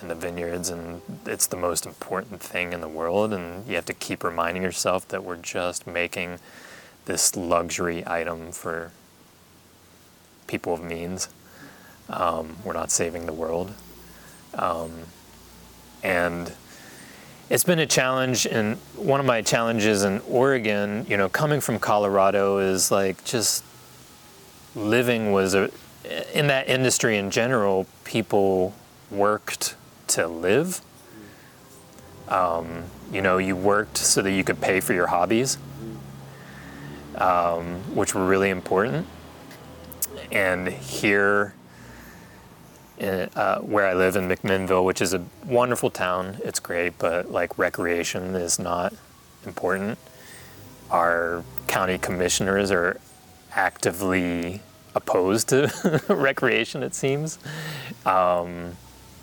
and 0.00 0.10
the 0.10 0.14
vineyards, 0.14 0.68
and 0.68 1.00
it's 1.24 1.46
the 1.46 1.56
most 1.56 1.86
important 1.86 2.40
thing 2.40 2.72
in 2.72 2.80
the 2.80 2.88
world. 2.88 3.32
And 3.32 3.66
you 3.66 3.76
have 3.76 3.86
to 3.86 3.94
keep 3.94 4.22
reminding 4.22 4.62
yourself 4.62 5.08
that 5.08 5.24
we're 5.24 5.36
just 5.36 5.86
making 5.86 6.38
this 7.06 7.36
luxury 7.36 8.02
item 8.06 8.52
for 8.52 8.90
people 10.46 10.74
of 10.74 10.82
means. 10.82 11.28
Um, 12.08 12.56
we're 12.64 12.74
not 12.74 12.90
saving 12.90 13.26
the 13.26 13.32
world. 13.32 13.72
Um, 14.54 14.92
and 16.02 16.52
it's 17.54 17.62
been 17.62 17.78
a 17.78 17.86
challenge 17.86 18.46
and 18.46 18.76
one 18.96 19.20
of 19.20 19.26
my 19.26 19.40
challenges 19.40 20.02
in 20.02 20.20
Oregon, 20.28 21.06
you 21.08 21.16
know, 21.16 21.28
coming 21.28 21.60
from 21.60 21.78
Colorado 21.78 22.58
is 22.58 22.90
like 22.90 23.24
just 23.24 23.62
living 24.74 25.30
was 25.30 25.54
a 25.54 25.70
in 26.34 26.48
that 26.48 26.68
industry 26.68 27.16
in 27.16 27.30
general, 27.30 27.86
people 28.02 28.74
worked 29.08 29.76
to 30.08 30.26
live. 30.26 30.80
Um, 32.26 32.82
you 33.12 33.22
know, 33.22 33.38
you 33.38 33.54
worked 33.54 33.98
so 33.98 34.20
that 34.20 34.32
you 34.32 34.42
could 34.42 34.60
pay 34.60 34.80
for 34.80 34.92
your 34.92 35.06
hobbies, 35.06 35.56
um, 37.14 37.76
which 37.94 38.16
were 38.16 38.26
really 38.26 38.50
important. 38.50 39.06
And 40.32 40.66
here, 40.66 41.54
uh, 43.00 43.58
where 43.58 43.86
I 43.86 43.94
live 43.94 44.16
in 44.16 44.28
McMinnville, 44.28 44.84
which 44.84 45.00
is 45.00 45.14
a 45.14 45.24
wonderful 45.44 45.90
town. 45.90 46.38
It's 46.44 46.60
great, 46.60 46.98
but 46.98 47.30
like 47.30 47.58
recreation 47.58 48.34
is 48.34 48.58
not 48.58 48.94
important. 49.44 49.98
Our 50.90 51.42
county 51.66 51.98
commissioners 51.98 52.70
are 52.70 53.00
actively 53.52 54.60
opposed 54.94 55.48
to 55.48 56.02
recreation, 56.08 56.82
it 56.82 56.94
seems. 56.94 57.38
Um, 58.06 58.76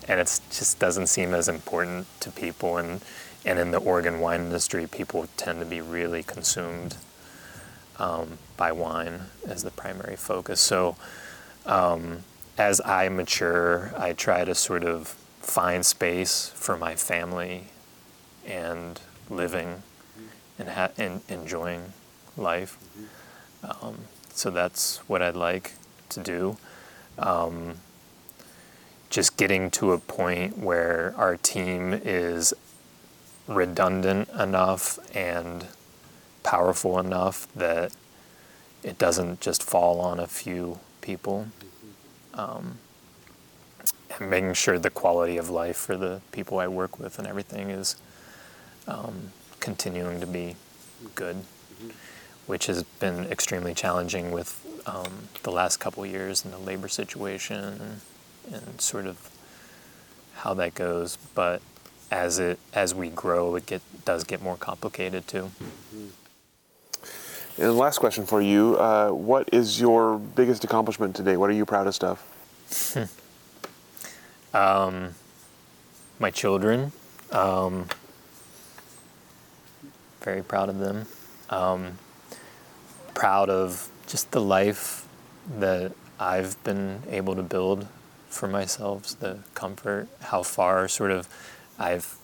and 0.08 0.20
it 0.20 0.40
just 0.50 0.78
doesn't 0.78 1.06
seem 1.06 1.32
as 1.32 1.48
important 1.48 2.06
to 2.20 2.30
people. 2.30 2.76
And, 2.76 3.00
and 3.44 3.58
in 3.58 3.70
the 3.70 3.78
Oregon 3.78 4.20
wine 4.20 4.42
industry, 4.42 4.86
people 4.86 5.28
tend 5.36 5.60
to 5.60 5.66
be 5.66 5.80
really 5.80 6.22
consumed 6.22 6.96
um, 7.98 8.38
by 8.56 8.72
wine 8.72 9.20
as 9.46 9.62
the 9.62 9.70
primary 9.70 10.16
focus. 10.16 10.60
So, 10.60 10.96
um, 11.66 12.24
as 12.62 12.80
I 12.84 13.08
mature, 13.08 13.92
I 13.98 14.12
try 14.12 14.44
to 14.44 14.54
sort 14.54 14.84
of 14.84 15.08
find 15.40 15.84
space 15.84 16.52
for 16.54 16.76
my 16.76 16.94
family 16.94 17.64
and 18.46 19.00
living 19.28 19.82
and, 20.60 20.68
ha- 20.68 20.92
and 20.96 21.22
enjoying 21.28 21.92
life. 22.36 22.78
Um, 23.64 24.02
so 24.32 24.50
that's 24.50 24.98
what 25.08 25.22
I'd 25.22 25.34
like 25.34 25.72
to 26.10 26.20
do. 26.20 26.56
Um, 27.18 27.78
just 29.10 29.36
getting 29.36 29.68
to 29.72 29.90
a 29.90 29.98
point 29.98 30.56
where 30.56 31.14
our 31.16 31.36
team 31.36 31.92
is 31.92 32.54
redundant 33.48 34.28
enough 34.38 35.00
and 35.16 35.66
powerful 36.44 37.00
enough 37.00 37.52
that 37.56 37.92
it 38.84 38.98
doesn't 38.98 39.40
just 39.40 39.64
fall 39.64 40.00
on 40.00 40.20
a 40.20 40.28
few 40.28 40.78
people 41.00 41.48
um, 42.34 42.78
and 44.18 44.30
making 44.30 44.54
sure 44.54 44.78
the 44.78 44.90
quality 44.90 45.36
of 45.36 45.50
life 45.50 45.76
for 45.76 45.96
the 45.96 46.20
people 46.32 46.58
I 46.58 46.68
work 46.68 46.98
with 46.98 47.18
and 47.18 47.26
everything 47.26 47.70
is 47.70 47.96
um, 48.86 49.32
continuing 49.60 50.20
to 50.20 50.26
be 50.26 50.56
good, 51.14 51.36
mm-hmm. 51.36 51.90
which 52.46 52.66
has 52.66 52.82
been 52.82 53.26
extremely 53.26 53.74
challenging 53.74 54.30
with 54.30 54.58
um, 54.86 55.28
the 55.42 55.50
last 55.50 55.78
couple 55.78 56.04
years 56.04 56.44
and 56.44 56.52
the 56.52 56.58
labor 56.58 56.88
situation 56.88 57.56
and, 57.56 58.00
and, 58.52 58.80
sort 58.80 59.06
of 59.06 59.30
how 60.34 60.52
that 60.54 60.74
goes. 60.74 61.16
But 61.34 61.62
as 62.10 62.38
it 62.38 62.58
as 62.74 62.94
we 62.94 63.08
grow, 63.08 63.54
it 63.54 63.66
get 63.66 63.82
does 64.04 64.24
get 64.24 64.42
more 64.42 64.56
complicated 64.56 65.28
too. 65.28 65.52
Mm-hmm. 65.62 66.06
And 67.58 67.76
last 67.76 67.98
question 67.98 68.24
for 68.24 68.40
you: 68.40 68.76
uh, 68.78 69.10
What 69.10 69.48
is 69.52 69.80
your 69.80 70.18
biggest 70.18 70.64
accomplishment 70.64 71.14
today? 71.14 71.36
What 71.36 71.50
are 71.50 71.54
you 71.54 71.66
proudest 71.66 72.02
of? 72.02 72.22
um, 74.54 75.14
my 76.18 76.30
children. 76.30 76.92
Um, 77.30 77.86
very 80.22 80.42
proud 80.42 80.68
of 80.68 80.78
them. 80.78 81.06
Um, 81.50 81.98
proud 83.14 83.50
of 83.50 83.90
just 84.06 84.30
the 84.30 84.40
life 84.40 85.06
that 85.58 85.92
I've 86.18 86.62
been 86.64 87.02
able 87.10 87.34
to 87.34 87.42
build 87.42 87.86
for 88.28 88.48
myself, 88.48 89.18
the 89.18 89.40
comfort, 89.54 90.08
how 90.20 90.42
far 90.42 90.88
sort 90.88 91.10
of 91.10 91.28
I've 91.78 92.16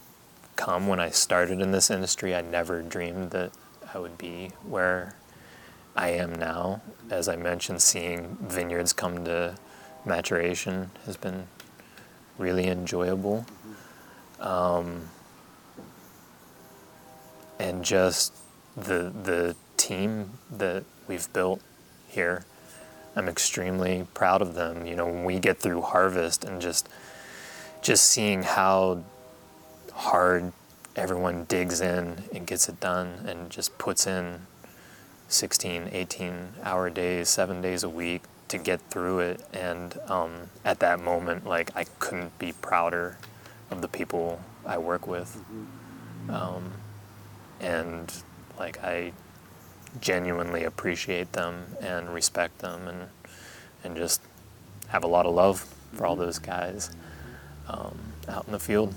come 0.56 0.86
when 0.86 1.00
I 1.00 1.10
started 1.10 1.60
in 1.60 1.72
this 1.72 1.90
industry. 1.90 2.34
I 2.34 2.40
never 2.40 2.80
dreamed 2.80 3.32
that 3.32 3.52
I 3.92 3.98
would 3.98 4.16
be 4.16 4.52
where 4.66 5.14
I 5.98 6.10
am 6.10 6.32
now. 6.36 6.80
As 7.10 7.28
I 7.28 7.34
mentioned, 7.34 7.82
seeing 7.82 8.38
vineyards 8.40 8.92
come 8.92 9.24
to 9.24 9.56
maturation 10.04 10.92
has 11.06 11.16
been 11.16 11.48
really 12.38 12.68
enjoyable. 12.68 13.44
Um, 14.38 15.08
and 17.58 17.84
just 17.84 18.32
the 18.76 19.12
the 19.24 19.56
team 19.76 20.38
that 20.52 20.84
we've 21.08 21.30
built 21.32 21.60
here, 22.06 22.44
I'm 23.16 23.28
extremely 23.28 24.06
proud 24.14 24.40
of 24.40 24.54
them. 24.54 24.86
You 24.86 24.94
know, 24.94 25.06
when 25.06 25.24
we 25.24 25.40
get 25.40 25.58
through 25.58 25.82
harvest 25.82 26.44
and 26.44 26.62
just 26.62 26.88
just 27.82 28.06
seeing 28.06 28.44
how 28.44 29.02
hard 29.92 30.52
everyone 30.94 31.44
digs 31.46 31.80
in 31.80 32.22
and 32.32 32.46
gets 32.46 32.68
it 32.68 32.78
done 32.78 33.24
and 33.26 33.50
just 33.50 33.76
puts 33.78 34.06
in 34.06 34.46
16, 35.28 35.90
18 35.92 36.54
hour 36.62 36.90
days, 36.90 37.28
seven 37.28 37.60
days 37.60 37.82
a 37.82 37.88
week 37.88 38.22
to 38.48 38.58
get 38.58 38.80
through 38.90 39.20
it. 39.20 39.40
And 39.52 39.96
um, 40.08 40.50
at 40.64 40.80
that 40.80 41.00
moment, 41.00 41.46
like 41.46 41.70
I 41.76 41.84
couldn't 41.98 42.38
be 42.38 42.52
prouder 42.52 43.18
of 43.70 43.82
the 43.82 43.88
people 43.88 44.40
I 44.66 44.78
work 44.78 45.06
with. 45.06 45.40
Um, 46.28 46.72
and 47.60 48.12
like 48.58 48.82
I 48.82 49.12
genuinely 50.00 50.64
appreciate 50.64 51.32
them 51.32 51.76
and 51.80 52.12
respect 52.12 52.58
them 52.58 52.86
and 52.86 53.08
and 53.84 53.96
just 53.96 54.20
have 54.88 55.04
a 55.04 55.06
lot 55.06 55.24
of 55.24 55.34
love 55.34 55.60
for 55.92 56.04
all 56.04 56.16
those 56.16 56.38
guys 56.38 56.90
um, 57.68 57.96
out 58.28 58.46
in 58.46 58.52
the 58.52 58.58
field. 58.58 58.94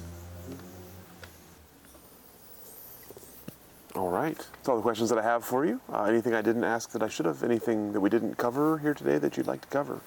All 3.96 4.10
right. 4.10 4.38
That's 4.38 4.70
all 4.70 4.78
the 4.78 4.82
questions 4.82 5.10
that 5.10 5.20
I 5.20 5.24
have 5.24 5.44
for 5.44 5.66
you. 5.66 5.82
Uh, 5.92 6.04
anything 6.04 6.34
I 6.34 6.42
didn't 6.42 6.64
ask 6.64 6.92
that 6.92 7.04
I 7.04 7.10
should 7.10 7.26
have? 7.26 7.44
Anything 7.44 7.92
that 7.94 8.00
we 8.00 8.10
didn't 8.10 8.38
cover 8.38 8.78
here 8.78 8.94
today 8.94 9.18
that 9.18 9.36
you'd 9.36 9.48
like 9.48 9.62
to 9.62 9.68
cover? 9.68 10.00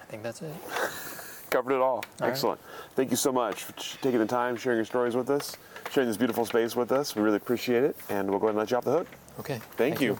I 0.00 0.04
think 0.08 0.22
that's 0.22 0.42
it. 0.42 0.54
Covered 1.50 1.74
it 1.74 1.80
all. 1.82 1.96
All 1.96 2.04
right. 2.20 2.30
Excellent. 2.30 2.58
Thank 2.94 3.10
you 3.10 3.16
so 3.16 3.30
much 3.30 3.64
for 3.64 3.72
ch- 3.74 3.98
taking 4.00 4.20
the 4.20 4.26
time, 4.26 4.56
sharing 4.56 4.78
your 4.78 4.86
stories 4.86 5.14
with 5.14 5.28
us, 5.28 5.58
sharing 5.90 6.08
this 6.08 6.16
beautiful 6.16 6.46
space 6.46 6.74
with 6.74 6.92
us. 6.92 7.14
We 7.14 7.20
really 7.20 7.36
appreciate 7.36 7.84
it, 7.84 7.94
and 8.08 8.30
we'll 8.30 8.38
go 8.38 8.46
ahead 8.46 8.54
and 8.54 8.58
let 8.58 8.70
you 8.70 8.78
off 8.78 8.84
the 8.84 8.92
hook. 8.92 9.06
Okay. 9.40 9.60
Thank, 9.76 10.00
you. 10.00 10.18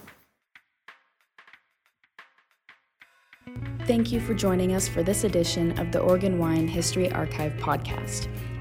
Thank 3.87 4.13
you 4.13 4.21
for 4.21 4.35
joining 4.35 4.75
us 4.75 4.89
for 4.89 5.03
this 5.03 5.25
edition 5.25 5.79
of 5.79 5.91
the 5.91 6.01
Oregon 6.01 6.39
Wine 6.39 6.69
History 6.69 7.11
Archive 7.11 7.55
podcast. 7.55 8.29